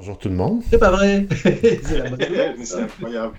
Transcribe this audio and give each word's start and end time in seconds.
Bonjour 0.00 0.16
tout 0.16 0.30
le 0.30 0.34
monde. 0.34 0.62
C'est 0.70 0.78
pas 0.78 0.92
vrai 0.92 1.26
C'est 1.42 2.00
incroyable. 2.00 3.34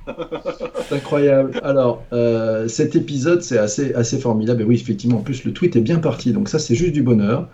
c'est 0.87 0.95
incroyable. 0.95 1.59
Alors, 1.63 2.03
euh, 2.13 2.67
cet 2.67 2.95
épisode, 2.95 3.41
c'est 3.41 3.57
assez, 3.57 3.95
assez 3.95 4.19
formidable. 4.19 4.61
Et 4.61 4.65
oui, 4.65 4.75
effectivement, 4.75 5.17
en 5.17 5.21
plus, 5.21 5.43
le 5.43 5.53
tweet 5.53 5.75
est 5.75 5.81
bien 5.81 5.97
parti. 5.97 6.33
Donc 6.33 6.49
ça, 6.49 6.59
c'est 6.59 6.75
juste 6.75 6.93
du 6.93 7.01
bonheur. 7.01 7.47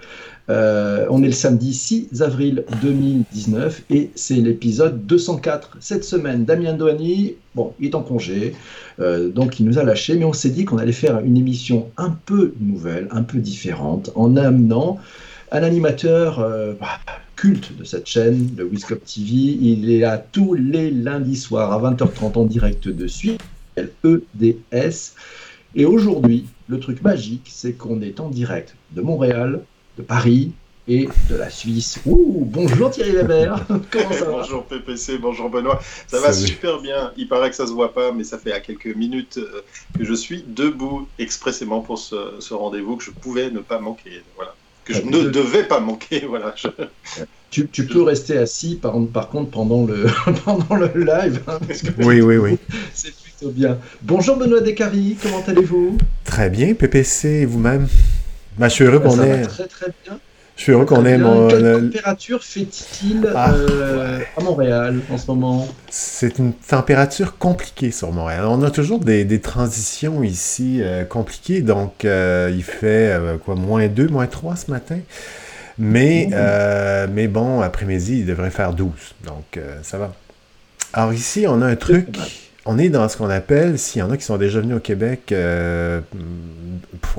Euh, 0.49 1.05
on 1.09 1.23
est 1.23 1.28
le 1.28 1.31
samedi 1.31 1.73
6 1.73 2.21
avril 2.21 2.65
2019 2.81 3.83
et 3.91 4.12
c'est 4.15 4.35
l'épisode 4.35 5.05
204. 5.05 5.78
Cette 5.80 6.04
semaine, 6.04 6.44
Damien 6.44 6.74
Doani, 6.74 7.36
bon, 7.55 7.74
il 7.80 7.88
est 7.88 7.96
en 7.96 8.04
congé, 8.04 8.55
euh, 9.00 9.30
donc 9.30 9.62
il 9.62 9.66
nous 9.68 9.80
a 9.80 9.84
lâché, 9.84 10.16
mais 10.18 10.26
on 10.26 10.34
s'est 10.34 10.50
dit 10.50 10.66
qu'on 10.66 10.80
allait 10.80 10.92
faire 10.92 11.21
une 11.21 11.38
émission 11.38 11.92
un 11.96 12.18
peu 12.26 12.54
nouvelle, 12.60 13.08
un 13.12 13.24
peu 13.24 13.38
différente, 13.38 14.12
en 14.16 14.36
amenant 14.36 15.00
un 15.54 15.64
animateur 15.64 16.39
bah, 16.80 17.00
culte 17.38 17.77
de 17.77 17.83
cette 17.85 18.07
chaîne, 18.07 18.49
le 18.57 18.65
Wiscop 18.65 19.05
TV. 19.05 19.31
Il 19.61 19.89
est 19.89 19.99
là 19.99 20.17
tous 20.17 20.55
les 20.55 20.91
lundis 20.91 21.37
soirs 21.37 21.71
à 21.71 21.91
20h30 21.91 22.37
en 22.37 22.45
direct 22.45 22.89
de 22.89 23.07
suite, 23.07 23.39
EDS. 23.78 25.14
Et 25.75 25.86
aujourd'hui, 25.86 26.47
le 26.68 26.79
truc 26.79 27.01
magique, 27.04 27.47
c'est 27.50 27.73
qu'on 27.73 28.01
est 28.01 28.19
en 28.19 28.29
direct 28.29 28.75
de 28.92 29.01
Montréal, 29.01 29.61
de 29.97 30.01
Paris 30.01 30.51
et 30.87 31.07
de 31.29 31.36
la 31.36 31.50
Suisse. 31.50 32.00
Ouh, 32.05 32.44
bonjour 32.45 32.89
Thierry 32.89 33.11
Weber. 33.11 33.66
Comment 33.92 34.11
ça 34.11 34.25
va 34.25 34.31
Bonjour 34.31 34.66
PPC, 34.66 35.19
bonjour 35.19 35.50
Benoît. 35.50 35.80
Ça 36.08 36.19
va 36.19 36.33
super 36.33 36.81
bien. 36.81 37.11
Il 37.17 37.28
paraît 37.28 37.52
que 37.52 37.56
ça 37.56 37.67
se 37.67 37.72
voit 37.72 37.94
pas, 37.94 38.11
mais 38.11 38.23
ça 38.23 38.39
fait 38.39 38.53
à 38.53 38.61
quelques 38.61 38.95
minutes 38.95 39.38
euh, 39.38 39.61
que 39.95 40.03
je 40.03 40.14
suis 40.14 40.44
debout 40.47 41.08
expressément 41.19 41.81
pour 41.81 42.00
ce, 42.00 42.36
ce 42.39 42.53
rendez-vous 42.53 42.95
que 42.95 43.03
je 43.03 43.11
pouvais 43.11 43.52
ne 43.52 43.59
pas 43.59 43.80
manquer. 43.80 44.23
Voilà 44.36 44.56
que 44.88 44.94
je 44.94 45.02
ne 45.02 45.30
devais 45.30 45.64
pas 45.64 45.80
manquer. 45.80 46.25
Voilà. 46.27 46.55
Tu, 47.50 47.66
peux 47.66 48.03
rester 48.03 48.38
assis 48.38 48.75
par, 48.75 48.95
par 49.14 49.30
contre 49.30 49.52
pendant 49.52 49.86
le, 49.86 50.05
pendant 50.45 50.75
le 50.75 51.03
live. 51.03 51.41
Hein, 51.47 51.59
oui, 52.00 52.22
oui, 52.22 52.38
oui. 52.38 52.58
C'est 52.94 53.14
plutôt 53.16 53.52
bien. 53.52 53.78
Bonjour 54.02 54.36
Benoît 54.36 54.62
Descaries, 54.62 55.17
comment 55.22 55.44
allez-vous? 55.47 55.97
Très 56.25 56.50
bien, 56.50 56.73
PPC 56.73 57.28
et 57.28 57.45
vous-même? 57.45 57.88
Bah, 58.58 58.67
Je 58.67 58.73
suis 58.73 58.84
heureux 58.84 59.00
qu'on 59.00 59.22
ait. 59.23 59.44
Très 59.44 59.67
très 59.67 59.92
bien. 60.06 60.20
Je 60.58 60.63
suis 60.63 60.72
heureux 60.72 60.86
qu'on 60.86 61.05
ait 61.05 61.19
mon. 61.19 61.47
Quelle 61.47 61.91
température 61.91 62.44
fait-il 62.44 63.31
ah, 63.36 63.53
euh, 63.53 64.19
à 64.36 64.41
Montréal 64.41 65.00
en 65.11 65.17
ce 65.19 65.27
moment 65.27 65.67
C'est 65.88 66.39
une 66.39 66.52
température 66.52 67.38
compliquée 67.38 67.91
sur 67.91 68.11
Montréal. 68.11 68.45
On 68.47 68.63
a 68.63 68.72
toujours 68.72 69.00
des, 69.00 69.39
transitions 69.39 70.23
ici 70.23 70.80
euh, 70.81 71.05
compliquées. 71.05 71.61
Donc, 71.61 72.05
euh, 72.05 72.52
il 72.52 72.63
fait 72.63 73.16
quoi, 73.45 73.53
moins 73.53 73.88
2, 73.88 74.08
moins 74.08 74.25
3 74.25 74.55
ce 74.55 74.72
matin. 74.72 74.97
Mais, 75.78 76.28
mmh. 76.31 77.11
mais 77.13 77.28
bon, 77.28 77.61
après-midi, 77.61 78.22
il 78.22 78.25
devrait 78.25 78.50
faire 78.50 78.73
12. 78.73 78.89
Donc, 79.25 79.59
ça 79.83 80.00
va. 80.00 80.11
Alors, 80.91 81.13
ici, 81.13 81.45
on 81.47 81.61
a 81.61 81.67
un 81.67 81.75
truc. 81.75 82.17
On 82.66 82.80
est 82.80 82.89
dans 82.89 83.08
ce 83.08 83.16
qu'on 83.16 83.30
appelle, 83.30 83.78
s'il 83.78 84.00
y 84.00 84.03
en 84.03 84.09
a 84.09 84.17
qui 84.17 84.23
sont 84.23 84.38
déjà 84.38 84.59
venus 84.59 84.78
au 84.78 84.80
Québec 84.80 85.31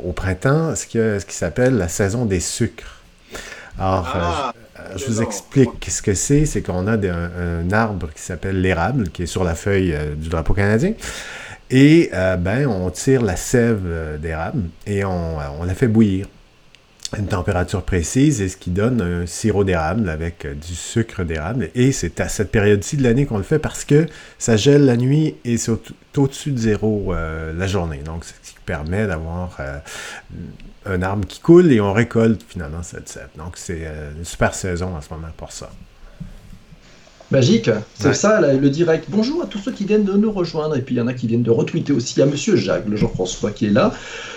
au 0.05 0.13
printemps, 0.13 0.75
ce 0.75 0.87
ce 1.21 1.25
qui 1.25 1.37
s'appelle 1.37 1.79
la 1.79 1.87
saison 1.87 2.25
des 2.25 2.41
sucres. 2.41 2.98
Alors, 3.79 4.13
ah, 4.15 4.53
euh, 4.79 4.97
je 4.97 5.07
vous 5.07 5.23
explique 5.23 5.89
ce 5.89 6.03
que 6.03 6.15
c'est. 6.15 6.47
C'est 6.47 6.63
qu'on 6.63 6.87
a 6.87 6.97
un, 6.97 7.71
arbre 7.73 8.09
qui 8.15 8.23
s'appelle 8.23 8.61
l'érable, 8.61 9.11
qui 9.11 9.23
est 9.23 9.27
sur 9.27 9.45
la 9.45 9.55
feuille 9.55 9.95
euh, 9.95 10.15
du 10.15 10.29
drapeau 10.29 10.55
canadien. 10.55 10.93
Et 11.71 12.11
euh, 12.13 12.37
ben, 12.37 12.67
on 12.67 12.91
tire 12.91 13.23
la 13.23 13.37
sève 13.37 14.19
d'érable 14.21 14.63
et 14.87 15.05
on, 15.05 15.37
on, 15.61 15.65
la 15.65 15.75
fait 15.75 15.89
bouillir 15.89 16.27
une 17.17 17.27
température 17.27 17.83
précise 17.83 18.41
et 18.43 18.49
ce 18.49 18.57
qui 18.57 18.71
donne 18.71 19.01
un 19.01 19.27
sirop 19.27 19.65
d'érable 19.65 20.09
avec 20.09 20.47
du 20.47 20.75
sucre 20.75 21.25
d'érable. 21.25 21.71
Et 21.75 21.93
c'est 21.93 22.21
à 22.21 22.29
cette 22.29 22.51
période-ci 22.51 22.97
de 22.97 23.03
l'année 23.03 23.25
qu'on 23.25 23.39
le 23.39 23.45
fait 23.45 23.59
parce 23.59 23.85
que 23.85 24.07
ça 24.39 24.57
gèle 24.57 24.85
la 24.85 24.97
nuit 24.97 25.37
et 25.45 25.57
c'est 25.57 25.73
au-dessus 26.17 26.53
de 26.53 26.59
zéro 26.59 27.15
la 27.15 27.67
journée. 27.67 28.03
Donc, 28.05 28.25
ce 28.25 28.33
qui 28.51 28.57
permet 28.67 29.07
d'avoir 29.07 29.59
un 30.89 31.03
arbre 31.03 31.27
qui 31.27 31.41
coule 31.41 31.71
et 31.73 31.81
on 31.81 31.93
récolte 31.93 32.43
finalement 32.49 32.83
cette 32.83 33.09
sève. 33.09 33.29
Donc 33.37 33.57
c'est 33.57 33.83
euh, 33.83 34.13
une 34.17 34.25
super 34.25 34.55
saison 34.55 34.97
en 34.97 35.01
ce 35.01 35.13
moment 35.13 35.29
pour 35.37 35.53
ça. 35.53 35.71
Magique, 37.31 37.69
c'est 37.95 38.15
ça 38.15 38.41
le 38.41 38.71
direct. 38.71 39.05
Bonjour 39.11 39.43
à 39.43 39.47
tous 39.47 39.59
ceux 39.59 39.73
qui 39.73 39.85
viennent 39.85 40.05
de 40.05 40.15
nous 40.15 40.33
rejoindre 40.33 40.77
et 40.77 40.81
puis 40.81 40.95
il 40.95 40.99
y 40.99 41.01
en 41.03 41.09
a 41.09 41.13
qui 41.13 41.27
viennent 41.27 41.43
de 41.43 41.51
retweeter 41.51 41.93
aussi. 41.93 42.15
Il 42.17 42.21
y 42.21 42.23
a 42.23 42.27
Monsieur 42.27 42.57
Jacques, 42.57 42.89
le 42.89 42.97
Jean-François 42.97 43.51
qui 43.51 43.67
est 43.67 43.71
là. 43.71 43.93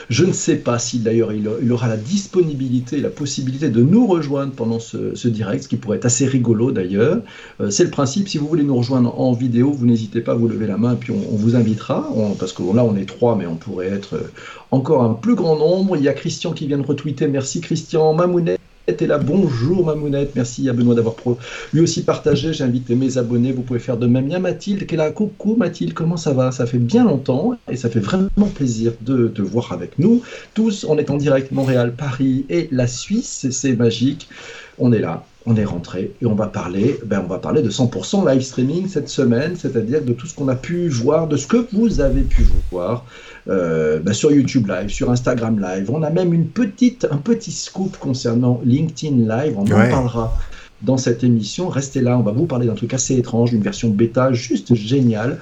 Je 0.10 0.26
ne 0.26 0.34
sais 0.34 0.58
pas 0.58 0.78
si 0.78 1.00
d'ailleurs 1.00 1.32
il, 1.32 1.72
aura 1.72 1.88
la 1.88 1.96
disponibilité, 1.96 2.98
la 2.98 3.10
possibilité 3.10 3.70
de 3.70 3.82
nous 3.82 4.08
rejoindre 4.08 4.52
pendant 4.52 4.82
ce, 4.82 5.28
direct, 5.30 5.64
ce 5.64 5.68
qui 5.70 5.78
pourrait 5.78 6.00
être 6.00 6.06
assez 6.06 6.26
rigolo 6.26 6.74
d'ailleurs. 6.74 7.22
Euh, 7.62 7.70
c'est 7.70 7.86
le 7.86 7.92
principe, 7.92 8.28
si 8.28 8.38
vous 8.38 8.48
voulez 8.50 8.64
nous 8.64 8.76
rejoindre 8.76 9.18
en 9.18 9.32
vidéo, 9.32 9.72
vous 9.72 9.86
n'hésitez 9.86 10.20
pas 10.20 10.34
à 10.34 10.36
vous 10.36 10.50
lever 10.50 10.68
la 10.68 10.76
main 10.76 10.92
et 10.92 10.98
puis 10.98 11.14
on, 11.14 11.38
vous 11.38 11.56
invitera, 11.56 12.10
parce 12.40 12.52
que 12.52 12.62
là 12.76 12.84
on 12.84 12.98
est 12.98 13.08
trois, 13.08 13.38
mais 13.38 13.48
on 13.48 13.56
pourrait 13.56 13.88
être 13.88 14.22
encore 14.70 15.02
un 15.04 15.14
plus 15.14 15.36
grand 15.36 15.56
nombre. 15.56 15.96
Il 15.96 16.04
y 16.04 16.10
a 16.10 16.14
Christian 16.14 16.52
qui 16.52 16.68
vient 16.68 16.78
de 16.78 16.86
retweeter. 16.86 17.30
Merci 17.30 17.62
Christian. 17.62 18.14
Mamounet 18.14 18.58
et 18.88 19.08
là. 19.08 19.18
Bonjour 19.18 19.86
Mamounette, 19.86 20.32
merci 20.36 20.68
à 20.70 20.74
Benoît 20.74 20.96
d'avoir 20.96 21.16
lui 21.74 21.82
aussi 21.82 22.04
partagé. 22.04 22.54
J'ai 22.54 22.64
invité 22.64 22.96
mes 22.96 23.18
abonnés, 23.18 23.52
vous 23.52 23.62
pouvez 23.62 23.80
faire 23.80 23.98
de 23.98 24.08
même. 24.08 24.28
Il 24.28 24.32
y 24.32 24.36
a 24.36 24.40
Mathilde 24.40 24.86
qui 24.86 24.96
est 24.96 24.98
là. 24.98 25.12
Coucou 25.12 25.56
Mathilde, 25.56 25.94
comment 25.94 26.18
ça 26.18 26.34
va? 26.34 26.52
Ça 26.52 26.66
fait 26.66 26.78
bien 26.78 27.04
longtemps 27.04 27.58
et 27.70 27.76
ça 27.76 27.90
fait 27.90 28.00
vraiment 28.00 28.30
plaisir 28.54 28.94
de 29.02 29.28
te 29.28 29.42
voir 29.42 29.72
avec 29.72 30.00
nous. 30.00 30.22
Tous, 30.54 30.86
on 30.88 30.98
est 30.98 31.10
en 31.10 31.18
direct 31.18 31.52
Montréal, 31.52 31.94
Paris 31.96 32.46
et 32.50 32.68
la 32.72 32.88
Suisse, 32.88 33.48
c'est 33.52 33.76
magique. 33.76 34.28
On 34.80 34.92
est 34.92 35.00
là, 35.00 35.26
on 35.46 35.56
est 35.56 35.66
rentré 35.66 36.14
et 36.22 36.26
on 36.26 36.36
va 36.36 36.48
parler, 36.48 37.00
ben 37.06 37.22
on 37.26 37.28
va 37.28 37.40
parler 37.40 37.62
de 37.62 37.70
100% 37.70 38.30
live 38.30 38.42
streaming 38.42 38.88
cette 38.88 39.10
semaine, 39.10 39.56
c'est-à-dire 39.56 40.04
de 40.04 40.14
tout 40.14 40.28
ce 40.28 40.36
qu'on 40.36 40.48
a 40.48 40.56
pu 40.56 40.88
voir, 40.90 41.28
de 41.28 41.38
ce 41.38 41.48
que 41.48 41.66
vous 41.74 42.00
avez 42.00 42.22
pu 42.22 42.46
voir 42.72 43.06
euh, 43.48 44.00
ben 44.00 44.14
sur 44.14 44.32
YouTube 44.32 44.68
Live, 44.68 44.90
sur 44.90 45.10
Instagram 45.10 45.60
Live. 45.60 45.90
On 45.92 46.04
a 46.04 46.10
même 46.10 46.34
une 46.34 46.48
petite, 46.48 47.08
un 47.10 47.18
petit 47.18 47.52
scoop 47.52 47.98
concernant 47.98 48.62
LinkedIn 48.64 49.28
Live. 49.28 49.56
On 49.58 49.64
en 49.64 49.90
parlera 49.90 50.38
dans 50.84 50.98
cette 50.98 51.24
émission. 51.24 51.70
Restez 51.70 52.02
là, 52.02 52.18
on 52.18 52.24
va 52.24 52.32
vous 52.32 52.46
parler 52.46 52.68
d'un 52.68 52.76
truc 52.76 52.94
assez 52.94 53.18
étrange, 53.18 53.52
d'une 53.52 53.62
version 53.62 53.90
bêta 53.90 54.34
juste 54.34 54.76
géniale. 54.76 55.40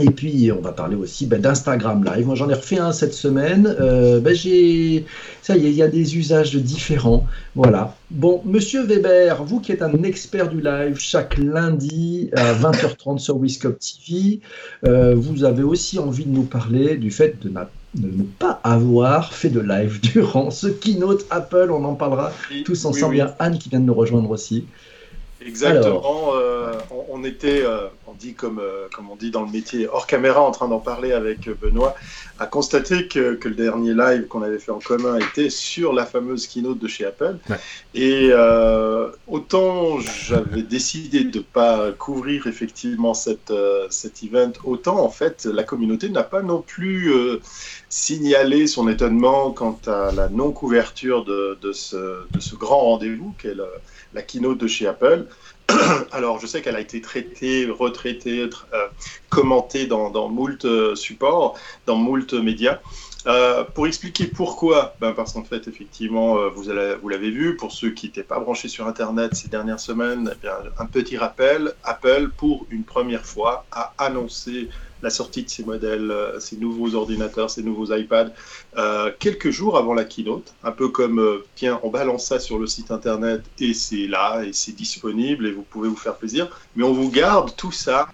Et 0.00 0.10
puis, 0.10 0.50
on 0.52 0.60
va 0.60 0.72
parler 0.72 0.96
aussi 0.96 1.26
ben, 1.26 1.40
d'Instagram 1.40 2.04
Live. 2.04 2.26
Moi, 2.26 2.34
j'en 2.34 2.48
ai 2.48 2.54
refait 2.54 2.78
un 2.78 2.92
cette 2.92 3.14
semaine. 3.14 3.74
Euh, 3.80 4.20
ben, 4.20 4.34
j'ai... 4.34 5.04
Ça 5.42 5.56
y 5.56 5.66
est, 5.66 5.70
il 5.70 5.76
y 5.76 5.82
a 5.82 5.88
des 5.88 6.16
usages 6.16 6.54
différents. 6.54 7.26
Voilà. 7.54 7.96
Bon, 8.10 8.40
monsieur 8.44 8.84
Weber, 8.84 9.42
vous 9.44 9.60
qui 9.60 9.72
êtes 9.72 9.82
un 9.82 10.02
expert 10.02 10.48
du 10.48 10.60
live 10.60 10.98
chaque 10.98 11.38
lundi 11.38 12.30
à 12.34 12.52
20h30 12.52 13.18
sur 13.18 13.36
Wiscop 13.38 13.78
TV, 13.78 14.40
euh, 14.86 15.14
vous 15.16 15.44
avez 15.44 15.62
aussi 15.62 15.98
envie 15.98 16.24
de 16.24 16.30
nous 16.30 16.44
parler 16.44 16.96
du 16.96 17.10
fait 17.10 17.36
de, 17.42 17.50
ne 17.50 18.22
pas 18.38 18.60
avoir 18.64 19.32
fait 19.32 19.50
de 19.50 19.60
live 19.60 20.00
durant 20.14 20.50
ce 20.50 20.66
keynote 20.66 21.26
Apple. 21.30 21.70
On 21.70 21.84
en 21.84 21.94
parlera 21.94 22.32
tous 22.64 22.84
ensemble. 22.84 23.16
Il 23.16 23.18
y 23.18 23.22
a 23.22 23.34
Anne 23.38 23.58
qui 23.58 23.68
vient 23.68 23.80
de 23.80 23.86
nous 23.86 23.94
rejoindre 23.94 24.30
aussi. 24.30 24.66
Exactement. 25.44 26.32
Euh, 26.34 26.72
on, 27.08 27.24
était, 27.24 27.64
on 28.10 28.14
dit 28.14 28.34
comme, 28.34 28.58
euh, 28.58 28.88
comme 28.94 29.10
on 29.10 29.16
dit 29.16 29.30
dans 29.30 29.44
le 29.44 29.50
métier, 29.50 29.86
hors 29.86 30.06
caméra, 30.06 30.40
en 30.42 30.50
train 30.50 30.68
d'en 30.68 30.80
parler 30.80 31.12
avec 31.12 31.48
Benoît, 31.60 31.94
à 32.38 32.46
constater 32.46 33.08
que, 33.08 33.34
que 33.34 33.48
le 33.48 33.54
dernier 33.54 33.94
live 33.94 34.26
qu'on 34.26 34.42
avait 34.42 34.58
fait 34.58 34.72
en 34.72 34.78
commun 34.80 35.18
était 35.18 35.50
sur 35.50 35.92
la 35.92 36.06
fameuse 36.06 36.46
keynote 36.46 36.78
de 36.78 36.88
chez 36.88 37.04
Apple. 37.06 37.36
Et 37.94 38.30
autant 39.26 40.00
j'avais 40.00 40.62
décidé 40.62 41.24
de 41.24 41.38
ne 41.38 41.42
pas 41.42 41.92
couvrir 41.92 42.46
effectivement 42.46 43.14
cette, 43.14 43.52
cet 43.90 44.22
event, 44.22 44.52
autant 44.64 45.04
en 45.04 45.10
fait 45.10 45.44
la 45.44 45.64
communauté 45.64 46.08
n'a 46.08 46.22
pas 46.22 46.42
non 46.42 46.62
plus 46.62 47.12
signalé 47.88 48.66
son 48.66 48.88
étonnement 48.88 49.50
quant 49.52 49.78
à 49.86 50.12
la 50.12 50.28
non-couverture 50.28 51.24
de, 51.24 51.58
de, 51.60 51.72
ce, 51.72 51.96
de 52.32 52.40
ce 52.40 52.54
grand 52.54 52.80
rendez-vous 52.80 53.34
qu'est 53.38 53.56
la 54.14 54.22
keynote 54.22 54.58
de 54.58 54.66
chez 54.66 54.86
Apple. 54.86 55.26
Alors, 56.12 56.40
je 56.40 56.46
sais 56.46 56.62
qu'elle 56.62 56.76
a 56.76 56.80
été 56.80 57.00
traitée, 57.00 57.66
retraitée, 57.66 58.48
euh, 58.72 58.88
commentée 59.28 59.86
dans, 59.86 60.10
dans 60.10 60.28
moult 60.28 60.64
euh, 60.64 60.94
supports, 60.94 61.58
dans 61.86 61.96
moult 61.96 62.32
médias. 62.32 62.80
Euh, 63.26 63.64
pour 63.64 63.86
expliquer 63.86 64.26
pourquoi, 64.26 64.94
ben 65.00 65.12
parce 65.12 65.32
qu'en 65.32 65.44
fait, 65.44 65.68
effectivement, 65.68 66.48
vous, 66.50 66.64
vous 67.02 67.08
l'avez 67.08 67.30
vu, 67.30 67.56
pour 67.56 67.72
ceux 67.72 67.90
qui 67.90 68.06
n'étaient 68.06 68.22
pas 68.22 68.40
branchés 68.40 68.68
sur 68.68 68.86
Internet 68.86 69.34
ces 69.34 69.48
dernières 69.48 69.80
semaines, 69.80 70.30
eh 70.34 70.38
bien, 70.40 70.54
un 70.78 70.86
petit 70.86 71.18
rappel, 71.18 71.72
Apple, 71.84 72.30
pour 72.36 72.66
une 72.70 72.84
première 72.84 73.26
fois, 73.26 73.66
a 73.72 73.92
annoncé 73.98 74.68
la 75.02 75.10
sortie 75.10 75.44
de 75.44 75.50
ces 75.50 75.64
modèles, 75.64 76.10
euh, 76.10 76.38
ces 76.40 76.56
nouveaux 76.56 76.94
ordinateurs, 76.94 77.50
ces 77.50 77.62
nouveaux 77.62 77.94
iPads, 77.94 78.32
euh, 78.76 79.10
quelques 79.18 79.50
jours 79.50 79.78
avant 79.78 79.94
la 79.94 80.04
keynote, 80.04 80.54
un 80.62 80.72
peu 80.72 80.88
comme, 80.88 81.20
euh, 81.20 81.44
tiens, 81.54 81.80
on 81.82 81.90
balance 81.90 82.26
ça 82.26 82.38
sur 82.38 82.58
le 82.58 82.66
site 82.66 82.90
internet 82.90 83.42
et 83.58 83.74
c'est 83.74 84.06
là 84.06 84.42
et 84.42 84.52
c'est 84.52 84.72
disponible 84.72 85.46
et 85.46 85.52
vous 85.52 85.62
pouvez 85.62 85.88
vous 85.88 85.96
faire 85.96 86.16
plaisir, 86.16 86.48
mais 86.76 86.84
on 86.84 86.92
vous 86.92 87.10
garde 87.10 87.54
tout 87.56 87.72
ça, 87.72 88.08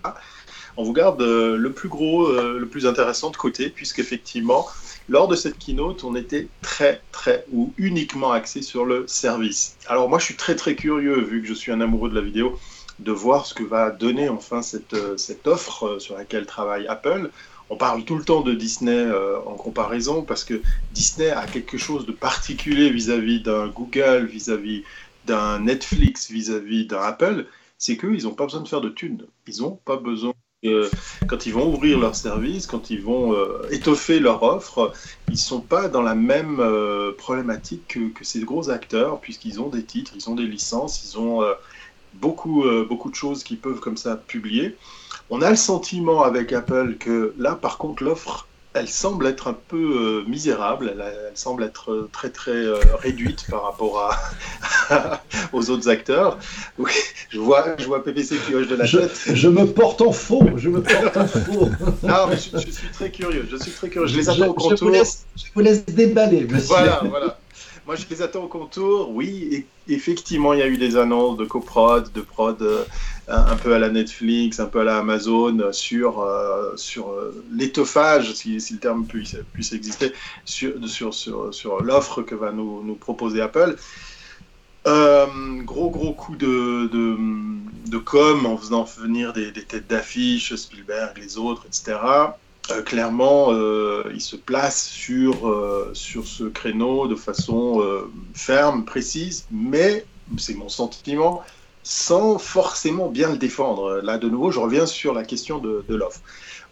on 0.77 0.85
vous 0.85 0.93
garde 0.93 1.23
le 1.23 1.73
plus 1.73 1.89
gros, 1.89 2.31
le 2.31 2.67
plus 2.67 2.87
intéressant 2.87 3.31
de 3.31 3.37
côté, 3.37 3.71
puisqu'effectivement, 3.71 4.67
lors 5.09 5.29
de 5.29 5.37
cette 5.37 5.59
keynote, 5.59 6.05
on 6.05 6.15
était 6.15 6.49
très, 6.63 7.01
très 7.13 7.45
ou 7.53 7.73
uniquement 7.79 8.33
axé 8.33 8.63
sur 8.63 8.85
le 8.85 9.07
service. 9.07 9.77
Alors 9.87 10.09
moi, 10.09 10.19
je 10.19 10.25
suis 10.25 10.37
très, 10.37 10.57
très 10.57 10.75
curieux, 10.75 11.21
vu 11.21 11.43
que 11.43 11.49
je 11.49 11.55
suis 11.55 11.73
un 11.73 11.81
amoureux 11.81 12.11
de 12.11 12.15
la 12.15 12.21
vidéo, 12.21 12.59
de 12.99 13.13
voir 13.13 13.47
ce 13.47 13.55
que 13.55 13.63
va 13.63 13.91
donner 13.91 14.29
enfin 14.29 14.63
cette, 14.63 14.97
cette 15.19 15.47
offre 15.47 15.99
sur 15.99 16.17
laquelle 16.17 16.47
travaille 16.47 16.87
Apple. 16.87 17.31
On 17.69 17.77
parle 17.77 18.05
tout 18.05 18.17
le 18.17 18.25
temps 18.25 18.43
de 18.43 18.55
Disney 18.55 19.07
en 19.45 19.55
comparaison 19.55 20.23
parce 20.23 20.45
que 20.45 20.63
Disney 20.93 21.31
a 21.31 21.47
quelque 21.47 21.79
chose 21.79 22.07
de 22.07 22.13
particulier 22.13 22.91
vis-à-vis 22.91 23.41
d'un 23.41 23.67
Google, 23.67 24.27
vis-à-vis 24.27 24.85
d'un 25.27 25.61
Netflix, 25.61 26.31
vis-à-vis 26.31 26.87
d'un 26.87 27.01
Apple, 27.01 27.47
c'est 27.79 27.97
qu'ils 27.97 28.25
n'ont 28.25 28.35
pas 28.35 28.45
besoin 28.45 28.63
de 28.63 28.69
faire 28.69 28.81
de 28.81 28.89
thunes. 28.89 29.27
Ils 29.47 29.61
n'ont 29.61 29.79
pas 29.85 29.97
besoin 29.97 30.33
quand 31.27 31.47
ils 31.47 31.53
vont 31.53 31.73
ouvrir 31.73 31.99
leur 31.99 32.15
service, 32.15 32.67
quand 32.67 32.91
ils 32.91 33.03
vont 33.03 33.35
euh, 33.35 33.69
étoffer 33.71 34.21
leur 34.21 34.43
offre, 34.43 34.93
ils 35.29 35.33
ne 35.33 35.39
sont 35.39 35.61
pas 35.61 35.89
dans 35.89 36.03
la 36.03 36.15
même 36.15 36.59
euh, 36.61 37.13
problématique 37.17 37.99
que, 38.15 38.25
ces 38.25 38.41
gros 38.41 38.71
acteurs, 38.71 39.21
puisqu'ils 39.21 39.61
ont 39.61 39.69
des 39.69 39.85
titres, 39.85 40.13
ils 40.15 40.29
ont 40.31 40.35
des 40.35 40.47
licences, 40.47 41.05
ils 41.05 41.19
ont 41.19 41.43
euh, 41.43 41.55
beaucoup, 42.15 42.65
beaucoup 42.89 43.11
de 43.11 43.15
choses 43.15 43.45
qu'ils 43.45 43.59
peuvent 43.59 43.81
comme 43.81 43.99
ça 43.99 44.17
publier. 44.17 44.77
On 45.29 45.43
a 45.43 45.51
le 45.51 45.57
sentiment 45.57 46.23
avec 46.23 46.53
Apple 46.53 46.97
que 46.99 47.35
là, 47.37 47.55
par 47.55 47.77
contre, 47.77 48.03
l'offre 48.03 48.47
elle 48.77 48.89
semble 48.89 49.27
être 49.27 49.49
un 49.49 49.57
peu 49.69 49.77
euh, 49.77 50.25
misérable, 50.29 50.95
elle, 50.95 51.33
semble 51.35 51.65
être 51.65 51.93
euh, 51.93 52.11
très 52.13 52.29
très 52.31 52.51
euh, 52.51 52.79
réduite 52.99 53.47
par 53.51 53.65
rapport 53.65 54.11
à, 54.91 55.23
aux 55.53 55.71
autres 55.71 55.89
acteurs. 55.89 56.39
Oui, 56.79 56.93
je 57.31 57.39
vois, 57.39 57.77
je 57.79 57.87
vois 57.87 58.05
PPC 58.05 58.37
qui 58.47 58.55
hoche 58.55 58.69
de 58.69 58.77
la 58.77 58.87
tête. 58.87 59.19
Je 59.33 59.49
me 59.49 59.67
porte 59.67 60.03
en 60.03 60.13
faux, 60.13 60.47
je 60.57 60.69
me 60.69 60.83
porte 60.83 61.17
en 61.17 61.27
faux. 61.27 61.71
non, 62.03 62.27
mais 62.29 62.37
je, 62.37 62.71
suis 62.71 62.89
très 62.93 63.11
curieux, 63.11 63.47
je 63.51 63.57
suis 63.57 63.73
très 63.73 63.89
curieux. 63.89 64.09
Je 64.09 64.17
les 64.17 64.29
attends 64.29 64.49
au 64.49 64.55
contour. 64.55 64.77
Je 64.77 64.85
vous 64.85 64.91
laisse, 64.91 65.27
je 65.37 65.45
vous 65.55 65.61
laisse 65.61 65.85
déballer, 65.87 66.45
monsieur. 66.45 66.69
Voilà, 66.69 67.03
voilà. 67.09 67.39
Moi, 67.87 67.95
je 67.95 68.05
les 68.11 68.21
attends 68.21 68.43
au 68.43 68.49
contour. 68.49 69.11
Oui, 69.11 69.65
effectivement, 69.87 70.53
il 70.53 70.59
y 70.59 70.63
a 70.63 70.67
eu 70.67 70.77
des 70.77 70.97
annonces 70.97 71.37
de 71.37 71.45
coprod, 71.45 72.11
de 72.13 72.21
prod 72.21 72.61
euh, 72.61 72.85
un 73.29 73.55
peu 73.55 73.75
à 73.75 73.79
la 73.79 73.91
Netflix, 73.91 74.59
un 74.59 74.67
peu 74.67 74.81
à 74.81 74.85
la 74.85 74.99
Amazon 74.99 75.73
sur, 75.73 76.21
euh, 76.21 76.73
sur 76.77 77.11
euh, 77.11 77.45
l'étoffage, 77.53 78.35
si, 78.35 78.57
le 78.57 78.79
terme 78.79 79.07
puisse, 79.07 79.37
puisse 79.53 79.73
exister, 79.73 80.13
sur, 80.45 80.73
sur, 80.89 81.15
sur, 81.15 81.55
sur 81.55 81.81
l'offre 81.81 82.23
que 82.23 82.35
va 82.35 82.51
nous, 82.51 82.83
nous 82.83 82.97
proposer 82.97 83.41
Apple. 83.41 83.77
gros 84.85 85.91
gros 85.91 86.13
coup 86.13 86.35
de, 86.35 86.89
de, 86.89 87.17
de, 87.89 87.99
com 87.99 88.47
en 88.47 88.57
faisant 88.57 88.83
venir 88.83 89.33
des, 89.33 89.53
des 89.53 89.63
têtes 89.63 89.87
d'affiche, 89.87 90.57
Spielberg, 90.57 91.19
les 91.19 91.39
autres, 91.39 91.65
etc. 91.67 91.99
Euh, 92.71 92.83
clairement, 92.83 93.53
euh, 93.53 94.11
il 94.13 94.21
se 94.21 94.37
place 94.37 94.89
sur, 94.89 95.49
euh, 95.49 95.91
sur 95.93 96.27
ce 96.27 96.45
créneau 96.45 97.07
de 97.07 97.15
façon 97.15 97.83
ferme, 98.35 98.85
précise, 98.85 99.47
mais 99.51 100.05
c'est 100.39 100.55
mon 100.55 100.69
sentiment, 100.69 101.43
sans 101.83 102.39
forcément 102.39 103.09
bien 103.09 103.31
le 103.31 103.39
défendre. 103.39 104.01
Là, 104.03 104.19
de 104.19 104.29
nouveau, 104.29 104.51
je 104.51 104.59
reviens 104.59 104.87
sur 104.87 105.15
la 105.15 105.23
question 105.23 105.59
de, 105.59 105.85
de 105.89 105.95
l'offre. 105.95 106.21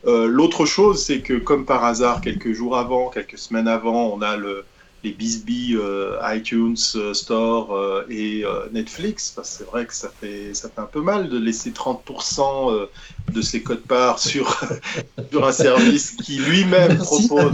L'autre 0.06 0.66
chose, 0.66 1.02
c'est 1.02 1.20
que 1.20 1.34
comme 1.34 1.64
par 1.64 1.84
hasard, 1.84 2.20
quelques 2.20 2.52
jours 2.52 2.76
avant, 2.76 3.08
quelques 3.08 3.38
semaines 3.38 3.68
avant, 3.68 4.12
on 4.12 4.20
a 4.20 4.36
le, 4.36 4.64
les 5.02 5.12
Bisbee, 5.12 5.78
iTunes 6.24 6.76
Store 6.76 8.04
et 8.10 8.44
Netflix, 8.72 9.38
c'est 9.42 9.64
vrai 9.64 9.86
que 9.86 9.94
ça 9.94 10.10
fait, 10.20 10.52
ça 10.52 10.68
fait 10.68 10.80
un 10.80 10.86
peu 10.86 11.00
mal 11.00 11.28
de 11.28 11.38
laisser 11.38 11.70
30% 11.70 12.86
de 13.34 13.42
ses 13.42 13.62
codes 13.62 13.82
parts 13.82 14.18
sur, 14.18 14.60
sur 15.30 15.46
un 15.46 15.52
service 15.52 16.12
qui 16.12 16.38
lui-même 16.38 16.96
propose. 16.98 17.52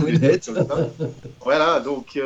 Voilà, 1.42 1.80
donc 1.80 2.18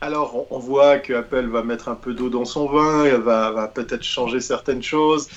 alors 0.00 0.46
on, 0.50 0.58
voit 0.58 0.98
que 0.98 1.12
Apple 1.12 1.46
va 1.48 1.62
mettre 1.62 1.88
un 1.88 1.94
peu 1.94 2.14
d'eau 2.14 2.28
dans 2.28 2.44
son 2.44 2.66
vin, 2.66 3.18
va, 3.18 3.50
va 3.50 3.68
peut-être 3.68 4.02
changer 4.02 4.40
certaines 4.40 4.82
choses. 4.82 5.28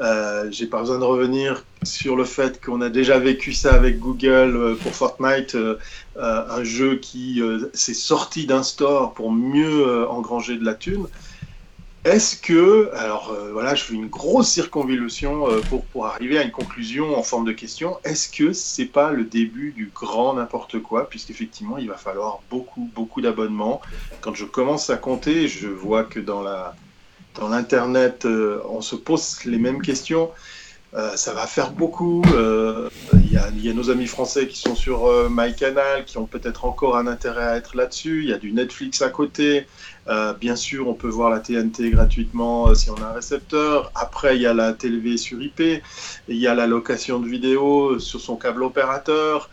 Euh, 0.00 0.48
j'ai 0.50 0.66
pas 0.66 0.80
besoin 0.80 0.98
de 0.98 1.04
revenir 1.04 1.64
sur 1.84 2.16
le 2.16 2.24
fait 2.24 2.60
qu'on 2.60 2.80
a 2.80 2.88
déjà 2.88 3.18
vécu 3.20 3.52
ça 3.52 3.74
avec 3.74 4.00
Google 4.00 4.56
euh, 4.56 4.74
pour 4.74 4.92
Fortnite, 4.92 5.54
euh, 5.54 5.76
un 6.16 6.64
jeu 6.64 6.96
qui 6.96 7.40
s'est 7.72 7.94
sorti 7.94 8.46
d'un 8.46 8.62
store 8.62 9.14
pour 9.14 9.32
mieux 9.32 10.08
engranger 10.08 10.56
de 10.56 10.64
la 10.64 10.74
thune. 10.74 11.06
Est-ce 12.04 12.36
que, 12.36 12.90
alors 12.94 13.34
voilà, 13.52 13.74
je 13.74 13.82
fais 13.82 13.94
une 13.94 14.08
grosse 14.08 14.48
circonvolution 14.48 15.46
pour, 15.70 15.84
pour 15.86 16.06
arriver 16.06 16.38
à 16.38 16.42
une 16.42 16.50
conclusion 16.50 17.16
en 17.16 17.22
forme 17.22 17.46
de 17.46 17.52
question. 17.52 17.96
Est-ce 18.04 18.28
que 18.28 18.52
c'est 18.52 18.84
pas 18.84 19.10
le 19.10 19.24
début 19.24 19.72
du 19.72 19.90
grand 19.94 20.34
n'importe 20.34 20.80
quoi, 20.80 21.08
puisqu'effectivement 21.08 21.78
il 21.78 21.88
va 21.88 21.96
falloir 21.96 22.40
beaucoup, 22.50 22.90
beaucoup 22.94 23.20
d'abonnements. 23.20 23.80
Quand 24.20 24.34
je 24.34 24.44
commence 24.44 24.90
à 24.90 24.96
compter, 24.96 25.48
je 25.48 25.68
vois 25.68 26.04
que 26.04 26.20
dans 26.20 26.42
la, 26.42 26.74
dans 27.34 27.48
l'Internet, 27.48 28.24
euh, 28.24 28.60
on 28.68 28.80
se 28.80 28.96
pose 28.96 29.44
les 29.44 29.58
mêmes 29.58 29.82
questions. 29.82 30.30
Euh, 30.94 31.16
ça 31.16 31.32
va 31.32 31.46
faire 31.46 31.72
beaucoup. 31.72 32.22
Euh, 32.34 32.88
il 33.14 33.32
y, 33.32 33.68
a 33.68 33.72
nos 33.72 33.90
amis 33.90 34.06
français 34.06 34.46
qui 34.46 34.56
sont 34.56 34.76
sur 34.76 35.10
MyCanal, 35.28 36.04
qui 36.04 36.18
ont 36.18 36.26
peut-être 36.26 36.64
encore 36.64 36.96
un 36.96 37.08
intérêt 37.08 37.44
à 37.44 37.56
être 37.56 37.76
là-dessus. 37.76 38.22
Il 38.22 38.30
y 38.30 38.32
a 38.32 38.38
du 38.38 38.52
Netflix 38.52 39.02
à 39.02 39.08
côté. 39.08 39.66
Bien 40.40 40.56
sûr, 40.56 40.88
on 40.88 40.94
peut 40.94 41.08
voir 41.08 41.30
la 41.30 41.40
TNT 41.40 41.90
gratuitement 41.90 42.74
si 42.74 42.90
on 42.90 42.96
a 42.96 43.06
un 43.06 43.12
récepteur. 43.12 43.90
Après, 43.94 44.36
il 44.36 44.42
y 44.42 44.46
a 44.46 44.54
la 44.54 44.72
télé 44.72 45.16
sur 45.16 45.40
IP. 45.42 45.60
Il 46.28 46.36
y 46.36 46.46
a 46.46 46.54
la 46.54 46.66
location 46.66 47.20
de 47.20 47.28
vidéos 47.28 47.98
sur 47.98 48.20
son 48.20 48.36
câble 48.36 48.62
opérateur. 48.62 49.48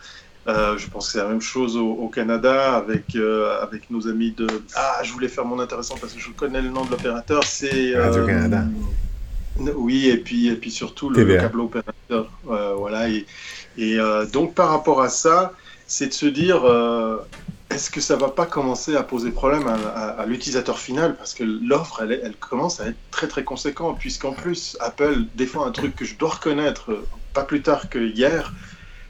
Euh, 0.48 0.76
je 0.76 0.88
pense 0.88 1.06
que 1.06 1.12
c'est 1.12 1.18
la 1.18 1.28
même 1.28 1.40
chose 1.40 1.76
au, 1.76 2.08
Canada 2.08 2.74
avec, 2.74 3.14
euh, 3.14 3.62
avec 3.62 3.90
nos 3.90 4.08
amis 4.08 4.32
de. 4.32 4.48
Ah, 4.74 5.00
je 5.04 5.12
voulais 5.12 5.28
faire 5.28 5.44
mon 5.44 5.60
intéressant 5.60 5.96
parce 6.00 6.12
que 6.14 6.20
je 6.20 6.30
connais 6.30 6.60
le 6.60 6.68
nom 6.68 6.84
de 6.84 6.90
l'opérateur. 6.90 7.44
C'est. 7.44 7.96
Radio 7.96 8.26
Canada. 8.26 8.64
Euh, 9.60 9.72
oui, 9.76 10.08
et 10.08 10.16
puis, 10.16 10.48
et 10.48 10.56
puis 10.56 10.70
surtout 10.70 11.10
le, 11.10 11.24
câble 11.36 11.60
opérateur. 11.60 12.28
voilà. 12.44 13.08
Et, 13.08 13.26
et 13.78 13.98
donc, 14.32 14.54
par 14.54 14.70
rapport 14.70 15.00
à 15.00 15.08
ça, 15.08 15.52
c'est 15.86 16.08
de 16.08 16.14
se 16.14 16.26
dire 16.26 16.62
est-ce 17.74 17.90
que 17.90 18.00
ça 18.00 18.16
va 18.16 18.28
pas 18.28 18.46
commencer 18.46 18.96
à 18.96 19.02
poser 19.02 19.30
problème 19.30 19.66
à, 19.66 20.24
l'utilisateur 20.26 20.78
final? 20.78 21.16
Parce 21.16 21.34
que 21.34 21.44
l'offre, 21.44 22.02
elle, 22.02 22.20
elle, 22.22 22.36
commence 22.36 22.80
à 22.80 22.86
être 22.86 22.98
très 23.10 23.28
très 23.28 23.44
conséquente, 23.44 23.98
puisqu'en 23.98 24.32
plus, 24.32 24.76
Apple 24.80 25.24
défend 25.34 25.64
un 25.64 25.72
truc 25.72 25.96
que 25.96 26.04
je 26.04 26.16
dois 26.16 26.30
reconnaître 26.30 26.90
pas 27.32 27.44
plus 27.44 27.62
tard 27.62 27.88
que 27.88 27.98
hier. 27.98 28.52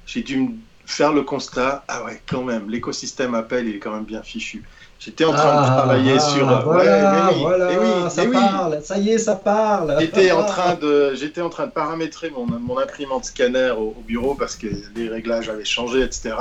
J'ai 0.06 0.22
dû 0.22 0.36
me 0.38 0.48
faire 0.86 1.12
le 1.12 1.22
constat, 1.22 1.84
ah 1.88 2.04
ouais, 2.04 2.20
quand 2.28 2.42
même, 2.42 2.68
l'écosystème 2.68 3.34
Apple 3.34 3.66
est 3.68 3.78
quand 3.78 3.92
même 3.92 4.04
bien 4.04 4.22
fichu. 4.22 4.64
J'étais 4.98 5.24
en 5.24 5.32
train 5.32 5.54
de 5.56 5.66
ah, 5.66 5.74
travailler 5.78 6.18
sur. 6.20 6.48
Euh, 6.48 6.60
voilà, 6.60 7.28
ouais, 7.28 7.34
oui, 7.34 7.40
voilà, 7.40 7.70
oui, 7.80 8.10
ça 8.10 8.24
parle, 8.26 8.82
ça 8.82 8.98
y 8.98 9.10
est, 9.10 9.18
ça 9.18 9.34
parle. 9.34 9.96
J'étais 9.98 10.30
en 10.30 10.44
train 10.44 10.74
de, 10.74 11.14
j'étais 11.14 11.40
en 11.40 11.50
train 11.50 11.66
de 11.66 11.72
paramétrer 11.72 12.30
mon, 12.30 12.46
mon 12.46 12.78
imprimante 12.78 13.24
scanner 13.24 13.72
au, 13.76 13.96
bureau 14.06 14.34
parce 14.34 14.54
que 14.54 14.68
les 14.94 15.08
réglages 15.08 15.48
avaient 15.48 15.64
changé, 15.64 16.02
etc. 16.02 16.36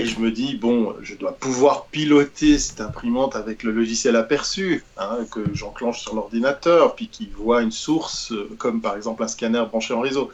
Et 0.00 0.06
je 0.06 0.18
me 0.18 0.30
dis, 0.30 0.54
bon, 0.54 0.96
je 1.02 1.14
dois 1.14 1.32
pouvoir 1.32 1.84
piloter 1.88 2.58
cette 2.58 2.80
imprimante 2.80 3.36
avec 3.36 3.62
le 3.62 3.70
logiciel 3.70 4.16
aperçu, 4.16 4.82
hein, 4.96 5.18
que 5.30 5.40
j'enclenche 5.52 6.00
sur 6.00 6.14
l'ordinateur, 6.14 6.94
puis 6.94 7.08
qui 7.08 7.28
voit 7.36 7.60
une 7.60 7.70
source, 7.70 8.32
euh, 8.32 8.48
comme 8.56 8.80
par 8.80 8.96
exemple 8.96 9.22
un 9.22 9.28
scanner 9.28 9.62
branché 9.68 9.92
en 9.92 10.00
réseau. 10.00 10.30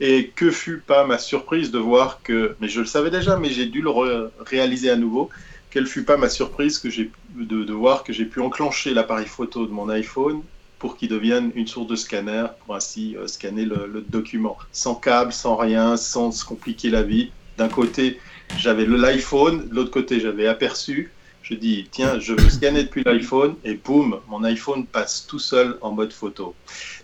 Et 0.00 0.32
que 0.34 0.50
fut 0.50 0.78
pas 0.78 1.06
ma 1.06 1.18
surprise 1.18 1.70
de 1.70 1.78
voir 1.78 2.22
que, 2.24 2.56
mais 2.60 2.66
je 2.66 2.80
le 2.80 2.86
savais 2.86 3.10
déjà, 3.10 3.36
mais 3.36 3.50
j'ai 3.50 3.66
dû 3.66 3.82
le 3.82 4.30
réaliser 4.40 4.90
à 4.90 4.96
nouveau, 4.96 5.30
quelle 5.70 5.86
fut 5.86 6.02
pas 6.02 6.16
ma 6.16 6.28
surprise 6.28 6.80
que 6.80 6.88
de, 7.36 7.72
voir 7.72 8.02
que 8.02 8.12
j'ai 8.12 8.24
pu 8.24 8.40
enclencher 8.40 8.94
l'appareil 8.94 9.26
photo 9.26 9.64
de 9.64 9.70
mon 9.70 9.88
iPhone 9.90 10.42
pour 10.80 10.96
qu'il 10.96 11.08
devienne 11.08 11.52
une 11.54 11.68
source 11.68 11.86
de 11.86 11.94
scanner, 11.94 12.46
pour 12.64 12.74
ainsi 12.74 13.16
euh, 13.16 13.28
scanner 13.28 13.64
le, 13.64 14.04
document, 14.08 14.58
sans 14.72 14.96
câble, 14.96 15.32
sans 15.32 15.54
rien, 15.54 15.96
sans 15.96 16.32
se 16.32 16.44
compliquer 16.44 16.90
la 16.90 17.04
vie. 17.04 17.30
D'un 17.58 17.68
côté, 17.68 18.18
j'avais 18.56 18.86
l'iPhone, 18.86 19.68
de 19.68 19.74
l'autre 19.74 19.90
côté, 19.90 20.20
j'avais 20.20 20.46
aperçu. 20.46 21.10
Je 21.42 21.54
dis, 21.54 21.88
tiens, 21.90 22.18
je 22.18 22.34
veux 22.34 22.50
scanner 22.50 22.82
depuis 22.82 23.02
l'iPhone, 23.04 23.54
et 23.64 23.74
boum, 23.74 24.20
mon 24.28 24.44
iPhone 24.44 24.84
passe 24.84 25.26
tout 25.26 25.38
seul 25.38 25.78
en 25.80 25.92
mode 25.92 26.12
photo. 26.12 26.54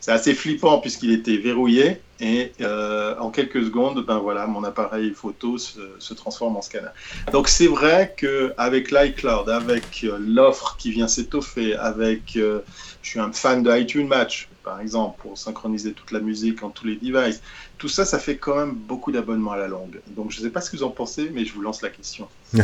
C'est 0.00 0.12
assez 0.12 0.34
flippant 0.34 0.80
puisqu'il 0.80 1.12
était 1.12 1.38
verrouillé, 1.38 2.00
et 2.20 2.52
euh, 2.60 3.16
en 3.18 3.30
quelques 3.30 3.64
secondes, 3.64 4.04
ben 4.04 4.18
voilà, 4.18 4.46
mon 4.46 4.62
appareil 4.62 5.12
photo 5.12 5.56
se, 5.56 6.14
transforme 6.14 6.56
en 6.56 6.62
scanner. 6.62 6.90
Donc 7.32 7.48
c'est 7.48 7.66
vrai 7.66 8.14
qu'avec 8.16 8.90
l'iCloud, 8.90 9.48
avec 9.48 10.04
euh, 10.04 10.18
l'offre 10.20 10.76
qui 10.78 10.90
vient 10.90 11.08
s'étoffer, 11.08 11.74
avec, 11.76 12.36
euh, 12.36 12.60
je 13.02 13.10
suis 13.10 13.20
un 13.20 13.32
fan 13.32 13.62
de 13.62 13.74
iTunes 13.74 14.06
Match, 14.06 14.48
par 14.64 14.80
exemple, 14.80 15.20
pour 15.20 15.36
synchroniser 15.36 15.92
toute 15.92 16.10
la 16.10 16.20
musique 16.20 16.62
en 16.62 16.70
tous 16.70 16.86
les 16.86 16.96
devices. 16.96 17.42
Tout 17.78 17.88
ça, 17.88 18.04
ça 18.04 18.18
fait 18.18 18.36
quand 18.36 18.56
même 18.56 18.74
beaucoup 18.74 19.12
d'abonnements 19.12 19.52
à 19.52 19.58
la 19.58 19.68
longue. 19.68 20.00
Donc 20.16 20.30
je 20.30 20.38
ne 20.38 20.44
sais 20.44 20.50
pas 20.50 20.60
ce 20.60 20.70
que 20.70 20.76
vous 20.76 20.84
en 20.84 20.90
pensez, 20.90 21.30
mais 21.34 21.44
je 21.44 21.52
vous 21.52 21.60
lance 21.60 21.82
la 21.82 21.90
question. 21.90 22.28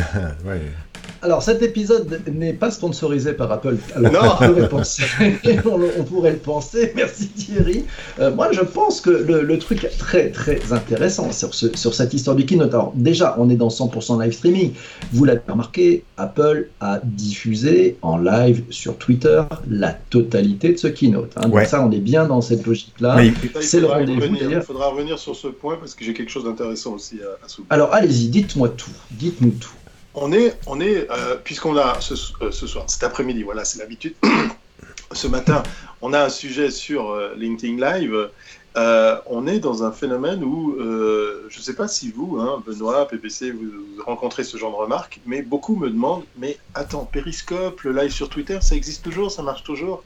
Alors 1.21 1.43
cet 1.43 1.61
épisode 1.61 2.21
n'est 2.31 2.53
pas 2.53 2.71
sponsorisé 2.71 3.33
par 3.33 3.51
Apple. 3.51 3.77
Alors, 3.95 4.11
non. 4.11 4.19
On 4.41 4.53
pourrait, 4.53 4.69
penser, 4.69 5.03
on, 5.99 6.03
pourrait 6.03 6.31
le 6.31 6.37
penser. 6.37 6.93
Merci 6.95 7.27
Thierry. 7.27 7.85
Euh, 8.19 8.33
moi, 8.33 8.51
je 8.51 8.61
pense 8.61 9.01
que 9.01 9.09
le, 9.09 9.59
truc 9.59 9.83
est 9.83 9.97
très 9.97 10.31
très 10.31 10.73
intéressant 10.73 11.31
sur, 11.31 11.53
ce, 11.53 11.75
sur 11.77 11.93
cette 11.93 12.13
histoire 12.13 12.35
du 12.35 12.45
keynote. 12.45 12.73
Alors 12.73 12.93
déjà, 12.95 13.35
on 13.37 13.49
est 13.49 13.55
dans 13.55 13.67
100% 13.67 14.23
live 14.23 14.31
streaming. 14.31 14.73
Vous 15.11 15.25
l'avez 15.25 15.41
remarqué, 15.47 16.03
Apple 16.17 16.69
a 16.79 16.99
diffusé 17.03 17.97
en 18.01 18.17
live 18.17 18.63
sur 18.69 18.97
Twitter 18.97 19.43
la 19.69 19.93
totalité 19.93 20.73
de 20.73 20.77
ce 20.77 20.87
keynote. 20.87 21.31
Hein. 21.35 21.49
Donc 21.49 21.61
ça, 21.65 21.85
on 21.85 21.90
on 21.91 21.95
est 21.95 21.99
bien 21.99 22.25
dans 22.25 22.41
cette 22.41 22.65
logique-là. 22.65 23.17
C'est 23.61 23.79
le 23.79 23.87
rendez-vous. 23.87 24.35
Il 24.35 24.61
faudra 24.61 24.87
revenir 24.87 25.19
sur 25.19 25.35
ce 25.35 25.47
point 25.47 25.77
parce 25.77 25.93
que 25.95 26.03
j'ai 26.05 26.13
quelque 26.13 26.31
chose 26.31 26.45
d'intéressant 26.45 26.93
aussi 26.93 27.19
à, 27.21 27.47
soulever. 27.47 27.67
Alors 27.69 27.93
allez-y, 27.93 28.29
dites-moi 28.29 28.69
tout. 28.69 28.91
Dites-nous 29.11 29.51
tout. 29.51 29.73
On 30.13 30.33
est, 30.33 30.57
on 30.67 30.81
est 30.81 31.09
euh, 31.09 31.37
puisqu'on 31.41 31.77
a 31.77 31.99
ce, 32.01 32.15
ce, 32.15 32.67
soir, 32.67 32.83
cet 32.87 33.03
après-midi, 33.03 33.43
voilà, 33.43 33.63
c'est 33.63 33.79
l'habitude. 33.79 34.13
ce 35.13 35.27
matin, 35.27 35.63
on 36.01 36.13
a 36.13 36.23
un 36.23 36.29
sujet 36.29 36.69
sur 36.69 37.17
LinkedIn 37.37 37.77
Live 37.77 38.29
euh, 38.77 39.17
on 39.25 39.47
est 39.47 39.59
dans 39.59 39.83
un 39.83 39.91
phénomène 39.91 40.43
où, 40.43 40.75
euh, 40.79 41.45
je 41.49 41.57
ne 41.57 41.63
sais 41.63 41.75
pas 41.75 41.89
si 41.89 42.09
vous, 42.09 42.37
hein, 42.39 42.63
Benoît, 42.65 43.05
PPC, 43.07 43.51
vous, 43.51 43.69
rencontrez 44.05 44.43
ce 44.43 44.55
genre 44.57 44.71
de 44.71 44.77
remarques, 44.77 45.19
mais 45.25 45.41
beaucoup 45.41 45.75
me 45.75 45.89
demandent, 45.89 46.23
mais 46.37 46.57
attends, 46.73 47.05
Periscope, 47.11 47.81
le 47.81 47.91
live 47.91 48.11
sur 48.11 48.29
Twitter, 48.29 48.59
ça 48.61 48.75
existe 48.75 49.03
toujours, 49.03 49.29
ça 49.29 49.43
marche 49.43 49.63
toujours? 49.63 50.03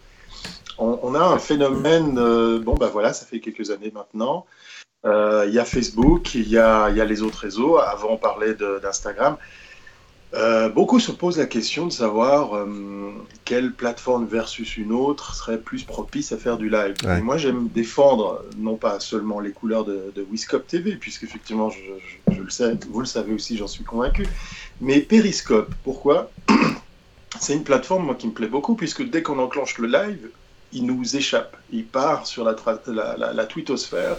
On, 0.77 1.15
a 1.15 1.23
un 1.23 1.39
phénomène, 1.39 2.17
euh, 2.17 2.59
bon 2.59 2.75
ben 2.75 2.87
voilà, 2.87 3.13
ça 3.13 3.25
fait 3.25 3.39
quelques 3.39 3.71
années 3.71 3.91
maintenant, 3.93 4.45
il 5.03 5.51
y 5.53 5.59
a 5.59 5.65
Facebook, 5.65 6.33
il 6.33 6.49
y 6.49 6.57
a, 6.57 6.89
y 6.89 6.99
a, 6.99 7.05
les 7.05 7.21
autres 7.21 7.39
réseaux, 7.39 7.77
avant 7.77 8.13
on 8.13 8.17
parlait 8.17 8.55
d'Instagram, 8.55 9.37
euh, 10.35 10.67
beaucoup 10.69 10.99
se 10.99 11.11
posent 11.11 11.37
la 11.37 11.45
question 11.45 11.85
de 11.85 11.91
savoir 11.91 12.55
euh, 12.55 13.13
quelle 13.45 13.71
plateforme 13.71 14.25
versus 14.25 14.75
une 14.75 14.91
autre 14.91 15.33
serait 15.33 15.59
plus 15.59 15.83
propice 15.83 16.33
à 16.33 16.37
faire 16.37 16.57
du 16.57 16.69
live. 16.69 16.95
Et 17.17 17.21
moi, 17.21 17.37
j'aime 17.37 17.69
défendre 17.69 18.43
non 18.57 18.75
pas 18.75 18.99
seulement 18.99 19.39
les 19.39 19.51
couleurs 19.51 19.85
de, 19.85 20.11
de 20.13 20.25
Wiscop 20.29 20.67
TV, 20.67 20.95
puisque 20.95 21.23
effectivement, 21.23 21.69
je, 21.69 22.41
le 22.41 22.49
sais, 22.49 22.77
vous 22.89 22.99
le 22.99 23.05
savez 23.05 23.33
aussi, 23.33 23.55
j'en 23.55 23.67
suis 23.67 23.85
convaincu, 23.85 24.27
mais 24.81 24.99
Periscope. 24.99 25.73
Pourquoi? 25.83 26.31
C'est 27.39 27.53
une 27.53 27.63
plateforme 27.63 28.05
moi, 28.05 28.15
qui 28.15 28.27
me 28.27 28.33
plaît 28.33 28.47
beaucoup, 28.47 28.75
puisque 28.75 29.09
dès 29.09 29.21
qu'on 29.21 29.39
enclenche 29.39 29.77
le 29.77 29.87
live, 29.87 30.29
il 30.75 30.85
nous 30.85 31.15
échappe. 31.15 31.57
Il 31.71 31.85
part 31.85 32.27
sur 32.27 32.43
la, 32.43 32.55
la, 32.87 33.33
la, 33.33 33.45
twittosphère. 33.45 34.17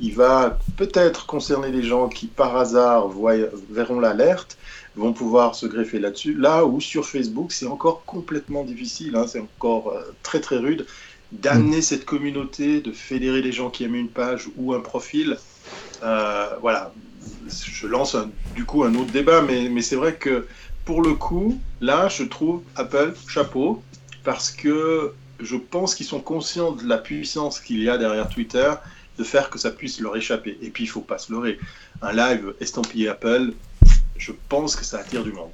Il 0.00 0.14
va 0.14 0.58
peut-être 0.76 1.26
concerner 1.26 1.70
les 1.70 1.82
gens 1.82 2.08
qui, 2.08 2.26
par 2.26 2.56
hasard, 2.56 3.08
voient, 3.08 3.36
verront 3.70 4.00
l'alerte 4.00 4.58
vont 4.96 5.12
pouvoir 5.12 5.54
se 5.54 5.66
greffer 5.66 6.00
là-dessus. 6.00 6.34
Là 6.34 6.64
où 6.64 6.80
sur 6.80 7.06
Facebook, 7.06 7.52
c'est 7.52 7.66
encore 7.66 8.04
complètement 8.04 8.64
difficile, 8.64 9.14
hein, 9.16 9.26
c'est 9.28 9.38
encore 9.38 9.92
euh, 9.92 10.02
très 10.22 10.40
très 10.40 10.56
rude 10.56 10.86
d'amener 11.30 11.82
cette 11.82 12.04
communauté, 12.04 12.80
de 12.80 12.90
fédérer 12.90 13.42
les 13.42 13.52
gens 13.52 13.70
qui 13.70 13.84
aiment 13.84 13.94
une 13.94 14.08
page 14.08 14.48
ou 14.56 14.72
un 14.72 14.80
profil. 14.80 15.36
Euh, 16.02 16.48
voilà, 16.62 16.92
je 17.48 17.86
lance 17.86 18.16
du 18.54 18.64
coup 18.64 18.82
un 18.82 18.94
autre 18.94 19.12
débat, 19.12 19.42
mais, 19.42 19.68
mais 19.68 19.82
c'est 19.82 19.96
vrai 19.96 20.14
que 20.14 20.46
pour 20.84 21.02
le 21.02 21.14
coup, 21.14 21.60
là, 21.82 22.08
je 22.08 22.24
trouve 22.24 22.62
Apple 22.76 23.14
chapeau 23.28 23.82
parce 24.24 24.50
que 24.50 25.12
je 25.40 25.56
pense 25.56 25.94
qu'ils 25.94 26.06
sont 26.06 26.20
conscients 26.20 26.72
de 26.72 26.86
la 26.86 26.98
puissance 26.98 27.60
qu'il 27.60 27.82
y 27.82 27.88
a 27.88 27.98
derrière 27.98 28.28
Twitter 28.28 28.72
de 29.18 29.24
faire 29.24 29.50
que 29.50 29.58
ça 29.58 29.70
puisse 29.70 30.00
leur 30.00 30.16
échapper. 30.16 30.58
Et 30.62 30.70
puis, 30.70 30.84
il 30.84 30.88
faut 30.88 31.00
pas 31.00 31.18
se 31.18 31.32
leurrer. 31.32 31.58
Un 32.02 32.12
live 32.12 32.54
estampillé 32.60 33.08
Apple, 33.08 33.52
je 34.16 34.32
pense 34.48 34.76
que 34.76 34.84
ça 34.84 34.98
attire 34.98 35.24
du 35.24 35.32
monde. 35.32 35.52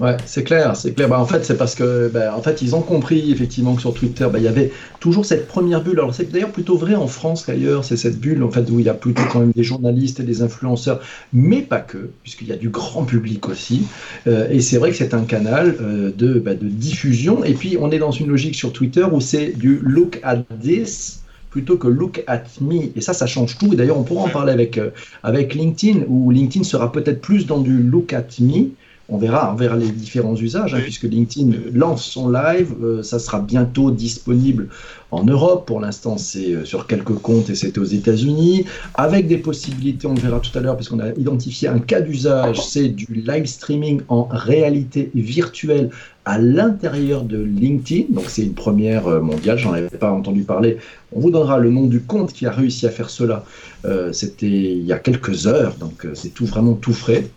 Ouais, 0.00 0.16
c'est 0.26 0.42
clair, 0.42 0.74
c'est 0.74 0.92
clair. 0.92 1.08
Bah, 1.08 1.20
en 1.20 1.24
fait, 1.24 1.44
c'est 1.44 1.56
parce 1.56 1.76
que, 1.76 2.08
bah, 2.08 2.34
en 2.36 2.42
fait, 2.42 2.62
ils 2.62 2.74
ont 2.74 2.82
compris 2.82 3.30
effectivement 3.30 3.76
que 3.76 3.80
sur 3.80 3.94
Twitter, 3.94 4.26
bah, 4.32 4.40
il 4.40 4.44
y 4.44 4.48
avait 4.48 4.72
toujours 4.98 5.24
cette 5.24 5.46
première 5.46 5.84
bulle. 5.84 6.00
Alors, 6.00 6.12
c'est 6.12 6.32
d'ailleurs 6.32 6.50
plutôt 6.50 6.76
vrai 6.76 6.96
en 6.96 7.06
France 7.06 7.44
qu'ailleurs. 7.44 7.84
C'est 7.84 7.96
cette 7.96 8.18
bulle, 8.18 8.42
en 8.42 8.50
fait, 8.50 8.68
où 8.70 8.80
il 8.80 8.86
y 8.86 8.88
a 8.88 8.94
plutôt 8.94 9.22
quand 9.30 9.38
même 9.38 9.52
des 9.52 9.62
journalistes 9.62 10.18
et 10.18 10.24
des 10.24 10.42
influenceurs, 10.42 11.00
mais 11.32 11.62
pas 11.62 11.78
que, 11.78 12.10
puisqu'il 12.24 12.48
y 12.48 12.52
a 12.52 12.56
du 12.56 12.70
grand 12.70 13.04
public 13.04 13.48
aussi. 13.48 13.86
Euh, 14.26 14.48
et 14.50 14.60
c'est 14.60 14.78
vrai 14.78 14.90
que 14.90 14.96
c'est 14.96 15.14
un 15.14 15.24
canal 15.24 15.76
euh, 15.80 16.10
de, 16.10 16.40
bah, 16.40 16.54
de 16.54 16.66
diffusion. 16.66 17.44
Et 17.44 17.54
puis, 17.54 17.76
on 17.80 17.92
est 17.92 18.00
dans 18.00 18.10
une 18.10 18.26
logique 18.26 18.56
sur 18.56 18.72
Twitter 18.72 19.06
où 19.12 19.20
c'est 19.20 19.56
du 19.56 19.78
look 19.80 20.18
at 20.24 20.38
this 20.60 21.20
plutôt 21.50 21.76
que 21.76 21.86
look 21.86 22.24
at 22.26 22.42
me. 22.60 22.90
Et 22.96 23.00
ça, 23.00 23.14
ça 23.14 23.28
change 23.28 23.58
tout. 23.58 23.72
Et 23.72 23.76
d'ailleurs, 23.76 23.98
on 23.98 24.02
pourra 24.02 24.24
en 24.24 24.28
parler 24.28 24.52
avec, 24.52 24.76
euh, 24.76 24.90
avec 25.22 25.54
LinkedIn, 25.54 26.00
où 26.08 26.32
LinkedIn 26.32 26.64
sera 26.64 26.90
peut-être 26.90 27.20
plus 27.20 27.46
dans 27.46 27.60
du 27.60 27.80
look 27.80 28.12
at 28.12 28.26
me. 28.40 28.70
On 29.10 29.18
verra, 29.18 29.52
on 29.52 29.56
verra 29.56 29.76
les 29.76 29.90
différents 29.90 30.34
usages, 30.34 30.74
hein, 30.74 30.80
puisque 30.82 31.02
LinkedIn 31.02 31.52
lance 31.74 32.04
son 32.04 32.30
live. 32.30 32.74
Euh, 32.82 33.02
ça 33.02 33.18
sera 33.18 33.38
bientôt 33.38 33.90
disponible 33.90 34.68
en 35.10 35.24
Europe. 35.24 35.66
Pour 35.66 35.80
l'instant, 35.80 36.16
c'est 36.16 36.54
euh, 36.54 36.64
sur 36.64 36.86
quelques 36.86 37.14
comptes 37.14 37.50
et 37.50 37.54
c'est 37.54 37.76
aux 37.76 37.84
États-Unis. 37.84 38.64
Avec 38.94 39.28
des 39.28 39.36
possibilités, 39.36 40.06
on 40.06 40.14
le 40.14 40.20
verra 40.20 40.40
tout 40.40 40.56
à 40.58 40.62
l'heure, 40.62 40.76
puisqu'on 40.76 41.00
a 41.00 41.10
identifié 41.18 41.68
un 41.68 41.80
cas 41.80 42.00
d'usage, 42.00 42.66
c'est 42.66 42.88
du 42.88 43.06
live 43.12 43.44
streaming 43.44 44.00
en 44.08 44.24
réalité 44.30 45.10
virtuelle 45.14 45.90
à 46.24 46.38
l'intérieur 46.38 47.24
de 47.24 47.38
LinkedIn. 47.38 48.06
Donc 48.08 48.24
c'est 48.28 48.44
une 48.44 48.54
première 48.54 49.06
euh, 49.06 49.20
mondiale, 49.20 49.58
j'en 49.58 49.74
avais 49.74 49.88
pas 49.88 50.12
entendu 50.12 50.44
parler. 50.44 50.78
On 51.12 51.20
vous 51.20 51.30
donnera 51.30 51.58
le 51.58 51.70
nom 51.70 51.86
du 51.86 52.00
compte 52.00 52.32
qui 52.32 52.46
a 52.46 52.50
réussi 52.50 52.86
à 52.86 52.90
faire 52.90 53.10
cela. 53.10 53.44
Euh, 53.84 54.12
c'était 54.14 54.46
il 54.46 54.86
y 54.86 54.94
a 54.94 54.98
quelques 54.98 55.46
heures, 55.46 55.74
donc 55.74 56.06
c'est 56.14 56.30
tout 56.30 56.46
vraiment 56.46 56.72
tout 56.72 56.94
frais. 56.94 57.28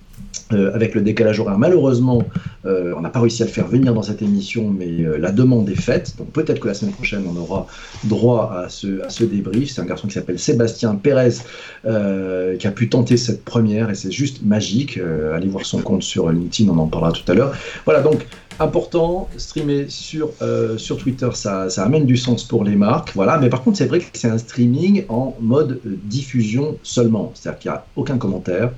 Avec 0.51 0.96
le 0.96 1.01
décalage 1.01 1.39
horaire. 1.39 1.58
Malheureusement, 1.58 2.24
on 2.66 3.01
n'a 3.01 3.10
pas 3.10 3.20
réussi 3.20 3.44
à 3.44 3.46
le 3.46 3.51
faire 3.51 3.68
venir 3.68 3.94
dans 3.94 4.04
cette 4.04 4.22
émission, 4.22 4.70
mais 4.70 5.06
la 5.20 5.32
demande 5.32 5.70
est 5.70 5.75
faite. 5.80 6.16
Donc 6.18 6.32
peut-être 6.32 6.60
que 6.60 6.68
la 6.68 6.74
semaine 6.74 6.94
prochaine, 6.94 7.24
on 7.27 7.38
aura 7.38 7.68
droit 8.06 8.54
à 8.66 8.70
ce, 8.70 9.24
débrief. 9.24 9.72
C'est 9.72 9.82
un 9.82 9.86
garçon 9.86 10.08
qui 10.08 10.13
s'appelle 10.13 10.39
Sébastien 10.39 10.96
Pérez 10.96 11.36
qui 11.84 12.68
a 12.68 12.72
pu 12.72 12.89
tenter 12.89 13.18
cette 13.18 13.44
première 13.44 13.89
et 13.89 13.96
c'est 13.96 14.12
juste 14.12 14.44
magique. 14.44 15.00
allez 15.34 15.48
voir 15.48 15.66
son 15.66 15.80
compte 15.80 16.04
sur 16.04 16.30
LinkedIn, 16.30 16.72
on 16.72 16.77
en 16.77 16.88
parlera 16.88 17.12
tout 17.12 17.30
à 17.32 17.36
l'heure. 17.36 17.54
Voilà, 17.86 18.01
donc 18.01 18.25
important, 18.60 19.30
streamer 19.38 19.86
sur, 19.89 20.32
euh, 20.42 20.77
Twitter, 20.77 21.30
ça, 21.34 21.68
amène 21.77 22.06
du 22.06 22.18
sens 22.18 22.44
pour 22.44 22.63
les 22.63 22.75
marques, 22.75 23.12
voilà. 23.13 23.38
Mais 23.38 23.50
par 23.50 23.63
contre, 23.63 23.77
c'est 23.77 23.86
vrai 23.86 24.00
que 24.00 24.06
c'est 24.13 24.30
un 24.30 24.38
streaming 24.38 25.06
en 25.10 25.36
mode 25.39 25.80
diffusion 25.86 26.77
seulement, 26.84 27.32
c'est-à-dire 27.36 27.60
qu'il 27.60 27.72
n'y 27.72 27.77
a 27.77 27.86
aucun 27.96 28.18
commentaire, 28.18 28.72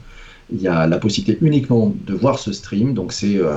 il 0.52 0.62
y 0.62 0.68
a 0.68 0.88
la 0.88 0.98
possibilité 0.98 1.38
uniquement 1.46 1.94
de 2.08 2.14
voir 2.14 2.40
ce 2.40 2.52
stream, 2.52 2.94
donc 2.94 3.14
c'est 3.14 3.38
euh, 3.38 3.52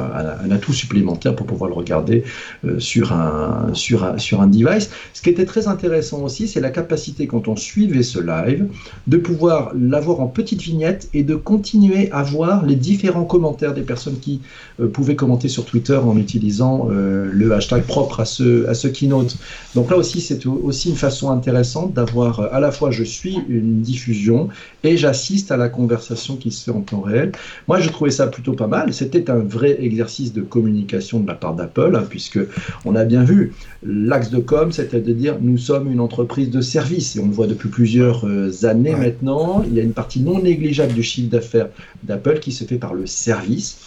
un, 0.44 0.50
atout 0.50 0.72
supplémentaire 0.72 1.34
pour 1.34 1.46
pouvoir 1.46 1.70
le 1.70 1.76
regarder 1.76 2.24
euh, 2.64 2.78
sur, 2.78 3.12
un, 3.12 3.70
sur, 3.72 4.04
un, 4.04 4.18
sur 4.18 4.40
un 4.40 4.46
device. 4.46 4.90
Ce 5.14 5.22
qui 5.22 5.30
était 5.30 5.46
très 5.46 5.68
intéressant 5.68 6.22
aussi, 6.22 6.48
c'est 6.48 6.60
la 6.60 6.70
capacité, 6.70 7.26
quand 7.26 7.48
on 7.48 7.56
suivait 7.56 8.02
ce 8.02 8.18
live, 8.18 8.66
de 9.06 9.16
pouvoir 9.16 9.72
l'avoir 9.78 10.20
en 10.20 10.26
petite 10.26 10.60
vignette 10.60 11.08
et 11.14 11.22
de 11.22 11.34
continuer 11.34 12.10
à 12.12 12.22
voir 12.22 12.66
les 12.66 12.76
différents 12.76 13.24
commentaires 13.24 13.74
des 13.74 13.82
personnes 13.82 14.18
qui 14.20 14.40
euh, 14.80 14.88
pouvaient 14.88 15.16
commenter 15.16 15.48
sur 15.48 15.64
Twitter 15.64 15.96
en 15.96 16.16
utilisant 16.16 16.88
le 16.90 17.52
hashtag 17.52 17.84
propre 17.84 18.20
à 18.20 18.24
ce, 18.24 18.66
à 18.66 18.74
ce 18.74 18.88
keynote. 18.88 19.36
Donc 19.74 19.90
là 19.90 19.96
aussi, 19.96 20.20
c'est 20.20 20.46
aussi 20.46 20.90
une 20.90 20.96
façon 20.96 21.30
intéressante 21.30 21.92
d'avoir 21.94 22.40
à 22.52 22.60
la 22.60 22.70
fois 22.70 22.90
je 22.90 23.04
suis 23.04 23.38
une 23.48 23.80
diffusion 23.80 24.48
et 24.84 24.96
j'assiste 24.96 25.52
à 25.52 25.56
la 25.56 25.68
conversation 25.68 26.36
qui 26.36 26.50
se 26.50 26.64
fait 26.64 26.70
en 26.70 26.80
temps 26.80 27.00
réel. 27.00 27.32
Moi, 27.68 27.80
je 27.80 27.88
trouvais 27.88 28.10
ça 28.10 28.26
plutôt 28.26 28.52
pas 28.52 28.66
mal. 28.66 28.92
C'était 28.92 29.30
un 29.30 29.38
vrai 29.38 29.76
exercice 29.80 30.32
de 30.32 30.42
communication 30.42 31.20
de 31.20 31.26
la 31.26 31.34
part 31.34 31.54
d'Apple, 31.54 31.94
hein, 31.96 32.04
puisque 32.08 32.40
on 32.84 32.94
a 32.96 33.04
bien 33.04 33.24
vu 33.24 33.52
l'axe 33.84 34.30
de 34.30 34.38
com, 34.38 34.72
c'était 34.72 35.00
de 35.00 35.12
dire 35.12 35.38
nous 35.40 35.58
sommes 35.58 35.90
une 35.90 36.00
entreprise 36.00 36.50
de 36.50 36.60
service, 36.60 37.16
et 37.16 37.20
on 37.20 37.26
le 37.26 37.32
voit 37.32 37.46
depuis 37.46 37.68
plusieurs 37.68 38.26
euh, 38.26 38.50
années 38.64 38.94
maintenant. 38.94 39.62
Il 39.66 39.74
y 39.74 39.80
a 39.80 39.82
une 39.82 39.92
partie 39.92 40.20
non 40.20 40.40
négligeable 40.42 40.92
du 40.92 41.02
chiffre 41.02 41.30
d'affaires 41.30 41.68
d'Apple 42.02 42.38
qui 42.40 42.52
se 42.52 42.64
fait 42.64 42.76
par 42.76 42.94
le 42.94 43.06
service 43.06 43.78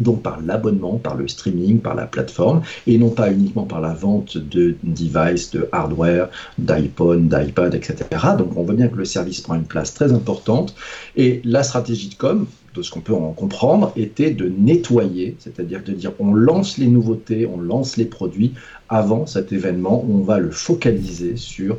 donc 0.00 0.22
par 0.22 0.40
l'abonnement, 0.40 0.98
par 0.98 1.16
le 1.16 1.28
streaming, 1.28 1.80
par 1.80 1.94
la 1.94 2.06
plateforme, 2.06 2.62
et 2.86 2.98
non 2.98 3.10
pas 3.10 3.32
uniquement 3.32 3.64
par 3.64 3.80
la 3.80 3.94
vente 3.94 4.36
de 4.36 4.76
devices, 4.82 5.50
de 5.50 5.68
hardware, 5.72 6.28
d'iPhone, 6.58 7.28
d'iPad, 7.28 7.74
etc. 7.74 7.96
Donc 8.38 8.56
on 8.56 8.62
voit 8.62 8.74
bien 8.74 8.88
que 8.88 8.96
le 8.96 9.04
service 9.04 9.40
prend 9.40 9.54
une 9.54 9.64
place 9.64 9.94
très 9.94 10.12
importante, 10.12 10.74
et 11.16 11.40
la 11.44 11.62
stratégie 11.62 12.08
de 12.08 12.14
com, 12.14 12.46
de 12.74 12.82
ce 12.82 12.90
qu'on 12.90 13.00
peut 13.00 13.14
en 13.14 13.32
comprendre, 13.32 13.92
était 13.96 14.30
de 14.30 14.52
nettoyer, 14.58 15.36
c'est-à-dire 15.38 15.82
de 15.82 15.92
dire 15.92 16.12
on 16.18 16.34
lance 16.34 16.78
les 16.78 16.88
nouveautés, 16.88 17.46
on 17.46 17.58
lance 17.58 17.96
les 17.96 18.04
produits 18.04 18.52
avant 18.88 19.26
cet 19.26 19.52
événement, 19.52 20.04
on 20.08 20.18
va 20.18 20.38
le 20.38 20.50
focaliser 20.50 21.36
sur 21.36 21.78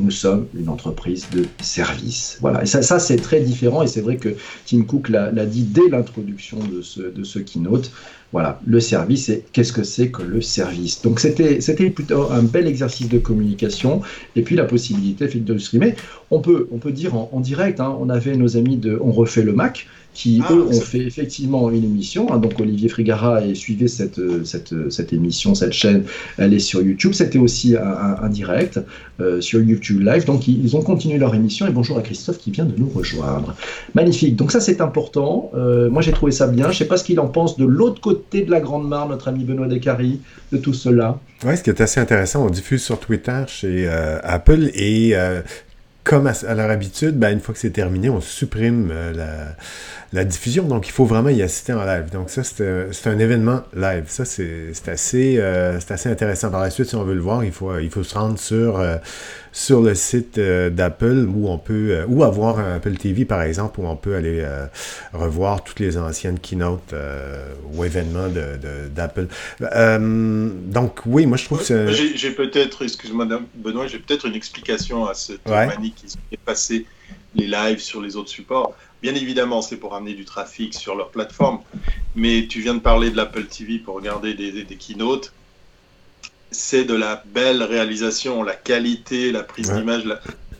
nous 0.00 0.10
sommes 0.10 0.46
une 0.54 0.68
entreprise 0.68 1.26
de 1.32 1.44
service. 1.60 2.38
Voilà, 2.40 2.62
et 2.62 2.66
ça, 2.66 2.98
c'est 2.98 3.16
très 3.16 3.40
différent, 3.40 3.82
et 3.82 3.86
c'est 3.86 4.00
vrai 4.00 4.16
que 4.16 4.30
Tim 4.66 4.82
Cook 4.82 5.08
l'a 5.08 5.46
dit 5.46 5.62
dès 5.62 5.88
l'introduction 5.88 6.58
de 6.58 6.82
ce, 6.82 7.00
de 7.00 7.24
ce 7.24 7.38
keynote. 7.38 7.90
Voilà, 8.32 8.60
le 8.64 8.78
service, 8.78 9.28
et 9.28 9.44
qu'est-ce 9.52 9.72
que 9.72 9.82
c'est 9.82 10.10
que 10.10 10.22
le 10.22 10.40
service? 10.40 11.02
Donc 11.02 11.18
c'était 11.18 11.90
plutôt 11.90 12.30
un 12.30 12.42
bel 12.42 12.68
exercice 12.68 13.08
de 13.08 13.18
communication, 13.18 14.02
et 14.36 14.42
puis 14.42 14.54
la 14.54 14.64
possibilité 14.64 15.26
de 15.26 15.58
streamer. 15.58 15.94
On 16.30 16.40
peut, 16.40 16.68
on 16.70 16.78
peut 16.78 16.92
dire 16.92 17.16
en, 17.16 17.40
direct, 17.40 17.80
hein, 17.80 17.96
on 18.00 18.08
avait 18.08 18.36
nos 18.36 18.56
amis 18.56 18.76
de 18.76 18.98
On 19.02 19.10
refait 19.10 19.42
le 19.42 19.52
Mac, 19.52 19.88
qui 20.14 20.42
ah, 20.44 20.52
eux 20.52 20.66
ont 20.66 20.80
fait 20.80 20.98
effectivement 21.00 21.70
une 21.70 21.84
émission. 21.84 22.32
Hein. 22.32 22.38
donc 22.38 22.58
Olivier 22.60 22.88
Frigara 22.88 23.44
et 23.44 23.54
suivez 23.54 23.88
cette, 23.88 24.20
cette, 24.44 24.90
cette, 24.90 25.12
émission, 25.12 25.54
cette 25.54 25.72
chaîne, 25.72 26.04
elle 26.38 26.52
est 26.52 26.58
sur 26.58 26.82
YouTube. 26.82 27.12
C'était 27.12 27.38
aussi 27.38 27.76
un, 27.76 28.28
direct 28.28 28.80
euh, 29.20 29.40
sur 29.40 29.60
YouTube 29.60 30.00
Live. 30.00 30.24
Donc 30.24 30.48
ils, 30.48 30.76
ont 30.76 30.82
continué 30.82 31.18
leur 31.18 31.34
émission 31.34 31.66
et 31.66 31.70
bonjour 31.70 31.98
à 31.98 32.02
Christophe 32.02 32.38
qui 32.38 32.50
vient 32.50 32.64
de 32.64 32.74
nous 32.76 32.88
rejoindre. 32.88 33.54
Magnifique. 33.94 34.36
Donc 34.36 34.52
ça 34.52 34.60
c'est 34.60 34.80
important. 34.80 35.50
Euh, 35.54 35.90
moi 35.90 36.02
j'ai 36.02 36.12
trouvé 36.12 36.32
ça 36.32 36.46
bien. 36.46 36.64
Je 36.66 36.70
ne 36.70 36.74
sais 36.74 36.86
pas 36.86 36.96
ce 36.96 37.04
qu'il 37.04 37.20
en 37.20 37.28
pense 37.28 37.56
de 37.56 37.64
l'autre 37.64 38.00
côté 38.00 38.42
de 38.42 38.50
la 38.50 38.60
Grande 38.60 38.88
Mare, 38.88 39.08
notre 39.08 39.28
ami 39.28 39.44
Benoît 39.44 39.68
Descaries, 39.68 40.20
de 40.52 40.58
tout 40.58 40.74
cela. 40.74 41.18
Oui, 41.44 41.56
ce 41.56 41.62
qui 41.62 41.70
est 41.70 41.80
assez 41.80 42.00
intéressant, 42.00 42.44
on 42.46 42.50
diffuse 42.50 42.82
sur 42.82 42.98
Twitter 42.98 43.44
chez 43.46 43.88
euh, 43.88 44.18
Apple 44.22 44.70
et 44.74 45.14
comme 46.04 46.26
à, 46.26 46.54
leur 46.54 46.70
habitude, 46.70 47.18
ben, 47.18 47.30
une 47.32 47.40
fois 47.40 47.54
que 47.54 47.60
c'est 47.60 47.70
terminé, 47.70 48.08
on 48.10 48.20
supprime 48.20 48.92
la 49.14 49.54
la 50.12 50.24
diffusion. 50.24 50.64
Donc, 50.64 50.88
il 50.88 50.92
faut 50.92 51.04
vraiment 51.04 51.28
y 51.28 51.42
assister 51.42 51.72
en 51.72 51.84
live. 51.84 52.10
Donc, 52.12 52.30
ça, 52.30 52.42
c'est 52.42 53.06
un 53.06 53.18
événement 53.18 53.62
live. 53.74 54.04
Ça, 54.08 54.24
c'est 54.24 54.72
assez, 54.88 55.36
euh, 55.38 55.78
assez 55.88 56.08
intéressant. 56.08 56.50
Par 56.50 56.60
la 56.60 56.70
suite, 56.70 56.88
si 56.88 56.96
on 56.96 57.04
veut 57.04 57.14
le 57.14 57.20
voir, 57.20 57.44
il 57.44 57.52
faut, 57.52 57.78
il 57.78 57.90
faut 57.90 58.02
se 58.02 58.14
rendre 58.18 58.38
sur, 58.38 58.80
euh, 58.80 58.96
sur 59.52 59.80
le 59.80 59.94
site 59.94 60.38
euh, 60.38 60.70
d'Apple 60.70 61.26
où 61.28 61.48
on 61.48 61.58
peut, 61.58 62.04
ou 62.08 62.24
avoir 62.24 62.58
un 62.58 62.76
Apple 62.76 62.96
TV, 62.96 63.24
par 63.24 63.42
exemple, 63.42 63.80
où 63.80 63.86
on 63.86 63.96
peut 63.96 64.14
aller 64.14 64.46
revoir 65.12 65.64
toutes 65.64 65.80
les 65.80 65.98
anciennes 65.98 66.38
keynotes 66.38 66.94
ou 67.72 67.84
événements 67.84 68.28
d'Apple. 68.94 69.26
donc, 69.60 71.00
oui, 71.06 71.26
moi, 71.26 71.36
je 71.36 71.44
trouve 71.44 71.66
que 71.66 71.92
J'ai 71.92 72.30
peut-être, 72.30 72.82
excuse-moi, 72.82 73.26
Benoît, 73.54 73.86
j'ai 73.86 73.98
peut-être 73.98 74.26
une 74.26 74.34
explication 74.34 75.06
à 75.06 75.14
cette 75.14 75.46
manie 75.46 75.92
qui 75.92 76.06
est 76.32 76.36
passée 76.36 76.86
les 77.34 77.46
lives 77.46 77.78
sur 77.78 78.00
les 78.00 78.16
autres 78.16 78.30
supports. 78.30 78.74
Bien 79.02 79.14
évidemment, 79.14 79.62
c'est 79.62 79.76
pour 79.76 79.94
amener 79.94 80.14
du 80.14 80.24
trafic 80.24 80.74
sur 80.74 80.94
leur 80.94 81.10
plateforme, 81.10 81.60
mais 82.14 82.46
tu 82.48 82.60
viens 82.60 82.74
de 82.74 82.80
parler 82.80 83.10
de 83.10 83.16
l'Apple 83.16 83.44
TV 83.44 83.78
pour 83.78 83.94
regarder 83.94 84.34
des, 84.34 84.64
des, 84.64 84.76
keynotes. 84.76 85.32
C'est 86.52 86.84
de 86.84 86.94
la 86.94 87.22
belle 87.26 87.62
réalisation, 87.62 88.42
la 88.42 88.54
qualité, 88.56 89.32
la 89.32 89.42
prise 89.42 89.72
d'image. 89.72 90.04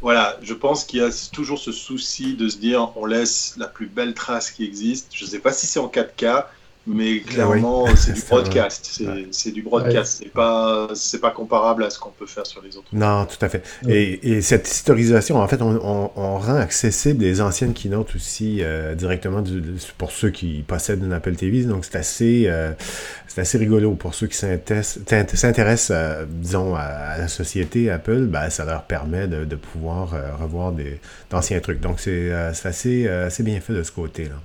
Voilà, 0.01 0.39
je 0.41 0.55
pense 0.55 0.85
qu'il 0.85 1.01
y 1.01 1.03
a 1.03 1.11
toujours 1.33 1.59
ce 1.59 1.73
souci 1.73 2.35
de 2.37 2.49
se 2.49 2.57
dire 2.59 2.93
on 2.97 3.05
laisse 3.07 3.55
la 3.57 3.67
plus 3.67 3.87
belle 3.87 4.15
trace 4.15 4.51
qui 4.51 4.65
existe. 4.65 5.11
Je 5.15 5.25
ne 5.25 5.31
sais 5.31 5.41
pas 5.41 5.53
si 5.53 5.67
c'est 5.67 5.81
en 5.81 5.89
4K, 5.89 6.47
mais 6.93 7.23
ah 7.25 7.31
clairement, 7.33 7.87
c'est 7.97 8.13
du 8.15 8.23
broadcast. 8.23 9.03
C'est 9.31 9.51
du 9.53 9.63
broadcast. 9.63 10.23
C'est 10.23 10.33
pas, 10.33 10.89
c'est 10.95 11.21
pas 11.21 11.31
comparable 11.31 11.85
à 11.85 11.91
ce 11.91 11.99
qu'on 11.99 12.11
peut 12.11 12.27
faire 12.27 12.47
sur 12.47 12.63
les 12.63 12.77
autres. 12.77 12.89
Non, 12.93 13.27
tout 13.27 13.43
à 13.45 13.49
fait. 13.49 13.65
Et, 13.89 14.41
cette 14.41 14.69
historisation, 14.69 15.37
en 15.37 15.47
fait, 15.47 15.63
on, 15.63 16.39
rend 16.39 16.57
accessible 16.57 17.23
les 17.23 17.41
anciennes 17.41 17.75
keynotes 17.75 18.15
aussi 18.15 18.59
euh, 18.61 18.95
directement 18.95 19.43
pour 19.99 20.11
ceux 20.11 20.31
qui 20.31 20.65
possèdent 20.67 21.05
une 21.05 21.13
Apple 21.13 21.35
TV. 21.37 21.63
Donc, 21.65 21.85
c'est 21.85 21.97
assez, 21.97 22.45
euh, 22.47 22.73
c'est 23.27 23.41
assez 23.41 23.59
rigolo 23.59 23.95
pour 23.95 24.15
ceux 24.15 24.27
qui 24.27 24.37
s'intéressent, 24.37 25.91
euh, 25.91 26.25
disons, 26.29 26.75
à, 26.75 27.19
la 27.19 27.29
société 27.29 27.91
Apple. 27.91 28.27
Ben, 28.27 28.51
ça 28.51 28.65
leur 28.65 28.83
permet 28.85 29.29
de, 29.29 29.57
pouvoir 29.57 30.15
revoir 30.41 30.73
des, 30.73 31.01
d'anciens 31.31 31.61
trucs. 31.61 31.81
Donc, 31.81 32.01
c'est, 32.01 32.33
assez, 32.33 33.07
assez 33.09 33.43
bien 33.43 33.61
fait 33.61 33.75
de 33.75 33.83
ce 33.83 33.93
côté-là. 33.93 34.37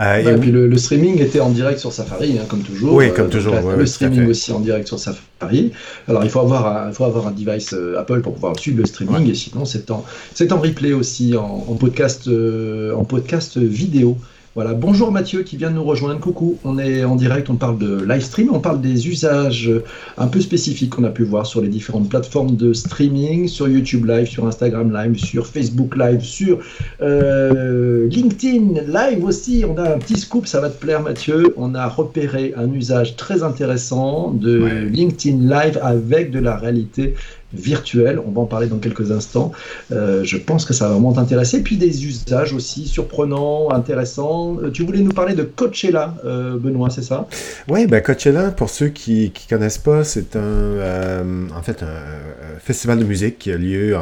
Euh, 0.00 0.34
et 0.34 0.38
puis 0.38 0.50
le, 0.50 0.76
streaming 0.76 1.20
était 1.20 1.40
en 1.40 1.50
direct 1.50 1.78
sur 1.78 1.92
Safari, 1.92 2.38
hein, 2.38 2.46
comme 2.48 2.62
toujours. 2.62 2.94
Oui, 2.94 3.12
comme 3.12 3.26
euh, 3.26 3.30
toujours. 3.30 3.54
le 3.54 3.86
streaming 3.86 4.28
aussi 4.28 4.52
en 4.52 4.60
direct 4.60 4.88
sur 4.88 4.98
Safari. 4.98 5.72
Alors 6.08 6.24
il 6.24 6.30
faut 6.30 6.40
avoir 6.40 6.66
un, 6.66 6.88
il 6.88 6.94
faut 6.94 7.04
avoir 7.04 7.28
un 7.28 7.30
device 7.30 7.72
euh, 7.74 7.98
Apple 7.98 8.20
pour 8.20 8.34
pouvoir 8.34 8.58
suivre 8.58 8.78
le 8.78 8.86
streaming, 8.86 9.30
et 9.30 9.34
sinon 9.34 9.64
c'est 9.64 9.90
en, 9.90 10.04
en 10.50 10.58
replay 10.58 10.92
aussi, 10.92 11.36
en, 11.36 11.60
podcast, 11.78 12.28
en 12.28 13.04
podcast 13.04 13.58
vidéo. 13.58 14.18
Voilà, 14.54 14.72
bonjour 14.72 15.10
Mathieu 15.10 15.42
qui 15.42 15.56
vient 15.56 15.70
de 15.70 15.74
nous 15.74 15.82
rejoindre. 15.82 16.20
Coucou, 16.20 16.58
on 16.62 16.78
est 16.78 17.02
en 17.02 17.16
direct, 17.16 17.50
on 17.50 17.56
parle 17.56 17.76
de 17.76 18.04
live 18.04 18.22
stream, 18.22 18.50
on 18.52 18.60
parle 18.60 18.80
des 18.80 19.08
usages 19.08 19.68
un 20.16 20.28
peu 20.28 20.40
spécifiques 20.40 20.90
qu'on 20.90 21.02
a 21.02 21.10
pu 21.10 21.24
voir 21.24 21.44
sur 21.44 21.60
les 21.60 21.66
différentes 21.66 22.08
plateformes 22.08 22.54
de 22.54 22.72
streaming, 22.72 23.48
sur 23.48 23.66
YouTube 23.66 24.04
Live, 24.04 24.28
sur 24.28 24.46
Instagram 24.46 24.94
Live, 24.94 25.18
sur 25.18 25.48
Facebook 25.48 25.96
Live, 25.96 26.20
sur 26.20 26.60
euh, 27.02 28.08
LinkedIn 28.08 28.82
Live 28.86 29.24
aussi. 29.24 29.64
On 29.68 29.76
a 29.76 29.92
un 29.92 29.98
petit 29.98 30.20
scoop, 30.20 30.46
ça 30.46 30.60
va 30.60 30.70
te 30.70 30.80
plaire 30.80 31.02
Mathieu. 31.02 31.52
On 31.56 31.74
a 31.74 31.88
repéré 31.88 32.54
un 32.56 32.72
usage 32.72 33.16
très 33.16 33.42
intéressant 33.42 34.30
de 34.30 34.86
LinkedIn 34.88 35.48
Live 35.52 35.80
avec 35.82 36.30
de 36.30 36.38
la 36.38 36.56
réalité 36.56 37.16
virtuel. 37.54 38.20
On 38.24 38.30
va 38.30 38.42
en 38.42 38.46
parler 38.46 38.66
dans 38.66 38.78
quelques 38.78 39.10
instants. 39.10 39.52
Euh, 39.92 40.24
je 40.24 40.36
pense 40.36 40.64
que 40.64 40.72
ça 40.72 40.86
va 40.86 40.94
vraiment 40.94 41.12
t'intéresser. 41.12 41.62
Puis 41.62 41.76
des 41.76 42.06
usages 42.06 42.52
aussi 42.52 42.86
surprenants, 42.86 43.70
intéressants. 43.70 44.58
Euh, 44.62 44.70
tu 44.70 44.84
voulais 44.84 45.00
nous 45.00 45.12
parler 45.12 45.34
de 45.34 45.42
Coachella, 45.42 46.14
euh, 46.24 46.58
Benoît, 46.58 46.90
c'est 46.90 47.02
ça? 47.02 47.28
Oui, 47.68 47.86
ben 47.86 48.02
Coachella, 48.02 48.50
pour 48.50 48.70
ceux 48.70 48.88
qui 48.88 49.32
ne 49.34 49.48
connaissent 49.48 49.78
pas, 49.78 50.04
c'est 50.04 50.36
un, 50.36 51.48
en 51.54 51.62
fait 51.62 51.82
un, 51.82 52.58
festival 52.58 52.98
de 52.98 53.04
musique 53.04 53.38
qui 53.38 53.52
a 53.52 53.56
lieu 53.56 53.96
à, 53.96 54.00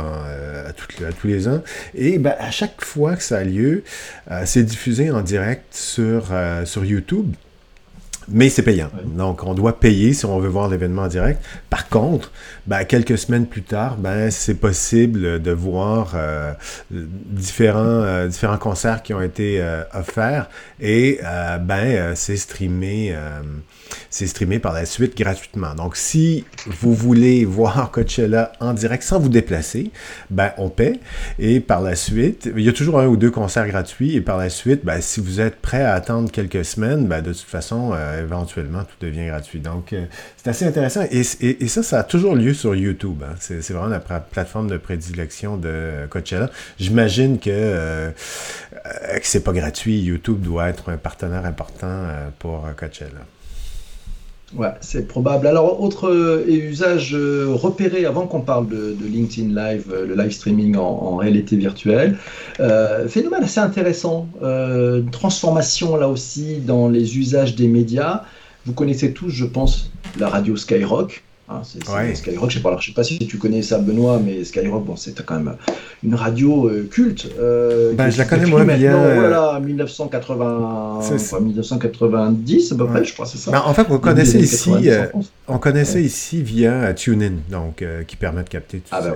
à, 0.69 1.13
tous 1.13 1.27
les 1.27 1.49
ans. 1.49 1.63
Et 1.95 2.19
ben, 2.19 2.35
à 2.39 2.51
chaque 2.51 2.85
fois 2.85 3.17
que 3.17 3.23
ça 3.23 3.39
a 3.39 3.45
lieu, 3.45 3.83
c'est 4.45 4.63
diffusé 4.63 5.11
en 5.11 5.23
direct 5.23 5.65
sur, 5.75 6.27
sur 6.65 6.85
YouTube. 6.85 7.33
Mais 8.29 8.49
c'est 8.49 8.63
payant. 8.63 8.91
Donc, 9.05 9.45
on 9.45 9.55
doit 9.55 9.79
payer 9.79 10.13
si 10.13 10.25
on 10.25 10.39
veut 10.39 10.49
voir 10.49 10.69
l'événement 10.69 11.03
en 11.03 11.09
direct. 11.09 11.43
Par 11.71 11.89
contre, 11.89 12.31
ben, 12.67 12.85
quelques 12.85 13.19
semaines 13.19 13.47
plus 13.47 13.63
tard, 13.63 13.97
ben, 13.97 14.31
c'est 14.31 14.55
possible 14.55 15.43
de 15.43 15.51
voir 15.51 16.13
euh, 16.15 16.53
différents, 16.91 17.81
euh, 17.81 18.29
différents 18.29 18.59
concerts 18.59 19.03
qui 19.03 19.15
ont 19.15 19.23
été 19.23 19.61
euh, 19.61 19.83
offerts 19.95 20.49
et 20.81 21.21
ben, 21.61 22.15
c'est 22.15 22.37
streamé 22.37 23.15
c'est 24.11 24.27
streamé 24.27 24.59
par 24.59 24.73
la 24.73 24.87
suite 24.87 25.17
gratuitement. 25.17 25.75
Donc, 25.75 25.97
si 25.97 26.45
vous 26.67 26.95
voulez 26.95 27.45
voir 27.47 27.91
Coachella 27.91 28.53
en 28.61 28.75
direct 28.75 29.03
sans 29.03 29.19
vous 29.19 29.29
déplacer, 29.29 29.91
ben, 30.31 30.53
on 30.59 30.69
paie. 30.69 31.01
Et 31.39 31.61
par 31.61 31.81
la 31.81 31.95
suite, 31.95 32.51
il 32.57 32.63
y 32.63 32.69
a 32.69 32.73
toujours 32.73 33.01
un 33.01 33.07
ou 33.07 33.17
deux 33.17 33.31
concerts 33.31 33.67
gratuits. 33.67 34.17
Et 34.17 34.21
par 34.21 34.39
la 34.39 34.51
suite, 34.51 34.85
ben, 34.85 35.01
si 35.01 35.21
vous 35.21 35.41
êtes 35.41 35.57
prêt 35.61 35.83
à 35.83 35.95
attendre 35.95 36.31
quelques 36.31 36.65
semaines, 36.65 37.07
ben, 37.07 37.23
de 37.23 37.33
toute 37.33 37.41
façon, 37.43 37.93
euh, 38.13 38.23
éventuellement, 38.23 38.85
tout 38.85 38.97
devient 39.01 39.27
gratuit. 39.27 39.61
Donc, 39.61 39.93
euh, 39.93 40.07
c'est 40.37 40.51
assez 40.51 40.65
intéressant. 40.65 41.05
Et, 41.11 41.23
ça, 41.69 41.83
ça 41.83 42.01
a 42.01 42.05
toujours 42.05 42.35
lieu 42.35 42.55
sur 42.55 42.75
YouTube. 42.75 43.23
Hein. 43.25 43.35
C'est 43.39 43.71
vraiment 43.71 43.89
la 43.89 44.01
plateforme 44.01 44.69
de 44.69 44.77
prédilection 44.77 45.57
de 45.57 46.07
Coachella. 46.11 46.51
J'imagine 46.79 47.39
que, 47.39 47.51
euh, 47.51 48.11
que 48.13 49.27
c'est 49.27 49.45
pas 49.45 49.53
gratuit. 49.53 50.01
YouTube 50.01 50.41
doit 50.41 50.69
être 50.69 50.91
un 50.91 50.97
partenaire 50.97 51.47
important 51.47 52.07
pour 52.39 52.69
Coachella. 52.77 53.21
Ouais, 54.55 54.69
c'est 54.81 55.09
probable. 55.09 55.47
Alors, 55.47 55.83
autre 55.83 56.11
euh, 56.11 56.45
usage 56.47 57.15
euh, 57.15 57.47
repéré 57.51 58.05
avant 58.05 58.27
qu'on 58.27 58.43
parle 58.43 58.69
de, 58.69 58.95
LinkedIn 59.03 59.49
Live, 59.49 59.87
euh, 59.91 60.07
le 60.07 60.15
live 60.15 60.31
streaming 60.31 60.77
en, 60.77 61.17
réalité 61.17 61.57
virtuelle. 61.57 62.19
phénomène 63.09 63.45
assez 63.45 63.61
intéressant. 63.61 64.29
transformation 65.11 65.97
là 65.97 66.09
aussi 66.09 66.57
dans 66.57 66.89
les 66.89 67.19
usages 67.19 67.55
des 67.55 67.69
médias. 67.69 68.25
Vous 68.67 68.73
connaissez 68.73 69.13
tous, 69.13 69.31
je 69.31 69.45
pense, 69.45 69.91
la 70.19 70.29
radio 70.29 70.57
Skyrock. 70.57 71.23
Hein, 71.53 71.63
c'est 71.65 71.85
Skyrock, 72.17 72.51
je 72.51 72.55
sais, 72.57 72.63
pas, 72.63 72.77
je 72.79 72.87
sais 72.87 72.93
pas 72.93 73.05
si 73.05 73.19
tu 73.19 73.39
connais 73.39 73.63
ça, 73.63 73.79
Benoît, 73.79 74.21
mais 74.25 74.45
Skyrock, 74.45 74.85
bon, 74.85 74.97
c'est 74.97 75.21
quand 75.25 75.35
même 75.35 75.57
une 76.03 76.15
radio 76.15 76.69
euh, 76.69 76.89
culte. 76.91 77.29
Euh, 77.39 77.93
ben, 77.95 78.11
je 78.11 78.19
la 78.19 78.25
connais 78.25 78.47
moins 78.47 78.65
bien. 78.65 78.97
Voilà, 79.15 79.61
1980, 79.61 81.01
1990 81.41 82.73
à 82.73 82.77
peu 82.77 82.87
près, 82.87 83.05
je 83.05 83.13
crois, 83.13 83.27
c'est 83.27 83.39
ça. 83.39 83.51
Ben, 83.51 83.63
en 83.65 83.75
fait, 83.75 83.87
on 83.91 83.99
connaissait 83.99 84.41
ici, 84.41 84.73
euh, 84.91 85.07
on 85.49 85.59
connaissait 85.59 86.03
ici 86.03 86.43
via 86.43 86.93
TuneIn, 86.95 87.35
donc 87.51 87.85
qui 88.07 88.17
permet 88.17 88.43
de 88.43 88.49
capter 88.49 88.79
toutes 88.79 88.89
ah, 88.93 89.01
ben, 89.01 89.15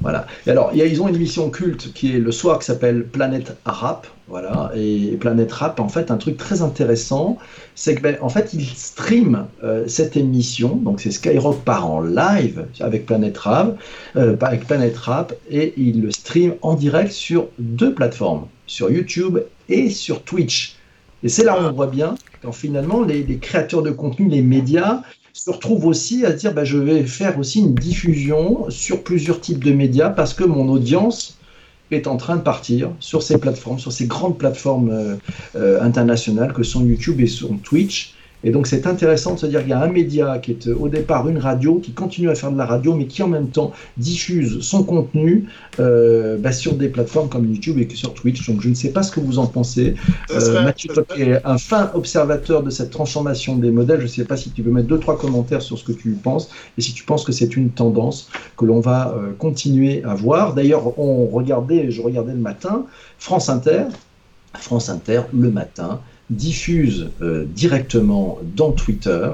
Voilà. 0.00 0.26
Et 0.46 0.50
alors, 0.50 0.72
ils 0.74 1.00
ont 1.00 1.08
une 1.08 1.16
émission 1.16 1.50
culte 1.50 1.92
qui 1.92 2.16
est 2.16 2.18
le 2.18 2.32
soir 2.32 2.58
qui 2.58 2.66
s'appelle 2.66 3.04
Planète 3.04 3.56
Rap. 3.64 4.06
Voilà. 4.26 4.72
Et 4.74 5.16
Planète 5.20 5.52
Rap, 5.52 5.80
en 5.80 5.88
fait, 5.88 6.10
un 6.10 6.16
truc 6.16 6.38
très 6.38 6.62
intéressant, 6.62 7.36
c'est 7.74 7.94
que 7.94 8.00
ben, 8.00 8.16
en 8.22 8.30
fait, 8.30 8.54
ils 8.54 8.64
streament 8.64 9.46
euh, 9.62 9.84
cette 9.86 10.16
émission. 10.16 10.76
Donc, 10.76 11.00
c'est 11.00 11.10
Skyrock 11.10 11.62
part 11.62 11.90
en 11.90 12.00
live 12.00 12.66
avec 12.80 13.04
Planète 13.04 13.36
Rap, 13.36 13.76
euh, 14.16 14.36
avec 14.40 14.66
Planète 14.66 14.96
Rap, 14.96 15.34
et 15.50 15.74
ils 15.76 16.00
le 16.00 16.10
streament 16.10 16.54
en 16.62 16.74
direct 16.74 17.12
sur 17.12 17.48
deux 17.58 17.92
plateformes, 17.92 18.46
sur 18.66 18.90
YouTube 18.90 19.40
et 19.68 19.90
sur 19.90 20.22
Twitch. 20.22 20.76
Et 21.22 21.28
c'est 21.28 21.44
là 21.44 21.58
où 21.60 21.64
on 21.64 21.72
voit 21.72 21.86
bien 21.86 22.14
quand 22.42 22.52
finalement 22.52 23.02
les, 23.02 23.24
créateurs 23.38 23.82
de 23.82 23.90
contenu, 23.90 24.28
les 24.28 24.42
médias, 24.42 25.02
se 25.32 25.50
retrouvent 25.50 25.86
aussi 25.86 26.24
à 26.24 26.32
dire 26.32 26.54
ben, 26.54 26.64
je 26.64 26.78
vais 26.78 27.04
faire 27.04 27.38
aussi 27.38 27.60
une 27.60 27.74
diffusion 27.74 28.70
sur 28.70 29.02
plusieurs 29.02 29.40
types 29.40 29.64
de 29.64 29.72
médias 29.72 30.10
parce 30.10 30.32
que 30.32 30.44
mon 30.44 30.68
audience 30.68 31.38
est 31.94 32.06
en 32.06 32.16
train 32.16 32.36
de 32.36 32.42
partir 32.42 32.90
sur 33.00 33.22
ces 33.22 33.38
plateformes, 33.38 33.78
sur 33.78 33.92
ces 33.92 34.06
grandes 34.06 34.38
plateformes 34.38 34.90
euh, 34.90 35.16
euh, 35.56 35.80
internationales 35.82 36.52
que 36.52 36.62
sont 36.62 36.84
YouTube 36.84 37.20
et 37.20 37.26
son 37.26 37.56
Twitch. 37.56 38.14
Et 38.44 38.50
donc 38.50 38.66
c'est 38.66 38.86
intéressant 38.86 39.34
de 39.34 39.38
se 39.38 39.46
dire 39.46 39.60
qu'il 39.60 39.70
y 39.70 39.72
a 39.72 39.80
un 39.80 39.88
média 39.88 40.38
qui 40.38 40.52
est 40.52 40.68
au 40.68 40.88
départ 40.88 41.28
une 41.28 41.38
radio, 41.38 41.78
qui 41.78 41.92
continue 41.92 42.28
à 42.28 42.34
faire 42.34 42.52
de 42.52 42.58
la 42.58 42.66
radio, 42.66 42.94
mais 42.94 43.06
qui 43.06 43.22
en 43.22 43.28
même 43.28 43.48
temps 43.48 43.72
diffuse 43.96 44.60
son 44.60 44.84
contenu 44.84 45.46
euh, 45.80 46.36
bah, 46.38 46.52
sur 46.52 46.74
des 46.74 46.88
plateformes 46.88 47.28
comme 47.28 47.46
YouTube 47.46 47.78
et 47.78 47.88
sur 47.94 48.12
Twitch. 48.14 48.46
Donc 48.46 48.60
je 48.60 48.68
ne 48.68 48.74
sais 48.74 48.90
pas 48.90 49.02
ce 49.02 49.10
que 49.10 49.20
vous 49.20 49.38
en 49.38 49.46
pensez. 49.46 49.94
Euh, 50.30 50.62
Mathieu, 50.62 50.92
toi 50.92 51.04
qui 51.04 51.22
es 51.22 51.40
un 51.44 51.58
fin 51.58 51.90
observateur 51.94 52.62
de 52.62 52.70
cette 52.70 52.90
transformation 52.90 53.56
des 53.56 53.70
modèles, 53.70 54.00
je 54.00 54.04
ne 54.04 54.08
sais 54.08 54.24
pas 54.24 54.36
si 54.36 54.50
tu 54.50 54.62
veux 54.62 54.70
mettre 54.70 54.88
deux, 54.88 54.98
trois 54.98 55.18
commentaires 55.18 55.62
sur 55.62 55.78
ce 55.78 55.84
que 55.84 55.92
tu 55.92 56.10
penses 56.10 56.50
et 56.76 56.82
si 56.82 56.92
tu 56.92 57.04
penses 57.04 57.24
que 57.24 57.32
c'est 57.32 57.56
une 57.56 57.70
tendance 57.70 58.28
que 58.58 58.66
l'on 58.66 58.80
va 58.80 59.14
euh, 59.16 59.32
continuer 59.38 60.04
à 60.04 60.14
voir. 60.14 60.54
D'ailleurs, 60.54 60.98
on 60.98 61.26
regardait, 61.26 61.90
je 61.90 62.02
regardais 62.02 62.32
le 62.32 62.38
matin, 62.38 62.84
France 63.18 63.48
Inter, 63.48 63.84
France 64.54 64.88
Inter, 64.88 65.22
le 65.32 65.50
matin, 65.50 66.00
diffuse 66.30 67.10
euh, 67.20 67.44
directement 67.44 68.38
dans 68.42 68.72
Twitter 68.72 69.32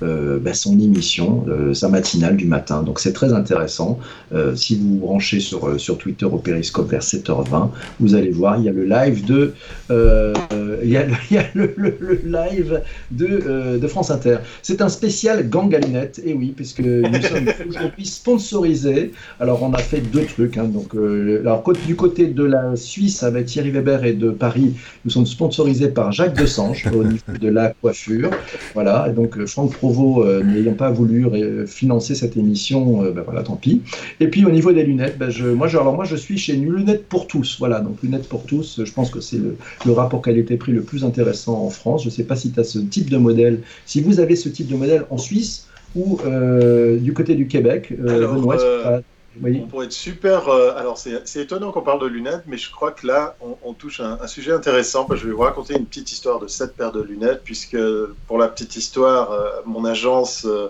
bah, 0.00 0.54
son 0.54 0.78
émission, 0.78 1.44
euh, 1.48 1.74
sa 1.74 1.88
matinale 1.88 2.36
du 2.36 2.46
matin. 2.46 2.82
Donc 2.82 3.00
c'est 3.00 3.12
très 3.12 3.32
intéressant. 3.32 3.98
Euh, 4.34 4.54
si 4.54 4.76
vous 4.76 4.90
vous 4.90 4.98
branchez 4.98 5.40
sur, 5.40 5.78
sur 5.80 5.98
Twitter 5.98 6.26
au 6.26 6.38
Périscope 6.38 6.90
vers 6.90 7.02
7h20, 7.02 7.70
vous 8.00 8.14
allez 8.14 8.30
voir, 8.30 8.58
il 8.58 8.64
y 8.64 8.68
a 8.68 8.72
le 8.72 8.84
live 8.84 9.24
de, 9.24 9.54
il 9.90 10.90
y 10.90 10.96
a, 10.96 11.06
il 11.30 11.34
y 11.34 11.38
a 11.38 11.44
le, 11.54 11.74
le, 11.76 12.20
live 12.24 12.82
de, 13.10 13.78
de 13.78 13.86
France 13.88 14.10
Inter. 14.10 14.38
C'est 14.62 14.82
un 14.82 14.88
spécial 14.88 15.48
gang 15.48 15.74
à 15.74 15.78
lunettes, 15.78 16.20
et 16.24 16.34
oui, 16.34 16.52
puisque 16.54 16.80
nous 16.80 17.22
sommes 17.22 17.48
aujourd'hui 17.68 18.06
sponsorisés. 18.06 19.12
Alors 19.40 19.62
on 19.62 19.72
a 19.72 19.78
fait 19.78 20.00
deux 20.00 20.24
trucs. 20.24 20.58
Hein, 20.58 20.64
donc, 20.64 20.94
alors, 20.94 21.62
du 21.86 21.96
côté 21.96 22.26
de 22.26 22.44
la 22.44 22.76
Suisse 22.76 23.22
avec 23.22 23.46
Thierry 23.46 23.70
Weber 23.70 24.04
et 24.04 24.12
de 24.12 24.30
Paris, 24.30 24.74
nous 25.04 25.10
sommes 25.10 25.26
sponsorisés 25.26 25.88
par 25.88 26.12
Jacques 26.12 26.36
Desange 26.36 26.86
au 26.94 27.04
niveau 27.04 27.38
de 27.40 27.48
la 27.48 27.70
coiffure. 27.70 28.30
Voilà, 28.74 29.06
et 29.08 29.12
donc 29.12 29.44
Franck 29.46 29.72
Euh, 29.84 30.42
n'ayant 30.42 30.74
pas 30.74 30.90
voulu 30.90 31.26
financer 31.66 32.14
cette 32.14 32.36
émission, 32.36 33.04
euh, 33.04 33.10
ben 33.10 33.22
voilà, 33.22 33.42
tant 33.42 33.56
pis. 33.56 33.82
Et 34.20 34.28
puis 34.28 34.44
au 34.44 34.50
niveau 34.50 34.72
des 34.72 34.82
lunettes, 34.82 35.18
ben 35.18 35.30
je, 35.30 35.46
moi, 35.46 35.68
je, 35.68 35.76
alors 35.76 35.94
moi 35.94 36.04
je 36.04 36.16
suis 36.16 36.38
chez 36.38 36.54
Lunettes 36.54 37.06
pour 37.08 37.26
tous. 37.26 37.56
Voilà, 37.58 37.80
donc 37.80 38.02
Lunettes 38.02 38.28
pour 38.28 38.44
tous, 38.44 38.80
je 38.84 38.92
pense 38.92 39.10
que 39.10 39.20
c'est 39.20 39.36
le, 39.36 39.56
le, 39.84 39.92
rapport 39.92 40.22
qualité-prix 40.22 40.72
le 40.72 40.82
plus 40.82 41.04
intéressant 41.04 41.64
en 41.64 41.70
France. 41.70 42.02
Je 42.02 42.08
ne 42.08 42.12
sais 42.12 42.24
pas 42.24 42.36
si 42.36 42.50
tu 42.50 42.60
as 42.60 42.64
ce 42.64 42.78
type 42.78 43.10
de 43.10 43.18
modèle, 43.18 43.60
si 43.86 44.00
vous 44.00 44.20
avez 44.20 44.36
ce 44.36 44.48
type 44.48 44.68
de 44.68 44.76
modèle 44.76 45.04
en 45.10 45.18
Suisse 45.18 45.66
ou 45.94 46.18
euh, 46.24 46.98
du 46.98 47.12
côté 47.12 47.34
du 47.34 47.46
Québec. 47.46 47.92
Alors, 48.06 48.34
Benoît, 48.34 48.56
on 49.42 49.66
pourrait 49.66 49.86
être 49.86 49.92
super. 49.92 50.48
Euh, 50.48 50.76
alors, 50.76 50.98
c'est 50.98 51.36
étonnant 51.36 51.72
qu'on 51.72 51.82
parle 51.82 52.00
de 52.00 52.06
lunettes, 52.06 52.44
mais 52.46 52.56
je 52.56 52.70
crois 52.70 52.92
que 52.92 53.06
là, 53.06 53.36
on, 53.62 53.72
touche 53.72 54.00
un, 54.00 54.18
un, 54.20 54.26
sujet 54.26 54.52
intéressant. 54.52 55.06
Je 55.10 55.26
vais 55.26 55.32
vous 55.32 55.42
raconter 55.42 55.74
une 55.74 55.86
petite 55.86 56.10
histoire 56.12 56.38
de 56.38 56.46
cette 56.46 56.76
paire 56.76 56.92
de 56.92 57.02
lunettes, 57.02 57.42
puisque 57.44 57.78
pour 58.26 58.38
la 58.38 58.48
petite 58.48 58.76
histoire, 58.76 59.32
euh, 59.32 59.50
mon 59.66 59.84
agence 59.84 60.44
euh, 60.46 60.68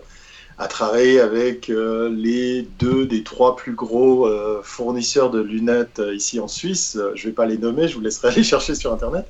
a 0.59 0.69
travaillé 0.69 1.21
avec 1.21 1.67
les 1.67 2.63
deux 2.79 3.07
des 3.07 3.25
trois 3.25 3.57
plus 3.57 3.73
gros 3.73 4.31
fournisseurs 4.63 5.31
de 5.31 5.41
lunettes 5.41 6.01
ici 6.15 6.39
en 6.39 6.47
Suisse. 6.47 6.97
Je 7.17 7.23
ne 7.23 7.31
vais 7.31 7.35
pas 7.35 7.45
les 7.45 7.59
nommer, 7.59 7.89
je 7.89 7.97
vous 7.97 8.01
laisserai 8.01 8.29
aller 8.33 8.45
chercher 8.45 8.77
sur 8.77 8.93
Internet. 8.93 9.27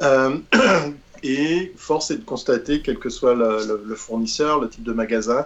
et 1.22 1.72
force 1.76 2.10
est 2.10 2.16
de 2.16 2.24
constater, 2.24 2.80
quel 2.80 2.98
que 2.98 3.10
soit 3.10 3.34
le 3.34 3.94
fournisseur, 3.94 4.60
le 4.60 4.70
type 4.70 4.82
de 4.82 4.94
magasin, 4.94 5.44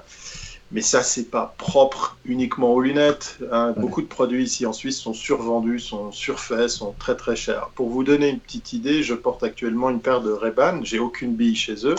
mais 0.72 0.81
ça, 0.81 1.02
c'est 1.02 1.31
pas 1.31 1.55
propre 1.59 2.16
uniquement 2.24 2.72
aux 2.72 2.81
lunettes. 2.81 3.38
Hein. 3.52 3.72
Beaucoup 3.76 4.02
de 4.02 4.09
produits 4.09 4.42
ici 4.42 4.66
en 4.66 4.72
Suisse 4.72 4.98
sont 4.98 5.14
survendus, 5.14 5.79
sont 5.79 6.11
surfaits, 6.11 6.68
sont 6.68 6.94
très 6.98 7.14
très 7.14 7.37
chers. 7.37 7.68
Pour 7.76 7.88
vous 7.88 8.02
donner 8.02 8.31
une 8.31 8.40
petite 8.40 8.72
idée, 8.72 9.05
je 9.05 9.14
porte 9.14 9.44
actuellement 9.44 9.90
une 9.90 10.00
paire 10.00 10.22
de 10.22 10.33
Ray-Ban. 10.33 10.81
J'ai 10.83 10.98
aucune 10.98 11.35
bille 11.35 11.55
chez 11.55 11.87
eux. 11.87 11.94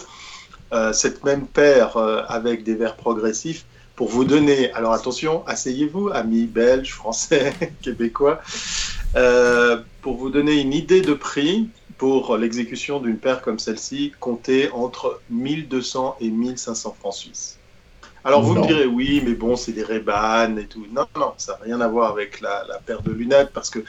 Euh, 0.74 0.92
cette 0.92 1.24
même 1.24 1.48
paire 1.48 1.96
euh, 1.96 2.24
avec 2.28 2.64
des 2.64 2.76
verres 2.76 2.98
progressifs. 2.98 3.66
Pour 3.96 4.10
vous 4.10 4.26
donner, 4.26 4.72
alors 4.74 4.94
attention, 4.94 5.48
asseyez-vous, 5.48 6.10
amis 6.10 6.46
belges, 6.46 6.94
français, 6.94 7.54
québécois, 7.82 8.42
euh, 9.16 9.82
pour 10.02 10.18
vous 10.18 10.30
donner 10.30 10.62
une 10.62 10.74
idée 10.74 11.02
de 11.02 11.14
prix, 11.14 11.70
pour 11.98 12.38
l'exécution 12.38 13.00
d'une 13.00 13.18
paire 13.18 13.42
comme 13.42 13.58
celle-ci, 13.58 14.12
comptez 14.20 14.70
entre 14.72 15.20
1200 15.32 16.18
et 16.20 16.30
1500 16.30 16.96
francs 17.00 17.14
suisses. 17.16 17.58
Alors 18.24 18.42
vous 18.42 18.56
me 18.56 18.68
direz 18.68 18.86
oui, 18.86 19.22
mais 19.26 19.34
bon, 19.34 19.56
c'est 19.56 19.72
des 19.72 19.84
Ray-Ban 19.84 20.58
et 20.58 20.66
tout. 20.66 20.86
Non, 20.92 21.06
non, 21.16 21.34
ça 21.38 21.54
n'a 21.54 21.64
rien 21.64 21.82
à 21.82 21.88
voir 21.88 22.12
avec 22.12 22.42
la, 22.42 22.66
paire 22.86 23.02
de 23.02 23.12
lunettes 23.12 23.52
parce 23.54 23.70
que 23.70 23.80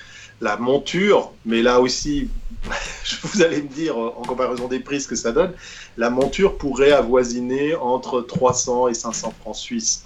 la 0.40 0.56
monture, 0.56 1.32
mais 1.44 1.62
là 1.62 1.80
aussi, 1.80 2.28
vous 3.22 3.42
allez 3.42 3.62
me 3.62 3.68
dire 3.68 3.96
en 3.98 4.22
comparaison 4.22 4.68
des 4.68 4.80
prix 4.80 5.00
ce 5.00 5.08
que 5.08 5.16
ça 5.16 5.32
donne, 5.32 5.52
la 5.96 6.10
monture 6.10 6.56
pourrait 6.56 6.92
avoisiner 6.92 7.74
entre 7.74 8.20
300 8.20 8.88
et 8.88 8.94
500 8.94 9.34
francs 9.40 9.56
suisses. 9.56 10.04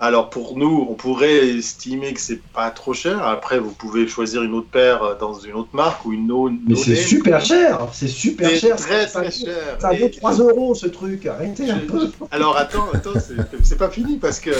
Alors 0.00 0.28
pour 0.28 0.58
nous, 0.58 0.86
on 0.90 0.94
pourrait 0.94 1.48
estimer 1.50 2.12
que 2.12 2.20
c'est 2.20 2.42
pas 2.42 2.70
trop 2.70 2.94
cher. 2.94 3.24
Après, 3.26 3.60
vous 3.60 3.70
pouvez 3.70 4.08
choisir 4.08 4.42
une 4.42 4.52
autre 4.52 4.68
paire 4.68 5.16
dans 5.18 5.34
une 5.34 5.54
autre 5.54 5.68
marque 5.72 6.04
ou 6.04 6.12
une 6.12 6.32
autre. 6.32 6.56
Mais 6.66 6.74
c'est 6.74 6.96
super 6.96 7.44
cher, 7.44 7.86
c'est 7.92 8.08
super 8.08 8.50
cher. 8.50 8.76
Très 8.76 9.06
très 9.06 9.30
cher. 9.30 9.76
Ça 9.78 9.92
vaut 9.92 10.08
3 10.08 10.32
euros 10.38 10.74
ce 10.74 10.88
truc. 10.88 11.26
Arrêtez 11.26 11.70
un 11.70 11.78
peu. 11.78 12.10
Alors 12.32 12.56
attends, 12.56 12.88
attends, 12.92 13.12
c'est 13.62 13.78
pas 13.78 13.88
fini 13.88 14.18
parce 14.18 14.40
que 14.40 14.50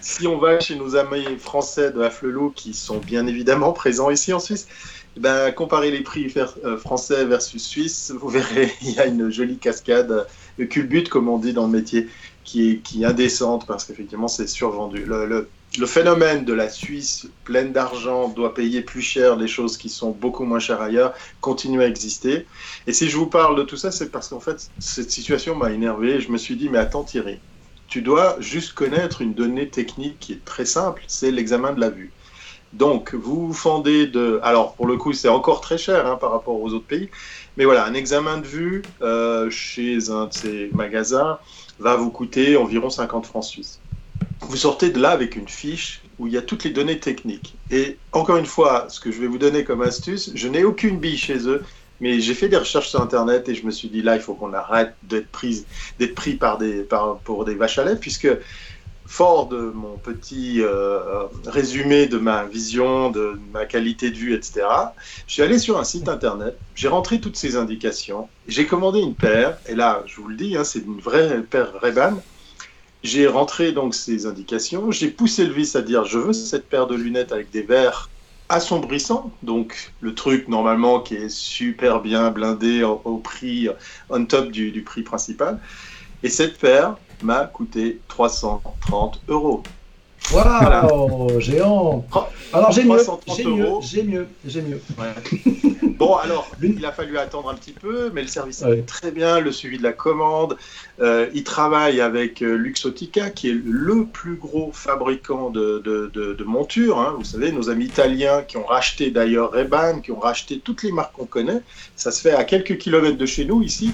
si 0.00 0.26
on 0.26 0.38
va 0.38 0.58
chez 0.58 0.74
nos 0.74 0.96
amis 0.96 1.24
français 1.38 1.92
de 1.92 2.00
Haflelou 2.02 2.50
qui 2.50 2.74
sont 2.74 2.98
bien 2.98 3.26
évidemment 3.28 3.72
présents 3.72 4.10
ici 4.10 4.32
en 4.32 4.40
Suisse. 4.40 4.66
Eh 5.16 5.20
ben, 5.20 5.50
comparer 5.50 5.90
les 5.90 6.02
prix 6.02 6.32
euh, 6.36 6.78
français 6.78 7.24
versus 7.24 7.64
suisse, 7.64 8.12
vous 8.16 8.28
verrez, 8.28 8.72
il 8.82 8.92
y 8.92 9.00
a 9.00 9.06
une 9.06 9.28
jolie 9.28 9.58
cascade 9.58 10.26
de 10.58 10.64
culbute, 10.64 11.08
comme 11.08 11.28
on 11.28 11.38
dit 11.38 11.52
dans 11.52 11.66
le 11.66 11.72
métier 11.72 12.08
qui 12.50 12.68
est, 12.68 12.76
qui 12.78 13.04
indécente 13.04 13.64
parce 13.64 13.84
qu'effectivement 13.84 14.26
c'est 14.26 14.48
survendu. 14.48 15.04
Le, 15.04 15.46
le, 15.78 15.86
phénomène 15.86 16.44
de 16.44 16.52
la 16.52 16.68
Suisse 16.68 17.28
pleine 17.44 17.72
d'argent 17.72 18.28
doit 18.28 18.54
payer 18.54 18.80
plus 18.82 19.02
cher 19.02 19.36
les 19.36 19.46
choses 19.46 19.76
qui 19.76 19.88
sont 19.88 20.10
beaucoup 20.10 20.44
moins 20.44 20.58
chères 20.58 20.80
ailleurs 20.80 21.14
continue 21.40 21.80
à 21.80 21.86
exister. 21.86 22.46
Et 22.88 22.92
si 22.92 23.08
je 23.08 23.16
vous 23.16 23.26
parle 23.26 23.56
de 23.56 23.62
tout 23.62 23.76
ça, 23.76 23.92
c'est 23.92 24.10
parce 24.10 24.28
qu'en 24.28 24.40
fait 24.40 24.68
cette 24.80 25.12
situation 25.12 25.54
m'a 25.54 25.70
énervé. 25.70 26.20
Je 26.20 26.32
me 26.32 26.38
suis 26.38 26.56
dit 26.56 26.68
mais 26.68 26.78
attends 26.78 27.04
Thierry, 27.04 27.38
tu 27.86 28.02
dois 28.02 28.36
juste 28.40 28.72
connaître 28.72 29.22
une 29.22 29.34
donnée 29.34 29.68
technique 29.68 30.18
qui 30.18 30.32
est 30.32 30.44
très 30.44 30.64
simple, 30.64 31.04
c'est 31.06 31.30
l'examen 31.30 31.72
de 31.72 31.80
la 31.80 31.90
vue. 31.90 32.10
Donc, 32.72 33.14
vous 33.14 33.48
vous 33.48 33.52
fendez 33.52 34.06
de... 34.06 34.38
Alors, 34.44 34.74
pour 34.74 34.86
le 34.86 34.96
coup, 34.96 35.12
c'est 35.12 35.28
encore 35.28 35.60
très 35.60 35.76
cher 35.76 36.06
hein, 36.06 36.16
par 36.16 36.30
rapport 36.30 36.60
aux 36.60 36.72
autres 36.72 36.86
pays. 36.86 37.08
Mais 37.56 37.64
voilà, 37.64 37.84
un 37.84 37.94
examen 37.94 38.38
de 38.38 38.46
vue 38.46 38.82
euh, 39.02 39.50
chez 39.50 40.10
un 40.10 40.26
de 40.26 40.32
ces 40.32 40.70
magasins, 40.72 41.38
va 41.80 41.96
vous 41.96 42.10
coûter 42.10 42.56
environ 42.56 42.90
50 42.90 43.26
francs 43.26 43.44
suisses. 43.44 43.80
Vous 44.42 44.56
sortez 44.56 44.90
de 44.90 45.00
là 45.00 45.10
avec 45.10 45.36
une 45.36 45.48
fiche 45.48 46.02
où 46.18 46.26
il 46.26 46.32
y 46.32 46.36
a 46.36 46.42
toutes 46.42 46.64
les 46.64 46.70
données 46.70 47.00
techniques. 47.00 47.56
Et 47.70 47.98
encore 48.12 48.36
une 48.36 48.46
fois, 48.46 48.86
ce 48.88 49.00
que 49.00 49.10
je 49.10 49.20
vais 49.20 49.26
vous 49.26 49.38
donner 49.38 49.64
comme 49.64 49.82
astuce, 49.82 50.30
je 50.34 50.48
n'ai 50.48 50.64
aucune 50.64 50.98
bille 50.98 51.16
chez 51.16 51.48
eux, 51.48 51.62
mais 52.00 52.20
j'ai 52.20 52.34
fait 52.34 52.48
des 52.48 52.56
recherches 52.56 52.88
sur 52.88 53.00
Internet 53.00 53.48
et 53.48 53.54
je 53.54 53.64
me 53.64 53.70
suis 53.70 53.88
dit 53.88 54.02
là, 54.02 54.16
il 54.16 54.22
faut 54.22 54.34
qu'on 54.34 54.52
arrête 54.52 54.94
d'être 55.02 55.30
pris, 55.30 55.64
par 56.38 56.58
des, 56.58 56.82
par, 56.82 57.20
pour 57.20 57.44
des 57.44 57.54
vaches 57.54 57.78
à 57.78 57.84
lait, 57.84 57.96
puisque 57.96 58.28
fort 59.10 59.48
de 59.48 59.72
mon 59.74 59.96
petit 59.96 60.62
euh, 60.62 61.24
résumé 61.44 62.06
de 62.06 62.16
ma 62.16 62.44
vision, 62.44 63.10
de 63.10 63.40
ma 63.52 63.66
qualité 63.66 64.10
de 64.10 64.16
vue, 64.16 64.34
etc., 64.34 64.64
je 65.26 65.32
suis 65.32 65.42
allé 65.42 65.58
sur 65.58 65.80
un 65.80 65.84
site 65.84 66.08
internet, 66.08 66.56
j'ai 66.76 66.86
rentré 66.86 67.20
toutes 67.20 67.34
ces 67.34 67.56
indications, 67.56 68.28
j'ai 68.46 68.66
commandé 68.66 69.00
une 69.00 69.16
paire, 69.16 69.58
et 69.66 69.74
là, 69.74 70.04
je 70.06 70.20
vous 70.20 70.28
le 70.28 70.36
dis, 70.36 70.56
hein, 70.56 70.62
c'est 70.62 70.78
une 70.78 71.00
vraie 71.00 71.42
paire 71.42 71.72
Ray-Ban. 71.82 72.22
J'ai 73.02 73.26
rentré 73.26 73.72
donc 73.72 73.96
ces 73.96 74.26
indications, 74.26 74.92
j'ai 74.92 75.10
poussé 75.10 75.44
le 75.44 75.54
vis 75.54 75.74
à 75.74 75.82
dire 75.82 76.04
je 76.04 76.18
veux 76.18 76.32
cette 76.32 76.68
paire 76.68 76.86
de 76.86 76.94
lunettes 76.94 77.32
avec 77.32 77.50
des 77.50 77.62
verres 77.62 78.10
assombrissants, 78.48 79.32
donc 79.42 79.92
le 80.00 80.14
truc 80.14 80.46
normalement 80.46 81.00
qui 81.00 81.16
est 81.16 81.28
super 81.28 82.00
bien 82.00 82.30
blindé 82.30 82.84
au, 82.84 83.16
prix 83.16 83.68
on 84.08 84.24
top 84.24 84.52
du, 84.52 84.70
du 84.70 84.82
prix 84.82 85.02
principal. 85.02 85.60
Et 86.22 86.28
cette 86.28 86.58
paire, 86.58 86.96
m'a 87.22 87.44
coûté 87.46 88.00
330 88.08 89.20
euros. 89.28 89.62
Waouh, 90.32 91.40
géant 91.40 92.04
Alors 92.52 92.70
j'ai 92.70 92.84
mieux, 92.84 93.00
j'ai 93.36 93.44
mieux, 93.44 93.68
j'ai 93.82 94.02
mieux, 94.02 94.28
j'ai 94.44 94.62
mieux. 94.62 94.80
bon, 95.98 96.14
alors, 96.14 96.48
il 96.62 96.84
a 96.86 96.92
fallu 96.92 97.18
attendre 97.18 97.48
un 97.48 97.54
petit 97.54 97.72
peu, 97.72 98.10
mais 98.14 98.22
le 98.22 98.28
service 98.28 98.62
est 98.62 98.86
très 98.86 99.10
bien, 99.10 99.40
le 99.40 99.50
suivi 99.50 99.78
de 99.78 99.82
la 99.82 99.92
commande. 99.92 100.56
Euh, 101.00 101.28
il 101.34 101.42
travaille 101.42 102.00
avec 102.00 102.42
euh, 102.42 102.54
Luxotica, 102.54 103.30
qui 103.30 103.50
est 103.50 103.58
le 103.64 104.04
plus 104.04 104.36
gros 104.36 104.70
fabricant 104.72 105.50
de, 105.50 105.82
de, 105.84 106.10
de, 106.12 106.44
montures. 106.44 107.00
Hein. 107.00 107.14
Vous 107.18 107.24
savez, 107.24 107.50
nos 107.50 107.68
amis 107.68 107.86
italiens 107.86 108.42
qui 108.42 108.56
ont 108.56 108.66
racheté 108.66 109.10
d'ailleurs 109.10 109.50
Ray-Ban, 109.50 110.00
qui 110.00 110.12
ont 110.12 110.20
racheté 110.20 110.60
toutes 110.62 110.84
les 110.84 110.92
marques 110.92 111.14
qu'on 111.14 111.26
connaît. 111.26 111.62
Ça 111.96 112.12
se 112.12 112.20
fait 112.20 112.34
à 112.34 112.44
quelques 112.44 112.78
kilomètres 112.78 113.18
de 113.18 113.26
chez 113.26 113.44
nous, 113.44 113.62
ici. 113.62 113.92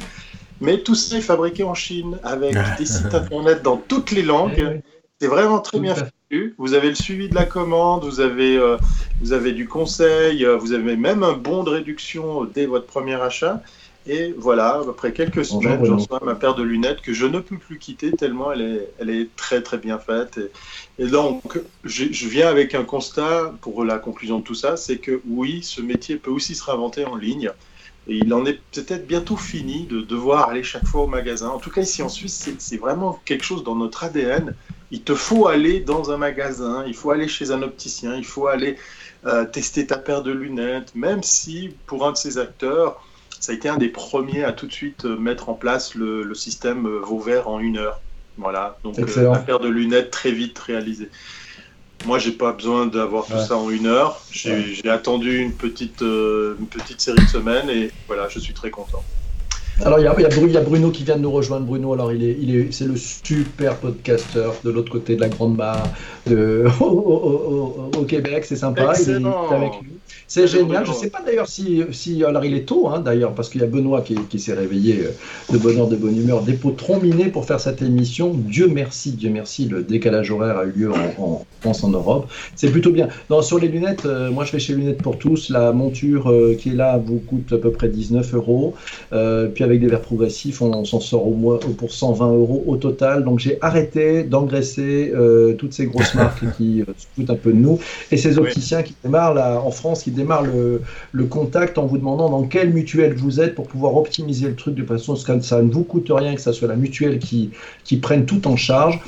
Mais 0.61 0.79
tout 0.79 0.95
ça 0.95 1.19
est 1.19 1.21
fabriqué 1.21 1.62
en 1.64 1.75
Chine 1.75 2.19
avec 2.23 2.57
des 2.79 2.87
sites 2.87 3.14
internet 3.14 3.62
dans 3.62 3.77
toutes 3.77 4.11
les 4.11 4.23
langues. 4.23 4.83
C'est 5.21 5.29
vraiment 5.29 5.61
très 5.61 5.81
bien 5.81 5.95
fait. 5.95 6.12
Vous 6.59 6.75
avez 6.75 6.88
le 6.88 6.95
suivi 6.95 7.29
de 7.29 7.35
la 7.35 7.45
commande, 7.45 8.05
vous 8.05 8.21
avez, 8.21 8.57
euh, 8.57 8.77
vous 9.21 9.33
avez 9.33 9.53
du 9.53 9.69
conseil, 9.69 10.45
euh, 10.45 10.57
vous 10.57 10.73
avez 10.73 10.97
même 10.97 11.23
un 11.23 11.35
bon 11.35 11.62
de 11.62 11.71
réduction 11.71 12.45
dès 12.45 12.66
votre 12.66 12.87
premier 12.87 13.14
achat. 13.14 13.62
Et 14.09 14.35
voilà, 14.37 14.83
après 14.88 15.12
quelques 15.12 15.45
semaines, 15.45 15.85
je 15.85 15.92
reçois 15.92 16.21
ma 16.25 16.37
paire 16.37 16.55
de 16.55 16.62
lunettes 16.62 17.01
que 17.01 17.12
je 17.12 17.27
ne 17.27 17.40
peux 17.40 17.59
plus 17.59 17.79
quitter 17.79 18.12
tellement 18.12 18.53
elle 18.53 18.61
est, 18.61 18.88
elle 19.01 19.11
est 19.11 19.35
très 19.35 19.62
très 19.62 19.79
bien 19.79 19.99
faite. 19.99 20.38
Et, 20.99 21.07
donc, 21.07 21.59
je, 21.83 22.29
viens 22.29 22.49
avec 22.49 22.77
un 22.77 22.85
constat 22.85 23.53
pour 23.61 23.85
la 23.85 23.99
conclusion 23.99 24.38
de 24.38 24.45
tout 24.45 24.55
ça, 24.55 24.77
c'est 24.77 24.99
que 24.99 25.21
oui, 25.27 25.61
ce 25.62 25.81
métier 25.81 26.16
peut 26.16 26.31
aussi 26.31 26.55
se 26.55 26.64
réinventer 26.64 27.05
en 27.05 27.16
ligne. 27.16 27.51
Et 28.09 28.16
il 28.16 28.33
en 28.33 28.47
est 28.47 28.61
peut-être 28.73 29.07
bientôt 29.07 29.37
fini 29.37 29.87
de 29.87 30.01
devoir 30.01 30.49
aller 30.49 30.62
chaque 30.62 30.87
fois 30.87 31.03
au 31.03 31.07
magasin. 31.07 31.49
En 31.49 31.59
tout 31.59 31.71
cas, 31.71 31.83
ici 31.83 32.03
en 32.03 32.09
Suisse, 32.09 32.49
c'est 32.59 32.77
vraiment 32.77 33.21
quelque 33.25 33.45
chose 33.45 33.64
dans 33.64 33.75
notre 33.75 34.05
ADN. 34.05 34.55
Il 34.92 35.03
te 35.03 35.14
faut 35.14 35.49
aller 35.49 35.81
dans 35.81 36.12
un 36.12 36.16
magasin, 36.16 36.85
il 36.87 36.95
faut 36.95 37.11
aller 37.11 37.27
chez 37.27 37.51
un 37.51 37.62
opticien, 37.62 38.14
il 38.14 38.25
faut 38.25 38.47
aller 38.47 38.77
euh, 39.27 39.45
tester 39.45 39.87
ta 39.87 39.99
paire 39.99 40.23
de 40.23 40.31
lunettes, 40.31 40.95
même 40.95 41.25
si 41.25 41.71
pour 41.87 42.07
un 42.07 42.12
de 42.12 42.16
ces 42.16 42.38
acteurs, 42.38 43.03
ça 43.40 43.53
a 43.53 43.55
été 43.55 43.69
un 43.69 43.77
des 43.77 43.88
premiers 43.88 44.45
à 44.45 44.53
tout 44.53 44.66
de 44.66 44.73
suite 44.73 45.05
euh, 45.05 45.16
mettre 45.16 45.49
en 45.49 45.55
place 45.55 45.95
le, 45.95 46.35
système 46.35 46.87
euh, 46.87 47.01
Vauvert 47.01 47.49
en 47.49 47.61
une 47.61 47.79
heure. 47.79 48.01
Voilà, 48.38 48.79
donc 48.85 48.99
euh, 48.99 49.35
une 49.35 49.45
paire 49.45 49.61
de 49.61 49.69
lunettes 49.69 50.11
très 50.11 50.31
vite 50.31 50.59
réalisée. 50.59 51.11
Moi, 52.07 52.19
j'ai 52.19 52.33
pas 52.33 52.53
besoin 52.53 52.87
d'avoir 52.87 53.27
tout 53.27 53.38
ça 53.38 53.57
en 53.57 53.69
une 53.71 53.87
heure. 53.87 54.21
J'ai 54.31 54.88
attendu 54.88 55.38
une 55.38 55.53
petite, 55.53 56.01
une 56.01 56.66
petite 56.71 57.01
série 57.01 57.23
de 57.23 57.29
semaines 57.29 57.69
et 57.69 57.90
voilà, 58.07 58.29
je 58.29 58.38
suis 58.38 58.55
très 58.55 58.71
content. 58.71 59.03
Alors, 59.85 59.99
il 59.99 60.05
y, 60.05 60.57
a, 60.57 60.61
Bruno 60.61 60.91
qui 60.91 61.05
vient 61.05 61.17
de 61.17 61.23
nous 61.23 61.31
rejoindre. 61.31 61.67
Bruno, 61.67 61.93
alors, 61.93 62.12
il 62.12 62.25
est, 62.25 62.37
il 62.41 62.55
est, 62.55 62.73
c'est 62.73 62.87
le 62.87 62.97
super 62.97 63.77
podcasteur 63.77 64.55
de 64.65 64.71
l'autre 64.71 64.91
côté 64.91 65.17
de 65.17 65.21
la 65.21 65.29
Grande 65.29 65.57
Barre 65.57 65.87
au, 66.31 68.05
Québec. 68.09 68.45
C'est 68.47 68.57
sympa. 68.57 68.95
Il 68.99 69.11
est 69.11 69.15
avec 69.17 69.73
nous. 69.83 69.97
C'est 70.29 70.49
génial. 70.49 70.85
Je 70.85 70.91
ne 70.91 70.97
sais 70.97 71.11
pas 71.11 71.23
d'ailleurs 71.25 71.47
si, 71.47 71.83
si, 71.93 72.25
Alors, 72.25 72.45
il 72.45 72.55
est 72.55 72.65
tôt, 72.65 72.89
hein, 72.89 73.01
d'ailleurs, 73.01 73.33
parce 73.33 73.49
qu'il 73.49 73.61
y 73.61 73.65
a 73.65 73.69
Benoît 73.69 74.01
qui, 74.01 74.17
qui 74.29 74.41
s'est 74.41 74.55
réveillé 74.55 75.05
euh, 75.05 75.53
de 75.53 75.59
bonne 75.59 75.79
heure, 75.79 75.87
de 75.87 75.97
bonne 75.97 76.19
humeur, 76.19 76.43
des 76.43 76.55
pots 76.55 76.75
minés 77.01 77.27
pour 77.27 77.45
faire 77.45 77.61
cette 77.61 77.81
émission. 77.81 78.33
Dieu 78.35 78.67
merci, 78.67 79.12
Dieu 79.12 79.31
merci, 79.31 79.67
le 79.67 79.83
décalage 79.83 80.31
horaire 80.31 80.59
a 80.59 80.65
eu 80.65 80.73
lieu 80.73 80.93
en, 80.93 81.45
France, 81.61 81.85
en 81.85 81.91
Europe. 81.91 82.29
C'est 82.57 82.71
plutôt 82.71 82.91
bien. 82.91 83.09
Non, 83.31 83.41
sur 83.41 83.59
les 83.59 83.69
lunettes, 83.69 84.05
euh, 84.05 84.31
moi, 84.31 84.45
je 84.45 84.51
fais 84.51 84.59
chez 84.59 84.75
Lunettes 84.75 85.03
pour 85.03 85.19
tous. 85.19 85.51
La 85.51 85.73
monture 85.73 86.31
euh, 86.31 86.57
qui 86.59 86.71
est 86.71 86.75
là 86.75 86.99
vous 86.99 87.19
coûte 87.19 87.53
à 87.53 87.59
peu 87.59 87.71
près 87.71 87.89
19 87.89 88.35
euros. 88.35 88.75
puis, 89.55 89.65
avec 89.66 89.81
des 89.81 89.87
verres 89.87 90.00
progressifs, 90.00 90.62
on, 90.62 90.85
s'en 90.85 91.00
sort 91.00 91.26
au 91.26 91.35
moins 91.35 91.59
pour 91.59 91.92
120 91.92 92.33
euros 92.33 92.64
au 92.66 92.76
total. 92.76 93.24
Donc, 93.24 93.38
j'ai 93.38 93.59
arrêté 93.61 94.24
d'engraisser 94.24 95.12
toutes 95.59 95.72
ces 95.72 95.87
grosses 95.87 96.14
marques 96.14 96.44
qui 96.57 96.83
se 96.96 97.07
foutent 97.14 97.31
un 97.31 97.37
peu 97.37 97.52
de 97.52 97.59
nous. 97.59 97.79
Et 98.11 98.16
ces 98.16 98.38
opticiens 98.38 98.83
qui 98.83 98.94
démarrent 99.05 99.35
là, 99.35 99.61
en 99.61 99.70
France, 99.70 100.02
qui 100.02 100.11
démarre 100.11 100.44
le, 100.44 101.24
contact 101.26 101.76
en 101.79 101.87
vous 101.87 101.98
demandant 101.98 102.31
dans 102.31 102.44
quelle 102.44 102.72
mutuelle 102.72 103.14
vous 103.14 103.40
êtes 103.40 103.55
pour 103.55 103.66
pouvoir 103.66 103.96
optimiser 103.96 104.48
le 104.48 104.55
truc 104.55 104.74
de 104.74 104.85
façon 104.85 105.14
à 105.14 105.16
ce 105.16 105.24
que 105.24 105.40
ça 105.40 105.61
ne 105.61 105.70
vous 105.70 105.83
coûte 105.83 106.11
rien, 106.11 106.35
que 106.35 106.40
ça 106.40 106.52
soit 106.52 106.68
la 106.68 106.76
mutuelle 106.76 107.18
qui, 107.18 107.50
qui 107.85 107.96
prenne 107.96 108.26
tout 108.26 108.46
en 108.46 108.57
charge. 108.57 109.00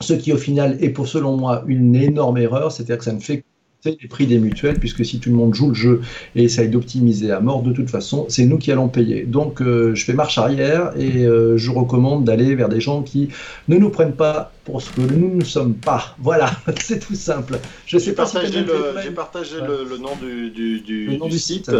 Ce 0.00 0.12
qui 0.12 0.32
au 0.32 0.36
final 0.36 0.76
est 0.80 0.90
pour 0.90 1.06
selon 1.06 1.36
moi 1.36 1.62
une 1.66 1.94
énorme 1.94 2.38
erreur, 2.38 2.72
c'est-à-dire 2.72 2.98
que 2.98 3.04
ça 3.04 3.12
ne 3.12 3.20
fait 3.20 3.44
les 3.90 4.08
prix 4.08 4.26
des 4.26 4.38
mutuelles, 4.38 4.78
puisque 4.78 5.04
si 5.04 5.18
tout 5.18 5.30
le 5.30 5.36
monde 5.36 5.54
joue 5.54 5.68
le 5.68 5.74
jeu 5.74 6.00
et 6.34 6.44
essaye 6.44 6.68
d'optimiser 6.68 7.30
à 7.30 7.40
mort, 7.40 7.62
de 7.62 7.72
toute 7.72 7.90
façon, 7.90 8.26
c'est 8.28 8.46
nous 8.46 8.58
qui 8.58 8.72
allons 8.72 8.88
payer. 8.88 9.24
Donc 9.24 9.60
euh, 9.60 9.94
je 9.94 10.04
fais 10.04 10.14
marche 10.14 10.38
arrière 10.38 10.92
et 10.96 11.26
euh, 11.26 11.56
je 11.56 11.70
recommande 11.70 12.24
d'aller 12.24 12.54
vers 12.54 12.68
des 12.68 12.80
gens 12.80 13.02
qui 13.02 13.28
ne 13.68 13.76
nous 13.76 13.90
prennent 13.90 14.14
pas 14.14 14.53
pour 14.64 14.80
ce 14.80 14.90
que 14.90 15.02
nous 15.02 15.34
ne 15.34 15.44
sommes 15.44 15.74
pas. 15.74 16.16
Voilà, 16.18 16.50
c'est 16.82 16.98
tout 16.98 17.14
simple. 17.14 17.58
Je 17.86 17.98
sais 17.98 18.14
pas 18.14 18.24
partagé 18.24 18.62
le, 18.62 18.94
J'ai 19.02 19.10
partagé 19.10 19.56
le, 19.60 19.98
nom 19.98 20.16
du, 20.16 20.50
du, 20.50 20.80
du, 20.80 21.38
site, 21.38 21.70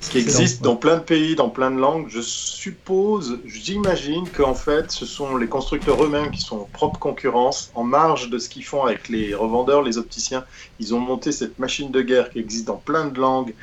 ce 0.00 0.10
qui 0.10 0.18
existe 0.18 0.62
dans 0.62 0.76
plein 0.76 0.96
de 0.96 1.02
pays, 1.02 1.34
dans 1.34 1.48
plein 1.48 1.70
de 1.70 1.78
langues. 1.78 2.06
Je 2.08 2.20
suppose, 2.20 3.38
j'imagine 3.46 4.28
qu'en 4.28 4.54
fait, 4.54 4.90
ce 4.90 5.06
sont 5.06 5.36
les 5.36 5.46
constructeurs 5.46 6.02
eux-mêmes 6.04 6.30
qui 6.30 6.40
sont 6.40 6.56
en 6.56 6.68
propre 6.72 6.98
concurrence, 6.98 7.70
en 7.74 7.84
marge 7.84 8.28
de 8.28 8.38
ce 8.38 8.48
qu'ils 8.48 8.64
font 8.64 8.84
avec 8.84 9.08
les 9.08 9.34
revendeurs, 9.34 9.82
les 9.82 9.96
opticiens. 9.96 10.44
Ils 10.80 10.94
ont 10.94 11.00
monté 11.00 11.32
cette 11.32 11.58
machine 11.58 11.90
de 11.90 12.02
guerre 12.02 12.30
qui 12.30 12.38
existe 12.38 12.66
dans 12.66 12.76
plein 12.76 13.06
de 13.06 13.18
langues 13.18 13.54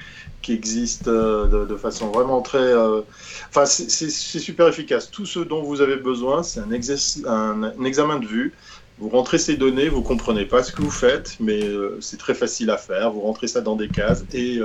qui 0.41 0.53
existe 0.53 1.07
euh, 1.07 1.65
de, 1.65 1.75
façon 1.75 2.09
vraiment 2.09 2.41
très... 2.41 2.57
Euh, 2.57 3.01
enfin, 3.49 3.65
c'est 3.65 4.09
super 4.09 4.67
efficace. 4.67 5.09
Tout 5.09 5.25
ce 5.25 5.39
dont 5.39 5.63
vous 5.63 5.81
avez 5.81 5.97
besoin, 5.97 6.43
c'est 6.43 6.59
un, 6.59 7.83
examen 7.83 8.19
de 8.19 8.25
vue. 8.25 8.53
Vous 8.99 9.09
rentrez 9.09 9.39
ces 9.39 9.55
données, 9.57 9.89
vous 9.89 10.03
comprenez 10.03 10.45
pas 10.45 10.63
ce 10.63 10.71
que 10.71 10.81
vous 10.81 10.91
faites, 10.91 11.37
mais 11.39 11.63
euh, 11.63 11.97
c'est 12.01 12.17
très 12.17 12.35
facile 12.35 12.69
à 12.69 12.77
faire. 12.77 13.11
Vous 13.11 13.21
rentrez 13.21 13.47
ça 13.47 13.61
dans 13.61 13.75
des 13.75 13.87
cases 13.87 14.23
et 14.33 14.59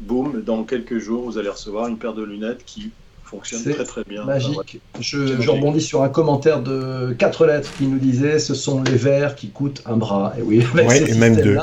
boum, 0.00 0.42
dans 0.42 0.64
quelques 0.64 0.98
jours, 0.98 1.24
vous 1.24 1.38
allez 1.38 1.50
recevoir 1.50 1.86
une 1.88 1.98
paire 1.98 2.14
de 2.14 2.22
lunettes 2.22 2.64
qui 2.64 2.90
fonctionne 3.30 3.62
très 3.62 3.84
très 3.84 4.04
bien. 4.04 4.24
Magique. 4.24 4.80
Je, 5.00 5.40
je, 5.40 5.50
rebondis 5.50 5.80
sur 5.80 6.02
un 6.02 6.08
commentaire 6.08 6.60
de 6.62 7.14
quatre 7.18 7.46
lettres 7.46 7.70
qui 7.78 7.86
nous 7.86 7.98
disait 7.98 8.38
ce 8.38 8.54
sont 8.54 8.82
les 8.82 8.96
verres 8.96 9.36
qui 9.36 9.50
coûtent 9.50 9.82
un 9.86 9.96
bras. 9.96 10.34
Et 10.38 10.42
oui, 10.42 10.64
et 11.06 11.14
même 11.14 11.36
deux. 11.36 11.58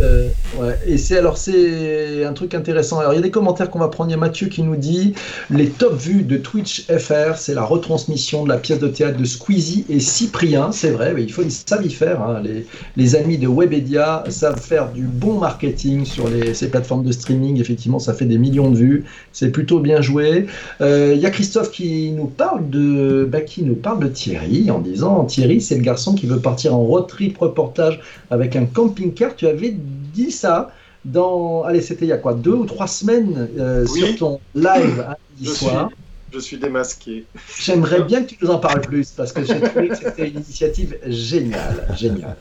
Euh, 0.00 0.28
ouais. 0.58 0.78
Et 0.86 0.98
c'est 0.98 1.16
alors 1.16 1.38
c'est 1.38 2.24
un 2.24 2.32
truc 2.32 2.54
intéressant. 2.54 2.98
Alors 2.98 3.12
il 3.12 3.16
y 3.16 3.18
a 3.18 3.22
des 3.22 3.30
commentaires 3.30 3.70
qu'on 3.70 3.78
va 3.78 3.88
prendre. 3.88 4.10
Il 4.10 4.12
y 4.12 4.14
a 4.14 4.18
Mathieu 4.18 4.48
qui 4.48 4.62
nous 4.62 4.76
dit 4.76 5.14
les 5.50 5.70
top 5.70 5.96
vues 5.96 6.22
de 6.22 6.36
Twitch 6.36 6.86
FR, 6.86 7.36
c'est 7.36 7.54
la 7.54 7.64
retransmission 7.64 8.44
de 8.44 8.48
la 8.48 8.58
pièce 8.58 8.78
de 8.78 8.88
théâtre 8.88 9.16
de 9.16 9.24
Squeezie 9.24 9.86
et 9.88 10.00
Cyprien. 10.00 10.72
C'est 10.72 10.90
vrai, 10.90 11.14
mais 11.14 11.22
il 11.22 11.32
faut 11.32 11.42
ils 11.42 11.50
savent 11.50 11.86
y 11.86 11.90
faire. 11.90 12.22
Hein. 12.22 12.42
Les, 12.44 12.66
les, 12.96 13.16
amis 13.16 13.38
de 13.38 13.48
Webedia 13.48 14.24
savent 14.28 14.60
faire 14.60 14.90
du 14.92 15.02
bon 15.02 15.38
marketing 15.38 16.04
sur 16.04 16.28
les, 16.28 16.54
ces 16.54 16.68
plateformes 16.68 17.04
de 17.04 17.12
streaming. 17.12 17.60
Effectivement, 17.60 17.98
ça 17.98 18.14
fait 18.14 18.26
des 18.26 18.38
millions 18.38 18.70
de 18.70 18.76
vues. 18.76 19.04
C'est 19.32 19.50
plutôt 19.50 19.80
bien 19.80 20.02
joué. 20.02 20.46
Euh, 20.80 20.89
il 20.90 20.92
euh, 20.92 21.14
y 21.14 21.26
a 21.26 21.30
Christophe 21.30 21.70
qui 21.70 22.10
nous 22.10 22.26
parle 22.26 22.68
de 22.68 23.28
bah, 23.30 23.40
qui 23.40 23.62
nous 23.62 23.76
parle 23.76 24.00
de 24.00 24.08
Thierry 24.08 24.70
en 24.70 24.80
disant 24.80 25.24
Thierry 25.24 25.60
c'est 25.60 25.76
le 25.76 25.82
garçon 25.82 26.14
qui 26.14 26.26
veut 26.26 26.40
partir 26.40 26.74
en 26.74 26.80
road 26.80 27.06
trip 27.06 27.38
reportage 27.38 28.00
avec 28.30 28.56
un 28.56 28.64
camping-car. 28.64 29.36
Tu 29.36 29.46
avais 29.46 29.74
dit 29.76 30.32
ça 30.32 30.72
dans 31.04 31.62
allez 31.62 31.80
c'était 31.80 32.06
il 32.06 32.08
y 32.08 32.12
a 32.12 32.18
quoi 32.18 32.34
deux 32.34 32.52
ou 32.52 32.66
trois 32.66 32.88
semaines 32.88 33.48
euh, 33.58 33.86
sur 33.86 34.16
ton 34.16 34.40
live 34.54 35.06
je 35.40 35.50
soir. 35.50 35.88
Suis, 35.88 36.34
je 36.34 36.38
suis 36.40 36.58
démasqué. 36.58 37.24
J'aimerais 37.60 38.02
bien 38.02 38.24
que 38.24 38.30
tu 38.30 38.38
nous 38.42 38.50
en 38.50 38.58
parles 38.58 38.80
plus 38.80 39.10
parce 39.10 39.32
que 39.32 39.44
j'ai 39.44 39.60
trouvé 39.60 39.88
que 39.88 39.96
c'était 39.96 40.28
une 40.28 40.36
initiative 40.36 40.98
géniale, 41.06 41.86
géniale. 41.96 42.36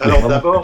Alors 0.00 0.28
d'abord, 0.28 0.62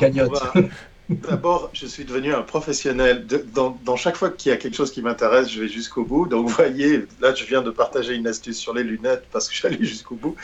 D'abord, 1.08 1.70
je 1.72 1.86
suis 1.86 2.04
devenu 2.04 2.34
un 2.34 2.42
professionnel. 2.42 3.26
dans, 3.54 3.96
chaque 3.96 4.16
fois 4.16 4.30
qu'il 4.30 4.50
y 4.50 4.52
a 4.52 4.56
quelque 4.56 4.74
chose 4.74 4.90
qui 4.90 5.02
m'intéresse, 5.02 5.48
je 5.50 5.60
vais 5.60 5.68
jusqu'au 5.68 6.04
bout. 6.04 6.26
Donc, 6.26 6.48
vous 6.48 6.54
voyez, 6.54 7.06
là, 7.20 7.32
je 7.32 7.44
viens 7.44 7.62
de 7.62 7.70
partager 7.70 8.14
une 8.14 8.26
astuce 8.26 8.58
sur 8.58 8.74
les 8.74 8.82
lunettes 8.82 9.24
parce 9.30 9.48
que 9.48 9.54
j'allais 9.54 9.78
jusqu'au 9.80 10.16
bout. 10.16 10.34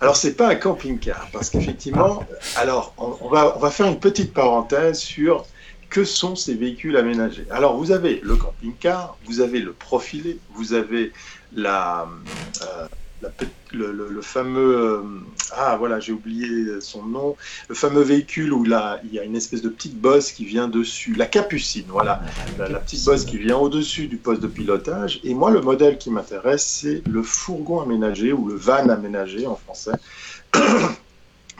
Alors, 0.00 0.16
c'est 0.16 0.34
pas 0.34 0.48
un 0.48 0.54
camping-car 0.54 1.28
parce 1.32 1.48
qu'effectivement, 1.48 2.24
alors, 2.56 2.94
on, 2.98 3.28
va, 3.28 3.70
faire 3.70 3.86
une 3.86 4.00
petite 4.00 4.34
parenthèse 4.34 4.98
sur 4.98 5.46
que 5.88 6.04
sont 6.04 6.36
ces 6.36 6.54
véhicules 6.54 6.96
aménagés. 6.96 7.46
Alors, 7.50 7.78
vous 7.78 7.90
avez 7.90 8.20
le 8.22 8.36
camping-car, 8.36 9.16
vous 9.26 9.40
avez 9.40 9.60
le 9.60 9.72
profilé, 9.72 10.38
vous 10.54 10.74
avez 10.74 11.12
la, 11.54 12.06
euh, 12.62 12.86
le, 13.72 14.20
fameux 14.20 14.76
euh, 14.76 15.02
ah 15.56 15.76
voilà 15.78 15.98
j'ai 16.00 16.12
oublié 16.12 16.80
son 16.80 17.04
nom 17.04 17.36
le 17.68 17.74
fameux 17.74 18.02
véhicule 18.02 18.52
où 18.52 18.64
là 18.64 19.00
il 19.04 19.14
y 19.14 19.18
a 19.18 19.24
une 19.24 19.36
espèce 19.36 19.62
de 19.62 19.68
petite 19.68 20.00
bosse 20.00 20.32
qui 20.32 20.44
vient 20.44 20.68
dessus 20.68 21.14
la 21.14 21.26
capucine 21.26 21.86
voilà. 21.88 22.22
La, 22.58 22.78
petite 22.78 23.04
bosse 23.04 23.24
qui 23.24 23.38
vient 23.38 23.56
au 23.56 23.68
dessus 23.68 24.06
du 24.06 24.16
poste 24.16 24.40
de 24.40 24.46
pilotage. 24.46 25.20
Et 25.24 25.34
moi 25.34 25.50
le 25.50 25.60
modèle 25.60 25.98
qui 25.98 26.10
m'intéresse 26.10 26.64
c'est 26.64 27.02
le 27.06 27.22
fourgon 27.22 27.80
aménagé 27.80 28.32
ou 28.32 28.48
le 28.48 28.54
van 28.54 28.88
aménagé 28.88 29.46
en 29.46 29.56
français. 29.56 29.92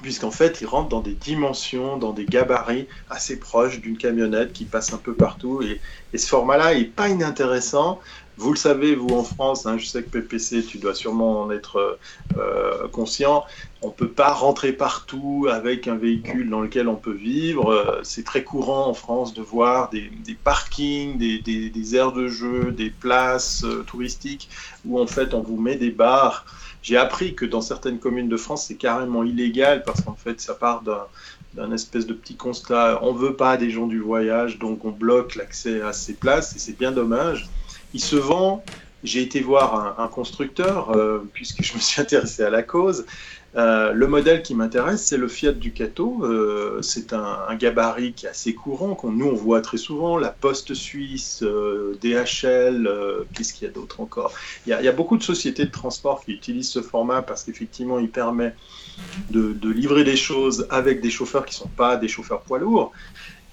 Puisqu'en 0.03 0.33
fait, 0.33 0.61
il 0.61 0.66
rentre 0.66 0.88
dans 0.88 1.01
des 1.01 1.14
dimensions, 1.14 1.96
dans 1.96 2.12
des 2.12 2.25
gabarits 2.25 2.88
assez 3.09 3.38
proches 3.38 3.81
d'une 3.81 3.96
camionnette 3.96 4.53
qui 4.53 4.64
passe 4.64 4.92
un 4.92 4.96
peu 4.96 5.14
partout. 5.14 5.62
Et, 5.62 5.81
et 6.12 6.18
ce 6.18 6.27
format-là 6.27 6.75
n'est 6.75 6.85
pas 6.87 7.09
inintéressant 7.09 8.01
vous 8.38 8.51
le 8.51 8.57
savez, 8.57 8.95
vous 8.95 9.09
en 9.09 9.25
France, 9.25 9.66
hein, 9.66 9.77
je 9.79 9.87
sais 9.87 10.03
que 10.03 10.09
PPC, 10.09 10.64
tu 10.64 10.79
dois 10.79 10.95
sûrement 10.95 11.42
en 11.42 11.51
être 11.51 11.99
euh, 12.38 12.88
conscient, 12.88 13.45
on 13.83 13.88
ne 13.88 13.92
peut 13.92 14.09
pas 14.09 14.33
rentrer 14.33 14.73
partout 14.73 15.49
avec 15.51 15.88
un 15.88 15.97
véhicule 15.97 16.49
dans 16.49 16.61
lequel 16.61 16.88
on 16.88 16.95
peut 16.95 17.12
vivre. 17.12 17.71
Euh, 17.71 18.01
c'est 18.05 18.25
très 18.25 18.45
courant 18.45 18.87
en 18.87 18.95
France 18.95 19.35
de 19.35 19.42
voir 19.42 19.90
des, 19.90 20.11
parkings, 20.45 21.18
des, 21.18 21.97
aires 21.97 22.12
de 22.12 22.29
jeu, 22.29 22.73
des 22.73 22.90
places 22.90 23.64
euh, 23.64 23.83
touristiques 23.87 24.49
où 24.87 25.01
en 25.01 25.07
fait 25.07 25.35
on 25.35 25.42
vous 25.42 25.61
met 25.61 25.77
des 25.77 25.90
bars. 25.90 26.47
J'ai 26.83 26.97
appris 26.97 27.35
que 27.35 27.45
dans 27.45 27.61
certaines 27.61 27.99
communes 27.99 28.29
de 28.29 28.37
France, 28.37 28.66
c'est 28.66 28.77
carrément 28.77 29.25
illégal 29.25 29.83
parce 29.85 30.01
qu'en 30.01 30.14
fait 30.16 30.40
ça 30.40 30.55
part 30.55 30.83
d'un 31.55 31.73
espèce 31.73 32.07
de 32.07 32.14
petit 32.14 32.37
constat. 32.37 33.01
On 33.03 33.12
veut 33.12 33.35
pas 33.35 33.57
des 33.57 33.71
gens 33.71 33.87
du 33.87 34.01
voyage, 34.01 34.59
donc 34.59 34.85
on 34.85 34.90
bloque 34.90 35.35
l'accès 35.35 35.83
à 35.83 35.92
ces 35.92 36.14
places 36.14 36.57
et 36.57 36.59
c'est 36.59 36.79
bien 36.79 36.92
dommage. 36.92 37.49
Il 37.95 38.01
se 38.01 38.17
vend. 38.17 38.65
J'ai 39.05 39.21
été 39.21 39.41
voir 39.41 39.99
un, 39.99 40.07
constructeur, 40.07 40.91
euh, 40.91 41.29
puisque 41.33 41.65
je 41.65 41.75
me 41.75 41.81
suis 41.81 42.01
intéressé 42.01 42.45
à 42.45 42.51
la 42.51 42.63
cause. 42.63 43.05
Euh, 43.55 43.93
le 43.93 44.07
modèle 44.07 44.43
qui 44.43 44.55
m'intéresse, 44.55 45.05
c'est 45.05 45.19
le 45.19 45.29
Fiat 45.29 45.53
Ducato. 45.53 46.25
Euh, 46.25 46.81
c'est 46.81 47.13
un, 47.13 47.55
gabarit 47.57 48.15
qui 48.15 48.27
est 48.27 48.31
assez 48.31 48.55
courant, 48.55 48.95
qu'on 48.95 49.13
nous 49.13 49.27
on 49.27 49.35
voit 49.35 49.61
très 49.61 49.77
souvent. 49.77 50.17
La 50.17 50.31
Poste 50.31 50.73
Suisse, 50.75 51.43
euh, 51.43 51.99
DHL, 52.01 52.89
qu'est-ce 53.35 53.53
qu'il 53.53 53.67
y 53.67 53.71
a 53.71 53.73
d'autre 53.73 54.01
encore? 54.01 54.33
Il 54.67 54.71
y, 54.71 54.89
a, 54.89 54.93
beaucoup 54.93 55.19
de 55.19 55.23
sociétés 55.23 55.67
de 55.67 55.71
transport 55.71 56.25
qui 56.25 56.33
utilisent 56.33 56.71
ce 56.71 56.81
format 56.81 57.21
parce 57.23 57.45
qu'effectivement, 57.45 57.99
il 57.99 58.09
permet 58.09 58.55
de, 59.31 59.53
de, 59.53 59.71
livrer 59.71 60.05
des 60.05 60.17
choses 60.17 60.67
avec 60.71 61.01
des 61.01 61.11
chauffeurs 61.11 61.45
qui 61.45 61.55
ne 61.55 61.65
sont 61.65 61.71
pas 61.77 61.97
des 61.97 62.09
chauffeurs 62.09 62.41
poids 62.43 62.59
lourds. 62.59 62.93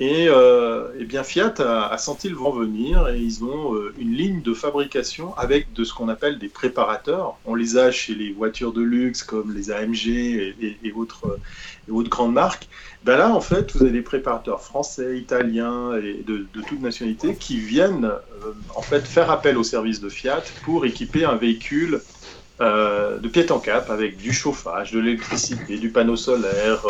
Et, 0.01 0.27
euh, 0.29 0.87
eh 0.97 1.03
bien 1.03 1.23
Fiat 1.23 1.55
a, 1.59 1.97
senti 1.97 2.29
le 2.29 2.35
vent 2.35 2.51
venir 2.51 3.09
et 3.09 3.19
ils 3.19 3.43
ont 3.43 3.75
euh, 3.75 3.93
une 3.99 4.13
ligne 4.13 4.41
de 4.41 4.53
fabrication 4.53 5.37
avec 5.37 5.73
de 5.73 5.83
ce 5.83 5.93
qu'on 5.93 6.07
appelle 6.07 6.39
des 6.39 6.47
préparateurs. 6.47 7.37
On 7.45 7.53
les 7.53 7.75
a 7.77 7.91
chez 7.91 8.15
les 8.15 8.31
voitures 8.31 8.71
de 8.71 8.81
luxe 8.81 9.23
comme 9.23 9.53
les 9.53 9.71
AMG 9.71 10.07
et, 10.07 10.93
autres, 10.95 11.37
grandes 11.89 12.33
marques. 12.33 12.69
Ben 13.03 13.17
là, 13.17 13.29
en 13.33 13.41
fait, 13.41 13.73
vous 13.73 13.81
avez 13.81 13.91
des 13.91 14.01
préparateurs 14.01 14.61
français, 14.61 15.17
italiens 15.17 15.93
et 15.97 16.23
de, 16.25 16.47
toute 16.53 16.81
nationalité 16.81 17.35
qui 17.35 17.59
viennent 17.59 18.05
euh, 18.05 18.53
en 18.75 18.81
fait 18.81 19.05
faire 19.05 19.29
appel 19.29 19.57
au 19.57 19.63
service 19.63 19.99
de 19.99 20.07
Fiat 20.07 20.43
pour 20.63 20.85
équiper 20.85 21.25
un 21.25 21.35
véhicule 21.35 22.01
de 22.61 23.27
pied 23.29 23.49
en 23.53 23.59
cap 23.59 23.89
avec 23.89 24.17
du 24.17 24.33
chauffage, 24.33 24.91
de 24.91 24.99
l'électricité, 24.99 25.77
du 25.77 25.91
panneau 25.91 26.17
solaire. 26.17 26.85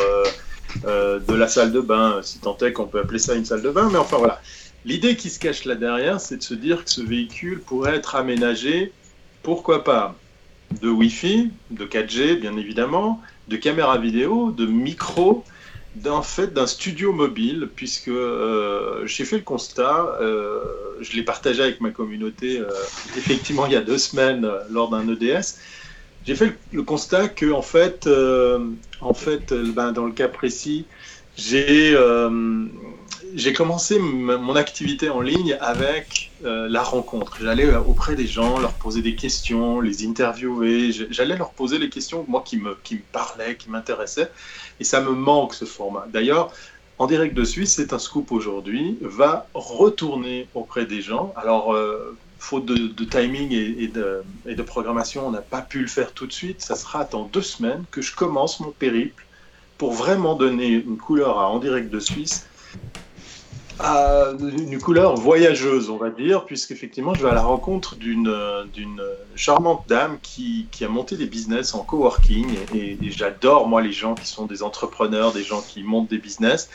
Euh, 0.85 1.19
de 1.19 1.33
la 1.33 1.47
salle 1.47 1.71
de 1.71 1.81
bain, 1.81 2.19
si 2.21 2.39
tant 2.39 2.57
est 2.59 2.73
qu'on 2.73 2.85
peut 2.85 2.99
appeler 2.99 3.19
ça 3.19 3.35
une 3.35 3.45
salle 3.45 3.61
de 3.61 3.69
bain, 3.69 3.89
mais 3.91 3.97
enfin 3.97 4.17
voilà. 4.17 4.41
L'idée 4.85 5.15
qui 5.15 5.29
se 5.29 5.39
cache 5.39 5.65
là 5.65 5.75
derrière, 5.75 6.21
c'est 6.21 6.37
de 6.37 6.43
se 6.43 6.53
dire 6.53 6.85
que 6.85 6.91
ce 6.91 7.01
véhicule 7.01 7.59
pourrait 7.59 7.95
être 7.95 8.15
aménagé, 8.15 8.93
pourquoi 9.43 9.83
pas, 9.83 10.15
de 10.81 10.89
Wi-Fi, 10.89 11.51
de 11.71 11.85
4G 11.85 12.39
bien 12.39 12.55
évidemment, 12.55 13.21
de 13.47 13.57
caméra 13.57 13.97
vidéo, 13.97 14.51
de 14.51 14.65
micro, 14.65 15.43
d'un 15.95 16.21
fait 16.21 16.53
d'un 16.53 16.67
studio 16.67 17.11
mobile, 17.11 17.67
puisque 17.75 18.07
euh, 18.07 19.05
j'ai 19.05 19.25
fait 19.25 19.37
le 19.37 19.43
constat, 19.43 20.17
euh, 20.21 20.63
je 21.01 21.13
l'ai 21.17 21.23
partagé 21.23 21.63
avec 21.63 21.81
ma 21.81 21.89
communauté 21.89 22.61
effectivement 23.17 23.65
il 23.65 23.73
y 23.73 23.75
a 23.75 23.81
deux 23.81 23.97
semaines 23.97 24.47
lors 24.69 24.89
d'un 24.89 25.07
EDS, 25.09 25.57
j'ai 26.29 26.35
fait 26.35 26.55
le, 26.73 26.83
constat 26.83 27.27
que 27.27 27.51
en 27.51 27.63
fait, 27.63 28.05
euh, 28.05 28.59
en 29.01 29.15
fait, 29.15 29.51
euh, 29.51 29.71
ben, 29.73 29.91
dans 29.91 30.05
le 30.05 30.11
cas 30.11 30.27
précis, 30.27 30.85
j'ai 31.35 31.95
euh, 31.95 32.67
commencé 33.55 33.97
mon 33.97 34.55
activité 34.55 35.09
en 35.09 35.21
ligne 35.21 35.57
avec 35.59 36.29
la 36.43 36.83
rencontre. 36.83 37.37
J'allais 37.41 37.75
auprès 37.75 38.13
des 38.13 38.27
gens, 38.27 38.59
leur 38.59 38.73
poser 38.73 39.01
des 39.01 39.15
questions, 39.15 39.81
les 39.81 40.05
interviewer. 40.05 40.91
J'allais 40.91 41.35
leur 41.35 41.49
poser 41.49 41.79
les 41.79 41.89
questions 41.89 42.25
moi 42.27 42.43
qui 42.45 42.57
me 42.57 42.77
qui 42.83 42.95
me 42.95 43.01
parlaient, 43.11 43.55
qui 43.55 43.71
m'intéressaient. 43.71 44.29
Et 44.79 44.83
ça 44.83 45.01
me 45.01 45.11
manque 45.11 45.55
ce 45.55 45.65
format. 45.65 46.05
D'ailleurs, 46.13 46.53
en 46.99 47.07
direct 47.07 47.33
de 47.33 47.43
Suisse, 47.43 47.73
c'est 47.73 47.91
un 47.91 47.99
scoop 47.99 48.31
aujourd'hui, 48.31 48.99
va 49.01 49.47
retourner 49.55 50.47
auprès 50.53 50.85
des 50.85 51.01
gens. 51.01 51.33
Alors, 51.35 51.75
faute 52.39 52.65
de, 52.65 53.03
timing 53.03 53.51
et, 53.51 53.87
de, 53.87 54.63
programmation, 54.63 55.27
on 55.27 55.31
n'a 55.31 55.41
pas 55.41 55.61
pu 55.61 55.81
le 55.81 55.87
faire 55.87 56.13
tout 56.13 56.25
de 56.25 56.33
suite. 56.33 56.61
Ça 56.61 56.75
sera 56.75 57.03
dans 57.03 57.25
deux 57.25 57.41
semaines 57.41 57.83
que 57.91 58.01
je 58.01 58.15
commence 58.15 58.59
mon 58.59 58.71
périple 58.71 59.25
pour 59.77 59.93
vraiment 59.93 60.35
donner 60.35 60.69
une 60.69 60.97
couleur 60.97 61.37
à 61.39 61.49
En 61.49 61.59
direct 61.59 61.89
de 61.89 61.99
Suisse, 61.99 62.47
une 63.81 64.79
couleur 64.81 65.15
voyageuse, 65.15 65.89
on 65.89 65.97
va 65.97 66.09
dire, 66.09 66.45
puisqu'effectivement, 66.45 67.13
je 67.13 67.23
vais 67.23 67.29
à 67.29 67.33
la 67.33 67.43
rencontre 67.43 67.95
d'une 67.95 68.33
charmante 69.35 69.85
dame 69.87 70.17
qui, 70.21 70.67
a 70.81 70.87
monté 70.87 71.15
des 71.17 71.27
business 71.27 71.73
en 71.73 71.83
coworking. 71.83 72.47
et 72.73 72.97
j'adore, 73.11 73.67
moi, 73.67 73.81
les 73.81 73.93
gens 73.93 74.15
qui 74.15 74.27
sont 74.27 74.45
des 74.45 74.63
entrepreneurs, 74.63 75.33
des 75.33 75.43
gens 75.43 75.61
qui 75.61 75.83
montent 75.83 76.09
des 76.09 76.17
business. 76.17 76.69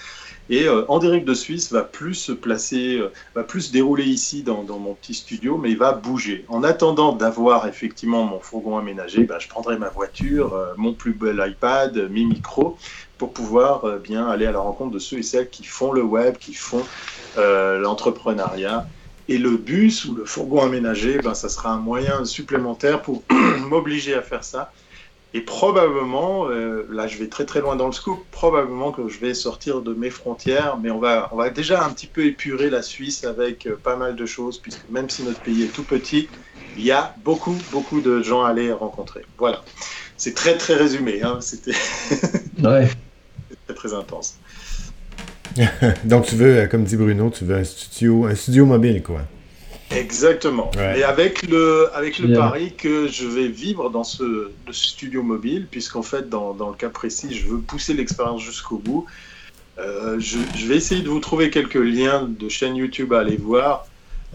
Et 0.51 0.69
euh, 0.69 0.85
En 0.89 0.99
direct 0.99 1.27
de 1.27 1.33
Suisse 1.33 1.73
va 1.73 1.83
plus 1.83 2.15
se 2.15 2.33
placer, 2.33 2.99
euh, 2.99 3.11
va 3.35 3.45
plus 3.45 3.63
se 3.63 3.73
dérouler 3.73 4.05
ici 4.05 4.43
dans, 4.43 4.65
mon 4.65 4.95
petit 4.95 5.15
studio, 5.15 5.57
mais 5.57 5.71
il 5.71 5.79
va 5.79 5.93
bouger. 5.93 6.45
En 6.49 6.63
attendant 6.63 7.13
d'avoir 7.13 7.67
effectivement 7.67 8.25
mon 8.25 8.41
fourgon 8.41 8.77
aménagé, 8.77 9.25
ben, 9.25 9.39
je 9.39 9.49
prendrai 9.49 9.79
ma 9.79 9.89
voiture, 9.89 10.55
euh, 10.55 10.75
mon 10.77 10.93
plus 10.93 11.15
bel 11.15 11.43
iPad, 11.49 12.11
mes 12.11 12.25
micros, 12.25 12.77
pour 13.17 13.33
pouvoir 13.33 13.99
bien 14.01 14.27
aller 14.29 14.45
à 14.45 14.53
la 14.53 14.59
rencontre 14.59 14.91
de 14.91 14.99
ceux 14.99 15.19
et 15.19 15.23
celles 15.23 15.49
qui 15.49 15.65
font 15.65 15.93
le 15.93 16.03
web, 16.03 16.37
qui 16.37 16.53
font 16.53 16.85
l'entrepreneuriat. 17.37 18.87
Et 19.29 19.39
le 19.39 19.57
bus 19.57 20.05
ou 20.05 20.15
le 20.15 20.27
fourgon 20.27 20.63
aménagé, 20.63 21.19
ben, 21.19 21.33
ça 21.33 21.49
sera 21.49 21.71
un 21.71 21.79
moyen 21.79 22.25
supplémentaire 22.25 23.01
pour 23.01 23.23
m'obliger 23.61 24.15
à 24.15 24.21
faire 24.21 24.45
ça 24.45 24.73
et 25.37 25.41
probablement, 25.41 26.49
euh, 26.49 26.87
là 26.93 27.09
je 27.09 27.19
vais 27.19 27.27
très 27.27 27.45
très 27.45 27.61
loin 27.61 27.75
dans 27.75 27.87
le 27.87 27.93
scoop, 27.93 28.25
probablement 28.31 28.93
que 28.93 29.09
je 29.09 29.19
vais 29.19 29.35
sortir 29.35 29.83
de 29.83 29.93
mes 29.93 30.09
frontières, 30.11 30.79
mais 30.81 30.93
on 30.93 31.01
va, 31.01 31.29
on 31.33 31.37
va 31.37 31.51
déjà 31.51 31.85
un 31.85 31.91
petit 31.91 32.07
peu 32.07 32.25
épurer 32.25 32.71
la 32.71 32.83
Suisse 32.83 33.25
avec 33.25 33.67
euh, 33.67 33.75
pas 33.75 33.97
mal 33.97 34.15
de 34.15 34.27
choses, 34.27 34.59
puisque 34.59 34.89
même 34.91 35.11
si 35.11 35.25
notre 35.25 35.41
pays 35.41 35.65
est 35.65 35.73
tout 35.73 35.83
petit, 35.83 36.29
il 36.77 36.85
y 36.85 36.93
a 36.93 37.17
beaucoup 37.25 37.57
beaucoup 37.73 38.01
de 38.01 38.23
gens 38.23 38.45
à 38.45 38.51
aller 38.51 38.73
rencontrer. 38.73 39.23
Voilà, 39.37 39.65
c'est 40.17 40.35
très 40.35 40.57
très 40.57 40.75
résumé, 40.75 41.23
hein. 41.23 41.39
c'était 41.41 41.73
ouais. 42.63 42.89
très 43.67 43.75
très 43.75 43.93
intense. 43.93 44.39
Donc 46.05 46.27
tu 46.27 46.37
veux, 46.37 46.59
euh, 46.59 46.67
comme 46.69 46.85
dit 46.85 46.97
Bruno, 46.97 47.31
tu 47.31 47.45
veux 47.45 47.57
un 47.57 47.65
studio, 47.65 48.27
un 48.27 48.37
studio 48.37 48.67
mobile 48.67 49.03
quoi. 49.03 49.23
Exactement. 49.91 50.71
Et 50.97 51.05
avec 51.05 51.49
le, 51.49 51.89
avec 51.95 52.19
le 52.19 52.35
pari 52.35 52.75
que 52.77 53.07
je 53.07 53.27
vais 53.27 53.49
vivre 53.49 53.91
dans 53.91 54.05
ce, 54.05 54.51
studio 54.71 55.23
mobile, 55.23 55.67
puisqu'en 55.71 56.03
fait, 56.03 56.29
dans, 56.29 56.53
dans, 56.55 56.71
le 56.71 56.77
cas 56.77 56.89
précis, 56.89 57.35
je 57.35 57.47
veux 57.47 57.59
pousser 57.61 57.95
l'expérience 57.95 58.43
jusqu'au 58.43 58.79
bout. 58.79 59.07
Euh, 59.79 60.17
je, 60.19 60.39
je, 60.57 60.67
vais 60.67 60.77
essayer 60.77 61.03
de 61.03 61.09
vous 61.09 61.21
trouver 61.21 61.51
quelques 61.51 61.75
liens 61.75 62.29
de 62.29 62.49
chaînes 62.49 62.77
YouTube 62.77 63.13
à 63.13 63.21
aller 63.21 63.37
voir. 63.37 63.87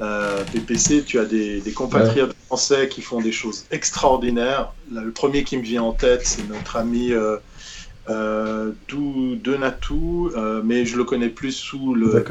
Euh, 0.01 0.43
PPC, 0.45 1.03
tu 1.03 1.19
as 1.19 1.25
des, 1.25 1.59
des 1.59 1.71
compatriotes 1.73 2.33
français 2.45 2.88
qui 2.88 3.01
font 3.01 3.19
des 3.19 3.33
choses 3.33 3.65
extraordinaires. 3.71 4.71
le 4.91 5.12
premier 5.12 5.43
qui 5.43 5.57
me 5.57 5.62
vient 5.62 5.83
en 5.83 5.91
tête, 5.91 6.25
c'est 6.25 6.47
notre 6.47 6.77
ami 6.77 7.12
euh, 7.12 7.38
euh 8.09 8.71
Donatou, 8.88 10.31
euh, 10.35 10.62
mais 10.63 10.85
je 10.85 10.95
le 10.95 11.03
connais 11.03 11.29
plus 11.29 11.51
sous 11.51 11.93
le. 11.95 12.23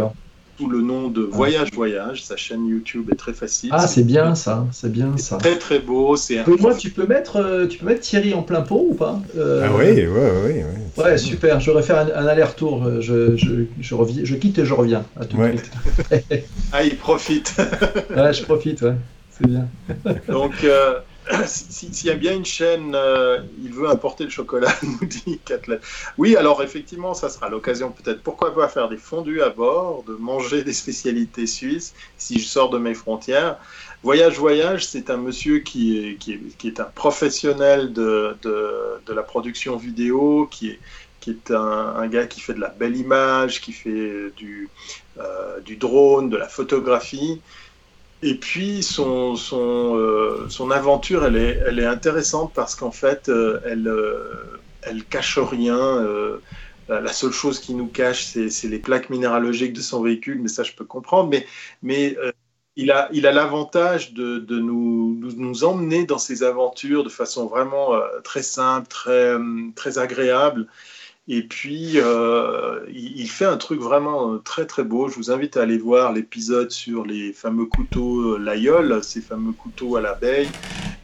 D'accord 0.59 0.67
le 0.67 0.83
nom 0.83 1.09
de 1.09 1.23
Voyage 1.23 1.73
Voyage. 1.73 2.23
Sa 2.23 2.37
chaîne 2.37 2.67
YouTube 2.67 3.11
est 3.13 3.17
très 3.17 3.33
facile. 3.33 3.71
Ah, 3.73 3.87
c'est 3.87 4.05
bien 4.05 4.35
ça, 4.35 4.67
c'est 4.73 4.91
bien 4.91 5.17
ça. 5.17 5.37
Très 5.37 5.57
très 5.57 5.79
beau. 5.79 6.17
C'est 6.17 6.47
moi, 6.61 6.75
tu 6.75 6.91
peux 6.91 7.07
mettre, 7.07 7.37
euh, 7.37 7.67
tu 7.67 7.79
peux 7.79 7.87
mettre 7.87 8.01
Thierry 8.01 8.35
en 8.35 8.43
plein 8.43 8.63
pot 8.63 8.87
ou 8.91 8.95
pas 8.95 9.21
euh, 9.37 9.67
Ah 9.67 9.77
oui, 9.77 9.93
oui, 9.93 10.07
oui, 10.07 10.53
oui. 10.55 11.03
Ouais, 11.03 11.19
super. 11.19 11.61
Je 11.61 11.71
vais 11.71 11.83
faire 11.83 11.99
un, 11.99 12.27
aller-retour. 12.27 12.85
Euh, 12.85 13.01
je, 13.01 13.37
je, 13.37 13.65
je, 13.81 13.95
reviens, 13.95 14.25
je 14.25 14.35
quitte 14.35 14.59
et 14.59 14.65
je 14.65 14.75
reviens. 14.75 15.05
À 15.19 15.25
tout 15.25 15.37
de 15.37 15.49
suite. 15.49 15.71
ah, 16.73 16.83
il 16.83 16.97
profite. 16.97 17.55
ouais, 18.17 18.33
je 18.33 18.43
profite, 18.43 18.83
ouais. 18.83 18.95
C'est 19.31 19.47
bien. 19.47 19.69
Donc. 20.29 20.67
s'il 21.47 22.07
y 22.07 22.11
a 22.11 22.15
bien 22.15 22.35
une 22.35 22.45
chaîne, 22.45 22.93
euh, 22.95 23.41
il 23.63 23.73
veut 23.73 23.89
importer 23.89 24.25
le 24.25 24.31
chocolat, 24.31 24.75
nous 24.83 25.07
dit 25.07 25.41
Kathleen. 25.45 25.81
Oui, 26.17 26.37
alors 26.37 26.63
effectivement, 26.63 27.15
ça 27.15 27.29
sera 27.29 27.49
l'occasion 27.49 27.91
peut-être, 27.91 28.23
pourquoi 28.23 28.55
pas 28.55 28.69
faire 28.69 28.89
des 28.89 28.97
fondus 28.97 29.43
à 29.43 29.51
bord, 29.51 30.05
de 30.05 30.15
manger 30.15 30.63
des 30.65 30.73
spécialités 30.73 31.47
suisses, 31.47 31.95
si 32.17 32.39
je 32.39 32.47
sors 32.47 32.71
de 32.71 32.79
mes 32.79 32.95
frontières. 32.95 33.59
Voyage 34.03 34.39
Voyage, 34.39 34.87
c'est 34.87 35.11
un 35.11 35.17
monsieur 35.17 35.59
qui 35.59 36.17
est, 36.65 36.81
un 36.81 36.85
professionnel 36.85 37.93
de, 37.93 38.37
la 39.09 39.23
production 39.23 39.77
vidéo, 39.77 40.49
qui 40.51 40.71
est, 40.71 41.51
un, 41.51 42.07
gars 42.07 42.27
qui 42.27 42.41
fait 42.41 42.55
de 42.55 42.61
la 42.61 42.69
belle 42.69 42.97
image, 42.97 43.61
qui 43.61 43.73
fait 43.73 44.31
du, 44.37 44.71
euh, 45.19 45.61
du 45.61 45.77
drone, 45.77 46.31
de 46.31 46.37
la 46.39 46.49
photographie. 46.49 47.43
Et 48.23 48.35
puis 48.41 48.83
son, 48.83 49.37
son, 49.37 49.97
euh, 49.97 50.49
son 50.49 50.71
aventure, 50.73 51.25
elle 51.25 51.37
est, 51.37 51.61
elle 51.67 51.79
est 51.79 51.87
intéressante 51.87 52.53
parce 52.55 52.75
qu'en 52.75 52.91
fait, 52.91 53.29
euh, 53.29 53.61
elle, 53.65 53.87
euh, 53.87 54.65
elle 54.83 55.07
cache 55.07 55.39
rien. 55.39 56.03
la 56.89 57.13
seule 57.13 57.33
chose 57.33 57.61
qui 57.61 57.75
nous 57.75 57.89
cache, 57.89 58.25
c'est 58.25 58.69
les 58.69 58.79
plaques 58.81 59.11
minéralogiques 59.11 59.73
de 59.75 59.81
son 59.81 60.03
véhicule, 60.03 60.41
mais 60.41 60.49
ça, 60.49 60.63
je 60.65 60.73
peux 60.73 60.85
comprendre. 60.87 61.29
Mais, 61.31 61.47
mais 61.83 62.17
il 62.77 62.91
a 62.93 63.09
il 63.13 63.27
a 63.27 63.33
l'avantage 63.33 64.15
de, 64.15 64.39
de 64.39 64.59
nous, 64.59 65.17
nous, 65.37 65.65
emmener 65.65 66.05
dans 66.07 66.19
ses 66.19 66.43
aventures 66.45 67.05
de 67.05 67.09
façon 67.11 67.47
vraiment 67.47 67.93
très 68.25 68.43
simple, 68.43 68.89
très, 68.89 69.37
très 69.77 69.99
agréable. 69.99 70.69
Et 71.31 71.43
puis, 71.43 71.93
euh, 71.97 72.81
il, 72.91 73.29
fait 73.29 73.45
un 73.45 73.59
truc 73.59 73.81
vraiment 73.81 74.33
euh, 74.33 74.39
très 74.39 74.65
très 74.65 74.83
beau. 74.83 75.09
Je 75.09 75.17
vous 75.17 75.31
invite 75.31 75.59
à 75.59 75.63
aller 75.63 75.77
voir 75.77 76.15
l'épisode 76.15 76.71
sur 76.71 77.05
les 77.05 77.35
fameux 77.35 77.67
couteaux 77.67 78.37
euh, 78.37 78.39
Layol, 78.39 79.05
ces 79.05 79.21
fameux 79.21 79.53
couteaux 79.53 79.97
à 79.97 80.01
l'abeille. 80.01 80.49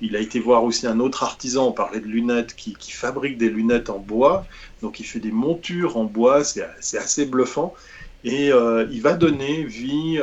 Il 0.01 0.17
a 0.17 0.21
été 0.21 0.41
voir 0.41 0.65
aussi 0.65 0.87
un 0.87 0.99
autre 0.99 1.25
artisan, 1.25 1.67
on 1.69 1.73
parlait 1.73 2.01
de 2.01 2.07
lunettes, 2.07 2.57
qui, 2.57 2.75
fabrique 2.91 3.37
des 3.37 3.51
lunettes 3.51 3.91
en 3.91 3.99
bois. 3.99 4.47
Donc 4.81 4.99
il 4.99 5.05
fait 5.05 5.21
des 5.21 5.31
montures 5.31 5.99
en 5.99 6.05
bois, 6.05 6.43
c'est 6.43 6.99
assez 6.99 7.27
bluffant. 7.27 7.75
Et 8.25 8.49
il 8.49 9.03
va 9.03 9.13
donner 9.13 9.65
vie 9.65 10.21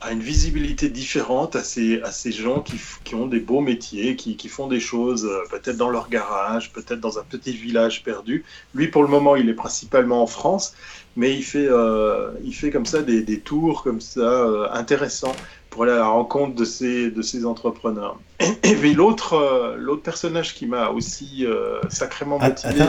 a 0.00 0.12
une 0.12 0.20
visibilité 0.20 0.88
différente 0.88 1.56
à 1.56 1.62
ces, 1.62 2.00
à 2.02 2.10
ces 2.10 2.32
gens 2.32 2.60
qui, 2.60 2.76
qui 3.04 3.14
ont 3.14 3.26
des 3.26 3.40
beaux 3.40 3.60
métiers, 3.60 4.16
qui, 4.16 4.36
qui 4.36 4.48
font 4.48 4.66
des 4.66 4.80
choses 4.80 5.24
euh, 5.24 5.40
peut-être 5.50 5.76
dans 5.76 5.88
leur 5.90 6.08
garage, 6.08 6.72
peut-être 6.72 7.00
dans 7.00 7.18
un 7.18 7.22
petit 7.22 7.52
village 7.52 8.02
perdu. 8.04 8.44
Lui, 8.74 8.88
pour 8.88 9.02
le 9.02 9.08
moment, 9.08 9.36
il 9.36 9.48
est 9.48 9.54
principalement 9.54 10.22
en 10.22 10.26
France, 10.26 10.74
mais 11.16 11.34
il 11.34 11.42
fait, 11.42 11.68
euh, 11.68 12.30
il 12.44 12.54
fait 12.54 12.70
comme 12.70 12.86
ça 12.86 13.02
des, 13.02 13.22
des 13.22 13.40
tours 13.40 13.82
comme 13.82 14.00
ça 14.00 14.20
euh, 14.20 14.68
intéressants 14.72 15.34
pour 15.70 15.84
aller 15.84 15.92
à 15.92 15.96
la 15.96 16.08
rencontre 16.08 16.54
de 16.54 16.64
ces, 16.64 17.10
de 17.10 17.22
ces 17.22 17.46
entrepreneurs. 17.46 18.18
Et, 18.62 18.74
puis 18.74 18.94
l'autre, 18.94 19.76
l'autre 19.78 20.02
personnage 20.02 20.54
qui 20.54 20.66
m'a 20.66 20.88
aussi 20.88 21.46
sacrément 21.90 22.38
ah, 22.40 22.48
motivé. 22.48 22.84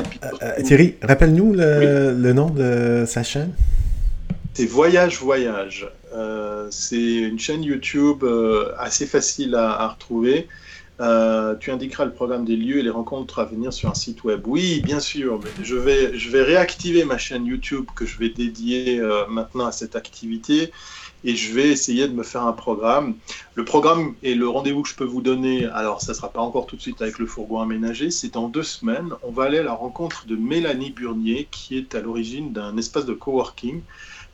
Thierry, 0.64 0.96
rappelle-nous 1.02 1.54
le, 1.54 2.14
le 2.14 2.34
nom 2.34 2.50
de 2.50 3.04
sa 3.06 3.24
chaîne. 3.24 3.54
C'est 4.54 4.66
Voyage 4.66 5.20
Voyage. 5.20 5.88
Euh, 6.18 6.68
c'est 6.72 6.98
une 6.98 7.40
chaîne 7.40 7.64
YouTube 7.64 8.24
euh, 8.24 8.74
assez 8.78 9.06
facile 9.06 9.56
à, 9.56 9.88
retrouver. 9.88 10.48
Euh, 11.00 11.56
tu 11.56 11.70
indiqueras 11.70 12.06
le 12.06 12.12
programme 12.12 12.44
des 12.44 12.56
lieux 12.56 12.80
et 12.80 12.82
les 12.82 12.90
rencontres 12.90 13.38
à 13.38 13.46
venir 13.46 13.72
sur 13.72 13.90
un 13.90 13.94
site 13.94 14.24
web. 14.24 14.42
Oui, 14.48 14.82
bien 14.84 15.00
sûr, 15.00 15.40
mais 15.44 15.64
je 15.64 15.76
vais, 15.76 16.42
réactiver 16.42 17.06
ma 17.06 17.20
chaîne 17.20 17.46
YouTube 17.46 17.86
que 17.96 18.06
je 18.08 18.18
vais 18.18 18.30
dédier 18.30 19.00
maintenant 19.30 19.68
à 19.68 19.72
cette 19.72 19.96
activité 19.96 20.72
et 21.24 21.36
je 21.36 21.54
vais 21.54 21.68
essayer 21.70 22.08
de 22.08 22.14
me 22.14 22.24
faire 22.24 22.44
un 22.44 22.54
programme. 22.54 23.16
Le 23.54 23.64
programme 23.64 24.16
et 24.24 24.34
le 24.34 24.48
rendez-vous 24.48 24.82
que 24.82 24.90
je 24.90 24.96
peux 24.96 25.06
vous 25.06 25.22
donner, 25.22 25.66
alors 25.66 26.02
ça 26.02 26.14
ne 26.14 26.18
sera 26.18 26.32
pas 26.32 26.42
encore 26.42 26.66
tout 26.66 26.76
de 26.76 26.82
suite 26.82 27.02
avec 27.02 27.20
le 27.20 27.28
fourgon 27.28 27.60
aménagé, 27.62 28.10
c'est 28.10 28.34
dans 28.34 28.50
deux 28.50 28.64
semaines. 28.64 29.10
On 29.22 29.32
va 29.32 29.44
aller 29.44 29.60
à 29.60 29.64
la 29.64 29.74
rencontre 29.74 30.26
de 30.26 30.36
Mélanie 30.36 30.92
Burnier 30.92 31.48
qui 31.52 31.78
est 31.78 31.94
à 31.94 32.02
l'origine 32.02 32.54
d'un 32.54 32.76
espace 32.76 33.06
de 33.06 33.14
coworking 33.14 33.82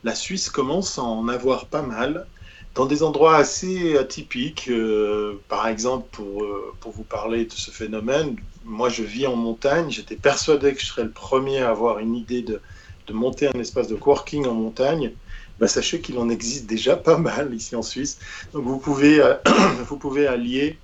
la 0.04 0.14
Suisse 0.14 0.50
commence 0.50 0.98
à 0.98 1.02
en 1.02 1.28
avoir 1.28 1.66
pas 1.68 1.82
mal 1.82 2.28
dans 2.74 2.86
des 2.86 3.02
endroits 3.02 3.36
assez 3.36 3.96
atypiques. 3.96 4.68
Euh, 4.68 5.42
par 5.48 5.66
exemple, 5.66 6.08
pour, 6.12 6.44
euh, 6.44 6.76
pour 6.80 6.92
vous 6.92 7.04
parler 7.04 7.46
de 7.46 7.52
ce 7.52 7.70
phénomène, 7.70 8.36
moi 8.64 8.88
je 8.88 9.02
vis 9.02 9.26
en 9.26 9.36
montagne, 9.36 9.90
j'étais 9.90 10.16
persuadé 10.16 10.74
que 10.74 10.80
je 10.80 10.86
serais 10.86 11.04
le 11.04 11.12
premier 11.12 11.60
à 11.60 11.70
avoir 11.70 11.98
une 12.00 12.14
idée 12.14 12.42
de, 12.42 12.60
de 13.06 13.12
monter 13.12 13.48
un 13.48 13.58
espace 13.58 13.88
de 13.88 13.96
coworking 13.96 14.46
en 14.46 14.54
montagne. 14.54 15.16
Bah, 15.58 15.68
sachez 15.68 16.00
qu'il 16.00 16.18
en 16.18 16.28
existe 16.28 16.66
déjà 16.66 16.96
pas 16.96 17.16
mal 17.18 17.54
ici 17.54 17.74
en 17.76 17.82
Suisse. 17.82 18.18
Donc 18.52 18.64
vous 18.64 18.78
pouvez, 18.78 19.20
euh, 19.20 19.36
vous 19.88 19.98
pouvez 19.98 20.26
allier 20.26 20.78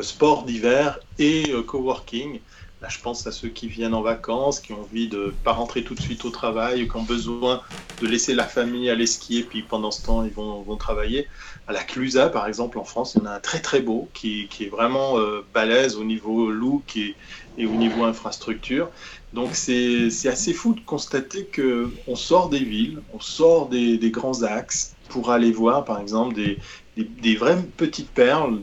sport 0.00 0.44
d'hiver 0.44 1.00
et 1.18 1.52
coworking. 1.66 2.40
Là, 2.82 2.88
je 2.90 2.98
pense 3.00 3.26
à 3.26 3.32
ceux 3.32 3.48
qui 3.48 3.68
viennent 3.68 3.94
en 3.94 4.02
vacances, 4.02 4.60
qui 4.60 4.74
ont 4.74 4.82
envie 4.82 5.08
de 5.08 5.32
pas 5.44 5.52
rentrer 5.52 5.82
tout 5.82 5.94
de 5.94 6.00
suite 6.00 6.26
au 6.26 6.30
travail, 6.30 6.82
ou 6.82 6.88
qui 6.90 6.96
ont 6.96 7.04
besoin 7.04 7.62
de 8.02 8.06
laisser 8.06 8.34
la 8.34 8.44
famille 8.44 8.90
aller 8.90 9.06
skier, 9.06 9.44
puis 9.44 9.62
pendant 9.62 9.90
ce 9.90 10.04
temps, 10.04 10.22
ils 10.24 10.32
vont, 10.32 10.76
travailler. 10.76 11.26
À 11.68 11.72
la 11.72 11.82
Clusa, 11.82 12.28
par 12.28 12.46
exemple, 12.46 12.78
en 12.78 12.84
France, 12.84 13.16
en 13.16 13.24
a 13.24 13.30
un 13.30 13.40
très 13.40 13.60
très 13.60 13.80
beau, 13.80 14.10
qui, 14.12 14.48
est 14.60 14.68
vraiment 14.68 15.18
euh, 15.18 15.40
balèze 15.54 15.96
au 15.96 16.04
niveau 16.04 16.50
look 16.50 16.98
et, 16.98 17.16
au 17.58 17.70
niveau 17.70 18.04
infrastructure. 18.04 18.90
Donc 19.32 19.54
c'est 19.54 20.08
assez 20.26 20.52
fou 20.52 20.74
de 20.74 20.80
constater 20.80 21.48
qu'on 21.54 22.16
sort 22.16 22.50
des 22.50 22.58
villes, 22.58 23.00
on 23.14 23.20
sort 23.20 23.68
des, 23.68 24.10
grands 24.10 24.42
axes 24.42 24.95
pour 25.08 25.30
aller 25.30 25.52
voir, 25.52 25.84
par 25.84 26.00
exemple, 26.00 26.34
des, 26.34 26.58
des, 26.96 27.36
vraies 27.36 27.58
petites 27.76 28.10
perles 28.10 28.62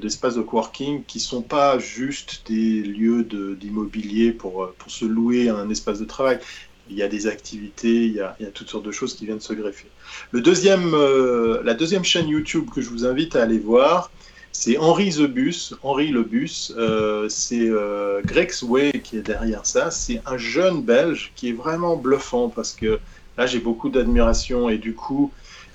d'espaces 0.00 0.34
de, 0.34 0.40
de, 0.40 0.46
coworking 0.46 1.04
qui 1.04 1.18
ne 1.18 1.22
sont 1.22 1.42
pas 1.42 1.78
juste 1.78 2.42
des 2.46 2.82
lieux 2.82 3.24
d'immobilier 3.58 4.32
pour, 4.32 4.72
pour 4.78 4.90
se 4.90 5.04
louer 5.04 5.48
un 5.48 5.70
espace 5.70 5.98
de 5.98 6.04
travail. 6.04 6.38
Il 6.90 6.96
y 6.96 7.02
a 7.02 7.08
des 7.08 7.26
activités, 7.26 8.04
il 8.06 8.12
y 8.12 8.20
a, 8.20 8.36
toutes 8.52 8.68
sortes 8.68 8.84
de 8.84 8.92
choses 8.92 9.14
qui 9.14 9.24
viennent 9.24 9.40
se 9.40 9.54
greffer. 9.54 9.86
Le 10.32 10.42
deuxième, 10.42 10.92
euh, 10.92 11.62
la 11.64 11.72
deuxième 11.72 12.04
chaîne 12.04 12.28
YouTube 12.28 12.68
que 12.74 12.82
je 12.82 12.90
vous 12.90 13.06
invite 13.06 13.36
à 13.36 13.42
aller 13.42 13.58
voir, 13.58 14.10
c'est 14.52 14.78
Henri 14.78 15.10
The 15.10 15.22
Bus. 15.22 15.74
Henri 15.82 16.08
Le 16.08 16.22
Bus, 16.22 16.72
euh, 16.76 17.28
c'est 17.28 17.68
euh, 17.68 18.22
Way 18.62 18.92
qui 19.02 19.16
est 19.16 19.22
derrière 19.22 19.66
ça. 19.66 19.90
C'est 19.90 20.22
un 20.26 20.36
jeune 20.36 20.82
Belge 20.82 21.32
qui 21.34 21.48
est 21.48 21.52
vraiment 21.52 21.96
bluffant 21.96 22.50
parce 22.50 22.72
que 22.72 23.00
là 23.36 23.46
j'ai 23.46 23.58
beaucoup 23.58 23.88
d'admiration 23.88 24.68
et 24.68 24.78
du 24.78 24.94
coup 24.94 25.32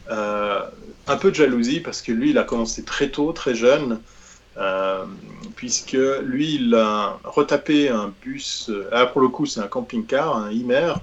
euh, 0.10 0.62
un 1.08 1.18
peu 1.18 1.30
de 1.32 1.36
jalousie 1.36 1.80
parce 1.80 2.02
que 2.02 2.12
lui, 2.12 2.32
il 2.32 2.38
a 2.38 2.44
commencé 2.44 2.84
très 2.84 3.10
tôt, 3.10 3.32
très 3.32 3.56
jeune, 3.56 4.02
euh, 4.58 5.06
puisque 5.56 5.98
lui, 6.24 6.56
il 6.56 6.76
a 6.76 7.20
retapé 7.24 7.90
un 7.90 8.14
bus, 8.22 8.70
euh, 8.70 9.06
pour 9.08 9.22
le 9.22 9.30
coup, 9.30 9.46
c'est 9.46 9.60
un 9.60 9.68
camping-car, 9.68 10.36
un 10.36 10.52
Imer, 10.52 10.94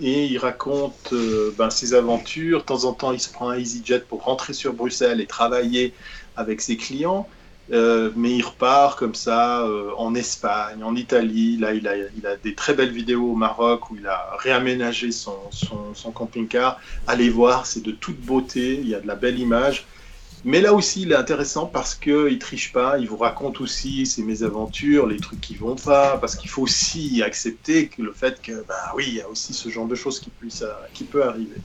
et 0.00 0.26
il 0.26 0.38
raconte 0.38 1.12
ben, 1.58 1.70
ses 1.70 1.94
aventures. 1.94 2.60
De 2.60 2.64
temps 2.64 2.84
en 2.84 2.92
temps, 2.92 3.12
il 3.12 3.20
se 3.20 3.30
prend 3.30 3.50
un 3.50 3.58
EasyJet 3.58 4.00
pour 4.00 4.24
rentrer 4.24 4.52
sur 4.52 4.72
Bruxelles 4.72 5.20
et 5.20 5.26
travailler 5.26 5.94
avec 6.36 6.60
ses 6.60 6.76
clients. 6.76 7.28
Euh, 7.72 8.10
mais 8.14 8.30
il 8.30 8.42
repart 8.42 8.96
comme 8.96 9.16
ça 9.16 9.62
euh, 9.62 9.90
en 9.96 10.14
Espagne, 10.14 10.84
en 10.84 10.94
Italie. 10.94 11.56
Là, 11.56 11.74
il 11.74 11.88
a, 11.88 11.96
il 11.96 12.26
a, 12.26 12.36
des 12.36 12.54
très 12.54 12.74
belles 12.74 12.92
vidéos 12.92 13.32
au 13.32 13.34
Maroc 13.34 13.90
où 13.90 13.96
il 13.96 14.06
a 14.06 14.36
réaménagé 14.38 15.10
son, 15.10 15.36
son, 15.50 16.12
camping-car. 16.12 16.78
Allez 17.06 17.28
voir, 17.28 17.66
c'est 17.66 17.82
de 17.82 17.90
toute 17.90 18.20
beauté. 18.20 18.78
Il 18.80 18.88
y 18.88 18.94
a 18.94 19.00
de 19.00 19.06
la 19.06 19.16
belle 19.16 19.38
image. 19.38 19.86
Mais 20.44 20.60
là 20.60 20.74
aussi, 20.74 21.02
il 21.02 21.10
est 21.10 21.16
intéressant 21.16 21.66
parce 21.66 21.96
qu'il 21.96 22.14
ne 22.14 22.34
triche 22.36 22.72
pas. 22.72 22.98
Il 22.98 23.08
vous 23.08 23.16
raconte 23.16 23.60
aussi 23.60 24.06
ses 24.06 24.22
mésaventures, 24.22 25.08
les 25.08 25.16
trucs 25.16 25.40
qui 25.40 25.56
vont 25.56 25.74
pas. 25.74 26.18
Parce 26.18 26.36
qu'il 26.36 26.48
faut 26.48 26.62
aussi 26.62 27.20
accepter 27.24 27.88
que 27.88 28.00
le 28.00 28.12
fait 28.12 28.40
que, 28.40 28.64
bah 28.68 28.92
oui, 28.94 29.06
il 29.08 29.14
y 29.14 29.20
a 29.20 29.28
aussi 29.28 29.54
ce 29.54 29.68
genre 29.70 29.86
de 29.86 29.96
choses 29.96 30.20
qui, 30.20 30.30
qui 30.94 31.04
peut 31.04 31.24
arriver. 31.24 31.56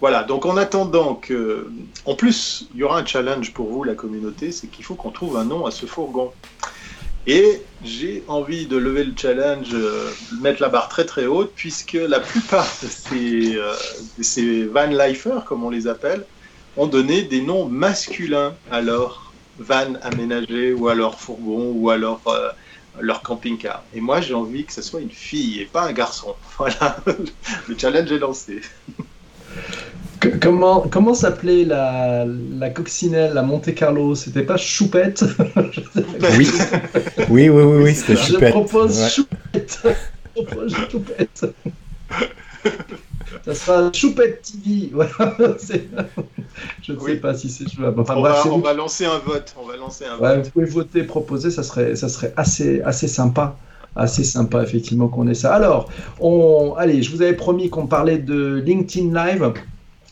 Voilà, 0.00 0.24
donc 0.24 0.44
en 0.44 0.56
attendant 0.56 1.14
que. 1.14 1.70
En 2.04 2.14
plus, 2.14 2.68
il 2.74 2.80
y 2.80 2.82
aura 2.82 2.98
un 2.98 3.06
challenge 3.06 3.52
pour 3.54 3.68
vous, 3.68 3.82
la 3.82 3.94
communauté, 3.94 4.52
c'est 4.52 4.66
qu'il 4.66 4.84
faut 4.84 4.94
qu'on 4.94 5.10
trouve 5.10 5.36
un 5.36 5.44
nom 5.44 5.64
à 5.64 5.70
ce 5.70 5.86
fourgon. 5.86 6.32
Et 7.26 7.62
j'ai 7.82 8.22
envie 8.28 8.66
de 8.66 8.76
lever 8.76 9.02
le 9.02 9.12
challenge, 9.16 9.70
euh, 9.72 10.10
mettre 10.40 10.62
la 10.62 10.68
barre 10.68 10.88
très 10.88 11.04
très 11.04 11.26
haute, 11.26 11.52
puisque 11.56 11.94
la 11.94 12.20
plupart 12.20 12.68
de 12.82 12.88
ces, 12.88 13.56
euh, 13.56 13.72
ces 14.20 14.66
van 14.66 14.86
lifers, 14.86 15.44
comme 15.44 15.64
on 15.64 15.70
les 15.70 15.88
appelle, 15.88 16.24
ont 16.76 16.86
donné 16.86 17.22
des 17.22 17.40
noms 17.40 17.66
masculins 17.66 18.54
à 18.70 18.80
leur 18.80 19.32
van 19.58 19.94
aménagé, 20.02 20.72
ou 20.72 20.88
à 20.88 20.94
leur 20.94 21.18
fourgon, 21.18 21.72
ou 21.74 21.90
à 21.90 21.96
leur, 21.96 22.20
euh, 22.28 22.50
leur 23.00 23.22
camping-car. 23.22 23.82
Et 23.94 24.00
moi, 24.00 24.20
j'ai 24.20 24.34
envie 24.34 24.64
que 24.64 24.72
ce 24.72 24.82
soit 24.82 25.00
une 25.00 25.10
fille 25.10 25.60
et 25.60 25.64
pas 25.64 25.82
un 25.82 25.92
garçon. 25.92 26.36
Voilà, 26.58 26.96
le 27.66 27.76
challenge 27.76 28.12
est 28.12 28.18
lancé. 28.18 28.60
Comment, 30.40 30.80
comment 30.80 31.14
s'appelait 31.14 31.64
la, 31.64 32.24
la 32.24 32.70
coccinelle 32.70 33.34
la 33.34 33.42
Monte 33.42 33.74
Carlo? 33.74 34.14
C'était 34.14 34.42
pas 34.42 34.56
Choupette? 34.56 35.24
Oui. 36.38 36.48
oui, 37.30 37.48
oui, 37.48 37.62
oui, 37.62 37.82
oui, 37.82 37.94
c'était 37.94 38.16
Choupette. 38.16 38.48
Je 38.48 38.52
propose 38.52 39.08
Choupette. 39.10 39.78
Je 40.36 40.42
propose 40.42 40.74
Choupette. 40.90 41.46
Ça 43.44 43.54
sera 43.54 43.92
Choupette 43.92 44.42
TV. 44.42 44.90
Je 46.82 46.92
ne 46.92 46.98
sais 46.98 47.16
pas 47.16 47.34
si 47.34 47.50
c'est 47.50 47.68
jouable. 47.68 48.00
Enfin, 48.00 48.14
on, 48.16 48.22
va, 48.22 48.46
on 48.46 48.58
va, 48.58 48.72
lancer 48.72 49.04
un 49.04 49.18
vote. 49.18 49.54
On 49.60 49.66
va 49.66 49.76
lancer 49.76 50.04
un 50.04 50.16
vote. 50.16 50.44
Vous 50.44 50.50
pouvez 50.50 50.66
voter, 50.66 51.02
proposer, 51.04 51.50
ça 51.50 51.62
serait, 51.62 51.94
ça 51.96 52.08
serait 52.08 52.32
assez, 52.36 52.80
assez 52.82 53.08
sympa 53.08 53.56
assez 53.96 54.24
sympa 54.24 54.62
effectivement 54.62 55.08
qu'on 55.08 55.26
ait 55.26 55.34
ça. 55.34 55.54
Alors, 55.54 55.88
on, 56.20 56.74
allez, 56.76 57.02
je 57.02 57.10
vous 57.10 57.22
avais 57.22 57.34
promis 57.34 57.70
qu'on 57.70 57.86
parlait 57.86 58.18
de 58.18 58.62
LinkedIn 58.64 59.12
Live 59.12 59.52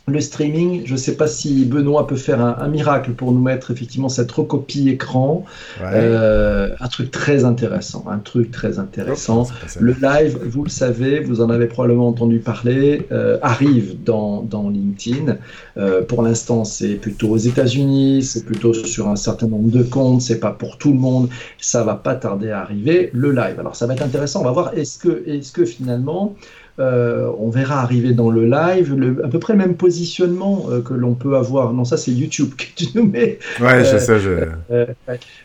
le 0.06 0.20
streaming, 0.20 0.82
je 0.84 0.92
ne 0.92 0.98
sais 0.98 1.16
pas 1.16 1.26
si 1.26 1.64
Benoît 1.64 2.06
peut 2.06 2.16
faire 2.16 2.40
un, 2.42 2.68
miracle 2.68 3.12
pour 3.12 3.32
nous 3.32 3.40
mettre 3.40 3.70
effectivement 3.70 4.10
cette 4.10 4.30
recopie 4.32 4.90
écran. 4.90 5.46
Euh, 5.80 6.70
un 6.78 6.88
truc 6.88 7.10
très 7.10 7.44
intéressant, 7.44 8.04
un 8.10 8.18
truc 8.18 8.50
très 8.50 8.78
intéressant. 8.78 9.46
le 9.80 9.96
live, 10.02 10.38
vous 10.44 10.64
le 10.64 10.68
savez, 10.68 11.20
vous 11.20 11.40
en 11.40 11.48
avez 11.48 11.66
probablement 11.66 12.08
entendu 12.08 12.38
parler, 12.38 13.06
euh, 13.12 13.38
arrive 13.40 13.96
dans, 14.04 14.42
dans 14.42 14.68
LinkedIn. 14.68 15.38
Euh, 15.78 16.02
pour 16.02 16.22
l'instant, 16.22 16.64
c'est 16.64 16.96
plutôt 16.96 17.30
aux 17.30 17.38
États-Unis, 17.38 18.24
c'est 18.24 18.44
plutôt 18.44 18.74
sur 18.74 19.08
un 19.08 19.16
certain 19.16 19.46
nombre 19.46 19.70
de 19.70 19.82
comptes, 19.82 20.20
c'est 20.20 20.40
pas 20.40 20.52
pour 20.52 20.76
tout 20.76 20.92
le 20.92 20.98
monde. 20.98 21.30
Ça 21.58 21.82
va 21.82 21.94
pas 21.94 22.14
tarder 22.14 22.50
à 22.50 22.60
arriver. 22.60 23.08
Le 23.14 23.30
live, 23.30 23.58
alors 23.58 23.74
ça 23.74 23.86
va 23.86 23.94
être 23.94 24.02
intéressant. 24.02 24.42
On 24.42 24.44
va 24.44 24.52
voir 24.52 24.74
est-ce 24.76 24.98
que, 24.98 25.26
est-ce 25.26 25.50
que 25.50 25.64
finalement 25.64 26.34
euh, 26.80 27.30
on 27.38 27.50
verra 27.50 27.80
arriver 27.82 28.14
dans 28.14 28.30
le 28.30 28.46
live 28.46 29.20
à 29.22 29.28
peu 29.28 29.38
près 29.38 29.52
le 29.52 29.60
même 29.60 29.76
positionnement 29.76 30.66
euh, 30.70 30.80
que 30.80 30.92
l'on 30.92 31.14
peut 31.14 31.36
avoir. 31.36 31.72
Non, 31.72 31.84
ça 31.84 31.96
c'est 31.96 32.10
YouTube 32.10 32.50
que 32.56 32.64
tu 32.74 32.86
nous 32.96 33.06
mets. 33.06 33.38
Ouais, 33.60 33.84
je 33.84 33.96
sais. 33.96 34.18
Je... 34.18 34.48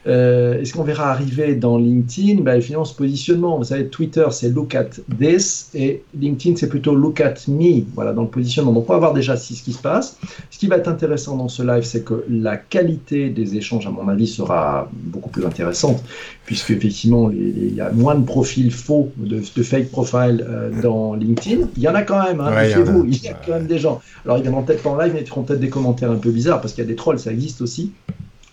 Euh, 0.08 0.60
est-ce 0.60 0.74
qu'on 0.74 0.84
verra 0.84 1.12
arriver 1.12 1.54
dans 1.54 1.78
LinkedIn? 1.78 2.42
Bah, 2.42 2.60
Finalement, 2.60 2.86
ce 2.86 2.96
positionnement, 2.96 3.58
vous 3.60 3.66
savez, 3.66 3.88
Twitter 3.88 4.26
c'est 4.32 4.50
look 4.50 4.74
at 4.74 4.90
this 5.20 5.70
et 5.76 6.02
LinkedIn 6.20 6.56
c'est 6.58 6.70
plutôt 6.70 6.96
look 6.96 7.22
at 7.22 7.36
me. 7.48 7.84
Voilà, 7.94 8.14
dans 8.14 8.24
le 8.24 8.28
positionnement. 8.30 8.72
Donc 8.72 8.90
on 8.90 8.94
va 8.94 9.00
voir 9.00 9.14
déjà 9.14 9.38
ce 9.38 9.54
qui 9.54 9.74
se 9.74 9.82
passe. 9.82 10.18
Ce 10.50 10.58
qui 10.58 10.66
va 10.66 10.78
être 10.78 10.88
intéressant 10.88 11.38
dans 11.38 11.48
ce 11.48 11.62
live, 11.62 11.84
c'est 11.84 12.04
que 12.04 12.24
la 12.28 12.58
qualité 12.58 13.30
des 13.30 13.56
échanges, 13.56 13.86
à 13.86 13.92
mon 13.92 14.08
avis, 14.08 14.28
sera 14.28 14.90
beaucoup 14.92 15.30
plus 15.30 15.46
intéressante 15.46 16.04
puisque 16.46 16.72
effectivement 16.72 17.30
il 17.30 17.76
y 17.76 17.82
a 17.82 17.92
moins 17.92 18.16
de 18.16 18.26
profils 18.26 18.72
faux, 18.72 19.12
de, 19.18 19.40
de 19.56 19.64
fake 19.64 19.92
profile 19.92 20.44
dans 20.82 21.18
LinkedIn. 21.26 21.67
Il 21.78 21.84
y 21.84 21.88
en 21.88 21.95
a 21.95 22.03
quand 22.03 22.24
même, 22.24 22.39
hein, 22.39 22.51
vous 22.84 23.05
il 23.05 23.24
y 23.24 23.28
a 23.28 23.34
quand 23.34 23.53
même 23.53 23.67
des 23.67 23.80
gens. 23.80 24.01
Alors 24.26 24.38
évidemment, 24.38 24.63
peut-être 24.63 24.84
pas 24.84 24.89
en 24.89 24.97
live, 24.97 25.13
mais 25.13 25.22
ils 25.22 25.28
feront 25.28 25.43
peut-être 25.43 25.59
des 25.59 25.70
commentaires 25.70 26.11
un 26.11 26.17
peu 26.17 26.32
bizarres 26.32 26.61
parce 26.61 26.74
qu'il 26.74 26.84
y 26.84 26.88
a 26.88 26.89
des 26.89 26.95
trolls, 26.95 27.20
ça 27.20 27.32
existe 27.32 27.61
aussi. 27.61 27.91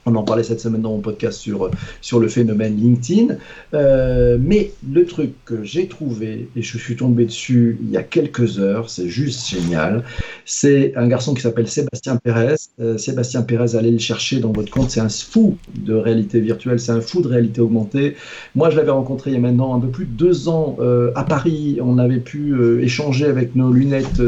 On 0.09 0.14
en 0.14 0.22
parlait 0.22 0.44
cette 0.44 0.61
semaine 0.61 0.82
dans 0.82 0.92
mon 0.92 1.00
podcast 1.00 1.40
sur, 1.40 1.68
sur 2.00 2.20
le 2.20 2.28
phénomène 2.28 2.76
LinkedIn. 2.76 3.34
Euh, 3.74 4.38
mais 4.40 4.70
le 4.88 5.04
truc 5.04 5.32
que 5.44 5.64
j'ai 5.64 5.88
trouvé, 5.88 6.48
et 6.54 6.62
je 6.62 6.78
suis 6.78 6.94
tombé 6.94 7.24
dessus 7.24 7.76
il 7.82 7.90
y 7.90 7.96
a 7.96 8.04
quelques 8.04 8.61
heures, 8.61 8.88
c'est 8.88 9.09
juste 9.09 9.48
génial, 9.48 10.04
c'est 10.44 10.92
un 10.94 11.09
garçon 11.09 11.34
qui 11.34 11.42
s'appelle 11.42 11.66
Sébastien 11.66 12.16
Pérez. 12.22 12.54
Euh, 12.80 12.98
Sébastien 12.98 13.42
Pérez, 13.42 13.74
allez 13.74 13.90
le 13.90 13.98
chercher 13.98 14.38
dans 14.38 14.52
votre 14.52 14.70
compte, 14.70 14.90
c'est 14.90 15.00
un 15.00 15.09
fou 15.09 15.57
de 15.74 15.94
réalité 15.94 16.38
virtuelle, 16.38 16.78
c'est 16.78 16.92
un 16.92 17.00
fou 17.00 17.20
de 17.20 17.26
réalité 17.26 17.61
augmentée. 17.61 18.14
Moi, 18.54 18.70
je 18.70 18.76
l'avais 18.76 18.92
rencontré 18.92 19.30
il 19.30 19.34
y 19.34 19.36
a 19.36 19.40
maintenant 19.40 19.74
un 19.74 19.80
peu 19.80 19.88
plus 19.88 20.04
de 20.04 20.12
deux 20.12 20.48
ans 20.48 20.76
euh, 20.78 21.11
à 21.16 21.24
Paris. 21.24 21.78
On 21.82 21.98
avait 21.98 22.20
pu 22.20 22.54
échanger 22.80 23.26
avec 23.26 23.57
nos 23.57 23.72
lunettes 23.72 24.22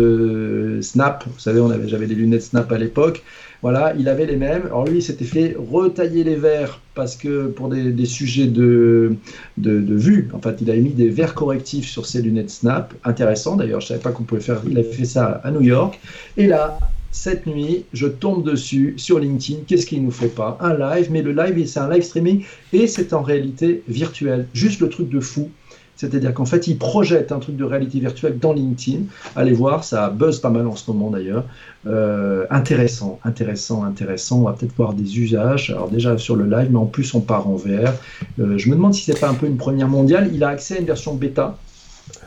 Snap. 0.81 1.25
Vous 1.25 1.39
savez, 1.39 1.61
j'avais 1.87 2.07
des 2.09 2.17
lunettes 2.17 2.43
Snap 2.43 2.73
à 2.73 2.79
l'époque. 2.79 3.23
Voilà, 3.63 3.93
il 3.99 4.09
avait 4.09 4.27
les 4.27 4.37
mêmes. 4.37 4.63
Alors 4.67 4.87
lui, 4.87 4.99
il 4.99 5.03
s'était 5.03 5.25
fait 5.25 5.57
retailler 5.59 6.23
les 6.23 6.37
verres 6.37 6.81
parce 6.95 7.17
que 7.17 7.49
pour 7.49 7.69
des, 7.69 8.07
sujets 8.07 8.47
de, 8.47 9.17
de, 9.57 9.95
vue, 9.95 10.29
en 10.33 10.41
fait, 10.41 10.59
il 10.61 10.71
avait 10.71 10.81
mis 10.81 10.91
des 10.91 11.09
verres 11.09 11.35
correctifs 11.35 11.89
sur 11.89 12.07
ses 12.07 12.23
lunettes 12.23 12.51
Snap. 12.51 12.95
Intéressant 13.05 13.57
d'ailleurs, 13.57 13.81
je 13.81 13.87
ne 13.87 13.89
savais 13.89 14.01
pas 14.01 14.13
qu'on 14.13 14.25
pouvait 14.25 14.41
faire. 14.41 14.63
Il 14.69 14.79
avait 14.79 14.93
fait 14.93 15.05
ça 15.05 15.41
à 15.43 15.51
New 15.51 15.63
York. 15.63 15.99
Et 16.37 16.47
là, 16.47 16.79
cette 17.11 17.47
nuit, 17.47 17.85
je 17.93 18.07
tombe 18.07 18.45
dessus 18.45 18.95
sur 18.97 19.19
LinkedIn. 19.19 19.61
Qu'est-ce 19.67 19.87
qu'il 19.87 20.05
nous 20.05 20.11
fait 20.11 20.29
pas? 20.29 20.57
Un 20.61 20.77
live, 20.79 21.09
mais 21.11 21.23
le 21.23 21.33
live, 21.33 21.67
c'est 21.67 21.81
un 21.81 21.91
live 21.91 22.03
streaming 22.03 22.45
et 22.73 22.87
c'est 22.87 23.13
en 23.13 23.23
réalité 23.23 23.83
virtuel. 23.89 24.47
Juste 24.55 24.81
le 24.81 24.89
truc 24.89 25.09
de 25.09 25.21
fou. 25.21 25.51
C'est-à-dire 25.99 26.33
qu'en 26.33 26.45
fait, 26.45 26.69
il 26.69 26.79
projette 26.79 27.33
un 27.33 27.41
truc 27.41 27.57
de 27.57 27.65
réalité 27.65 27.99
virtuelle 27.99 28.39
dans 28.39 28.53
LinkedIn. 28.53 29.01
Allez 29.35 29.53
voir, 29.53 29.83
ça 29.83 30.11
buzz 30.11 30.39
pas 30.39 30.49
mal 30.49 30.69
en 30.69 30.77
ce 30.77 30.89
moment 30.91 31.11
d'ailleurs. 31.11 31.45
Euh, 31.89 32.47
intéressant, 32.51 33.19
intéressant, 33.25 33.83
intéressant. 33.83 34.39
On 34.39 34.45
va 34.45 34.53
peut-être 34.53 34.77
voir 34.77 34.95
des 34.95 35.19
usages. 35.19 35.71
Alors 35.71 35.89
déjà 35.89 36.17
sur 36.17 36.37
le 36.37 36.45
live, 36.47 36.69
mais 36.71 36.79
en 36.79 36.87
plus 36.87 37.13
on 37.15 37.21
part 37.21 37.49
en 37.49 37.57
VR. 37.57 37.95
Euh, 38.39 38.57
je 38.57 38.71
me 38.71 38.77
demande 38.77 38.95
si 38.95 39.03
c'est 39.03 39.19
pas 39.19 39.29
un 39.29 39.35
peu 39.35 39.47
une 39.47 39.57
première 39.57 39.89
mondiale. 39.89 40.31
Il 40.33 40.45
a 40.45 40.49
accès 40.49 40.77
à 40.77 40.79
une 40.79 40.87
version 40.87 41.15
bêta 41.15 41.59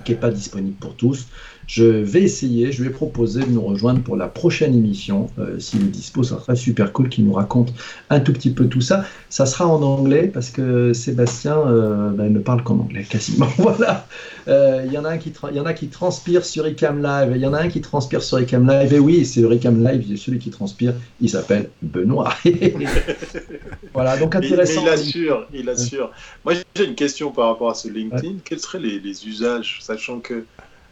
qui 0.04 0.12
n'est 0.12 0.18
pas 0.18 0.32
disponible 0.32 0.76
pour 0.76 0.96
tous. 0.96 1.28
Je 1.72 1.86
vais 1.86 2.24
essayer, 2.24 2.74
je 2.74 2.84
vais 2.84 2.90
proposer 2.90 3.40
de 3.40 3.50
nous 3.50 3.62
rejoindre 3.62 4.02
pour 4.02 4.18
la 4.18 4.28
prochaine 4.28 4.76
émission. 4.76 5.30
Euh, 5.40 5.58
S'il 5.58 5.84
est 5.84 5.86
dispo, 5.86 6.22
ça 6.22 6.38
serait 6.38 6.58
super 6.58 6.92
cool 6.92 7.08
qu'il 7.08 7.24
nous 7.24 7.32
raconte 7.32 7.74
un 8.10 8.20
tout 8.20 8.34
petit 8.34 8.50
peu 8.50 8.68
tout 8.68 8.82
ça. 8.82 9.06
Ça 9.30 9.46
sera 9.46 9.68
en 9.68 9.82
anglais 9.82 10.28
parce 10.28 10.50
que 10.50 10.92
Sébastien 10.92 11.58
euh, 11.58 12.10
ben, 12.10 12.34
ne 12.34 12.40
parle 12.40 12.62
qu'en 12.64 12.78
anglais 12.78 13.06
quasiment. 13.10 13.48
voilà. 13.58 14.06
Euh, 14.50 14.84
il 14.86 14.92
y 14.92 14.98
en 14.98 15.06
a 15.06 15.12
un 15.12 15.18
qui, 15.18 15.32
y 15.54 15.60
en 15.62 15.66
a 15.66 15.72
qui 15.72 15.88
transpire 15.88 16.44
sur 16.44 16.68
Icam 16.68 17.02
Live. 17.02 17.32
Il 17.36 17.42
y 17.42 17.48
en 17.48 17.54
a 17.54 17.62
un 17.62 17.70
qui 17.70 17.80
transpire 17.80 18.22
sur 18.22 18.42
Icam 18.42 18.68
Live. 18.68 18.94
Et 18.94 19.00
oui, 19.00 19.24
c'est 19.24 19.40
Icam 19.40 19.82
Live, 19.82 20.18
celui 20.18 20.40
qui 20.40 20.50
transpire. 20.50 20.94
Il 21.22 21.30
s'appelle 21.30 21.70
Benoît. 21.82 22.34
voilà, 23.94 24.18
donc 24.18 24.36
intéressant. 24.36 24.82
il 24.82 24.90
assure, 24.90 25.48
il 25.54 25.70
assure. 25.70 26.12
Moi, 26.44 26.56
j'ai 26.76 26.86
une 26.86 26.96
question 26.96 27.32
par 27.32 27.48
rapport 27.48 27.70
à 27.70 27.76
ce 27.76 27.88
LinkedIn. 27.88 28.40
Quels 28.44 28.60
seraient 28.60 28.80
les, 28.80 29.00
les 29.00 29.26
usages, 29.26 29.78
sachant 29.80 30.20
que 30.20 30.44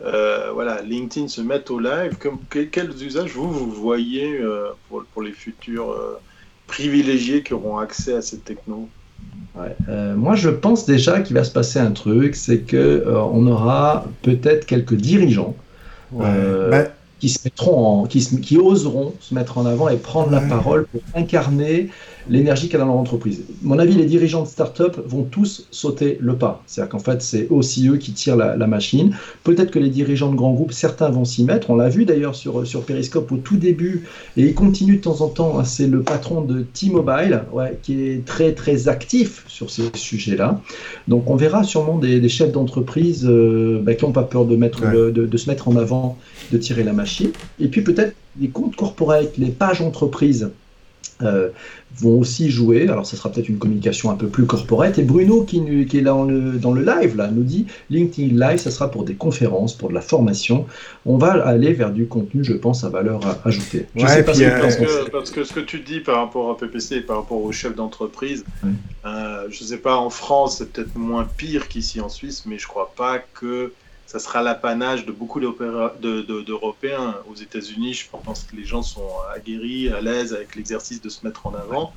euh, 0.02 0.52
voilà, 0.54 0.82
LinkedIn 0.82 1.28
se 1.28 1.42
met 1.42 1.70
au 1.70 1.80
live. 1.80 2.16
quels 2.72 3.04
usages 3.04 3.32
vous, 3.32 3.52
vous 3.52 3.72
voyez 3.72 4.40
euh, 4.40 4.70
pour, 4.90 5.22
les 5.22 5.34
futurs 5.34 5.92
euh, 5.92 6.20
privilégiés 6.68 7.44
qui 7.44 7.54
auront 7.54 7.78
accès 7.78 8.14
à 8.14 8.22
cette 8.22 8.46
techno? 8.46 8.88
Moi, 10.16 10.36
je 10.36 10.50
pense 10.50 10.86
déjà 10.86 11.20
qu'il 11.20 11.36
va 11.36 11.44
se 11.44 11.52
passer 11.52 11.80
un 11.80 11.92
truc, 11.92 12.36
c'est 12.36 12.60
que 12.60 13.04
on 13.08 13.46
aura 13.48 14.06
peut-être 14.22 14.66
quelques 14.66 14.96
dirigeants 14.96 15.56
ben 16.12 16.88
qui 17.20 17.28
se 17.28 17.40
mettront 17.44 18.06
qui, 18.06 18.26
qui, 18.40 18.58
oseront 18.58 19.14
se 19.20 19.34
mettre 19.34 19.58
en 19.58 19.66
avant 19.66 19.90
et 19.90 19.98
prendre 19.98 20.32
la 20.32 20.40
parole 20.40 20.86
pour 20.86 21.02
incarner 21.14 21.90
l'énergie 22.28 22.64
qu'il 22.64 22.74
y 22.74 22.76
a 22.76 22.80
dans 22.80 22.88
leur 22.88 22.96
entreprise. 22.96 23.44
mon 23.62 23.80
avis, 23.80 23.96
les 23.96 24.06
dirigeants 24.06 24.44
de 24.44 24.48
start-up 24.48 24.98
vont 25.06 25.24
tous 25.24 25.68
sauter 25.72 26.18
le 26.20 26.36
pas. 26.36 26.62
C'est-à-dire 26.66 26.90
qu'en 26.90 27.00
fait, 27.00 27.22
c'est 27.22 27.48
aussi 27.50 27.88
eux 27.88 27.98
qui 27.98 28.12
tirent 28.12 28.36
la, 28.36 28.68
machine. 28.68 29.16
Peut-être 29.44 29.72
que 29.72 29.80
les 29.80 29.90
dirigeants 29.90 30.32
de 30.32 30.36
grands 30.36 30.54
groupes, 30.54 30.74
certains 30.74 31.10
vont 31.10 31.26
s'y 31.26 31.44
mettre. 31.44 31.70
On 31.70 31.76
l'a 31.76 31.90
vu 31.90 32.06
d'ailleurs 32.06 32.36
sur, 32.36 32.68
sur 32.68 32.84
Periscope 32.84 33.32
au 33.32 33.38
tout 33.38 33.58
début, 33.58 34.06
et 34.38 34.44
il 34.44 34.54
continue 34.54 34.98
de 34.98 35.02
temps 35.02 35.22
en 35.22 35.30
temps. 35.30 35.60
Hein, 35.60 35.64
c'est 35.64 35.88
le 35.88 36.02
patron 36.02 36.42
de 36.42 36.62
T-Mobile 36.62 37.44
ouais, 37.52 37.80
qui 37.82 38.04
est 38.04 38.26
très 38.26 38.54
très 38.54 38.88
actif 38.88 39.44
sur 39.48 39.70
ces 39.70 39.84
sujets-là. 39.96 40.62
Donc 41.08 41.30
on 41.30 41.36
verra 41.36 41.64
sûrement 41.64 41.98
des, 41.98 42.30
chefs 42.30 42.52
d'entreprise 42.52 43.26
euh, 43.28 43.82
bah, 43.82 43.96
qui 43.96 44.06
n'ont 44.06 44.12
pas 44.12 44.24
peur 44.24 44.46
de, 44.46 44.56
mettre 44.56 44.92
de, 44.92 45.10
de 45.10 45.38
se 45.38 45.50
mettre 45.50 45.68
en 45.68 45.76
avant, 45.76 46.18
de 46.52 46.58
tirer 46.58 46.84
la 46.84 46.94
machine. 46.94 47.32
Et 47.60 47.68
puis 47.68 47.82
peut-être 47.82 48.14
les 48.40 48.50
comptes 48.50 48.76
corporate, 48.76 49.38
les 49.38 49.50
pages 49.50 49.82
entreprises 49.82 50.52
euh, 51.22 51.50
vont 51.98 52.20
aussi 52.20 52.50
jouer. 52.50 52.88
Alors, 52.88 53.06
ce 53.06 53.18
sera 53.18 53.32
peut-être 53.32 53.50
une 53.50 53.58
communication 53.58 54.10
un 54.10 54.16
peu 54.16 54.28
plus 54.28 54.46
corporate. 54.46 54.98
Et 55.00 55.04
Bruno, 55.04 55.44
qui, 55.44 55.62
qui 55.88 55.98
est 55.98 56.02
dans 56.02 56.24
le, 56.24 56.54
dans 56.54 56.72
le 56.72 56.84
live, 56.84 57.18
là, 57.18 57.30
nous 57.30 57.44
dit 57.44 57.66
LinkedIn 57.90 58.40
Live, 58.40 58.60
ce 58.60 58.70
sera 58.70 58.90
pour 58.90 59.04
des 59.04 59.16
conférences, 59.16 59.74
pour 59.74 59.90
de 59.90 59.94
la 59.94 60.02
formation. 60.02 60.66
On 61.06 61.18
va 61.18 61.34
aller 61.46 61.74
vers 61.74 61.92
du 61.92 62.08
contenu, 62.08 62.44
je 62.44 62.54
pense, 62.54 62.84
à 62.84 62.90
valeur 62.90 63.20
ajoutée. 63.46 63.88
Je 63.96 64.06
sais 64.06 64.24
pas 64.24 64.40
euh, 64.40 64.62
parce, 64.62 64.76
que, 64.76 65.10
parce, 65.10 65.32
que, 65.32 65.44
ce 65.44 65.54
que 65.54 65.60
tu 65.60 65.80
dis 65.80 66.00
par 66.00 66.18
rapport 66.18 66.52
à 66.52 66.58
PPC 66.58 66.96
et 66.96 67.02
par 67.02 67.18
rapport 67.18 67.42
aux 67.42 67.52
chefs 67.52 67.76
d'entreprise, 67.76 68.46
euh, 69.06 69.48
je 69.50 69.64
ne 69.64 69.68
sais 69.68 69.78
pas, 69.78 69.98
en 69.98 70.10
France, 70.10 70.58
c'est 70.60 70.72
peut-être 70.72 70.96
moins 70.96 71.28
pire 71.38 71.68
qu'ici 71.68 72.00
en 72.00 72.10
Suisse, 72.10 72.44
mais 72.46 72.58
je 72.58 72.66
ne 72.66 72.70
crois 72.70 72.94
pas 72.96 73.20
que 73.20 73.74
ça 74.10 74.18
sera 74.18 74.42
l'apanage 74.42 75.06
de 75.06 75.12
beaucoup 75.12 75.40
d'Européens. 75.40 77.18
Aux 77.30 77.36
États-Unis, 77.36 77.94
je 77.94 78.08
pense 78.10 78.44
que 78.44 78.56
les 78.56 78.66
gens 78.66 78.82
sont 78.82 79.08
aguerris, 79.36 79.90
à 79.90 80.02
l'aise 80.02 80.34
avec 80.34 80.56
l'exercice 80.56 81.00
de 81.00 81.10
se 81.10 81.24
mettre 81.24 81.46
en 81.46 81.54
avant. 81.54 81.94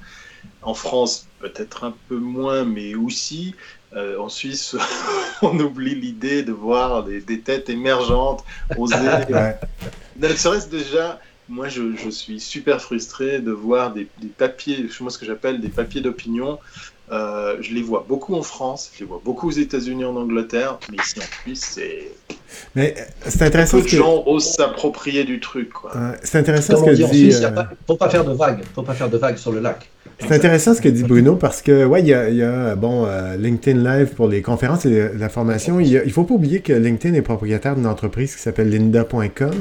En 0.61 0.75
France, 0.75 1.27
peut-être 1.39 1.85
un 1.85 1.95
peu 2.11 2.19
moins, 2.19 2.65
mais 2.65 2.95
aussi. 2.95 3.55
Euh, 3.95 4.19
en 4.19 4.29
Suisse, 4.29 4.77
on 5.43 5.59
oublie 5.59 5.95
l'idée 5.95 6.43
de 6.43 6.53
voir 6.53 7.03
des, 7.03 7.23
têtes 7.41 7.71
émergentes, 7.71 8.45
oser. 8.77 8.97
Ne 10.19 10.29
serait-ce 10.29 10.69
déjà, 10.69 11.19
moi 11.49 11.69
je, 11.69 12.11
suis 12.11 12.41
super 12.41 12.83
frustré 12.83 13.39
de 13.39 13.53
voir 13.53 13.95
des, 13.95 14.07
des 14.21 14.29
papiers, 14.29 14.87
moi 15.01 15.11
ce 15.11 15.17
que 15.17 15.25
j'appelle 15.25 15.63
des 15.63 15.71
papiers 15.71 16.03
d'opinion 16.03 16.59
euh, 17.13 17.57
je 17.61 17.75
les 17.75 17.83
vois 17.83 18.05
beaucoup 18.09 18.35
en 18.35 18.43
France, 18.43 18.91
je 18.95 19.01
les 19.01 19.07
vois 19.07 19.21
beaucoup 19.23 19.49
aux 19.49 19.53
États-Unis, 19.53 20.05
en 20.05 20.17
Angleterre, 20.17 20.79
mais 20.91 20.97
ici 20.97 21.19
en 21.19 21.43
Suisse, 21.43 21.69
c'est. 21.75 22.11
Mais 22.75 22.95
c'est 23.27 23.43
intéressant. 23.43 23.77
Beaucoup 23.77 23.91
de 23.91 23.97
gens 23.97 24.23
osent 24.27 24.53
s'approprier 24.53 25.25
du 25.25 25.39
truc. 25.39 25.71
c'est 26.23 26.39
intéressant 26.39 26.77
ce 26.79 26.85
que 26.85 26.91
dit. 26.91 27.05
En 27.05 27.09
Suisse, 27.09 27.43
euh... 27.43 27.63
faut 27.87 27.97
pas 27.97 28.09
faire 28.09 28.25
de 28.25 28.33
vagues. 28.33 28.63
Faut 28.75 28.83
pas 28.83 28.95
faire 28.95 29.11
de 29.11 29.19
vagues 29.19 29.37
sur 29.37 29.53
le 29.53 29.61
lac. 29.61 29.91
C'est 30.19 30.33
intéressant 30.33 30.75
ce 30.75 30.81
que 30.81 30.89
dit 30.89 31.03
Bruno 31.03 31.37
parce 31.37 31.63
que, 31.63 31.85
ouais, 31.85 32.01
il 32.01 32.07
y 32.07 32.15
a, 32.15 32.75
bon, 32.77 33.07
euh, 33.07 33.37
LinkedIn 33.37 33.83
Live 33.83 34.15
pour 34.15 34.29
les 34.29 34.41
conférences 34.41 34.87
et 34.87 35.11
la 35.17 35.29
formation. 35.29 35.81
Il 35.81 35.93
ne 35.93 36.11
faut 36.11 36.25
pas 36.25 36.35
oublier 36.35 36.61
que 36.61 36.73
LinkedIn 36.73 37.15
est 37.15 37.23
propriétaire 37.23 37.75
d'une 37.75 37.87
entreprise 37.87 38.35
qui 38.35 38.41
s'appelle 38.41 38.71
lynda.com. 38.71 39.53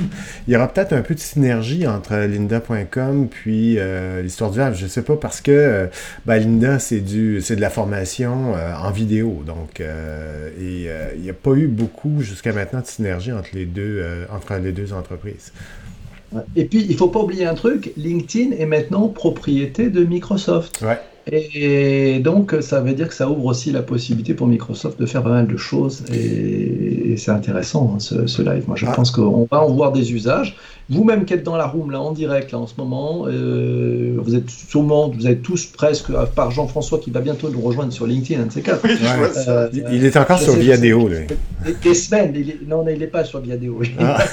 Il 0.48 0.54
y 0.54 0.56
aura 0.56 0.68
peut-être 0.68 0.94
un 0.94 1.02
peu 1.02 1.16
de 1.16 1.20
synergie 1.20 1.88
entre 1.88 2.16
lynda.com 2.16 3.28
puis 3.30 3.78
euh, 3.80 4.22
l'histoire 4.22 4.52
du 4.52 4.60
live. 4.60 4.74
Je 4.76 4.84
ne 4.84 4.89
sais 4.89 5.02
pas 5.02 5.16
parce 5.16 5.42
que 5.42 5.52
euh, 5.52 5.88
ben, 6.26 6.38
Lynda, 6.38 6.80
c'est 6.80 7.00
du 7.00 7.42
c'est 7.42 7.56
de 7.56 7.62
la 7.62 7.70
formation 7.70 8.54
en 8.54 8.92
vidéo. 8.92 9.44
Donc, 9.46 9.82
il 10.60 11.22
n'y 11.22 11.30
a 11.30 11.34
pas 11.34 11.52
eu 11.54 11.68
beaucoup 11.68 12.22
jusqu'à 12.22 12.54
maintenant 12.54 12.82
de 12.82 12.88
synergie 12.88 13.32
entre 13.32 13.50
les 13.54 13.66
deux, 13.66 14.04
entre 14.32 14.56
les 14.56 14.72
deux 14.72 14.94
entreprises. 14.94 15.52
Et 16.56 16.66
puis, 16.66 16.82
il 16.82 16.92
ne 16.92 16.98
faut 16.98 17.10
pas 17.10 17.20
oublier 17.20 17.46
un 17.46 17.56
truc, 17.56 17.92
LinkedIn 17.98 18.56
est 18.56 18.66
maintenant 18.66 19.08
propriété 19.08 19.90
de 19.90 20.04
Microsoft. 20.04 20.84
Et 21.32 22.20
donc, 22.20 22.56
ça 22.62 22.82
veut 22.82 22.94
dire 22.94 23.08
que 23.08 23.14
ça 23.14 23.30
ouvre 23.30 23.46
aussi 23.46 23.72
la 23.72 23.84
possibilité 23.84 24.34
pour 24.34 24.48
Microsoft 24.48 25.00
de 25.00 25.06
faire 25.06 25.22
pas 25.22 25.30
mal 25.30 25.48
de 25.48 25.58
choses. 25.58 26.04
Et, 26.12 27.16
c'est 27.18 27.32
intéressant, 27.32 27.94
hein, 27.96 28.00
ce, 28.00 28.42
live. 28.42 28.64
Moi, 28.68 28.76
je 28.76 28.86
ah. 28.88 28.94
pense 28.94 29.12
qu'on 29.12 29.48
va 29.52 29.62
en 29.62 29.72
voir 29.72 29.92
des 29.92 30.14
usages. 30.14 30.56
Vous-même 30.90 31.26
qui 31.26 31.34
êtes 31.34 31.44
dans 31.44 31.58
la 31.58 31.68
room, 31.68 31.92
là, 31.92 32.02
en 32.02 32.12
direct, 32.12 32.52
là, 32.52 32.58
en 32.58 32.68
ce 32.68 32.74
moment, 32.78 33.26
euh, 33.28 34.18
vous 34.18 34.36
êtes 34.36 34.50
sûrement, 34.50 35.10
vous 35.10 35.28
êtes 35.28 35.42
tous 35.44 35.66
presque, 35.66 36.10
à 36.10 36.26
part 36.26 36.52
Jean-François 36.52 37.00
qui 37.00 37.12
va 37.12 37.20
bientôt 37.20 37.50
nous 37.50 37.62
rejoindre 37.62 37.94
sur 37.94 38.08
LinkedIn, 38.08 38.42
un 38.42 38.46
de 38.48 38.52
ces 38.52 38.62
quatre. 38.62 38.86
il 39.92 40.04
est 40.04 40.18
encore 40.18 40.40
sur 40.40 40.54
Viadeo, 40.54 41.08
lui. 41.08 41.28
Des, 41.84 41.94
semaines, 41.94 42.34
non, 42.68 42.84
il 42.88 42.98
n'est 42.98 43.08
pas 43.08 43.24
sur 43.24 43.42
Viadeo. 43.42 43.82
Ah. 44.00 44.26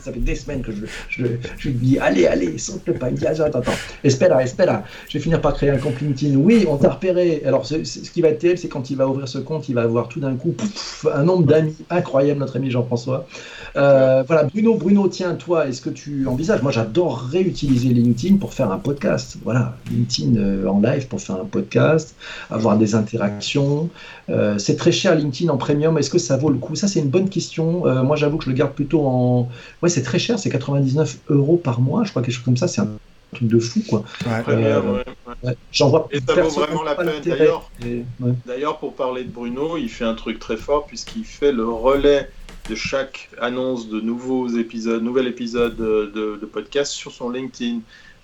Ça 0.00 0.12
fait 0.12 0.20
des 0.20 0.34
semaines 0.34 0.62
que 0.62 0.72
je, 0.72 0.86
je, 1.08 1.26
je, 1.58 1.68
lui 1.68 1.74
dis 1.74 1.98
allez, 1.98 2.26
allez, 2.26 2.58
saute 2.58 2.82
le 2.86 2.94
pas. 2.94 3.08
Il 3.08 3.14
me 3.14 3.18
dit 3.18 3.26
attends, 3.26 3.58
attends, 3.58 3.72
espère, 4.04 4.38
espère, 4.40 4.82
je 5.08 5.18
vais 5.18 5.22
finir 5.22 5.40
par 5.40 5.54
créer 5.54 5.70
un 5.70 5.78
compte 5.78 6.00
LinkedIn. 6.00 6.36
Oui, 6.36 6.66
on 6.68 6.76
t'a 6.76 6.90
repéré. 6.90 7.42
Alors, 7.46 7.66
ce 7.66 7.76
qui 7.76 8.22
va 8.22 8.28
être 8.28 8.38
terrible, 8.38 8.58
c'est 8.58 8.68
quand 8.68 8.90
il 8.90 8.96
va 8.96 9.08
ouvrir 9.08 9.28
ce 9.28 9.38
compte, 9.38 9.68
il 9.68 9.74
va 9.74 9.82
avoir 9.82 10.08
tout 10.08 10.20
d'un 10.20 10.36
coup 10.36 10.54
un 11.12 11.24
nombre 11.24 11.44
d'amis 11.44 11.76
incroyable, 11.90 12.40
notre 12.40 12.56
ami 12.56 12.70
Jean-François. 12.70 13.26
Euh, 13.76 14.22
voilà, 14.26 14.44
Bruno, 14.44 14.74
Bruno, 14.74 15.08
tiens, 15.08 15.34
toi, 15.34 15.68
est-ce 15.68 15.82
que 15.82 15.90
tu 15.90 16.26
envisages? 16.26 16.62
Moi, 16.62 16.72
j'adore 16.72 17.18
réutiliser 17.18 17.88
LinkedIn 17.88 18.36
pour 18.36 18.54
faire 18.54 18.70
un 18.70 18.78
podcast. 18.78 19.36
Voilà, 19.44 19.76
LinkedIn 19.90 20.36
euh, 20.36 20.66
en 20.66 20.80
live 20.80 21.08
pour 21.08 21.20
faire 21.20 21.36
un 21.36 21.44
podcast, 21.44 22.14
avoir 22.50 22.78
des 22.78 22.94
interactions. 22.94 23.90
Euh, 24.30 24.58
c'est 24.58 24.76
très 24.76 24.92
cher 24.92 25.14
LinkedIn 25.14 25.52
en 25.52 25.58
premium. 25.58 25.98
Est-ce 25.98 26.10
que 26.10 26.18
ça 26.18 26.36
vaut 26.36 26.48
le 26.48 26.58
coup? 26.58 26.74
Ça, 26.74 26.88
c'est 26.88 27.00
une 27.00 27.10
bonne 27.10 27.28
question. 27.28 27.84
moi, 28.02 28.16
j'avoue 28.16 28.38
que 28.38 28.44
je 28.44 28.50
le 28.50 28.56
garde 28.56 28.72
plutôt 28.72 29.06
en. 29.06 29.48
Ouais, 29.86 29.90
c'est 29.90 30.02
très 30.02 30.18
cher. 30.18 30.36
C'est 30.36 30.50
99 30.50 31.18
euros 31.28 31.58
par 31.58 31.80
mois. 31.80 32.02
Je 32.02 32.10
crois 32.10 32.20
quelque 32.20 32.34
chose 32.34 32.44
comme 32.44 32.56
ça. 32.56 32.66
C'est 32.66 32.80
un 32.80 32.90
truc 33.32 33.46
de 33.46 33.60
fou, 33.60 33.84
quoi. 33.88 34.02
J'en 35.70 35.90
vois. 35.90 36.08
Et 36.10 36.18
ça 36.18 36.42
vaut 36.42 36.48
vraiment 36.48 36.82
la 36.82 36.96
peine. 36.96 37.08
D'ailleurs, 37.24 37.70
d'ailleurs, 38.44 38.78
pour 38.80 38.94
parler 38.94 39.22
de 39.22 39.30
Bruno, 39.30 39.76
il 39.76 39.88
fait 39.88 40.04
un 40.04 40.14
truc 40.14 40.40
très 40.40 40.56
fort 40.56 40.86
puisqu'il 40.86 41.24
fait 41.24 41.52
le 41.52 41.68
relais 41.68 42.28
de 42.68 42.74
chaque 42.74 43.30
annonce 43.40 43.88
de 43.88 44.00
nouveaux 44.00 44.48
épisodes, 44.48 45.04
nouvel 45.04 45.28
épisode 45.28 45.76
de, 45.76 46.48
podcast 46.52 46.90
sur 46.90 47.12
son 47.12 47.30
LinkedIn. 47.30 47.78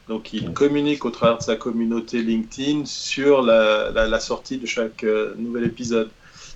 Donc 0.09 0.33
il 0.33 0.53
communique 0.53 1.05
au 1.05 1.11
travers 1.11 1.39
de 1.39 1.45
sa 1.45 1.55
communauté 1.55 2.23
LinkedIn 2.23 2.87
sur 2.87 3.41
la, 3.41 4.19
sortie 4.19 4.59
de 4.59 4.67
chaque 4.67 5.05
euh, 5.05 5.33
nouvel 5.39 5.63
épisode 5.63 6.11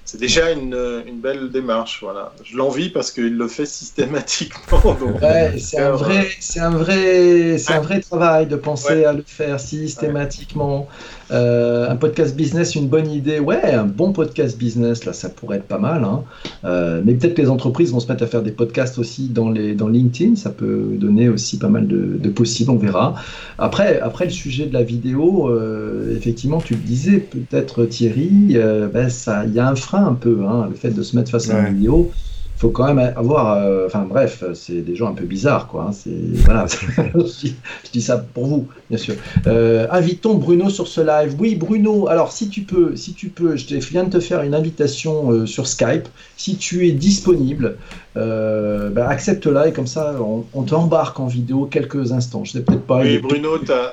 c'est 0.06 0.20
déjà 0.20 0.52
une, 0.52 0.76
une, 1.06 1.18
belle 1.20 1.50
démarche. 1.50 1.98
Voilà. 2.00 2.32
Je 2.44 2.56
l'envie 2.56 2.90
parce 2.90 3.10
qu'il 3.10 3.36
le 3.36 3.48
fait 3.48 3.66
systématiquement. 3.80 4.96
Ouais, 5.20 5.58
c'est 5.58 5.80
un 5.80 5.92
vrai, 5.92 6.28
c'est 6.40 6.60
un 6.60 6.70
vrai, 6.70 7.58
c'est 7.58 7.74
un 7.74 7.80
vrai 7.80 8.00
travail 8.00 8.46
de 8.46 8.56
penser 8.56 9.04
à 9.04 9.12
le 9.12 9.24
faire 9.26 9.60
systématiquement. 9.60 10.88
Euh, 11.32 11.90
un 11.90 11.96
podcast 11.96 12.36
business, 12.36 12.76
une 12.76 12.88
bonne 12.88 13.10
idée. 13.10 13.40
Ouais, 13.40 13.72
un 13.72 13.84
bon 13.84 14.12
podcast 14.12 14.56
business, 14.56 15.04
là, 15.04 15.12
ça 15.12 15.28
pourrait 15.28 15.56
être 15.56 15.66
pas 15.66 15.78
mal. 15.78 16.04
Hein. 16.04 16.22
Euh, 16.64 17.02
mais 17.04 17.14
peut-être 17.14 17.34
que 17.34 17.42
les 17.42 17.50
entreprises 17.50 17.92
vont 17.92 18.00
se 18.00 18.08
mettre 18.08 18.22
à 18.22 18.26
faire 18.26 18.42
des 18.42 18.52
podcasts 18.52 18.98
aussi 18.98 19.28
dans, 19.28 19.50
les, 19.50 19.74
dans 19.74 19.88
LinkedIn. 19.88 20.36
Ça 20.36 20.50
peut 20.50 20.90
donner 20.92 21.28
aussi 21.28 21.58
pas 21.58 21.68
mal 21.68 21.88
de, 21.88 22.16
de 22.18 22.28
possibles, 22.28 22.70
on 22.70 22.76
verra. 22.76 23.14
Après, 23.58 23.98
après, 24.00 24.26
le 24.26 24.30
sujet 24.30 24.66
de 24.66 24.74
la 24.74 24.82
vidéo, 24.82 25.48
euh, 25.48 26.16
effectivement, 26.16 26.60
tu 26.60 26.74
le 26.74 26.80
disais, 26.80 27.18
peut-être 27.18 27.84
Thierry, 27.86 28.56
ben, 28.92 29.08
il 29.46 29.54
y 29.54 29.58
a 29.58 29.68
un 29.68 29.74
frein 29.74 29.95
un 29.98 30.14
peu, 30.14 30.44
hein, 30.46 30.66
le 30.68 30.74
fait 30.74 30.90
de 30.90 31.02
se 31.02 31.16
mettre 31.16 31.30
face 31.30 31.50
à 31.50 31.68
une 31.68 31.74
vidéo 31.74 32.10
faut 32.56 32.70
quand 32.70 32.92
même 32.92 33.12
avoir. 33.16 33.58
Euh, 33.58 33.86
enfin 33.86 34.06
bref, 34.08 34.42
c'est 34.54 34.80
des 34.80 34.96
gens 34.96 35.08
un 35.08 35.14
peu 35.14 35.24
bizarres, 35.24 35.68
quoi. 35.68 35.88
Hein, 35.88 35.92
c'est 35.92 36.10
voilà. 36.44 36.66
je, 37.14 37.50
dis, 37.92 38.02
ça 38.02 38.18
pour 38.18 38.46
vous, 38.46 38.68
bien 38.88 38.98
sûr. 38.98 39.14
Euh, 39.46 39.86
invitons 39.90 40.34
Bruno 40.34 40.70
sur 40.70 40.88
ce 40.88 41.00
live. 41.00 41.36
Oui, 41.38 41.54
Bruno. 41.54 42.08
Alors 42.08 42.32
si 42.32 42.48
tu 42.48 42.62
peux, 42.62 42.96
si 42.96 43.12
tu 43.12 43.28
peux, 43.28 43.56
je 43.56 43.76
viens 43.76 44.04
de 44.04 44.10
te 44.10 44.20
faire 44.20 44.42
une 44.42 44.54
invitation 44.54 45.30
euh, 45.30 45.46
sur 45.46 45.66
Skype. 45.66 46.08
Si 46.36 46.56
tu 46.56 46.86
es 46.86 46.92
disponible, 46.92 47.76
bah, 48.14 49.08
accepte-la 49.08 49.68
et 49.68 49.72
comme 49.72 49.86
ça, 49.86 50.14
on, 50.54 50.62
t'embarque 50.62 51.20
en 51.20 51.26
vidéo 51.26 51.66
quelques 51.66 52.12
instants. 52.12 52.44
Je 52.44 52.52
sais 52.52 52.62
peut-être 52.62 52.86
pas. 52.86 53.00
Oui, 53.00 53.18
Bruno, 53.18 53.58
tu 53.58 53.72
as, 53.72 53.92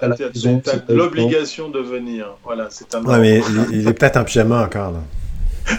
l'obligation 0.90 1.70
de 1.70 1.80
venir. 1.80 2.28
Voilà, 2.44 2.68
c'est 2.70 2.96
un. 2.96 3.04
Ouais, 3.04 3.20
mais 3.20 3.42
il, 3.72 3.80
il 3.80 3.88
est 3.88 3.94
peut-être 3.94 4.18
en 4.18 4.24
pyjama 4.24 4.64
encore 4.64 4.92
là. 4.92 5.00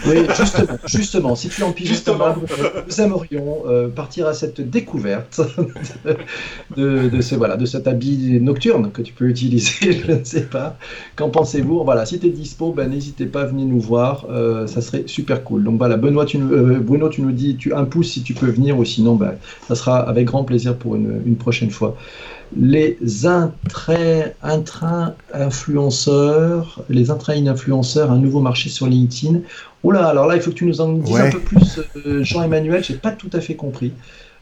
Oui, 0.07 0.17
justement, 0.37 0.77
justement, 0.85 1.35
si 1.35 1.49
tu 1.49 1.63
en 1.63 1.71
pyjama, 1.71 2.35
nous 2.87 3.01
aimerions 3.01 3.63
euh, 3.67 3.87
partir 3.87 4.27
à 4.27 4.33
cette 4.33 4.61
découverte 4.61 5.41
de, 6.77 7.09
de, 7.09 7.21
ce, 7.21 7.35
voilà, 7.35 7.55
de 7.57 7.65
cet 7.65 7.87
habit 7.87 8.39
nocturne 8.41 8.91
que 8.91 9.01
tu 9.01 9.13
peux 9.13 9.27
utiliser, 9.27 9.91
je 10.07 10.11
ne 10.11 10.23
sais 10.23 10.45
pas. 10.45 10.77
Qu'en 11.15 11.29
pensez-vous? 11.29 11.83
Voilà, 11.83 12.05
si 12.05 12.19
tu 12.19 12.27
es 12.27 12.29
dispo, 12.29 12.71
ben, 12.71 12.89
n'hésitez 12.89 13.25
pas 13.25 13.41
à 13.41 13.45
venir 13.45 13.65
nous 13.65 13.79
voir, 13.79 14.25
euh, 14.29 14.67
ça 14.67 14.81
serait 14.81 15.03
super 15.07 15.43
cool. 15.43 15.63
Donc 15.63 15.77
voilà, 15.77 15.97
Benoît, 15.97 16.25
tu, 16.25 16.37
euh, 16.37 16.79
Bruno, 16.79 17.09
tu 17.09 17.21
nous 17.21 17.31
dis 17.31 17.55
tu 17.55 17.73
un 17.73 17.85
pouce 17.85 18.11
si 18.11 18.23
tu 18.23 18.33
peux 18.33 18.49
venir, 18.49 18.77
ou 18.77 18.85
sinon, 18.85 19.15
ben, 19.15 19.35
ça 19.67 19.75
sera 19.75 19.99
avec 19.99 20.25
grand 20.25 20.43
plaisir 20.43 20.75
pour 20.75 20.95
une, 20.95 21.21
une 21.25 21.35
prochaine 21.35 21.71
fois 21.71 21.95
les 22.57 22.97
intrains 23.25 25.13
influenceurs, 25.33 26.83
les 26.89 27.11
intrains 27.11 27.47
influenceurs, 27.47 28.11
un 28.11 28.19
nouveau 28.19 28.39
marché 28.39 28.69
sur 28.69 28.87
LinkedIn. 28.87 29.41
Oh 29.83 29.91
là, 29.91 30.07
alors 30.07 30.27
là, 30.27 30.35
il 30.35 30.41
faut 30.41 30.51
que 30.51 30.55
tu 30.55 30.65
nous 30.65 30.81
en 30.81 30.93
dises 30.93 31.15
un 31.15 31.29
peu 31.29 31.39
plus, 31.39 31.79
euh, 32.05 32.23
Jean-Emmanuel, 32.23 32.83
j'ai 32.83 32.95
pas 32.95 33.11
tout 33.11 33.29
à 33.33 33.41
fait 33.41 33.55
compris. 33.55 33.93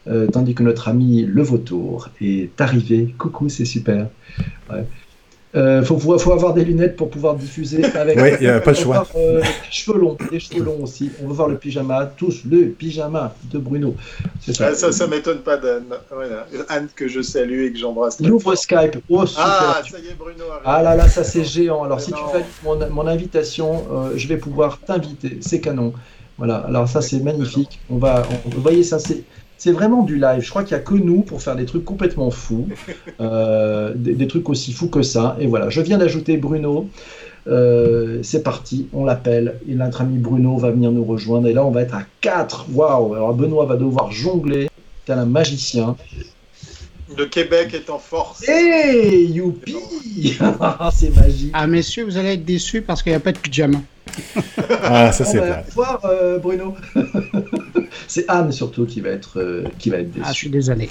Euh, 0.06 0.26
tandis 0.26 0.54
que 0.54 0.62
notre 0.62 0.88
ami 0.88 1.22
Le 1.22 1.42
Vautour 1.42 2.10
est 2.20 2.60
arrivé. 2.60 3.14
Coucou, 3.18 3.48
c'est 3.48 3.64
super. 3.64 4.08
Ouais. 4.70 4.84
Euh, 5.56 5.84
faut, 5.84 5.98
faut, 5.98 6.32
avoir 6.32 6.52
des 6.52 6.64
lunettes 6.64 6.96
pour 6.96 7.10
pouvoir 7.10 7.36
diffuser 7.36 7.84
avec. 7.94 8.18
Oui, 8.18 8.30
il 8.40 8.46
n'y 8.46 8.48
a 8.48 8.60
pas 8.60 8.72
de 8.72 8.76
choix. 8.76 9.06
Euh, 9.16 9.40
cheveux 9.70 9.98
longs, 9.98 10.16
des 10.30 10.40
cheveux 10.40 10.64
longs 10.64 10.82
aussi. 10.82 11.12
On 11.22 11.28
veut 11.28 11.34
voir 11.34 11.48
le 11.48 11.56
pyjama, 11.56 12.10
tous 12.16 12.42
le 12.50 12.66
pyjama 12.70 13.34
de 13.52 13.58
Bruno. 13.58 13.94
Ça, 14.40 14.74
ça, 14.74 14.90
ça 14.90 15.06
m'étonne 15.06 15.38
pas 15.38 15.56
d'Anne. 15.56 15.94
Voilà. 16.10 16.46
Anne 16.68 16.88
que 16.94 17.06
je 17.06 17.22
salue 17.22 17.66
et 17.66 17.72
que 17.72 17.78
j'embrasse. 17.78 18.16
Il 18.18 18.32
ouvre 18.32 18.54
Skype. 18.56 18.98
Oh, 19.08 19.24
super. 19.26 19.44
Ah, 19.46 19.82
ça 19.88 19.98
y 19.98 20.08
est, 20.08 20.14
Bruno. 20.18 20.44
Ah 20.64 20.82
là 20.82 20.96
là, 20.96 21.08
ça 21.08 21.22
c'est 21.22 21.44
géant. 21.44 21.84
Alors 21.84 22.00
si 22.00 22.10
tu 22.10 22.22
fais 22.32 22.44
mon, 22.64 22.90
mon 22.90 23.06
invitation, 23.06 23.84
euh, 23.92 24.10
je 24.16 24.26
vais 24.26 24.38
pouvoir 24.38 24.80
t'inviter. 24.80 25.38
C'est 25.40 25.60
canon. 25.60 25.92
Voilà. 26.36 26.56
Alors 26.66 26.88
ça 26.88 27.00
c'est 27.00 27.20
magnifique. 27.20 27.78
On 27.88 27.98
va, 27.98 28.24
on, 28.28 28.50
vous 28.50 28.60
voyez 28.60 28.82
ça 28.82 28.98
c'est 28.98 29.22
c'est 29.64 29.72
vraiment 29.72 30.02
du 30.02 30.16
live. 30.16 30.42
Je 30.42 30.50
crois 30.50 30.62
qu'il 30.62 30.76
n'y 30.76 30.82
a 30.82 30.84
que 30.84 30.92
nous 30.92 31.22
pour 31.22 31.40
faire 31.40 31.56
des 31.56 31.64
trucs 31.64 31.86
complètement 31.86 32.30
fous, 32.30 32.68
euh, 33.20 33.94
des, 33.96 34.26
trucs 34.26 34.50
aussi 34.50 34.74
fous 34.74 34.88
que 34.88 35.00
ça. 35.00 35.38
Et 35.40 35.46
voilà, 35.46 35.70
je 35.70 35.80
viens 35.80 35.96
d'ajouter 35.96 36.36
Bruno. 36.36 36.90
Euh, 37.46 38.18
c'est 38.22 38.42
parti, 38.42 38.88
on 38.92 39.06
l'appelle. 39.06 39.54
Et 39.66 39.74
notre 39.74 40.02
ami 40.02 40.18
Bruno 40.18 40.58
va 40.58 40.70
venir 40.70 40.92
nous 40.92 41.02
rejoindre. 41.02 41.48
Et 41.48 41.54
là, 41.54 41.64
on 41.64 41.70
va 41.70 41.80
être 41.80 41.94
à 41.94 42.02
4. 42.20 42.66
Waouh 42.74 43.14
Alors 43.14 43.32
Benoît 43.32 43.64
va 43.64 43.76
devoir 43.76 44.12
jongler, 44.12 44.68
tel 45.06 45.18
un 45.18 45.24
magicien. 45.24 45.96
Le 47.16 47.26
Québec 47.26 47.74
est 47.74 47.90
en 47.90 47.98
force. 47.98 48.48
Hey, 48.48 49.26
youpi 49.26 49.76
C'est 50.92 51.14
magique. 51.14 51.50
Ah, 51.52 51.66
messieurs, 51.66 52.04
vous 52.04 52.16
allez 52.16 52.34
être 52.34 52.44
déçus 52.44 52.82
parce 52.82 53.02
qu'il 53.02 53.12
n'y 53.12 53.16
a 53.16 53.20
pas 53.20 53.32
de 53.32 53.38
pyjama. 53.38 53.78
ah, 54.82 55.10
ça 55.12 55.24
c'est 55.24 55.38
vrai. 55.38 55.64
voir, 55.74 56.04
euh, 56.04 56.38
Bruno. 56.38 56.74
c'est 58.06 58.24
Anne 58.28 58.52
surtout 58.52 58.86
qui 58.86 59.00
va 59.00 59.10
être, 59.10 59.40
euh, 59.40 59.64
qui 59.78 59.90
va 59.90 59.98
être 59.98 60.10
déçue. 60.10 60.24
Ah, 60.26 60.32
je 60.32 60.36
suis 60.36 60.50
désolé. 60.50 60.88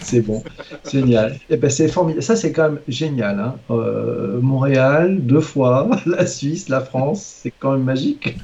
C'est 0.00 0.20
bon, 0.20 0.42
génial. 0.90 1.32
Et 1.48 1.54
eh 1.54 1.56
ben, 1.56 1.70
c'est 1.70 1.88
formidable. 1.88 2.22
Ça, 2.22 2.36
c'est 2.36 2.52
quand 2.52 2.70
même 2.70 2.80
génial. 2.88 3.38
Hein. 3.38 3.56
Euh, 3.70 4.40
Montréal, 4.40 5.18
deux 5.20 5.40
fois, 5.40 5.88
la 6.06 6.26
Suisse, 6.26 6.68
la 6.68 6.80
France, 6.80 7.40
c'est 7.42 7.52
quand 7.58 7.72
même 7.72 7.84
magique. 7.84 8.36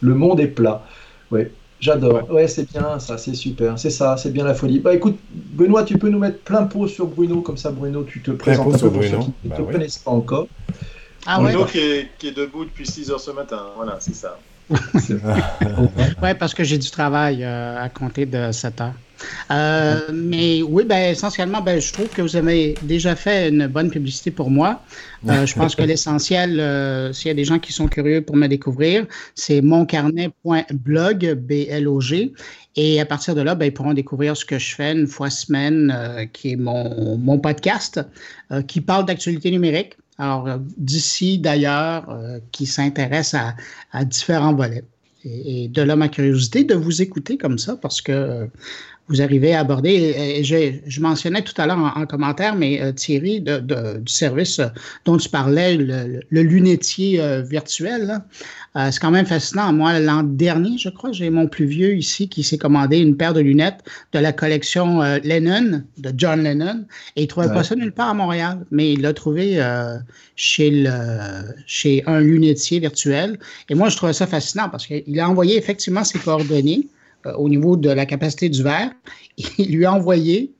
Le 0.00 0.14
monde 0.14 0.40
est 0.40 0.48
plat. 0.48 0.84
Oui. 1.30 1.42
J'adore. 1.80 2.30
Ouais, 2.30 2.48
c'est 2.48 2.70
bien, 2.70 2.98
ça, 2.98 3.18
c'est 3.18 3.34
super. 3.34 3.78
C'est 3.78 3.90
ça, 3.90 4.16
c'est 4.16 4.30
bien 4.30 4.44
la 4.44 4.54
folie. 4.54 4.78
Bah 4.78 4.94
écoute, 4.94 5.18
Benoît, 5.30 5.84
tu 5.84 5.98
peux 5.98 6.08
nous 6.08 6.18
mettre 6.18 6.38
plein 6.38 6.64
pot 6.64 6.86
sur 6.88 7.06
Bruno, 7.06 7.40
comme 7.42 7.56
ça, 7.56 7.70
Bruno, 7.70 8.04
tu 8.04 8.22
te 8.22 8.30
présentes 8.30 8.74
un 8.74 8.78
peu 8.78 8.90
pour 8.90 9.02
ceux 9.02 9.18
qui 9.18 9.32
ne 9.44 9.50
bah 9.50 9.56
te 9.56 9.62
connaissent 9.62 9.98
pas 9.98 10.12
encore. 10.12 10.46
Ah 11.26 11.40
Bruno 11.40 11.64
qui, 11.64 11.78
est, 11.78 12.08
qui, 12.18 12.28
est, 12.28 12.32
debout 12.32 12.64
depuis 12.64 12.86
6 12.86 13.10
heures 13.10 13.20
ce 13.20 13.30
matin. 13.30 13.62
Voilà, 13.76 13.96
c'est 14.00 14.14
ça. 14.14 14.38
oui, 14.70 16.34
parce 16.38 16.54
que 16.54 16.64
j'ai 16.64 16.78
du 16.78 16.90
travail 16.90 17.44
euh, 17.44 17.82
à 17.82 17.88
compter 17.88 18.26
de 18.26 18.50
7 18.50 18.80
heures. 18.80 18.94
Euh, 19.50 20.00
mais 20.12 20.62
oui, 20.62 20.84
ben, 20.84 21.12
essentiellement, 21.12 21.60
ben, 21.60 21.80
je 21.80 21.92
trouve 21.92 22.08
que 22.08 22.22
vous 22.22 22.36
avez 22.36 22.74
déjà 22.82 23.14
fait 23.14 23.48
une 23.48 23.66
bonne 23.66 23.90
publicité 23.90 24.30
pour 24.30 24.50
moi. 24.50 24.82
Euh, 25.28 25.46
je 25.46 25.54
pense 25.54 25.74
que 25.74 25.82
l'essentiel, 25.82 26.52
s'il 27.14 27.28
y 27.28 27.30
a 27.30 27.34
des 27.34 27.44
gens 27.44 27.58
qui 27.58 27.72
sont 27.72 27.88
curieux 27.88 28.22
pour 28.22 28.36
me 28.36 28.46
découvrir, 28.46 29.06
c'est 29.34 29.60
moncarnet.blog, 29.60 31.34
B-L-O-G. 31.34 32.32
Et 32.76 33.00
à 33.00 33.06
partir 33.06 33.34
de 33.34 33.40
là, 33.40 33.54
ben, 33.54 33.66
ils 33.66 33.72
pourront 33.72 33.94
découvrir 33.94 34.36
ce 34.36 34.44
que 34.44 34.58
je 34.58 34.74
fais 34.74 34.92
une 34.92 35.06
fois 35.06 35.30
semaine, 35.30 36.28
qui 36.32 36.52
est 36.52 36.56
mon, 36.56 37.16
mon 37.16 37.38
podcast, 37.38 38.00
qui 38.66 38.80
parle 38.80 39.04
d'actualité 39.04 39.50
numérique. 39.50 39.96
Alors, 40.18 40.46
euh, 40.46 40.58
d'ici 40.76 41.38
d'ailleurs, 41.38 42.08
euh, 42.10 42.38
qui 42.52 42.66
s'intéresse 42.66 43.34
à, 43.34 44.04
différents 44.04 44.54
volets. 44.54 44.84
Et, 45.24 45.68
de 45.68 45.82
là 45.82 45.96
ma 45.96 46.08
curiosité 46.08 46.64
de 46.64 46.74
vous 46.74 47.00
écouter 47.00 47.38
comme 47.38 47.58
ça 47.58 47.76
parce 47.76 48.02
que 48.02 48.12
euh, 48.12 48.46
vous 49.08 49.20
arrivez 49.22 49.54
à 49.54 49.60
aborder, 49.60 50.14
et, 50.16 50.44
je, 50.44 51.00
mentionnais 51.00 51.42
tout 51.42 51.54
à 51.60 51.66
l'heure 51.66 51.92
en, 51.96 52.06
commentaire, 52.06 52.54
mais 52.54 52.92
Thierry, 52.94 53.40
de, 53.40 53.58
du 53.58 54.12
service 54.12 54.60
dont 55.04 55.16
tu 55.16 55.28
parlais, 55.28 55.76
le, 55.76 56.20
le 56.28 56.42
lunetier 56.42 57.20
virtuel, 57.42 58.06
là, 58.06 58.24
euh, 58.76 58.90
c'est 58.90 58.98
quand 58.98 59.12
même 59.12 59.26
fascinant. 59.26 59.72
Moi, 59.72 60.00
l'an 60.00 60.24
dernier, 60.24 60.78
je 60.78 60.88
crois, 60.88 61.12
j'ai 61.12 61.30
mon 61.30 61.46
plus 61.46 61.64
vieux 61.64 61.94
ici 61.94 62.28
qui 62.28 62.42
s'est 62.42 62.58
commandé 62.58 62.98
une 62.98 63.16
paire 63.16 63.32
de 63.32 63.40
lunettes 63.40 63.84
de 64.12 64.18
la 64.18 64.32
collection 64.32 65.00
euh, 65.00 65.18
Lennon, 65.22 65.84
de 65.98 66.12
John 66.16 66.42
Lennon, 66.42 66.84
et 67.14 67.22
il 67.22 67.24
ne 67.24 67.28
trouvait 67.28 67.52
pas 67.52 67.62
ça 67.62 67.76
nulle 67.76 67.92
part 67.92 68.08
à 68.08 68.14
Montréal, 68.14 68.66
mais 68.72 68.92
il 68.92 69.02
l'a 69.02 69.12
trouvé 69.12 69.62
euh, 69.62 69.96
chez, 70.34 70.70
le, 70.70 70.90
chez 71.66 72.02
un 72.06 72.20
lunetier 72.20 72.80
virtuel. 72.80 73.38
Et 73.68 73.76
moi, 73.76 73.90
je 73.90 73.96
trouvais 73.96 74.12
ça 74.12 74.26
fascinant 74.26 74.68
parce 74.68 74.86
qu'il 74.88 75.20
a 75.20 75.28
envoyé 75.28 75.56
effectivement 75.56 76.02
ses 76.02 76.18
coordonnées 76.18 76.88
au 77.36 77.48
niveau 77.48 77.76
de 77.76 77.90
la 77.90 78.06
capacité 78.06 78.48
du 78.48 78.62
verre. 78.62 78.90
Il 79.58 79.76
lui 79.76 79.84
a 79.84 79.92
envoyé, 79.92 80.52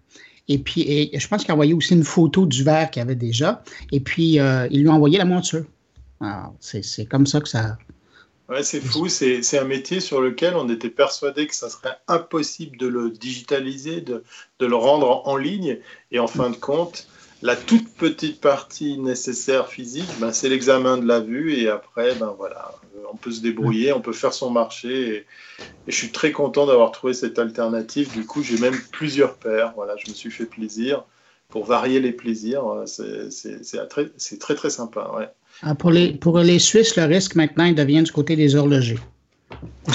et 0.49 0.59
puis 0.59 1.11
je 1.13 1.29
pense 1.29 1.43
qu'il 1.43 1.51
a 1.51 1.55
envoyé 1.55 1.75
aussi 1.75 1.95
une 1.95 2.05
photo 2.05 2.47
du 2.47 2.63
verre 2.63 2.91
qu'il 2.91 3.03
avait 3.03 3.15
déjà, 3.15 3.63
et 3.93 4.01
puis 4.01 4.39
il 4.71 4.83
lui 4.83 4.89
a 4.89 4.93
envoyé 4.93 5.19
la 5.19 5.25
monture. 5.25 5.65
C'est 6.61 7.07
comme 7.07 7.27
ça 7.27 7.41
que 7.41 7.49
ça, 7.49 7.77
Ouais, 8.49 8.63
c'est 8.63 8.81
fou, 8.81 9.09
c'est 9.09 9.59
un 9.59 9.65
métier 9.65 10.01
sur 10.01 10.21
lequel 10.21 10.55
on 10.55 10.69
était 10.69 10.91
persuadé 10.91 11.47
que 11.47 11.55
ça 11.55 11.71
serait 11.71 11.97
impossible 12.09 12.77
de 12.77 12.87
le 12.87 13.11
digitaliser, 13.11 14.03
de, 14.03 14.23
de, 14.59 14.67
le 14.67 14.77
rendre 14.77 15.27
en 15.27 15.37
ligne. 15.37 15.79
Et 16.11 16.19
en 16.19 16.27
fin 16.27 16.51
de 16.51 16.57
compte, 16.57 17.09
la 17.45 17.55
toute 17.57 17.93
petite 17.95 18.41
partie 18.41 18.97
nécessaire 18.97 19.69
physique, 19.69 20.09
ben, 20.19 20.33
c'est 20.33 20.49
l'examen 20.49 20.97
de 20.97 21.07
la 21.07 21.21
vue. 21.21 21.53
Et 21.53 21.69
après, 21.69 22.15
ben, 22.15 22.35
voilà, 22.39 22.73
on 23.13 23.17
peut 23.17 23.31
se 23.33 23.43
débrouiller, 23.43 23.93
on 23.93 24.01
peut 24.01 24.15
faire 24.15 24.33
son 24.33 24.49
marché. 24.49 25.09
Et, 25.09 25.27
je 25.87 25.95
suis 25.95 26.11
très 26.11 26.33
content 26.33 26.67
d'avoir 26.67 26.91
trouvé 26.91 27.13
cette 27.13 27.39
alternative. 27.39 28.11
Du 28.15 28.25
coup, 28.25 28.43
j'ai 28.43 28.57
même 28.57 28.75
plusieurs 28.93 29.35
paires. 29.35 29.75
Voilà, 29.77 29.95
je 30.03 30.11
me 30.11 30.15
suis 30.17 30.31
fait 30.31 30.47
plaisir 30.47 31.05
pour 31.51 31.67
varier 31.67 32.01
les 32.01 32.13
plaisirs. 32.13 32.65
C'est 32.87 33.89
très, 33.91 34.07
très, 34.41 34.55
très 34.55 34.71
sympa. 34.71 35.13
Ouais. 35.15 35.29
Ah, 35.61 35.75
pour, 35.75 35.91
les, 35.91 36.15
pour 36.15 36.39
les 36.39 36.59
Suisses, 36.59 36.97
le 36.97 37.05
risque 37.05 37.35
maintenant, 37.35 37.65
il 37.65 37.75
devient 37.75 38.03
du 38.03 38.11
côté 38.11 38.37
des 38.37 38.57
horlogers. 38.57 38.99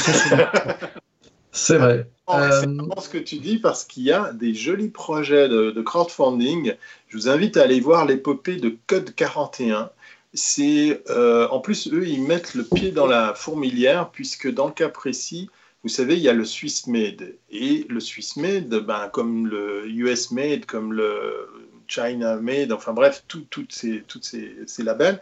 C'est 1.52 1.78
vrai. 1.78 2.08
C'est 2.30 2.36
euh, 2.36 2.60
vraiment 2.60 3.00
ce 3.00 3.10
que 3.10 3.18
tu 3.18 3.38
dis 3.38 3.58
parce 3.58 3.84
qu'il 3.84 4.04
y 4.04 4.12
a 4.12 4.32
des 4.34 4.54
jolis 4.54 4.90
projets 4.90 5.50
de, 5.50 5.82
crowdfunding. 5.82 6.76
Je 7.08 7.18
vous 7.18 7.28
invite 7.28 7.58
à 7.58 7.64
aller 7.64 7.80
voir 7.80 8.06
l'épopée 8.06 8.58
de 8.58 8.78
Code 8.86 9.16
41. 9.16 9.90
C'est 10.36 11.02
euh, 11.10 11.48
en 11.50 11.60
plus 11.60 11.92
eux 11.92 12.08
ils 12.08 12.22
mettent 12.22 12.54
le 12.54 12.64
pied 12.64 12.92
dans 12.92 13.08
la 13.08 13.34
fourmilière 13.34 14.12
puisque 14.12 14.52
dans 14.54 14.68
le 14.68 14.74
cas 14.74 14.90
précis, 14.90 15.50
vous 15.82 15.90
savez 15.90 16.18
il 16.18 16.22
y 16.22 16.30
a 16.30 16.34
le 16.34 16.46
Swiss 16.46 16.86
Made 16.86 17.34
et 17.50 17.88
le 17.90 18.00
Swiss 18.00 18.38
Made, 18.38 18.70
ben, 18.70 19.10
comme 19.12 19.48
le 19.48 19.88
US 19.88 20.30
Made, 20.30 20.68
comme 20.68 20.94
le 20.94 21.50
China 21.88 22.36
Made, 22.36 22.72
enfin 22.72 22.94
bref, 22.94 23.24
toutes 23.28 23.74
ces, 23.74 24.04
toutes 24.08 24.24
ces, 24.24 24.56
ces 24.68 24.84
labels. 24.84 25.20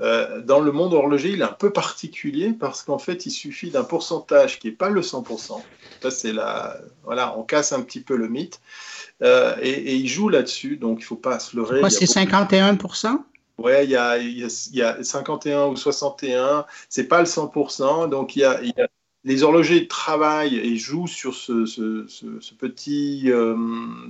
Euh, 0.00 0.40
dans 0.40 0.60
le 0.60 0.72
monde 0.72 0.94
horloger, 0.94 1.30
il 1.30 1.40
est 1.40 1.44
un 1.44 1.52
peu 1.52 1.72
particulier 1.72 2.52
parce 2.52 2.82
qu'en 2.82 2.98
fait, 2.98 3.24
il 3.26 3.30
suffit 3.30 3.70
d'un 3.70 3.84
pourcentage 3.84 4.58
qui 4.58 4.66
n'est 4.68 4.74
pas 4.74 4.88
le 4.88 5.00
100%. 5.00 5.62
Ça, 6.02 6.10
c'est 6.10 6.32
la, 6.32 6.78
voilà, 7.04 7.38
on 7.38 7.42
casse 7.44 7.72
un 7.72 7.82
petit 7.82 8.00
peu 8.00 8.16
le 8.16 8.28
mythe. 8.28 8.60
Euh, 9.22 9.54
et, 9.60 9.94
il 9.94 10.08
joue 10.08 10.28
là-dessus, 10.28 10.76
donc 10.76 10.98
il 10.98 11.02
ne 11.02 11.06
faut 11.06 11.16
pas 11.16 11.38
se 11.38 11.56
leurrer. 11.56 11.80
c'est 11.90 12.06
51% 12.06 13.18
Oui, 13.58 13.72
il 13.84 13.90
y 13.90 13.96
a, 13.96 14.18
il, 14.18 14.48
y 14.72 14.82
a, 14.82 15.02
51 15.02 15.66
ou 15.66 15.74
61%, 15.74 16.64
c'est 16.88 17.04
pas 17.04 17.20
le 17.20 17.26
100%, 17.26 18.08
donc 18.08 18.34
il 18.34 18.40
y 18.40 18.44
a, 18.44 18.60
les 19.24 19.44
horlogers 19.44 19.86
travaillent 19.86 20.56
et 20.56 20.76
jouent 20.76 21.06
sur 21.06 21.34
ce, 21.34 21.64
ce, 21.64 22.06
ce, 22.08 22.54
petit, 22.54 23.30
euh, 23.30 23.56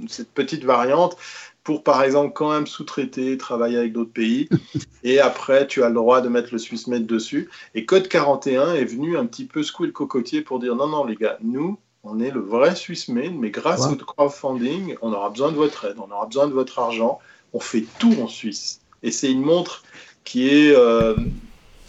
cette 0.09 0.30
petite 0.32 0.64
variante, 0.64 1.16
pour, 1.64 1.84
par 1.84 2.02
exemple, 2.02 2.32
quand 2.34 2.50
même 2.50 2.66
sous-traiter, 2.66 3.36
travailler 3.38 3.78
avec 3.78 3.92
d'autres 3.92 4.12
pays. 4.12 4.48
Et 5.04 5.20
après, 5.20 5.66
tu 5.66 5.82
as 5.82 5.88
le 5.88 5.94
droit 5.94 6.20
de 6.20 6.28
mettre 6.28 6.48
le 6.52 6.58
SwissMed 6.58 7.06
dessus. 7.06 7.48
Et 7.74 7.84
Code 7.84 8.08
41 8.08 8.74
est 8.74 8.84
venu 8.84 9.16
un 9.16 9.26
petit 9.26 9.44
peu 9.44 9.62
secouer 9.62 9.86
le 9.86 9.92
cocotier 9.92 10.42
pour 10.42 10.58
dire 10.58 10.74
non, 10.74 10.88
non, 10.88 11.04
les 11.04 11.16
gars, 11.16 11.38
nous, 11.42 11.78
on 12.04 12.18
est 12.18 12.30
le 12.30 12.40
vrai 12.40 12.74
SwissMed, 12.74 13.34
mais 13.38 13.50
grâce 13.50 13.86
au 13.86 13.94
crowdfunding, 13.94 14.96
on 15.02 15.12
aura 15.12 15.30
besoin 15.30 15.52
de 15.52 15.56
votre 15.56 15.84
aide, 15.84 15.96
on 15.98 16.10
aura 16.10 16.26
besoin 16.26 16.48
de 16.48 16.52
votre 16.52 16.78
argent. 16.78 17.20
On 17.52 17.60
fait 17.60 17.84
tout 17.98 18.14
en 18.20 18.28
Suisse. 18.28 18.80
Et 19.02 19.10
c'est 19.10 19.30
une 19.30 19.42
montre 19.42 19.84
qui 20.24 20.48
est 20.48 20.74
euh, 20.74 21.14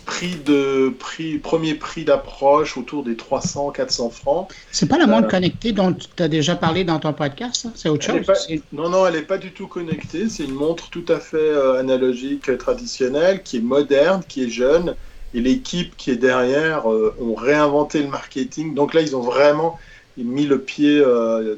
prix 0.06 0.36
de 0.46 0.94
prix, 0.98 1.38
premier 1.38 1.74
prix 1.74 2.04
d'approche 2.06 2.78
autour 2.78 3.04
des 3.04 3.16
300, 3.16 3.72
400 3.72 4.10
francs. 4.10 4.54
C'est 4.72 4.88
pas 4.88 4.98
la 4.98 5.08
montre 5.08 5.28
euh, 5.28 5.32
connectée 5.32 5.72
dont 5.72 5.94
tu 5.94 6.24
as 6.24 6.28
déjà 6.28 6.56
parlé 6.56 6.84
dans 6.84 7.00
ton 7.00 7.14
podcast, 7.14 7.68
c'est 7.76 7.90
autre 7.90 8.06
chose? 8.06 8.26
non, 8.72 8.90
non, 8.90 9.08
elle 9.08 9.16
n'est 9.16 9.22
pas 9.22 9.38
du 9.38 9.52
tout 9.52 9.68
connectée. 9.68 10.30
C'est 10.30 10.44
une 10.44 10.54
montre 10.54 10.90
tout 10.90 11.06
à 11.08 11.20
fait 11.20 11.38
euh, 11.38 11.80
analogique, 11.80 12.58
traditionnelle, 12.58 13.44
qui 13.44 13.58
est 13.58 13.62
moderne, 13.62 14.22
qui 14.28 14.44
est 14.44 14.50
jeune. 14.50 14.96
Et 15.34 15.42
l'équipe 15.42 15.96
qui 15.98 16.12
est 16.12 16.18
derrière 16.18 16.92
euh, 16.92 17.16
ont 17.20 17.34
réinventé 17.34 18.04
le 18.04 18.10
marketing. 18.10 18.76
Donc 18.76 18.94
là, 18.94 19.02
ils 19.02 19.16
ont 19.16 19.22
vraiment 19.22 19.80
mis 20.16 20.46
le 20.46 20.62
pied 20.62 21.04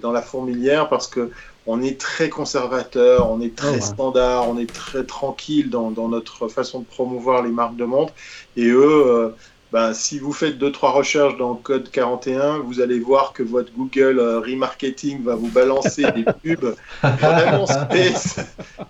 dans 0.02 0.14
la 0.14 0.22
fourmilière 0.22 0.88
parce 0.88 1.08
que 1.08 1.30
on 1.68 1.82
est 1.82 2.00
très 2.00 2.30
conservateur, 2.30 3.30
on 3.30 3.42
est 3.42 3.56
très 3.56 3.78
oh, 3.78 3.82
standard, 3.82 4.50
on 4.50 4.58
est 4.58 4.72
très 4.72 5.04
tranquille 5.04 5.70
dans, 5.70 5.92
notre 5.92 6.48
façon 6.48 6.80
de 6.80 6.86
promouvoir 6.86 7.44
les 7.44 7.52
marques 7.52 7.76
de 7.76 7.86
montres. 7.86 8.14
Et 8.56 8.68
eux, 8.68 9.04
euh, 9.08 9.30
ben, 9.72 9.94
si 9.94 10.20
vous 10.20 10.32
faites 10.32 10.60
deux 10.60 10.72
trois 10.72 10.92
recherches 10.92 11.38
dans 11.38 11.56
Code 11.56 11.90
41, 11.90 12.60
vous 12.60 12.82
allez 12.82 13.00
voir 13.00 13.34
que 13.34 13.42
votre 13.42 13.74
Google 13.74 14.20
euh, 14.20 14.40
Remarketing 14.40 15.24
va 15.24 15.36
vous 15.36 15.50
balancer 15.50 16.04
des 16.12 16.24
pubs 16.56 16.76
vraiment 17.02 17.66
space. 17.66 18.38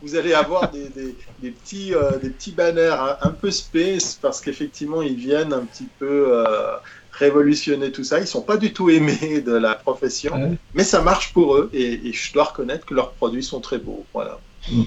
Vous 0.01 0.15
allez 0.15 0.33
avoir 0.33 0.69
des, 0.71 1.15
petits, 1.41 1.95
euh, 1.95 2.17
des 2.21 2.29
petits 2.29 2.51
banners 2.51 2.97
un, 3.21 3.29
peu 3.29 3.51
space 3.51 4.19
parce 4.21 4.41
qu'effectivement, 4.41 5.01
ils 5.01 5.15
viennent 5.15 5.53
un 5.53 5.63
petit 5.63 5.87
peu 5.97 6.43
révolutionner 7.19 7.91
tout 7.91 8.03
ça. 8.03 8.19
Ils 8.19 8.27
sont 8.27 8.41
pas 8.41 8.57
du 8.57 8.73
tout 8.73 8.89
aimés 8.89 9.41
de 9.45 9.53
la 9.53 9.75
profession, 9.75 10.57
mais 10.73 10.83
ça 10.83 11.01
marge 11.01 11.33
pour 11.33 11.55
eux 11.55 11.69
et, 11.73 12.11
je 12.11 12.33
dois 12.33 12.45
reconnaître 12.45 12.85
que 12.85 12.93
leurs 12.93 13.11
produits 13.11 13.43
sont 13.43 13.59
très 13.59 13.77
beaux. 13.77 14.05
Voilà. 14.13 14.39
Mm. 14.71 14.83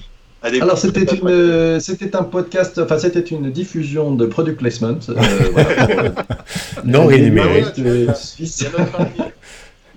Alors 0.61 0.77
c'était 0.77 1.03
une, 1.03 1.79
c'était 1.81 2.15
un 2.15 2.23
podcast, 2.23 2.79
enfin 2.79 2.97
c'était 2.97 3.19
une 3.19 3.51
diffusion 3.51 4.15
de 4.15 4.25
product 4.25 4.57
placement. 4.59 4.97
Euh, 5.09 5.13
voilà, 5.51 6.13
non 6.85 7.07
rémunéré 7.07 7.65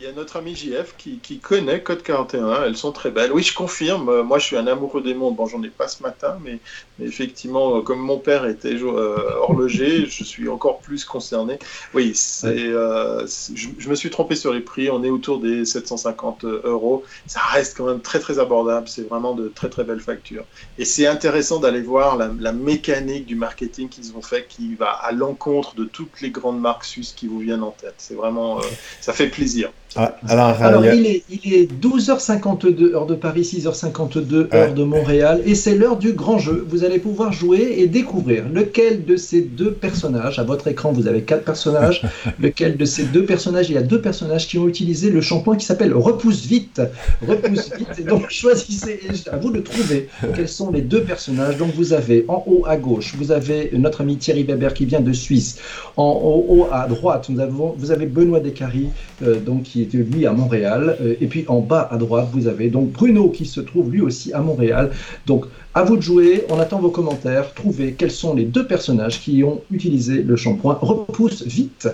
il 0.02 0.06
y 0.06 0.08
a 0.08 0.12
notre 0.12 0.36
ami 0.36 0.56
JF 0.56 0.96
qui, 0.98 1.18
qui, 1.18 1.38
connaît 1.38 1.80
Code 1.80 2.02
41. 2.02 2.64
Elles 2.64 2.76
sont 2.76 2.90
très 2.90 3.12
belles. 3.12 3.30
Oui, 3.32 3.44
je 3.44 3.54
confirme. 3.54 4.08
Euh, 4.08 4.24
moi, 4.24 4.40
je 4.40 4.46
suis 4.46 4.56
un 4.56 4.66
amoureux 4.66 5.00
des 5.00 5.14
montres. 5.14 5.36
Bon, 5.36 5.46
j'en 5.46 5.62
ai 5.62 5.68
pas 5.68 5.86
ce 5.86 6.02
matin, 6.02 6.38
mais, 6.42 6.58
effectivement, 7.00 7.76
euh, 7.76 7.82
comme 7.82 8.00
mon 8.00 8.18
père 8.18 8.44
était 8.46 8.74
euh, 8.74 9.16
horloger, 9.38 10.06
je 10.10 10.24
suis 10.24 10.48
encore 10.48 10.80
plus 10.80 11.04
concerné. 11.04 11.60
Oui, 11.94 12.12
c'est, 12.16 12.72
je, 12.72 13.88
me 13.88 13.94
suis 13.94 14.10
trompé 14.10 14.34
sur 14.34 14.52
les 14.52 14.60
prix. 14.60 14.90
On 14.90 15.04
est 15.04 15.10
autour 15.10 15.38
des 15.38 15.64
750 15.64 16.44
euros. 16.44 17.04
Ça 17.28 17.40
reste 17.52 17.76
quand 17.76 17.86
même 17.86 18.00
très, 18.00 18.18
très 18.18 18.40
abordable. 18.40 18.88
C'est 18.88 19.08
vraiment 19.08 19.34
de 19.36 19.46
très, 19.54 19.68
très 19.68 19.84
belles 19.84 20.00
factures. 20.00 20.44
Et 20.78 20.84
c'est 20.84 21.06
intéressant 21.06 21.60
d'aller 21.60 21.80
voir 21.80 22.16
la, 22.16 22.28
la 22.40 22.52
mécanique 22.52 23.26
du 23.26 23.36
marketing 23.36 23.88
qu'ils 23.88 24.16
ont 24.16 24.22
fait 24.22 24.48
qui 24.48 24.74
va 24.74 24.90
à 24.90 25.12
l'encontre 25.12 25.76
de 25.76 25.84
toutes 25.84 26.20
les 26.22 26.30
grandes 26.30 26.60
marques 26.60 26.84
suisses 26.84 27.12
qui 27.12 27.28
vous 27.28 27.38
viennent 27.38 27.62
en 27.62 27.70
tête. 27.70 27.94
C'est 27.98 28.14
vraiment, 28.14 28.60
ça 29.00 29.12
fait 29.12 29.28
plaisir. 29.28 29.70
Ah, 29.96 30.16
alors, 30.28 30.86
il, 30.86 31.06
est, 31.06 31.22
il, 31.30 31.54
est, 31.54 31.70
12h52 31.80 32.94
heure 32.94 33.06
de 33.06 33.14
Paris, 33.14 33.42
6h52 33.42 34.54
heure 34.54 34.74
de 34.74 34.84
Montréal, 34.84 35.42
et 35.44 35.54
c'est 35.54 35.74
l'heure 35.74 35.98
du 35.98 36.12
grand 36.12 36.38
jeu. 36.38 36.66
Vous 36.68 36.84
allez 36.84 36.98
pouvoir 36.98 37.32
jouer 37.32 37.74
et 37.78 37.86
découvrir 37.86 38.44
lequel 38.52 39.04
de 39.04 39.16
ces 39.16 39.42
deux 39.42 39.72
personnages, 39.72 40.38
à 40.38 40.44
votre 40.44 40.68
écran 40.68 40.92
vous 40.92 41.08
avez 41.08 41.22
quatre 41.22 41.44
personnages, 41.44 42.02
lequel 42.40 42.76
de 42.76 42.84
ces 42.84 43.04
deux 43.04 43.24
personnages, 43.24 43.68
il 43.70 43.74
y 43.74 43.78
a 43.78 43.82
deux 43.82 44.00
personnages 44.00 44.48
qui 44.48 44.58
ont 44.58 44.66
utilisé 44.66 45.10
le 45.10 45.20
shampoing 45.20 45.56
qui 45.56 45.66
s'appelle 45.66 45.94
Repousse 45.94 46.46
vite. 46.46 46.80
Repousse 47.26 47.70
vite, 47.76 47.98
et 47.98 48.02
donc 48.02 48.30
choisissez, 48.30 49.00
à 49.30 49.36
vous 49.36 49.50
de 49.50 49.60
trouver 49.60 50.08
quels 50.34 50.48
sont 50.48 50.70
les 50.70 50.82
deux 50.82 51.02
personnages. 51.02 51.58
Donc 51.58 51.74
vous 51.74 51.92
avez 51.92 52.24
en 52.28 52.42
haut 52.46 52.64
à 52.66 52.76
gauche, 52.76 53.14
vous 53.16 53.32
avez 53.32 53.70
notre 53.74 54.00
ami 54.00 54.16
Thierry 54.16 54.44
Weber 54.44 54.72
qui 54.72 54.86
vient 54.86 55.00
de 55.00 55.12
Suisse. 55.12 55.58
En 55.96 56.20
haut 56.48 56.68
à 56.72 56.86
droite, 56.86 57.28
nous 57.28 57.40
avons, 57.40 57.74
vous 57.76 57.90
avez 57.90 58.06
Benoît 58.06 58.40
Descaries, 58.40 58.88
euh, 59.22 59.38
donc 59.38 59.64
qui 59.64 59.81
était 59.82 59.98
lui 59.98 60.26
à 60.26 60.32
Montréal. 60.32 60.96
Euh, 61.00 61.14
et 61.20 61.26
puis 61.26 61.44
en 61.48 61.60
bas 61.60 61.88
à 61.90 61.96
droite, 61.96 62.28
vous 62.32 62.46
avez 62.46 62.68
donc 62.68 62.92
Bruno 62.92 63.28
qui 63.28 63.46
se 63.46 63.60
trouve 63.60 63.90
lui 63.90 64.00
aussi 64.00 64.32
à 64.32 64.40
Montréal. 64.40 64.90
Donc 65.26 65.46
à 65.74 65.82
vous 65.82 65.96
de 65.96 66.02
jouer, 66.02 66.44
on 66.48 66.58
attend 66.58 66.80
vos 66.80 66.90
commentaires. 66.90 67.52
Trouvez 67.54 67.92
quels 67.92 68.10
sont 68.10 68.34
les 68.34 68.44
deux 68.44 68.66
personnages 68.66 69.20
qui 69.20 69.42
ont 69.44 69.60
utilisé 69.70 70.22
le 70.22 70.36
shampoing. 70.36 70.78
Repousse 70.80 71.46
vite. 71.46 71.88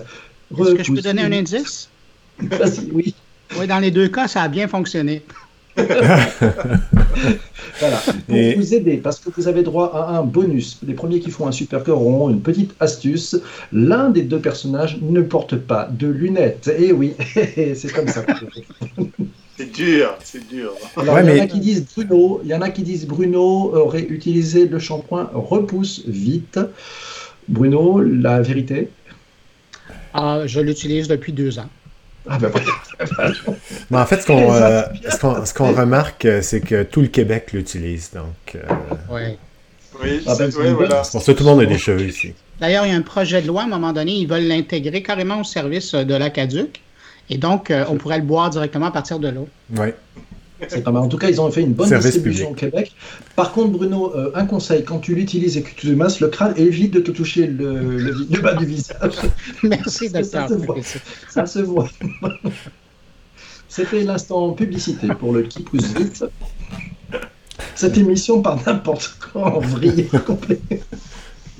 Est-ce 0.57 0.75
que 0.75 0.83
je 0.83 0.93
peux 0.93 1.01
donner 1.01 1.21
un 1.23 1.31
indice? 1.31 1.89
Oui. 2.93 3.13
Oui, 3.57 3.67
dans 3.67 3.79
les 3.79 3.91
deux 3.91 4.07
cas, 4.07 4.27
ça 4.27 4.43
a 4.43 4.47
bien 4.47 4.67
fonctionné. 4.67 5.23
voilà. 7.79 7.97
Pour 8.27 8.37
vous 8.57 8.73
aider, 8.73 8.97
parce 8.97 9.19
que 9.19 9.29
vous 9.35 9.47
avez 9.47 9.63
droit 9.63 9.91
à 9.93 10.17
un 10.17 10.23
bonus. 10.23 10.79
Les 10.85 10.93
premiers 10.93 11.19
qui 11.19 11.31
font 11.31 11.47
un 11.47 11.51
super 11.51 11.83
cœur 11.83 12.01
auront 12.01 12.29
une 12.29 12.41
petite 12.41 12.75
astuce. 12.79 13.39
L'un 13.71 14.09
des 14.09 14.23
deux 14.23 14.39
personnages 14.39 14.99
ne 15.01 15.21
porte 15.21 15.55
pas 15.55 15.89
de 15.91 16.07
lunettes. 16.07 16.71
Et 16.77 16.89
eh 16.89 16.91
oui, 16.91 17.13
c'est 17.75 17.93
comme 17.93 18.07
ça. 18.07 18.23
C'est 19.57 19.71
dur, 19.73 20.15
c'est 20.23 20.47
dur. 20.47 20.71
il 20.97 21.05
y 21.05 21.09
en 21.09 21.43
a 21.43 21.47
qui 21.47 21.59
disent 21.59 21.85
Bruno, 21.93 22.39
il 22.43 22.49
y 22.49 22.55
en 22.55 22.61
a 22.61 22.69
qui 22.69 22.81
disent 22.81 23.05
Bruno 23.05 23.75
aurait 23.75 24.03
utilisé 24.03 24.67
le 24.67 24.79
shampoing 24.79 25.29
repousse 25.33 26.03
vite. 26.07 26.59
Bruno, 27.49 27.99
la 27.99 28.41
vérité? 28.41 28.89
Ah, 30.13 30.43
Je 30.45 30.59
l'utilise 30.59 31.07
depuis 31.07 31.33
deux 31.33 31.59
ans. 31.59 31.69
Ah 32.27 32.37
ben, 32.37 32.51
Mais 33.89 33.97
en 33.97 34.05
fait, 34.05 34.21
ce 34.21 34.27
qu'on 34.27 34.53
euh, 34.53 34.83
ce 35.05 35.53
qu'on 35.53 35.73
remarque, 35.73 36.25
euh, 36.25 36.41
c'est 36.41 36.61
que 36.61 36.83
tout 36.83 37.01
le 37.01 37.07
Québec 37.07 37.51
l'utilise. 37.53 38.11
Donc, 38.11 38.55
euh... 38.55 39.13
ouais. 39.13 39.37
Oui, 40.01 40.21
ah 40.27 40.35
ben, 40.37 40.49
voilà. 40.49 41.01
Pour 41.11 41.21
ça, 41.21 41.33
tout 41.33 41.43
le 41.43 41.49
monde 41.49 41.61
a 41.61 41.65
des 41.65 41.77
cheveux 41.77 42.07
ici. 42.07 42.33
D'ailleurs, 42.59 42.85
il 42.85 42.91
y 42.91 42.95
a 42.95 42.97
un 42.97 43.01
projet 43.01 43.41
de 43.41 43.47
loi, 43.47 43.61
à 43.61 43.65
un 43.65 43.69
moment 43.69 43.93
donné, 43.93 44.13
ils 44.13 44.27
veulent 44.27 44.47
l'intégrer 44.47 45.01
carrément 45.01 45.41
au 45.41 45.43
service 45.43 45.93
de 45.93 46.13
l'ACADUC. 46.13 46.81
Et 47.29 47.37
donc, 47.37 47.71
on 47.89 47.95
pourrait 47.95 48.17
le 48.17 48.23
boire 48.23 48.49
directement 48.49 48.87
à 48.87 48.91
partir 48.91 49.19
de 49.19 49.29
l'eau. 49.29 49.47
Oui. 49.77 49.87
C'est 50.67 50.83
pas 50.83 50.91
mal. 50.91 51.03
En 51.03 51.07
tout 51.07 51.17
cas, 51.17 51.29
ils 51.29 51.39
ont 51.39 51.49
fait 51.51 51.61
une 51.61 51.73
bonne 51.73 51.89
distribution 51.89 52.51
au 52.51 52.53
Québec. 52.53 52.93
Par 53.35 53.51
contre, 53.51 53.69
Bruno, 53.71 54.13
euh, 54.15 54.31
un 54.35 54.45
conseil 54.45 54.83
quand 54.83 54.99
tu 54.99 55.15
l'utilises 55.15 55.57
et 55.57 55.61
que 55.61 55.69
tu 55.73 55.87
te 55.87 55.93
masses 55.93 56.19
le 56.19 56.27
crâne, 56.27 56.53
évite 56.57 56.93
de 56.93 56.99
te 56.99 57.11
toucher 57.11 57.47
le, 57.47 57.97
le, 57.99 58.41
bas 58.41 58.55
du 58.55 58.65
visage. 58.65 59.13
Merci, 59.63 60.09
docteur. 60.09 60.49
Ça, 60.49 60.49
se 60.49 60.53
voit. 60.53 60.77
Ça 61.29 61.45
se 61.45 61.59
voit. 61.59 61.89
C'était 63.69 64.03
l'instant 64.03 64.51
publicité 64.53 65.07
pour 65.19 65.31
le 65.31 65.43
qui 65.43 65.61
pousse 65.61 65.93
vite. 65.93 66.25
Cette 67.75 67.97
émission 67.97 68.41
par 68.41 68.57
n'importe 68.65 69.15
quoi 69.31 69.55
en 69.55 69.59
vrille 69.59 70.07
complet. 70.25 70.59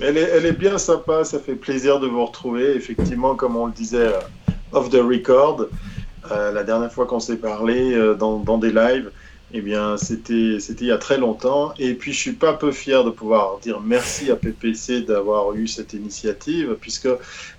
Elle 0.01 0.17
est, 0.17 0.29
elle 0.33 0.45
est, 0.45 0.57
bien 0.57 0.77
sympa, 0.77 1.23
ça 1.23 1.39
fait 1.39 1.55
plaisir 1.55 1.99
de 1.99 2.07
vous 2.07 2.25
retrouver. 2.25 2.75
Effectivement, 2.75 3.35
comme 3.35 3.55
on 3.55 3.67
le 3.67 3.73
disait 3.73 4.07
euh, 4.07 4.19
off 4.71 4.89
the 4.89 4.95
record, 4.95 5.61
euh, 5.61 5.69
la 6.29 6.63
dernière 6.63 6.91
fois 6.91 7.05
qu'on 7.05 7.19
s'est 7.19 7.37
parlé 7.37 7.93
euh, 7.93 8.13
dans, 8.13 8.57
des 8.57 8.71
lives, 8.71 9.11
eh 9.53 9.61
bien, 9.61 9.97
c'était 9.97 10.57
il 10.57 10.85
y 10.85 10.91
a 10.91 10.97
très 10.97 11.17
longtemps. 11.17 11.73
Et 11.79 11.93
puis, 11.93 12.13
je 12.13 12.19
suis 12.19 12.33
pas 12.33 12.53
peu 12.53 12.71
fier 12.71 13.03
de 13.03 13.09
pouvoir 13.09 13.59
dire 13.59 13.79
merci 13.81 14.31
à 14.31 14.35
PPC 14.35 15.01
d'avoir 15.01 15.53
eu 15.53 15.67
cette 15.67 15.93
initiative, 15.93 16.77
puisque 16.79 17.09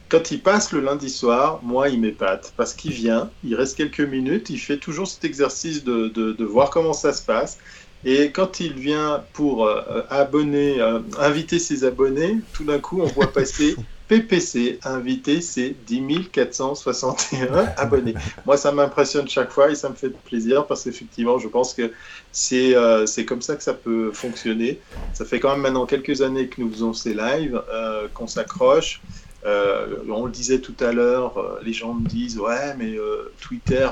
quand 0.09 0.31
il 0.31 0.41
passe 0.41 0.73
le 0.73 0.81
lundi 0.81 1.11
soir, 1.11 1.61
moi, 1.63 1.89
il 1.89 2.01
m'épate, 2.01 2.53
parce 2.57 2.75
qu'il 2.75 2.93
vient, 2.93 3.31
il 3.45 3.55
reste 3.55 3.77
quelques 3.77 4.01
minutes, 4.01 4.51
il 4.51 4.59
fait 4.59 4.79
toujours 4.79 5.07
cet 5.09 5.25
exercice 5.25 5.85
de, 5.85 6.09
de, 6.09 6.45
voir 6.45 6.71
comment 6.71 6.93
ça 6.93 7.13
se 7.13 7.23
passe. 7.23 7.59
Et 8.05 8.31
quand 8.31 8.61
il 8.61 8.73
vient 8.73 9.23
pour 9.35 9.67
euh, 9.67 10.03
abonner, 10.09 10.81
inviter 11.19 11.59
ses 11.59 11.85
abonnés, 11.85 12.39
tout 12.55 12.65
d'un 12.65 12.79
coup, 12.79 13.01
on 13.03 13.07
voit 13.07 13.33
passer 13.33 13.77
PPC 14.11 14.81
invité, 14.83 15.41
c'est 15.41 15.77
10 15.87 16.31
461 16.33 17.67
abonnés. 17.77 18.15
Moi, 18.45 18.57
ça 18.57 18.73
m'impressionne 18.73 19.29
chaque 19.29 19.53
fois 19.53 19.71
et 19.71 19.77
ça 19.77 19.89
me 19.89 19.95
fait 19.95 20.11
plaisir 20.11 20.67
parce 20.67 20.83
qu'effectivement, 20.83 21.39
je 21.39 21.47
pense 21.47 21.75
que 21.75 21.93
c'est 22.33 22.75
euh, 22.75 23.07
comme 23.29 23.41
ça 23.41 23.55
que 23.55 23.63
ça 23.63 23.73
peut 23.73 24.11
fonctionner. 24.11 24.81
Ça 25.15 25.25
fait 25.25 25.39
quand 25.39 25.53
même 25.53 25.61
maintenant 25.61 25.87
quelques 25.87 26.23
années 26.23 26.49
que 26.49 26.61
nous 26.61 26.73
faisons 26.73 26.93
ces 26.93 27.15
lives, 27.15 27.63
euh, 27.73 28.09
qu'on 28.13 28.27
s'accroche. 28.27 29.01
Euh, 29.47 29.99
on 30.11 30.27
le 30.27 30.33
disait 30.33 30.59
tout 30.59 30.75
à 30.81 30.91
l'heure, 30.91 31.61
les 31.63 31.73
gens 31.73 31.95
me 31.95 32.07
disent 32.07 32.39
ouais 32.41 32.75
mais 32.77 32.97
Twitter, 33.41 33.89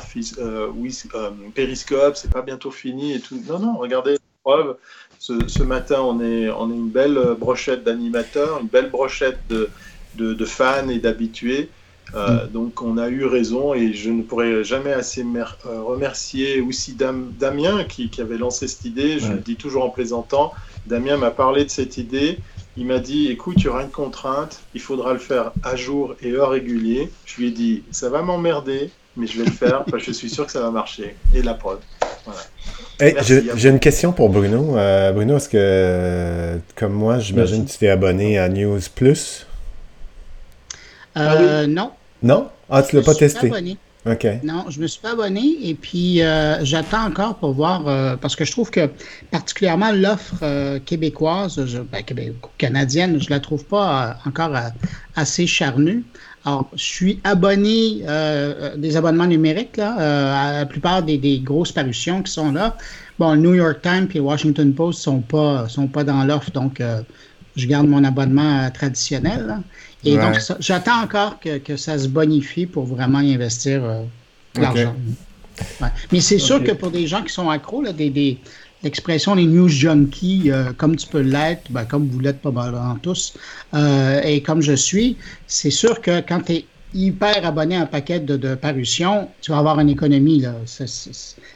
oui, 0.75 1.01
Periscope, 1.55 2.16
c'est 2.16 2.33
pas 2.33 2.43
bientôt 2.43 2.73
fini 2.73 3.14
et 3.14 3.21
tout. 3.21 3.41
Non 3.47 3.61
non, 3.61 3.77
regardez 3.77 4.19
preuve. 4.43 4.79
Ce, 5.21 5.47
ce 5.47 5.62
matin, 5.62 6.01
on 6.01 6.21
est 6.21 6.51
on 6.51 6.73
est 6.73 6.75
une 6.75 6.91
belle 6.91 7.37
brochette 7.39 7.85
d'animateurs, 7.85 8.59
une 8.61 8.66
belle 8.66 8.91
brochette 8.91 9.39
de 9.49 9.71
de, 10.19 10.45
fans 10.45 10.89
et 10.89 10.99
d'habitués. 10.99 11.69
Euh, 12.14 12.47
mm. 12.47 12.51
Donc 12.53 12.83
on 12.83 12.97
a 12.97 13.09
eu 13.09 13.25
raison 13.25 13.75
et 13.75 13.93
je 13.93 14.11
ne 14.11 14.23
pourrais 14.23 14.64
jamais 14.64 14.93
assez 14.93 15.23
euh, 15.23 15.83
remercier 15.83 16.61
aussi 16.61 16.95
Damien 16.95 17.85
qui, 17.85 18.11
avait 18.21 18.39
lancé 18.39 18.66
cette 18.66 18.85
idée. 18.85 19.19
Je 19.19 19.33
le 19.33 19.39
dis 19.39 19.57
toujours 19.57 19.85
en 19.85 19.91
plaisantant. 19.91 20.53
Damien 20.87 21.16
m'a 21.16 21.31
parlé 21.31 21.64
de 21.64 21.71
cette 21.71 21.99
idée. 21.99 22.39
Il 22.77 22.87
m'a 22.87 22.99
dit 22.99 23.29
écoute, 23.29 23.57
il 23.59 23.64
y 23.64 23.69
aura 23.69 23.83
une 23.83 23.91
contrainte, 23.91 24.61
il 24.75 24.81
faudra 24.81 25.12
le 25.12 25.19
faire 25.19 25.53
à 25.64 25.75
jour 25.75 26.14
et 26.23 26.33
heure 26.33 26.51
régulier. 26.51 27.11
Je 27.27 27.37
lui 27.37 27.49
ai 27.49 27.51
dit 27.51 27.83
ça 27.91 28.09
va 28.09 28.23
m'emmerder, 28.23 28.91
mais 29.16 29.27
je 29.27 29.39
vais 29.39 29.45
le 29.47 29.51
faire 29.51 29.85
parce 29.85 30.05
que 30.05 30.12
je 30.12 30.16
suis 30.16 30.31
sûr 30.31 30.47
que 30.47 30.53
ça 30.53 30.61
va 30.61 30.71
marcher. 30.71 31.16
Et 31.35 31.43
la 31.43 31.55
preuve. 31.55 31.81
J'ai 33.01 33.69
une 33.69 33.81
question 33.81 34.12
pour 34.12 34.29
Bruno. 34.29 34.77
Euh, 34.77 35.12
Bruno, 35.12 35.37
est-ce 35.37 35.49
que, 35.49 36.59
comme 36.75 36.93
moi, 36.93 37.19
j'imagine 37.19 37.64
que 37.64 37.71
tu 37.71 37.79
t'es 37.79 37.89
abonné 37.89 38.39
à 38.39 38.49
News 38.49 38.81
Plus? 38.95 39.47
Euh, 41.17 41.65
ah 41.65 41.67
non. 41.67 41.91
Non? 42.23 42.49
Ah, 42.69 42.83
tu 42.83 42.97
l'as 42.97 43.03
pas 43.03 43.15
testé? 43.15 43.51
OK. 44.07 44.27
Non, 44.43 44.65
je 44.71 44.81
me 44.81 44.87
suis 44.87 45.01
pas 45.01 45.13
abonné 45.13 45.57
et 45.63 45.75
puis 45.75 46.23
euh, 46.23 46.65
j'attends 46.65 47.05
encore 47.05 47.35
pour 47.37 47.53
voir 47.53 47.87
euh, 47.87 48.17
parce 48.17 48.37
que 48.37 48.45
je 48.45 48.53
trouve 48.53 48.71
que 48.71 48.89
particulièrement 49.31 49.91
l'offre 49.93 50.79
québécoise, 50.79 51.59
ben, 51.91 52.03
canadienne, 52.57 53.21
je 53.21 53.29
la 53.29 53.41
trouve 53.41 53.65
pas 53.65 54.17
encore 54.25 54.57
assez 55.17 55.47
charnue. 55.47 56.05
Alors, 56.45 56.71
je 56.75 56.83
suis 56.83 57.21
abonné 57.25 58.05
des 58.77 58.97
abonnements 58.97 59.27
numériques 59.27 59.77
là, 59.77 59.95
à 59.97 60.53
la 60.61 60.67
plupart 60.67 61.03
des, 61.03 61.41
grosses 61.45 61.73
parutions 61.73 62.23
qui 62.23 62.33
sont 62.33 62.53
là. 62.53 62.77
Bon, 63.19 63.35
le 63.35 63.41
New 63.41 63.55
York 63.55 63.83
Times 63.83 64.09
et 64.15 64.19
le 64.19 64.21
Washington 64.25 64.73
Post 64.73 65.01
sont 65.01 65.21
pas 65.21 65.69
sont 65.69 65.89
pas 65.89 66.05
dans 66.05 66.25
l'offre, 66.25 66.53
donc 66.53 66.81
je 67.57 67.66
garde 67.66 67.86
mon 67.86 68.05
abonnement 68.05 68.70
traditionnel. 68.70 69.59
Et 70.05 70.16
donc, 70.16 70.36
j'attends 70.61 71.03
encore 71.03 71.38
que, 71.40 71.76
ça 71.76 71.99
se 71.99 72.09
bonifie 72.09 72.66
pour 72.66 72.84
vraiment 72.84 73.20
y 73.20 73.34
investir 73.34 73.84
euh, 73.84 74.03
l'argent. 74.57 74.94
Mais 76.12 76.20
c'est 76.20 76.38
sûr 76.38 76.62
que 76.62 76.72
pour 76.72 76.90
des 76.90 77.07
gens 77.07 77.22
qui 77.22 77.32
sont 77.32 77.51
accros, 77.51 77.82
là, 77.82 77.92
des, 77.92 78.38
l'expression 78.82 79.34
des 79.36 79.44
news 79.44 79.68
junkies, 79.68 80.51
euh, 80.51 80.72
comme 80.76 80.96
tu 80.96 81.07
peux 81.07 81.20
l'être, 81.20 81.70
ben, 81.70 81.84
comme 81.84 82.09
vous 82.09 82.20
l'êtes 82.20 82.40
probablement 82.40 82.96
tous, 82.96 83.34
euh, 83.74 84.20
et 84.22 84.42
comme 84.42 84.62
je 84.62 84.74
suis, 84.74 85.16
c'est 85.46 85.70
sûr 85.70 86.01
que 86.01 86.20
quand 86.20 86.42
tu 86.42 86.53
es 86.53 86.64
hyper 86.95 87.45
abonné 87.45 87.76
à 87.76 87.82
un 87.82 87.86
paquet 87.86 88.20
de, 88.20 88.36
de 88.36 88.55
parutions, 88.55 89.28
tu 89.43 89.51
vas 89.51 89.59
avoir 89.59 89.78
une 89.80 89.91
économie. 89.91 90.41
Là. 90.41 90.55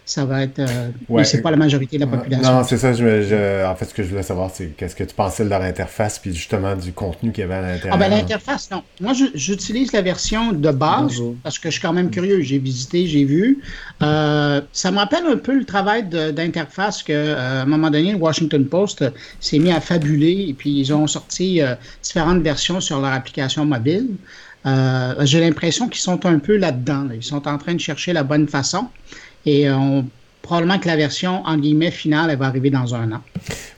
Ça, 0.05 0.25
va 0.25 0.43
être. 0.43 0.59
Euh, 0.59 0.91
mais 1.09 1.25
c'est 1.25 1.41
pas 1.41 1.51
la 1.51 1.57
majorité 1.57 1.97
de 1.97 2.05
la 2.05 2.07
population. 2.07 2.53
Non, 2.53 2.65
c'est 2.65 2.77
ça. 2.77 2.93
Je, 2.93 3.65
en 3.65 3.75
fait, 3.75 3.87
ce 3.87 3.95
que 3.95 4.03
je 4.03 4.09
voulais 4.09 4.23
savoir, 4.23 4.51
c'est 4.53 4.69
qu'est-ce 4.77 4.95
que 4.95 5.05
tu 5.05 5.15
pensais 5.15 5.45
de 5.45 5.49
leur 5.49 5.63
interface, 5.63 6.19
puis 6.19 6.35
justement 6.35 6.77
du 6.77 6.93
contenu 6.93 7.33
qu'il 7.33 7.43
y 7.43 7.45
avait 7.45 7.55
à 7.55 7.63
l'intérieur. 7.63 7.95
Ah, 7.95 7.99
ben 7.99 8.11
l'interface, 8.11 8.71
non. 8.71 8.83
Moi, 9.01 9.13
j'utilise 9.35 9.93
la 9.93 10.03
version 10.03 10.53
de 10.53 10.71
base 10.71 11.23
parce 11.43 11.59
que 11.59 11.69
je 11.69 11.75
suis 11.75 11.83
quand 11.83 11.93
même 11.93 12.11
curieux. 12.11 12.41
J'ai 12.43 12.59
visité, 12.59 13.07
j'ai 13.07 13.25
vu. 13.25 13.63
Euh, 14.03 14.61
ça 14.73 14.91
me 14.91 14.99
rappelle 14.99 15.25
un 15.27 15.39
peu 15.39 15.57
le 15.57 15.65
travail 15.65 16.05
d'interface 16.05 17.03
que, 17.03 17.13
euh, 17.13 17.61
à 17.61 17.63
un 17.63 17.67
moment 17.67 17.91
donné, 17.91 18.13
le 18.13 18.19
Washington 18.19 18.67
Post 18.67 19.05
s'est 19.41 19.59
mis 19.59 19.73
à 19.73 19.81
fabuler, 19.81 20.47
et 20.49 20.55
puis 20.55 20.79
ils 20.79 20.93
ont 20.93 21.07
sorti 21.07 21.61
différentes 22.03 22.43
versions 22.43 22.81
sur 22.81 23.01
leur 23.01 23.13
application 23.13 23.65
mobile. 23.65 24.09
Euh, 24.65 25.15
j'ai 25.21 25.41
l'impression 25.41 25.89
qu'ils 25.89 26.01
sont 26.01 26.25
un 26.27 26.39
peu 26.39 26.57
là-dedans. 26.57 27.09
Ils 27.15 27.23
sont 27.23 27.49
en 27.49 27.59
train 27.59 27.75
de 27.75 27.81
chercher 27.81 28.13
la 28.13 28.23
bonne 28.23 28.49
façon 28.49 28.87
et 29.45 29.69
euh, 29.69 30.03
probablement 30.41 30.79
que 30.79 30.87
la 30.87 30.97
version 30.97 31.43
en 31.45 31.57
guillemets 31.57 31.91
finale 31.91 32.37
va 32.37 32.47
arriver 32.47 32.71
dans 32.71 32.95
un 32.95 33.13
an. 33.13 33.21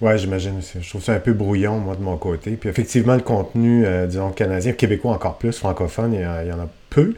Ouais, 0.01 0.19
j'imagine. 0.19 0.61
Je 0.81 0.89
trouve 0.89 1.03
ça 1.03 1.15
un 1.15 1.21
peu 1.21 1.33
brouillon 1.33 1.79
moi 1.79 1.97
de 1.97 2.03
mon 2.03 2.17
côté. 2.17 2.53
Puis 2.53 2.69
effectivement 2.69 3.15
le 3.15 3.23
contenu 3.23 3.85
euh, 3.87 4.07
disons 4.07 4.31
canadien, 4.31 4.73
québécois 4.73 5.13
encore 5.13 5.39
plus, 5.39 5.53
francophone, 5.53 6.15
il 6.15 6.21
y, 6.21 6.53
en 6.53 6.61
a 6.61 6.69
peu. 6.91 7.15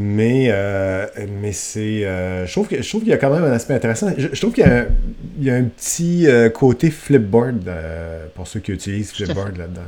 Mais, 0.00 0.46
euh, 0.50 1.06
mais 1.40 1.50
c'est. 1.50 2.04
Euh, 2.04 2.46
je 2.46 2.52
trouve 2.52 2.68
qu'il 2.68 3.08
y 3.08 3.12
a 3.12 3.16
quand 3.16 3.30
même 3.30 3.42
un 3.42 3.50
aspect 3.50 3.74
intéressant. 3.74 4.12
Je, 4.16 4.40
trouve 4.40 4.52
qu'il 4.52 4.64
y, 5.40 5.50
a 5.50 5.54
un 5.54 5.64
petit 5.64 6.28
euh, 6.28 6.50
côté 6.50 6.92
flipboard 6.92 7.68
pour 8.36 8.46
ceux 8.46 8.60
qui 8.60 8.70
utilisent 8.70 9.10
flipboard 9.14 9.56
là-dedans. 9.56 9.82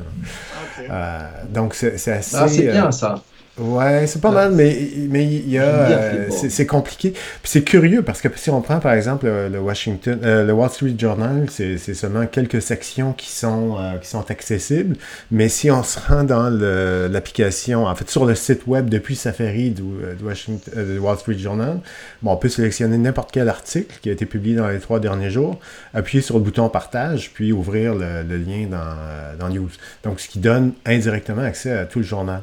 donc, 1.49 1.77
c'est 1.77 1.95
assez. 1.95 2.37
Ah, 2.37 2.49
c'est 2.49 2.73
bien 2.73 2.91
ça. 2.91 3.23
Ouais, 3.61 4.07
c'est 4.07 4.23
pas 4.23 4.31
mal, 4.31 4.53
mais 4.53 4.89
mais 4.97 5.27
il 5.27 5.51
y 5.51 5.59
a 5.59 5.65
euh, 5.65 6.29
c'est 6.31 6.65
compliqué. 6.65 7.11
Puis 7.11 7.21
c'est 7.45 7.63
curieux 7.63 8.03
parce 8.03 8.23
que 8.23 8.29
si 8.35 8.49
on 8.49 8.63
prend 8.63 8.81
par 8.81 8.95
exemple 8.95 9.27
le, 9.27 9.59
Washington, 9.61 10.19
euh, 10.25 10.47
le 10.47 10.53
Wall 10.55 10.71
Street 10.71 10.95
Journal, 10.97 11.47
c'est 11.51 11.77
seulement 11.77 12.27
quelques 12.27 12.63
sections 12.63 13.13
qui 13.13 13.31
sont 13.31 13.77
euh, 13.79 13.99
qui 13.99 14.09
sont 14.09 14.31
accessibles. 14.31 14.97
Mais 15.31 15.51
si 15.51 15.71
on 15.71 15.83
se 15.83 15.99
rend 15.99 16.25
dans 16.25 16.49
l'application, 16.49 17.85
en 17.85 17.95
fait 17.95 18.09
sur 18.09 18.25
le 18.25 18.35
site 18.35 18.67
web 18.67 18.89
depuis 18.89 19.15
Safari 19.15 19.71
du, 19.71 19.83
Washington, 20.25 20.99
Wall 20.99 21.19
Street 21.19 21.39
Journal, 21.39 21.81
bon, 22.23 22.33
on 22.33 22.37
peut 22.37 22.49
sélectionner 22.49 22.97
n'importe 22.97 23.31
quel 23.31 23.51
article 23.51 23.99
qui 24.01 24.09
a 24.09 24.13
été 24.13 24.25
publié 24.25 24.57
dans 24.57 24.69
les 24.69 24.79
trois 24.79 25.01
derniers 25.01 25.31
jours, 25.31 25.61
appuyer 25.93 26.23
sur 26.23 26.37
le 26.39 26.45
bouton 26.45 26.71
partage, 26.71 27.31
puis 27.35 27.53
ouvrir 27.53 27.95
le, 27.95 28.23
le 28.23 28.39
lien 28.39 28.69
dans 28.71 29.37
dans 29.39 29.53
News. 29.53 29.71
Donc 30.03 30.19
ce 30.19 30.29
qui 30.29 30.39
donne 30.39 30.73
indirectement 30.87 31.43
accès 31.43 31.73
à 31.73 31.85
tout 31.85 31.99
le 31.99 32.07
journal. 32.07 32.43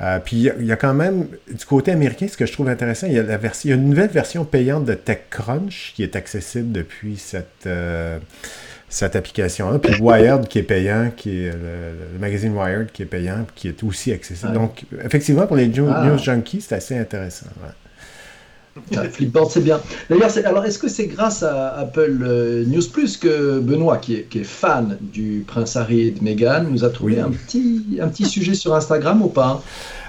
Euh, 0.00 0.18
puis 0.18 0.50
il 0.58 0.66
y, 0.66 0.72
a 0.72 0.76
quand 0.76 0.94
même, 0.94 1.28
du 1.48 1.64
côté 1.64 1.92
américain, 1.92 2.26
ce 2.26 2.36
que 2.36 2.46
je 2.46 2.52
trouve 2.52 2.68
intéressant, 2.68 3.06
il 3.06 3.12
y 3.12 3.18
a, 3.18 3.22
la 3.22 3.36
version, 3.36 3.68
il 3.68 3.70
y 3.70 3.72
a 3.72 3.76
une 3.76 3.88
nouvelle 3.88 4.10
version 4.10 4.44
payante 4.44 4.84
de 4.84 4.94
TechCrunch 4.94 5.92
qui 5.94 6.02
est 6.02 6.16
accessible 6.16 6.72
depuis 6.72 7.16
cette, 7.16 7.66
euh, 7.66 8.18
cette 8.88 9.14
application-là. 9.14 9.78
Puis 9.78 10.00
Wired 10.00 10.48
qui 10.48 10.58
est 10.58 10.64
payant, 10.64 11.12
qui 11.16 11.44
est 11.44 11.52
le, 11.52 12.18
magazine 12.18 12.56
Wired 12.56 12.90
qui 12.90 13.02
est 13.02 13.06
payant, 13.06 13.46
qui 13.54 13.68
est 13.68 13.84
aussi 13.84 14.12
accessible. 14.12 14.52
Donc, 14.52 14.82
effectivement, 15.04 15.46
pour 15.46 15.56
les 15.56 15.68
news, 15.68 15.88
ah. 15.88 16.16
junkies, 16.16 16.62
c'est 16.62 16.74
assez 16.74 16.98
intéressant. 16.98 17.46
Flipboard, 19.12 19.50
c'est 19.50 19.62
bien. 19.62 19.80
D'ailleurs, 20.10 20.30
alors 20.44 20.64
est-ce 20.64 20.78
que 20.78 20.88
c'est 20.88 21.06
grâce 21.06 21.42
à 21.42 21.78
Apple 21.78 22.18
euh, 22.22 22.64
News 22.66 22.82
Plus 22.92 23.16
que 23.16 23.60
Benoît, 23.60 23.98
qui 23.98 24.14
est, 24.14 24.44
fan 24.44 24.98
du 25.00 25.44
prince 25.46 25.76
Harry 25.76 26.08
et 26.08 26.10
de 26.10 26.22
Meghan, 26.22 26.64
nous 26.68 26.84
a 26.84 26.90
trouvé 26.90 27.20
un, 27.20 27.30
petit, 27.30 27.98
un 28.00 28.08
petit 28.08 28.24
sujet 28.24 28.54
sur 28.54 28.74
Instagram 28.74 29.22
ou 29.22 29.28
pas? 29.28 29.62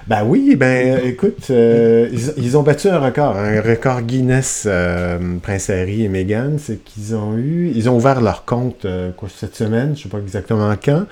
Ben 0.07 0.24
oui, 0.24 0.55
ben 0.55 0.99
écoute, 1.03 1.47
euh, 1.49 2.09
ils, 2.38 2.57
ont 2.57 2.61
battu 2.61 2.89
un 2.89 2.99
record, 2.99 3.38
un 3.38 3.59
record 3.61 4.03
Guinness, 4.03 4.66
euh, 4.68 5.18
Prince 5.41 5.72
Harry 5.72 6.03
et 6.03 6.09
Meghan, 6.09 6.57
c'est 6.59 6.84
qu'ils 6.84 7.16
ont 7.16 7.36
eu, 7.36 7.72
ils 7.74 7.89
ont 7.89 7.95
ouvert 7.95 8.22
leur 8.22 8.45
compte 8.45 8.86
cette 9.36 9.55
semaine, 9.55 9.95
je 9.95 10.03
sais 10.03 10.09
pas 10.09 10.20
exactement 10.20 10.72
quand, 10.84 11.05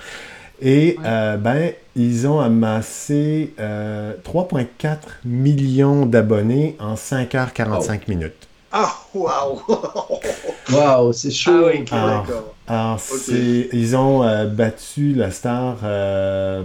Et 0.60 0.96
ben, 1.02 1.72
ils 1.96 2.26
ont 2.26 2.40
amassé 2.40 3.54
3,4 3.58 4.96
millions 5.24 6.06
d'abonnés 6.06 6.76
en 6.78 6.94
5h45 6.94 8.08
minutes. 8.08 8.48
Ah, 8.76 8.92
waouh! 9.14 9.60
waouh, 10.72 11.12
c'est 11.12 11.30
chaud! 11.30 11.70
Ah, 11.92 12.24
alors, 12.66 12.98
ils 13.28 13.96
ont 13.96 14.24
euh, 14.24 14.46
battu 14.46 15.14
la 15.14 15.30
star 15.30 15.76
euh, 15.84 16.64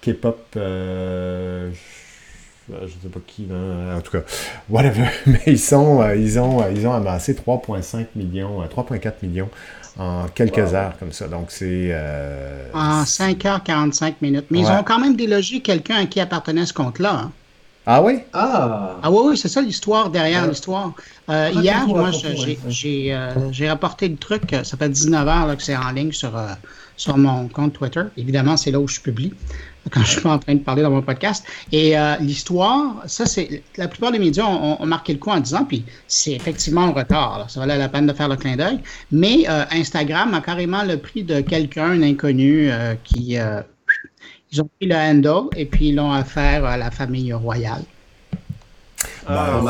K-pop, 0.00 0.38
euh, 0.56 1.72
je, 2.68 2.72
ne 2.72 2.88
sais 2.88 3.08
pas 3.12 3.18
qui, 3.26 3.48
en 3.50 4.00
tout 4.00 4.12
cas, 4.12 4.22
whatever, 4.70 5.08
mais 5.26 5.42
ils, 5.48 5.58
sont, 5.58 6.08
ils, 6.14 6.38
ont, 6.38 6.64
ils 6.70 6.86
ont 6.86 6.92
amassé 6.92 7.34
3,5 7.34 8.06
millions, 8.14 8.62
3,4 8.62 9.14
millions 9.24 9.50
en 9.98 10.26
quelques 10.34 10.74
heures 10.74 10.94
comme 10.98 11.12
ça. 11.12 11.28
Donc, 11.28 11.46
c'est. 11.50 11.94
en 12.72 13.02
5h45 13.02 14.14
minutes. 14.20 14.46
Mais 14.50 14.60
ils 14.60 14.66
ont 14.66 14.82
quand 14.82 14.98
même 14.98 15.16
délogé 15.16 15.60
quelqu'un 15.60 15.96
à 15.96 16.06
qui 16.06 16.20
appartenait 16.20 16.66
ce 16.66 16.72
compte-là. 16.72 17.14
Hein. 17.24 17.32
Ah 17.86 18.02
oui? 18.02 18.20
Ah! 18.32 18.96
Ah 19.02 19.10
oui, 19.10 19.18
oui, 19.26 19.36
c'est 19.36 19.48
ça 19.48 19.60
l'histoire 19.60 20.08
derrière 20.08 20.46
l'histoire. 20.46 20.92
Euh, 21.28 21.50
hier, 21.54 21.86
moi, 21.86 22.10
euh, 22.24 23.50
j'ai 23.50 23.68
rapporté 23.68 24.08
le 24.08 24.16
truc, 24.16 24.56
ça 24.62 24.76
fait 24.76 24.88
19 24.88 25.28
heures 25.28 25.56
que 25.56 25.62
c'est 25.62 25.76
en 25.76 25.90
ligne 25.90 26.12
sur, 26.12 26.34
euh, 26.36 26.46
sur 26.96 27.16
mon 27.16 27.48
compte 27.48 27.72
Twitter. 27.72 28.02
Évidemment, 28.16 28.56
c'est 28.56 28.70
là 28.70 28.80
où 28.80 28.88
je 28.88 29.00
publie 29.00 29.32
quand 29.90 30.00
je 30.00 30.12
suis 30.12 30.20
pas 30.20 30.30
en 30.30 30.38
train 30.38 30.54
de 30.54 30.60
parler 30.60 30.82
dans 30.82 30.90
mon 30.90 31.02
podcast. 31.02 31.44
Et 31.70 31.94
l'histoire, 32.20 33.02
ça, 33.06 33.26
c'est. 33.26 33.62
La 33.76 33.86
plupart 33.86 34.12
des 34.12 34.18
médias 34.18 34.46
ont, 34.46 34.86
marqué 34.86 35.12
le 35.12 35.18
coup 35.18 35.30
en 35.30 35.40
disant, 35.40 35.64
puis 35.64 35.84
c'est 36.08 36.32
effectivement 36.32 36.84
en 36.84 36.92
retard, 36.92 37.44
ça 37.48 37.60
valait 37.60 37.76
la 37.76 37.90
peine 37.90 38.06
de 38.06 38.12
faire 38.14 38.28
le 38.28 38.36
clin 38.36 38.56
d'œil. 38.56 38.80
Mais 39.12 39.46
Instagram 39.70 40.32
a 40.32 40.40
carrément 40.40 40.84
le 40.84 40.96
prix 40.96 41.22
de 41.22 41.42
quelqu'un, 41.42 42.00
inconnu, 42.00 42.70
qui 43.02 43.36
ils 44.54 44.62
ont 44.62 44.70
pris 44.78 44.88
le 44.88 44.94
handle 44.94 45.48
et 45.56 45.66
puis 45.66 45.88
ils 45.88 45.96
l'ont 45.96 46.12
affaire 46.12 46.64
à 46.64 46.76
la 46.76 46.90
famille 46.90 47.32
royale. 47.32 47.82
Ah, 49.26 49.60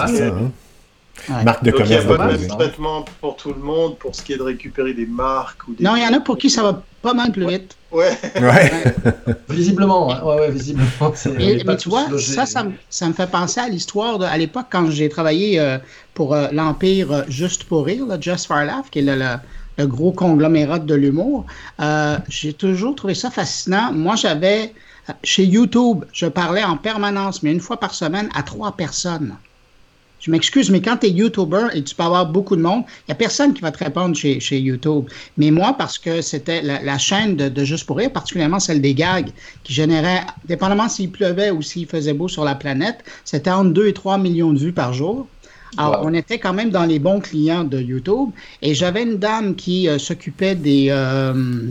hein? 1.31 1.45
Marque 1.45 1.65
de 1.65 1.71
Donc, 1.71 1.83
commerce. 1.83 2.05
Il 2.05 2.09
n'y 2.09 2.15
a 2.15 2.17
pas 2.17 2.33
de 2.33 2.39
même 2.39 2.49
traitement 2.49 3.05
pour 3.21 3.37
tout 3.37 3.53
le 3.53 3.61
monde 3.61 3.99
pour 3.99 4.15
ce 4.15 4.23
qui 4.23 4.33
est 4.33 4.37
de 4.37 4.43
récupérer 4.43 4.95
des 4.95 5.07
marques 5.07 5.67
ou 5.69 5.75
des... 5.75 5.85
Non, 5.85 5.97
il 5.97 6.03
y 6.03 6.07
en 6.07 6.13
a 6.13 6.21
pour 6.21 6.39
qui 6.39 6.51
ça 6.51 6.63
va 6.63 6.83
pas 7.03 7.15
mal 7.15 7.33
plus 7.33 7.47
vite. 7.47 7.77
Ouais. 7.93 8.17
ouais. 8.41 8.95
visiblement, 9.49 10.13
hein. 10.13 10.23
ouais, 10.25 10.41
ouais, 10.41 10.51
visiblement. 10.51 10.89
mais 11.37 11.77
tu 11.77 11.89
vois, 11.89 12.07
ça, 12.19 12.47
ça, 12.47 12.65
ça, 12.91 13.09
me 13.09 13.13
fait 13.13 13.31
penser 13.31 13.61
à 13.61 13.69
l'histoire 13.69 14.21
à 14.23 14.37
l'époque 14.39 14.67
quand 14.71 14.91
j'ai 14.91 15.09
travaillé 15.09 15.61
euh, 15.61 15.79
pour 16.15 16.35
euh, 16.35 16.49
l'Empire 16.53 17.13
euh, 17.13 17.23
Juste 17.29 17.65
pour 17.65 17.87
Rire, 17.87 18.07
Just 18.21 18.47
for 18.47 18.63
Laugh, 18.65 18.87
qui 18.91 19.01
est 19.01 19.03
le, 19.03 19.37
le 19.79 19.87
gros 19.87 20.13
conglomérat 20.13 20.79
de 20.79 20.95
l'humour. 20.95 21.47
Euh, 21.81 22.19
j'ai 22.29 22.53
toujours 22.53 22.95
trouvé 22.95 23.15
ça 23.15 23.31
fascinant. 23.31 23.93
Moi, 23.93 24.17
j'avais, 24.17 24.73
chez 25.23 25.45
YouTube, 25.45 26.05
je 26.13 26.27
parlais 26.27 26.65
en 26.65 26.77
permanence, 26.77 27.43
mais 27.43 27.53
une 27.53 27.61
fois 27.61 27.79
par 27.79 27.95
semaine, 27.95 28.29
à 28.35 28.43
trois 28.43 28.73
personnes. 28.73 29.35
Je 30.25 30.31
m'excuse, 30.31 30.71
mais 30.71 30.81
quand 30.81 30.97
tu 30.97 31.09
es 31.09 31.11
YouTuber 31.11 31.67
et 31.75 31.85
tu 31.85 31.95
peux 31.95 32.03
avoir 32.03 32.25
beaucoup 32.25 32.57
de 32.57 32.63
monde, 32.63 32.85
il 33.01 33.11
n'y 33.11 33.13
a 33.13 33.15
personne 33.15 33.53
qui 33.53 33.61
va 33.61 33.71
te 33.71 33.85
répondre 33.85 34.17
chez, 34.17 34.41
chez 34.41 34.59
YouTube. 34.59 35.05
Mais 35.37 35.51
moi, 35.51 35.75
parce 35.77 35.99
que 35.99 36.23
c'était 36.23 36.63
la, 36.63 36.97
chaîne 36.97 37.37
de, 37.37 37.51
de, 37.51 37.63
Juste 37.63 37.85
pour 37.85 37.99
rire, 37.99 38.11
particulièrement 38.11 38.59
celle 38.59 38.81
des 38.81 38.95
gags, 38.95 39.29
qui 39.65 39.75
générait, 39.75 40.23
dépendamment 40.47 40.89
s'il 40.89 41.11
pleuvait 41.11 41.51
ou 41.51 41.61
s'il 41.61 41.87
faisait 41.87 42.15
beau 42.15 42.29
sur 42.29 42.43
la 42.43 42.55
planète, 42.55 43.05
c'était 43.27 43.51
entre 43.51 43.71
2 43.75 43.89
et 43.89 43.93
3 43.93 44.17
millions 44.17 44.55
de 44.55 44.59
vues 44.59 44.73
par 44.73 44.95
jour. 44.95 45.27
Alors, 45.77 46.01
on 46.05 46.15
était 46.15 46.39
quand 46.39 46.55
même 46.55 46.71
dans 46.71 46.87
les 46.87 46.99
bons 46.99 47.21
clients 47.21 47.65
de 47.65 47.79
YouTube. 47.79 48.31
Et 48.63 48.75
j'avais 48.75 49.03
une 49.03 49.19
dame 49.19 49.55
qui 49.55 49.89
euh, 49.89 49.99
s'occupait 49.99 50.55
des. 50.55 50.87
Euh, 50.89 51.69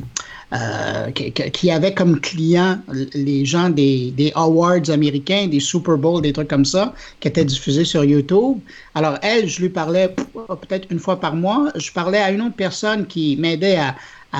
euh, 0.54 1.12
qui, 1.12 1.72
avait 1.72 1.94
comme 1.94 2.20
client 2.20 2.80
les 3.14 3.46
gens 3.46 3.70
des, 3.70 4.12
des, 4.12 4.32
awards 4.36 4.90
américains, 4.90 5.48
des 5.48 5.60
Super 5.60 5.98
Bowl, 5.98 6.22
des 6.22 6.34
trucs 6.34 6.48
comme 6.48 6.66
ça, 6.66 6.94
qui 7.20 7.28
étaient 7.28 7.46
diffusés 7.46 7.86
sur 7.86 8.04
YouTube. 8.04 8.60
Alors, 8.94 9.18
elle, 9.22 9.48
je 9.48 9.62
lui 9.62 9.70
parlais 9.70 10.10
peut-être 10.10 10.88
une 10.92 11.00
fois 11.00 11.20
par 11.20 11.36
mois. 11.36 11.72
Je 11.76 11.92
parlais 11.92 12.20
à 12.20 12.32
une 12.32 12.42
autre 12.42 12.56
personne 12.56 13.08
qui 13.08 13.36
m'aidait 13.38 13.78
à, 13.78 13.96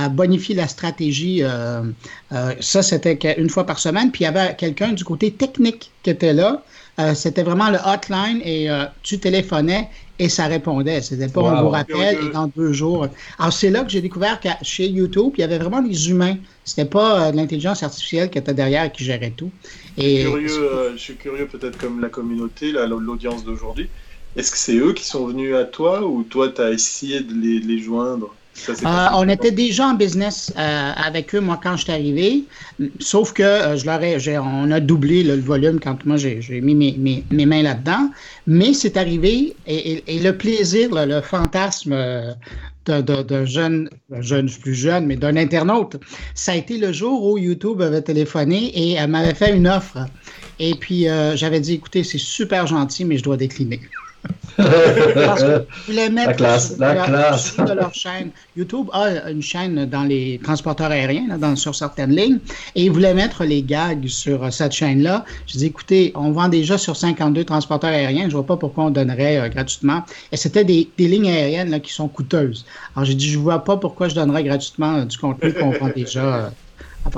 bonifier 0.10 0.56
la 0.56 0.68
stratégie. 0.68 1.44
ça, 2.60 2.82
c'était 2.82 3.36
une 3.38 3.50
fois 3.50 3.64
par 3.64 3.78
semaine. 3.78 4.12
Puis 4.12 4.24
il 4.24 4.26
y 4.26 4.28
avait 4.28 4.56
quelqu'un 4.56 4.94
du 4.94 5.04
côté 5.04 5.32
technique 5.32 5.92
qui 6.02 6.10
était 6.10 6.34
là. 6.34 6.64
Euh, 7.00 7.16
c'était 7.16 7.42
vraiment 7.42 7.70
le 7.72 7.80
hotline 7.84 8.40
et 8.44 8.70
euh, 8.70 8.86
tu 9.02 9.18
téléphonais 9.18 9.90
et 10.20 10.30
ça 10.30 10.48
répondait. 10.48 11.02
C'était 11.02 11.28
pas 11.28 11.42
un 11.42 11.60
on 11.60 11.64
vous 11.64 11.70
rappelle 11.70 12.18
et 12.24 12.30
dans 12.32 12.48
deux 12.48 12.72
jours. 12.72 13.08
Alors 13.40 13.54
c'est 13.54 13.70
là 13.70 13.84
que 13.84 13.90
j'ai 13.90 14.02
découvert 14.02 14.40
que 14.40 14.50
chez 14.62 14.88
YouTube, 14.88 15.34
il 15.38 15.42
y 15.42 15.44
avait 15.44 15.58
vraiment 15.58 15.82
des 15.82 16.10
humains. 16.10 16.38
C'était 16.64 16.90
pas 16.90 17.28
euh, 17.28 17.32
l'intelligence 17.32 17.84
artificielle 17.84 18.30
qui 18.30 18.38
était 18.38 18.54
derrière 18.54 18.86
et 18.86 18.92
qui 18.92 19.04
gérait 19.04 19.32
tout. 19.32 19.52
Et, 19.98 20.24
je 20.24 20.94
suis 20.98 21.16
curieux, 21.16 21.48
peut-être 21.48 21.78
comme 21.78 22.00
la 22.00 22.10
communauté, 22.10 22.72
l'audience 22.72 23.44
d'aujourd'hui. 23.44 23.90
Est-ce 24.36 24.52
que 24.52 24.58
c'est 24.58 24.78
eux 24.78 24.94
qui 24.94 25.06
sont 25.06 25.28
venus 25.28 25.56
à 25.56 25.66
toi 25.66 26.06
ou 26.06 26.24
toi 26.24 26.50
tu 26.50 26.62
as 26.62 26.72
essayé 26.72 27.22
de 27.22 27.34
les 27.34 27.80
joindre? 27.80 28.36
Euh, 28.70 29.08
on 29.16 29.28
était 29.30 29.52
déjà 29.52 29.88
en 29.88 29.94
business 29.96 30.54
euh, 30.58 30.92
avec 30.96 31.34
eux, 31.36 31.40
moi, 31.40 31.60
quand 31.62 31.76
je 31.76 31.84
suis 31.84 31.92
arrivé. 31.92 32.44
Sauf 33.00 33.34
que 33.34 33.44
euh, 33.44 33.78
je 33.78 33.86
leur 33.86 34.02
ai, 34.04 34.38
on 34.38 34.72
a 34.72 34.80
doublé 34.80 35.24
le 35.24 35.36
volume 35.36 35.80
quand 35.80 36.06
moi 36.06 36.18
j'ai 36.18 36.62
mis 36.62 36.76
mes, 36.76 37.24
mes, 37.30 37.46
mains 37.46 37.64
là-dedans. 37.64 38.10
Mais 38.48 38.74
c'est 38.74 38.98
arrivé, 38.98 39.56
et, 39.68 40.04
le 40.08 40.32
plaisir, 40.32 40.90
le 40.92 41.22
fantasme 41.22 41.96
d'un 42.86 43.46
jeune, 43.46 43.90
jeune, 44.20 44.50
plus 44.50 44.76
jeune, 44.76 45.06
mais 45.06 45.16
d'un 45.16 45.38
internaute, 45.38 45.98
ça 46.36 46.52
a 46.52 46.56
été 46.56 46.78
le 46.78 46.92
jour 46.92 47.26
où 47.26 47.38
YouTube 47.38 47.82
avait 47.82 48.02
téléphoné 48.02 48.66
et 48.76 48.94
elle 48.94 49.10
m'avait 49.10 49.34
fait 49.34 49.56
une 49.56 49.68
offre. 49.68 50.06
Et 50.60 50.76
puis, 50.76 51.08
j'avais 51.36 51.60
dit, 51.60 51.74
écoutez, 51.76 52.04
c'est 52.04 52.18
super 52.18 52.68
gentil, 52.68 53.06
mais 53.06 53.18
je 53.18 53.24
dois 53.24 53.38
décliner. 53.38 53.80
Parce 54.58 55.44
que 55.44 55.66
voulaient 55.88 56.10
mettre 56.10 56.30
la 56.30 56.34
classe, 56.34 56.78
la 56.78 56.96
classe. 56.96 57.58
de 57.58 57.74
leur 57.74 57.94
chaîne. 57.94 58.30
YouTube 58.56 58.88
a 58.94 59.30
une 59.30 59.42
chaîne 59.42 59.86
dans 59.86 60.04
les 60.04 60.40
transporteurs 60.44 60.92
aériens, 60.92 61.38
dans, 61.38 61.56
sur 61.56 61.76
certaines 61.76 62.16
lignes, 62.16 62.40
et 62.76 62.86
ils 62.86 62.92
voulaient 62.92 63.14
mettre 63.14 63.44
les 63.44 63.64
gags 63.64 64.08
sur 64.08 64.44
euh, 64.44 64.52
cette 64.52 64.74
chaîne-là. 64.74 65.26
Je 65.48 65.58
dis, 65.58 65.66
écoutez, 65.66 66.12
on 66.16 66.32
vend 66.32 66.50
déjà 66.50 66.78
sur 66.78 66.96
52 66.96 67.44
transporteurs 67.44 67.90
aériens, 67.90 68.28
je 68.30 68.34
vois 68.34 68.46
pas 68.46 68.58
pourquoi 68.58 68.86
on 68.86 68.90
donnerait 68.90 69.40
euh, 69.40 69.50
gratuitement. 69.50 70.04
Et 70.32 70.38
c'était 70.38 70.64
des, 70.64 70.90
des, 70.98 71.08
lignes 71.08 71.30
aériennes 71.30 71.70
là, 71.70 71.80
qui 71.80 71.92
sont 71.92 72.08
coûteuses. 72.08 72.66
Alors 72.96 73.06
j'ai 73.06 73.16
dit, 73.16 73.30
je 73.30 73.40
vois 73.40 73.64
pas 73.64 73.78
pourquoi 73.78 74.08
je 74.08 74.16
donnerais 74.16 74.44
gratuitement 74.44 74.98
euh, 74.98 75.06
du 75.06 75.18
contenu 75.18 75.54
qu'on 75.54 75.72
vend 75.72 75.90
déjà. 75.96 76.52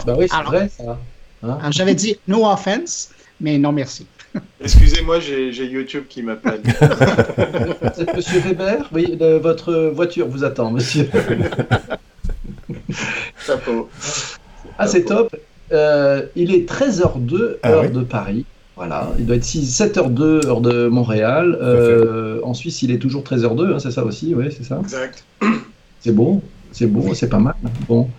ben 0.05 0.15
oui, 0.17 0.27
c'est 0.29 0.43
vrai 0.43 0.69
ça. 0.69 0.97
Hein? 1.43 1.71
J'avais 1.71 1.95
dit, 1.95 2.17
no 2.27 2.45
offense, 2.45 3.09
mais 3.39 3.57
non 3.57 3.71
merci. 3.71 4.07
Excusez-moi, 4.61 5.19
j'ai 5.19 5.51
YouTube 5.65 6.05
qui 6.09 6.23
m'appelle. 6.23 6.61
C'est 7.95 8.15
Monsieur 8.15 8.39
Weber 8.39 8.89
Oui, 8.93 9.17
votre 9.41 9.91
voiture 9.93 10.27
vous 10.27 10.43
attend, 10.43 10.71
monsieur. 10.71 11.09
Chapeau. 13.45 13.89
Ah, 14.77 14.88
c'est 14.88 15.03
top. 15.03 15.36
Euh, 15.71 16.25
il 16.36 16.53
est 16.53 16.69
13h02, 16.69 17.57
ah 17.63 17.71
heure 17.71 17.89
de 17.89 18.01
Paris. 18.01 18.45
Voilà, 18.75 19.09
il 19.17 19.25
doit 19.25 19.38
être 19.38 19.43
6, 19.43 19.81
7h02, 19.81 20.47
heure 20.47 20.61
de 20.61 20.88
Montréal. 20.88 21.57
Euh, 21.61 22.41
en 22.43 22.53
Suisse, 22.53 22.81
il 22.81 22.91
est 22.91 22.99
toujours 22.99 23.23
13h02, 23.23 23.73
hein, 23.73 23.79
c'est 23.79 23.91
ça 23.91 24.03
aussi, 24.03 24.36
oui, 24.36 24.45
c'est 24.55 24.65
ça 24.65 24.79
Exact. 24.81 25.23
C'est 26.01 26.11
bon, 26.11 26.41
c'est 26.71 26.88
bon, 26.88 27.13
c'est 27.13 27.29
pas 27.29 27.39
mal. 27.39 27.55
Bon. 27.88 28.09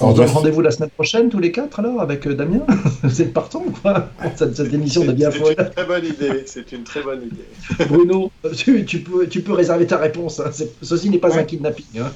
On 0.00 0.10
se 0.10 0.16
donne 0.16 0.28
rendez-vous 0.28 0.60
la 0.60 0.72
semaine 0.72 0.90
prochaine, 0.90 1.28
tous 1.28 1.38
les 1.38 1.52
quatre, 1.52 1.78
alors, 1.78 2.00
avec 2.00 2.26
euh, 2.26 2.34
Damien? 2.34 2.62
Vous 3.02 3.22
êtes 3.22 3.32
partant, 3.32 3.64
quoi? 3.80 4.08
Cette, 4.36 4.56
cette 4.56 4.74
émission 4.74 5.04
de 5.04 5.12
bien 5.12 5.30
C'est 5.30 5.38
une 5.38 5.70
très 5.70 5.84
bonne 5.84 6.04
idée, 6.04 6.42
c'est 6.46 6.72
une 6.72 6.82
très 6.82 7.02
bonne 7.02 7.22
idée. 7.22 7.84
Bruno, 7.88 8.32
tu, 8.56 8.84
tu, 8.84 9.00
peux, 9.00 9.28
tu 9.28 9.40
peux 9.40 9.52
réserver 9.52 9.86
ta 9.86 9.98
réponse, 9.98 10.40
hein. 10.40 10.50
ceci 10.82 11.10
n'est 11.10 11.18
pas 11.18 11.38
un 11.38 11.44
kidnapping. 11.44 12.00
Hein. 12.00 12.10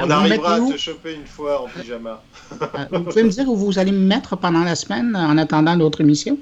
On 0.00 0.08
arrivera 0.10 0.54
à 0.54 0.60
te 0.60 0.76
choper 0.78 1.14
une 1.14 1.26
fois 1.26 1.62
en 1.62 1.66
pyjama. 1.68 2.22
Euh, 2.62 2.66
vous 2.92 3.02
pouvez 3.02 3.22
me 3.22 3.30
dire 3.30 3.48
où 3.48 3.56
vous 3.56 3.78
allez 3.78 3.92
me 3.92 4.06
mettre 4.06 4.36
pendant 4.36 4.64
la 4.64 4.74
semaine, 4.74 5.14
en 5.14 5.36
attendant 5.36 5.74
l'autre 5.74 6.00
émission 6.00 6.38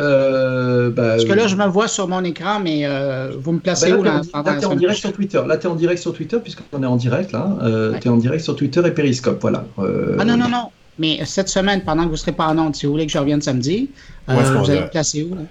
euh, 0.00 0.90
bah, 0.90 1.10
Parce 1.10 1.24
que 1.24 1.32
là, 1.32 1.46
je 1.46 1.56
me 1.56 1.66
vois 1.66 1.88
sur 1.88 2.08
mon 2.08 2.22
écran, 2.24 2.60
mais 2.60 2.82
euh, 2.84 3.32
vous 3.38 3.52
me 3.52 3.58
placez 3.58 3.90
bah, 3.90 3.98
où 3.98 4.02
là, 4.02 4.20
Là, 4.34 4.54
tu 4.56 4.62
es 4.62 4.64
en 4.66 4.74
direct 4.74 5.00
sur 5.00 5.12
Twitter. 5.12 5.40
Là, 5.46 5.56
tu 5.56 5.66
es 5.66 5.70
en 5.70 5.74
direct 5.74 6.00
sur 6.00 6.12
Twitter, 6.12 6.38
puisqu'on 6.42 6.82
est 6.82 6.86
en 6.86 6.96
direct, 6.96 7.32
là. 7.32 7.56
Euh, 7.62 7.98
Tu 8.00 8.08
es 8.08 8.10
en 8.10 8.16
direct 8.16 8.42
sur 8.42 8.56
Twitter 8.56 8.82
et 8.86 8.90
Periscope, 8.90 9.38
voilà. 9.40 9.64
Euh, 9.78 10.16
ah 10.18 10.24
non, 10.24 10.36
non, 10.36 10.48
non. 10.48 10.70
Mais 10.98 11.20
cette 11.24 11.48
semaine, 11.48 11.82
pendant 11.82 12.02
que 12.02 12.08
vous 12.08 12.14
ne 12.14 12.18
serez 12.18 12.32
pas 12.32 12.46
en 12.46 12.58
onde, 12.58 12.74
si 12.74 12.86
vous 12.86 12.92
voulez 12.92 13.06
que 13.06 13.12
je 13.12 13.18
revienne 13.18 13.40
samedi, 13.40 13.90
vous 14.26 14.70
allez 14.70 14.80
me 14.80 14.90
placer 14.90 15.22
où 15.22 15.34
là? 15.34 15.42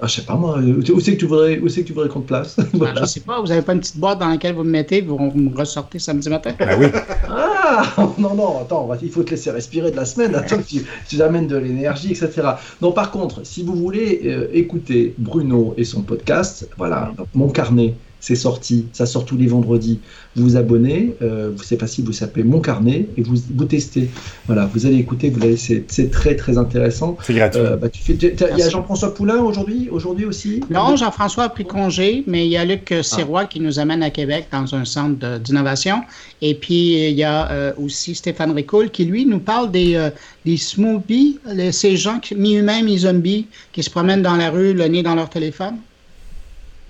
Ah, 0.00 0.06
je 0.06 0.14
sais 0.14 0.22
pas 0.22 0.36
moi, 0.36 0.58
où 0.58 1.00
c'est 1.00 1.14
que 1.14 1.18
tu 1.18 1.26
voudrais, 1.26 1.58
où 1.58 1.68
c'est 1.68 1.82
que 1.82 1.88
tu 1.88 1.92
voudrais 1.92 2.08
qu'on 2.08 2.20
te 2.20 2.28
place? 2.28 2.56
Voilà. 2.72 3.00
Je 3.00 3.06
sais 3.06 3.20
pas, 3.20 3.40
vous 3.40 3.50
avez 3.50 3.62
pas 3.62 3.72
une 3.72 3.80
petite 3.80 3.96
boîte 3.96 4.20
dans 4.20 4.28
laquelle 4.28 4.54
vous 4.54 4.62
me 4.62 4.70
mettez, 4.70 5.00
vous, 5.00 5.18
me 5.18 5.56
ressortez 5.56 5.98
samedi 5.98 6.28
matin? 6.28 6.54
Ah 6.60 6.76
oui. 6.78 6.86
ah 7.28 7.82
non 8.18 8.34
non, 8.34 8.60
attends, 8.60 8.88
il 9.02 9.10
faut 9.10 9.24
te 9.24 9.30
laisser 9.30 9.50
respirer 9.50 9.90
de 9.90 9.96
la 9.96 10.04
semaine, 10.04 10.34
attends 10.34 10.62
tu, 10.62 10.84
tu 11.08 11.20
amènes 11.20 11.48
de 11.48 11.56
l'énergie, 11.56 12.12
etc. 12.12 12.42
Non, 12.80 12.92
par 12.92 13.10
contre, 13.10 13.44
si 13.44 13.64
vous 13.64 13.74
voulez 13.74 14.22
euh, 14.26 14.48
écouter 14.52 15.14
Bruno 15.18 15.74
et 15.76 15.84
son 15.84 16.02
podcast, 16.02 16.68
voilà, 16.76 17.12
donc 17.16 17.26
mon 17.34 17.48
carnet 17.48 17.94
c'est 18.20 18.34
sorti, 18.34 18.86
ça 18.92 19.06
sort 19.06 19.24
tous 19.24 19.36
les 19.36 19.46
vendredis. 19.46 20.00
Vous 20.36 20.42
vous 20.42 20.56
abonnez, 20.56 21.14
euh, 21.22 21.52
c'est 21.62 21.78
facile, 21.78 22.04
vous 22.04 22.12
s'appelez 22.12 22.44
Mon 22.44 22.60
Carnet 22.60 23.08
et 23.16 23.22
vous, 23.22 23.36
vous 23.54 23.64
testez. 23.64 24.08
Voilà, 24.46 24.68
vous 24.72 24.86
allez 24.86 24.96
écouter, 24.96 25.30
vous 25.30 25.42
allez, 25.42 25.56
c'est 25.56 26.10
très 26.10 26.36
très 26.36 26.58
intéressant. 26.58 27.16
C'est 27.22 27.34
gratuit. 27.34 27.60
Euh, 27.60 27.76
bah, 27.76 27.88
il 28.08 28.58
y 28.58 28.62
a 28.62 28.68
Jean-François 28.68 29.14
Poulain 29.14 29.38
aujourd'hui, 29.38 29.88
aujourd'hui 29.90 30.24
aussi? 30.24 30.62
Non, 30.70 30.96
Jean-François 30.96 31.44
a 31.44 31.48
pris 31.48 31.64
congé, 31.64 32.24
mais 32.26 32.46
il 32.46 32.50
y 32.50 32.56
a 32.56 32.64
Luc 32.64 32.92
ah. 32.92 33.02
Sirois 33.02 33.46
qui 33.46 33.60
nous 33.60 33.78
amène 33.78 34.02
à 34.02 34.10
Québec 34.10 34.46
dans 34.50 34.74
un 34.74 34.84
centre 34.84 35.38
d'innovation. 35.38 36.02
Et 36.42 36.54
puis 36.54 37.08
il 37.08 37.14
y 37.14 37.24
a 37.24 37.50
euh, 37.50 37.72
aussi 37.76 38.14
Stéphane 38.14 38.52
Ricoul 38.52 38.90
qui 38.90 39.04
lui 39.04 39.26
nous 39.26 39.40
parle 39.40 39.70
des, 39.70 39.94
euh, 39.94 40.10
des 40.44 40.56
smoothies, 40.56 41.38
ces 41.72 41.96
gens 41.96 42.20
mi-humains, 42.34 42.82
mi-zombies 42.82 43.46
qui 43.72 43.82
se 43.82 43.90
promènent 43.90 44.22
dans 44.22 44.36
la 44.36 44.50
rue, 44.50 44.74
le 44.74 44.86
nez 44.86 45.02
dans 45.02 45.14
leur 45.14 45.30
téléphone. 45.30 45.76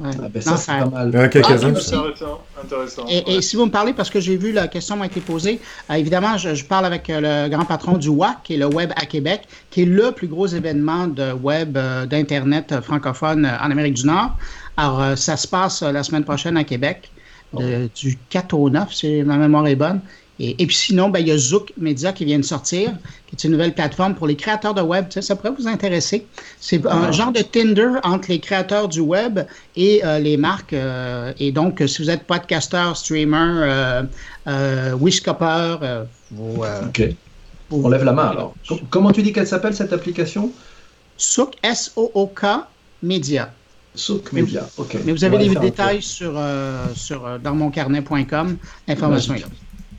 Ah 0.04 0.28
ben 0.32 0.40
ça, 0.40 0.56
c'est 0.56 0.72
pas 0.72 0.86
mal. 0.86 1.14
intéressant. 1.16 3.04
Et, 3.08 3.42
si 3.42 3.56
vous 3.56 3.66
me 3.66 3.70
parlez, 3.70 3.92
parce 3.92 4.10
que 4.10 4.20
j'ai 4.20 4.36
vu 4.36 4.52
la 4.52 4.68
question 4.68 4.96
m'a 4.96 5.06
été 5.06 5.20
posée, 5.20 5.60
euh, 5.90 5.94
évidemment, 5.94 6.36
je, 6.36 6.64
parle 6.64 6.86
avec 6.86 7.10
euh, 7.10 7.46
le 7.46 7.50
grand 7.50 7.64
patron 7.64 7.96
du 7.96 8.08
WAC, 8.08 8.42
qui 8.44 8.54
est 8.54 8.58
le 8.58 8.66
Web 8.66 8.92
à 8.94 9.06
Québec, 9.06 9.42
qui 9.70 9.82
est 9.82 9.86
le 9.86 10.12
plus 10.12 10.28
gros 10.28 10.46
événement 10.46 11.08
de 11.08 11.32
web, 11.32 11.76
euh, 11.76 12.06
d'Internet 12.06 12.80
francophone 12.82 13.44
en 13.46 13.70
Amérique 13.70 13.94
du 13.94 14.06
Nord. 14.06 14.36
Alors, 14.76 15.18
ça 15.18 15.36
se 15.36 15.48
passe 15.48 15.82
la 15.82 16.04
semaine 16.04 16.24
prochaine 16.24 16.56
à 16.56 16.62
Québec, 16.62 17.10
du 17.52 18.18
4 18.30 18.54
au 18.54 18.70
9, 18.70 18.92
si 18.92 19.22
ma 19.24 19.36
mémoire 19.36 19.66
est 19.66 19.74
bonne. 19.74 20.00
Et, 20.40 20.66
puis 20.66 20.76
sinon, 20.76 21.08
ben, 21.08 21.18
il 21.18 21.26
y 21.26 21.32
a 21.32 21.38
Zook 21.38 21.72
Media 21.76 22.12
qui 22.12 22.24
vient 22.24 22.38
de 22.38 22.44
sortir, 22.44 22.92
qui 23.26 23.34
est 23.34 23.44
une 23.44 23.50
nouvelle 23.50 23.74
plateforme 23.74 24.14
pour 24.14 24.28
les 24.28 24.36
créateurs 24.36 24.72
de 24.72 24.80
web. 24.80 25.06
Ça, 25.10 25.34
pourrait 25.34 25.54
vous 25.58 25.66
intéresser. 25.66 26.26
C'est 26.60 26.86
un 26.86 27.06
ah. 27.08 27.12
genre 27.12 27.32
de 27.32 27.42
Tinder 27.42 27.90
entre 28.04 28.28
les 28.28 28.38
créateurs 28.38 28.88
du 28.88 29.00
web 29.00 29.40
et 29.74 30.00
euh, 30.04 30.20
les 30.20 30.36
marques. 30.36 30.74
Euh, 30.74 31.32
et 31.40 31.50
donc, 31.50 31.82
si 31.86 32.02
vous 32.02 32.10
êtes 32.10 32.22
podcaster, 32.22 32.92
streamer, 32.94 33.36
euh, 33.36 34.02
euh 34.46 34.92
wishcopper, 34.92 36.04
vous, 36.30 36.62
OK. 36.86 37.02
On 37.70 37.88
lève 37.88 38.04
la 38.04 38.12
main 38.12 38.28
alors. 38.28 38.54
Comment 38.90 39.10
tu 39.10 39.22
dis 39.22 39.32
qu'elle 39.32 39.46
s'appelle 39.46 39.74
cette 39.74 39.92
application? 39.92 40.52
Sook, 41.16 41.54
S-O-O-K, 41.64 42.44
Media. 43.02 43.52
Souk 43.94 44.32
Media, 44.32 44.68
OK. 44.76 44.96
Mais 45.04 45.10
vous 45.10 45.24
avez 45.24 45.38
les 45.38 45.54
détails 45.56 46.00
sur, 46.00 46.40
sur, 46.94 47.40
dans 47.40 47.54
moncarnet.com. 47.56 48.56
L'information 48.86 49.34
est 49.34 49.40
là. 49.40 49.46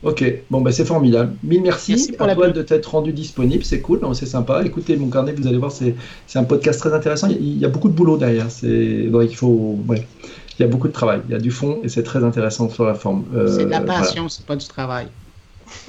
Ok, 0.02 0.24
bon 0.50 0.62
ben 0.62 0.72
c'est 0.72 0.86
formidable. 0.86 1.34
Mille 1.42 1.60
merci, 1.60 2.12
pour 2.16 2.26
la 2.26 2.34
toi 2.34 2.48
de 2.48 2.62
t'être 2.62 2.86
rendu 2.86 3.12
disponible, 3.12 3.64
c'est 3.64 3.80
cool, 3.80 4.00
c'est 4.14 4.24
sympa. 4.26 4.62
Écoutez 4.64 4.96
mon 4.96 5.10
carnet, 5.10 5.32
vous 5.32 5.46
allez 5.46 5.58
voir, 5.58 5.70
c'est 5.72 5.94
un 6.34 6.44
podcast 6.44 6.80
très 6.80 6.94
intéressant. 6.94 7.28
Il 7.28 7.58
y, 7.58 7.64
a, 7.66 7.68
beaucoup 7.68 7.88
de 7.88 7.94
boulot 7.94 8.16
derrière. 8.16 8.46
il 8.62 9.36
faut, 9.36 9.78
il 9.90 10.62
y 10.62 10.62
a 10.62 10.68
beaucoup 10.68 10.88
de 10.88 10.92
travail, 10.92 11.20
il 11.28 11.32
y 11.32 11.34
a 11.34 11.38
du 11.38 11.50
fond 11.50 11.80
et 11.82 11.90
c'est 11.90 12.02
très 12.02 12.24
intéressant 12.24 12.70
sur 12.70 12.84
la 12.84 12.94
forme. 12.94 13.24
Euh, 13.34 13.46
c'est 13.46 13.66
de 13.66 13.70
la 13.70 13.82
passion, 13.82 14.30
c'est 14.30 14.46
pas 14.46 14.56
du 14.56 14.66
travail. 14.66 15.08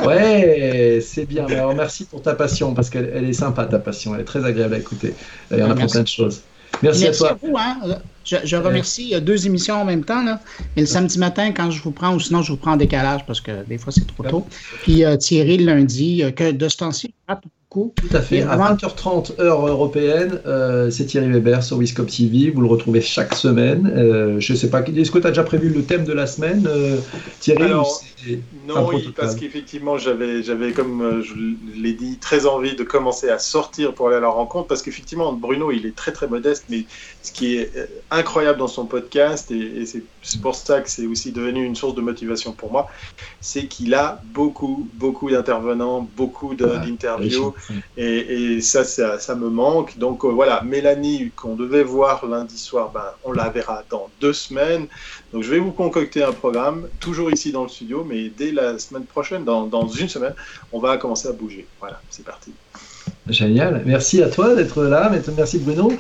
Ouais, 0.04 1.00
c'est 1.02 1.26
bien. 1.26 1.46
Alors 1.46 1.74
merci 1.74 2.04
pour 2.04 2.22
ta 2.22 2.36
passion 2.36 2.74
parce 2.74 2.90
qu'elle 2.90 3.24
est 3.24 3.34
sympa 3.34 3.64
ta 3.66 3.80
passion, 3.80 4.14
elle 4.14 4.22
est 4.22 4.26
très 4.26 4.44
agréable 4.44 4.74
à 4.74 4.78
écouter. 4.78 5.14
Il 5.52 5.58
y 5.58 5.64
en 5.64 5.72
a 5.72 5.76
pour 5.76 5.90
plein 5.90 6.04
de 6.04 6.08
choses. 6.08 6.42
Merci, 6.84 7.08
à 7.08 7.12
toi. 7.12 7.38
vous, 7.42 7.56
hein. 7.58 7.78
Je, 8.24 8.56
remercie 8.56 9.20
deux 9.22 9.48
émissions 9.48 9.82
en 9.82 9.86
même 9.86 10.04
temps. 10.04 10.24
Là. 10.24 10.40
Mais 10.76 10.84
le 10.84 10.88
samedi 10.88 11.18
matin, 11.18 11.52
quand 11.52 11.72
je 11.72 11.82
vous 11.82 11.92
prends, 11.92 12.14
ou 12.14 12.20
sinon 12.20 12.42
je 12.42 12.52
vous 12.52 12.58
prends 12.58 12.74
en 12.74 12.78
décalage 12.78 13.26
parce 13.26 13.42
que 13.42 13.64
des 13.66 13.78
fois 13.78 13.92
c'est 13.92 14.08
trop 14.08 14.24
tôt. 14.24 14.48
Puis 14.84 15.04
euh, 15.04 15.18
Thierry 15.18 15.58
le 15.58 15.66
lundi, 15.66 16.24
euh, 16.24 16.32
que 16.32 16.52
de 16.52 16.70
ce 16.70 16.78
temps-ci, 16.78 17.14
tout 17.74 17.94
à 18.12 18.20
fait. 18.20 18.42
À 18.42 18.58
20h30 18.58 19.40
heure 19.40 19.66
européenne, 19.66 20.42
euh, 20.46 20.92
c'est 20.92 21.06
Thierry 21.06 21.32
Weber 21.32 21.64
sur 21.64 21.78
Wiscop 21.78 22.08
TV. 22.08 22.52
Vous 22.52 22.60
le 22.60 22.68
retrouvez 22.68 23.00
chaque 23.00 23.34
semaine. 23.34 23.90
Euh, 23.96 24.42
je 24.42 24.52
ne 24.52 24.58
sais 24.58 24.70
pas, 24.70 24.82
est-ce 24.82 25.10
que 25.10 25.20
tu 25.20 25.28
as 25.28 25.30
déjà 25.30 25.44
prévu 25.44 25.70
le 25.70 25.82
thème 25.84 26.04
de 26.04 26.12
la 26.12 26.28
semaine, 26.28 26.68
euh, 26.68 26.98
Thierry 27.40 27.64
Alors, 27.64 28.02
Non, 28.68 28.90
oui, 28.90 29.14
parce 29.16 29.36
qu'effectivement, 29.36 29.98
j'avais, 29.98 30.44
j'avais, 30.44 30.74
comme 30.74 31.24
je 31.24 31.34
l'ai 31.80 31.94
dit, 31.94 32.18
très 32.18 32.46
envie 32.46 32.76
de 32.76 32.84
commencer 32.84 33.30
à 33.30 33.40
sortir 33.40 33.94
pour 33.94 34.10
aller 34.10 34.18
à 34.18 34.22
la 34.22 34.30
rencontre. 34.30 34.68
Parce 34.68 34.82
qu'effectivement, 34.82 35.32
Bruno, 35.32 35.72
il 35.72 35.86
est 35.86 35.96
très 35.96 36.12
très 36.12 36.28
modeste, 36.28 36.66
mais 36.70 36.84
ce 37.24 37.32
qui 37.32 37.56
est 37.56 37.72
incroyable 38.10 38.60
dans 38.60 38.68
son 38.68 38.86
podcast, 38.86 39.50
et, 39.52 39.86
c'est 39.86 40.42
pour 40.42 40.56
ça 40.56 40.82
que 40.82 40.90
c'est 40.90 41.06
aussi 41.06 41.32
devenu 41.32 41.64
une 41.64 41.78
source 41.78 41.96
de 41.96 42.02
motivation 42.02 42.52
pour 42.52 42.70
moi, 42.70 42.90
c'est 43.40 43.68
qu'il 43.68 43.94
a 43.94 44.22
beaucoup, 44.34 44.90
beaucoup 44.96 45.32
d'intervenants, 45.32 46.08
beaucoup 46.18 46.54
d'interviews. 46.54 47.56
Et, 47.98 48.62
ça, 48.62 48.84
ça, 48.84 49.36
me 49.36 49.50
manque. 49.50 49.98
Donc 49.98 50.24
euh, 50.24 50.30
voilà, 50.30 50.62
Mélanie, 50.64 51.32
qu'on 51.36 51.56
devait 51.56 51.84
voir 51.84 52.26
lundi 52.26 52.58
soir, 52.58 52.92
ben, 52.94 53.04
on 53.24 53.32
la 53.32 53.50
verra 53.50 53.84
dans 53.90 54.10
deux 54.20 54.34
semaines. 54.34 54.88
Donc 55.34 55.44
je 55.44 55.52
vais 55.52 55.60
vous 55.60 55.72
concocter 55.72 56.24
un 56.24 56.32
programme, 56.32 56.88
toujours 57.00 57.32
ici 57.32 57.52
dans 57.52 57.64
le 57.64 57.70
studio, 57.70 58.06
mais 58.08 58.30
dès 58.30 58.52
la 58.52 58.78
semaine 58.80 59.06
prochaine, 59.06 59.44
dans, 59.44 59.88
une 59.88 60.10
semaine, 60.10 60.34
on 60.72 60.80
va 60.80 60.98
commencer 60.98 61.28
à 61.28 61.32
bouger. 61.32 61.66
Voilà, 61.80 62.02
c'est 62.10 62.26
parti. 62.26 62.52
Génial. 63.30 63.84
Merci 63.86 64.22
à 64.22 64.30
toi 64.30 64.56
d'être 64.56 64.84
là. 64.84 65.12
Merci 65.38 65.60
Bruno. 65.60 65.94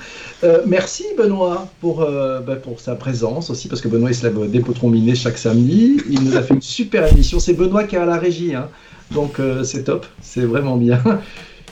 Euh, 0.43 0.61
merci 0.65 1.05
Benoît 1.17 1.67
pour, 1.79 2.01
euh, 2.01 2.39
ben, 2.39 2.57
pour 2.57 2.79
sa 2.79 2.95
présence 2.95 3.49
aussi, 3.49 3.67
parce 3.67 3.81
que 3.81 3.87
Benoît 3.87 4.09
il 4.09 4.15
se 4.15 4.25
lève 4.25 4.49
des 4.49 4.59
potrons 4.59 4.91
chaque 5.15 5.37
samedi. 5.37 6.01
Il 6.09 6.23
nous 6.23 6.35
a 6.35 6.41
fait 6.41 6.53
une 6.53 6.61
super 6.61 7.11
émission. 7.11 7.39
C'est 7.39 7.53
Benoît 7.53 7.83
qui 7.83 7.95
est 7.95 7.99
à 7.99 8.05
la 8.05 8.17
régie. 8.17 8.55
Hein. 8.55 8.69
Donc 9.11 9.39
c'est 9.63 9.83
top. 9.83 10.05
C'est 10.21 10.45
vraiment 10.45 10.77
bien. 10.77 11.01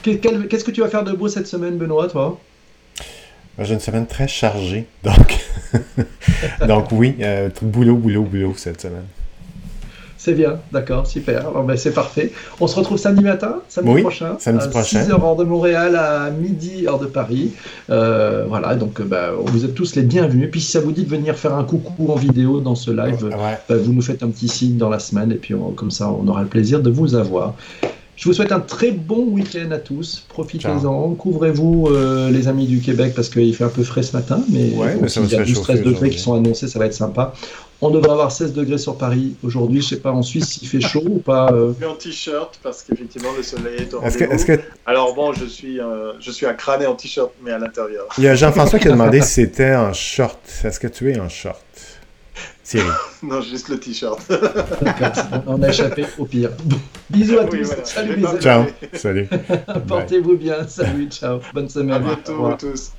Qu'est-ce 0.02 0.64
que 0.64 0.70
tu 0.70 0.80
vas 0.80 0.88
faire 0.88 1.04
de 1.04 1.12
beau 1.12 1.28
cette 1.28 1.46
semaine, 1.46 1.76
Benoît, 1.76 2.08
toi? 2.08 2.38
J'ai 3.58 3.74
une 3.74 3.80
semaine 3.80 4.06
très 4.06 4.26
chargée, 4.26 4.86
donc, 5.04 5.38
donc 6.66 6.86
oui, 6.92 7.16
euh, 7.20 7.50
boulot, 7.60 7.96
boulot, 7.96 8.22
boulot 8.22 8.54
cette 8.56 8.80
semaine. 8.80 9.04
C'est 10.16 10.34
bien, 10.34 10.60
d'accord, 10.70 11.06
super. 11.06 11.50
ben, 11.66 11.76
c'est 11.78 11.92
parfait. 11.92 12.30
On 12.60 12.66
se 12.66 12.76
retrouve 12.76 12.98
samedi 12.98 13.22
matin, 13.22 13.56
samedi 13.68 14.02
prochain. 14.02 14.36
Samedi 14.38 14.66
à 14.66 14.82
6h 14.82 15.10
heure 15.12 15.36
de 15.36 15.44
Montréal, 15.44 15.96
à 15.96 16.30
midi 16.30 16.86
heure 16.86 16.98
de 16.98 17.06
Paris. 17.06 17.52
Euh, 17.88 18.44
voilà, 18.46 18.74
donc 18.74 19.00
ben, 19.00 19.30
vous 19.46 19.64
êtes 19.64 19.74
tous 19.74 19.96
les 19.96 20.02
bienvenus. 20.02 20.50
Puis 20.50 20.60
si 20.60 20.72
ça 20.72 20.80
vous 20.80 20.92
dit 20.92 21.04
de 21.04 21.10
venir 21.10 21.36
faire 21.36 21.54
un 21.54 21.64
coucou 21.64 22.12
en 22.12 22.16
vidéo 22.16 22.60
dans 22.60 22.74
ce 22.74 22.90
live, 22.90 23.30
ben, 23.68 23.76
vous 23.78 23.94
nous 23.94 24.02
faites 24.02 24.22
un 24.22 24.28
petit 24.28 24.48
signe 24.48 24.76
dans 24.76 24.90
la 24.90 24.98
semaine 24.98 25.32
et 25.32 25.36
puis 25.36 25.54
comme 25.74 25.90
ça 25.90 26.10
on 26.10 26.28
aura 26.28 26.42
le 26.42 26.48
plaisir 26.48 26.80
de 26.80 26.90
vous 26.90 27.14
avoir. 27.14 27.54
Je 28.20 28.28
vous 28.28 28.34
souhaite 28.34 28.52
un 28.52 28.60
très 28.60 28.90
bon 28.90 29.28
week-end 29.28 29.70
à 29.70 29.78
tous. 29.78 30.26
Profitez-en. 30.28 31.14
Couvrez-vous, 31.14 31.88
euh, 31.88 32.30
les 32.30 32.48
amis 32.48 32.66
du 32.66 32.80
Québec, 32.80 33.14
parce 33.16 33.30
qu'il 33.30 33.56
fait 33.56 33.64
un 33.64 33.70
peu 33.70 33.82
frais 33.82 34.02
ce 34.02 34.14
matin. 34.14 34.42
Mais, 34.50 34.68
il 34.68 34.76
y 34.76 35.34
a 35.34 35.42
12-13 35.42 35.82
degrés 35.82 36.10
qui 36.10 36.18
sont 36.18 36.34
annoncés, 36.34 36.68
ça 36.68 36.78
va 36.78 36.84
être 36.84 36.92
sympa. 36.92 37.32
On 37.80 37.88
devrait 37.88 38.10
avoir 38.10 38.30
16 38.30 38.52
degrés 38.52 38.76
sur 38.76 38.98
Paris 38.98 39.36
aujourd'hui. 39.42 39.80
Je 39.80 39.88
sais 39.88 40.00
pas 40.00 40.12
en 40.12 40.20
Suisse 40.20 40.50
s'il 40.50 40.68
fait 40.68 40.82
chaud 40.82 41.02
ou 41.02 41.18
pas. 41.18 41.50
Euh... 41.50 41.72
Je 41.72 41.76
suis 41.76 41.84
en 41.86 41.94
t-shirt 41.94 42.60
parce 42.62 42.82
qu'effectivement 42.82 43.30
le 43.34 43.42
soleil 43.42 43.76
est 43.78 43.94
au 43.94 44.00
rendez-vous. 44.00 44.44
Que... 44.44 44.60
Alors 44.84 45.14
bon, 45.14 45.32
je 45.32 45.46
suis, 45.46 45.80
euh, 45.80 46.12
je 46.20 46.30
suis 46.30 46.44
à 46.44 46.52
crâner 46.52 46.86
en 46.86 46.96
t-shirt, 46.96 47.30
mais 47.42 47.52
à 47.52 47.58
l'intérieur. 47.58 48.06
Il 48.18 48.24
y 48.24 48.28
a 48.28 48.34
Jean-François 48.34 48.78
qui 48.78 48.88
a 48.88 48.90
demandé 48.90 49.20
si 49.22 49.32
c'était 49.32 49.74
en 49.74 49.94
short. 49.94 50.40
Est-ce 50.62 50.78
que 50.78 50.88
tu 50.88 51.10
es 51.10 51.18
en 51.18 51.30
short? 51.30 51.64
non, 53.22 53.40
juste 53.40 53.68
le 53.68 53.78
t-shirt. 53.78 54.20
on 55.46 55.62
a 55.62 55.68
échappé 55.68 56.06
au 56.18 56.24
pire. 56.24 56.50
Bisous 57.08 57.38
à 57.38 57.44
tous. 57.44 57.74
Salut, 57.84 58.24
Ciao. 58.40 58.64
Salut. 58.92 59.28
Portez-vous 59.88 60.36
bien. 60.36 60.66
Salut, 60.68 61.08
ciao. 61.08 61.40
Bonne 61.52 61.68
semaine. 61.68 61.96
À 61.96 61.98
bientôt 61.98 62.46
à 62.46 62.56
tous. 62.56 62.92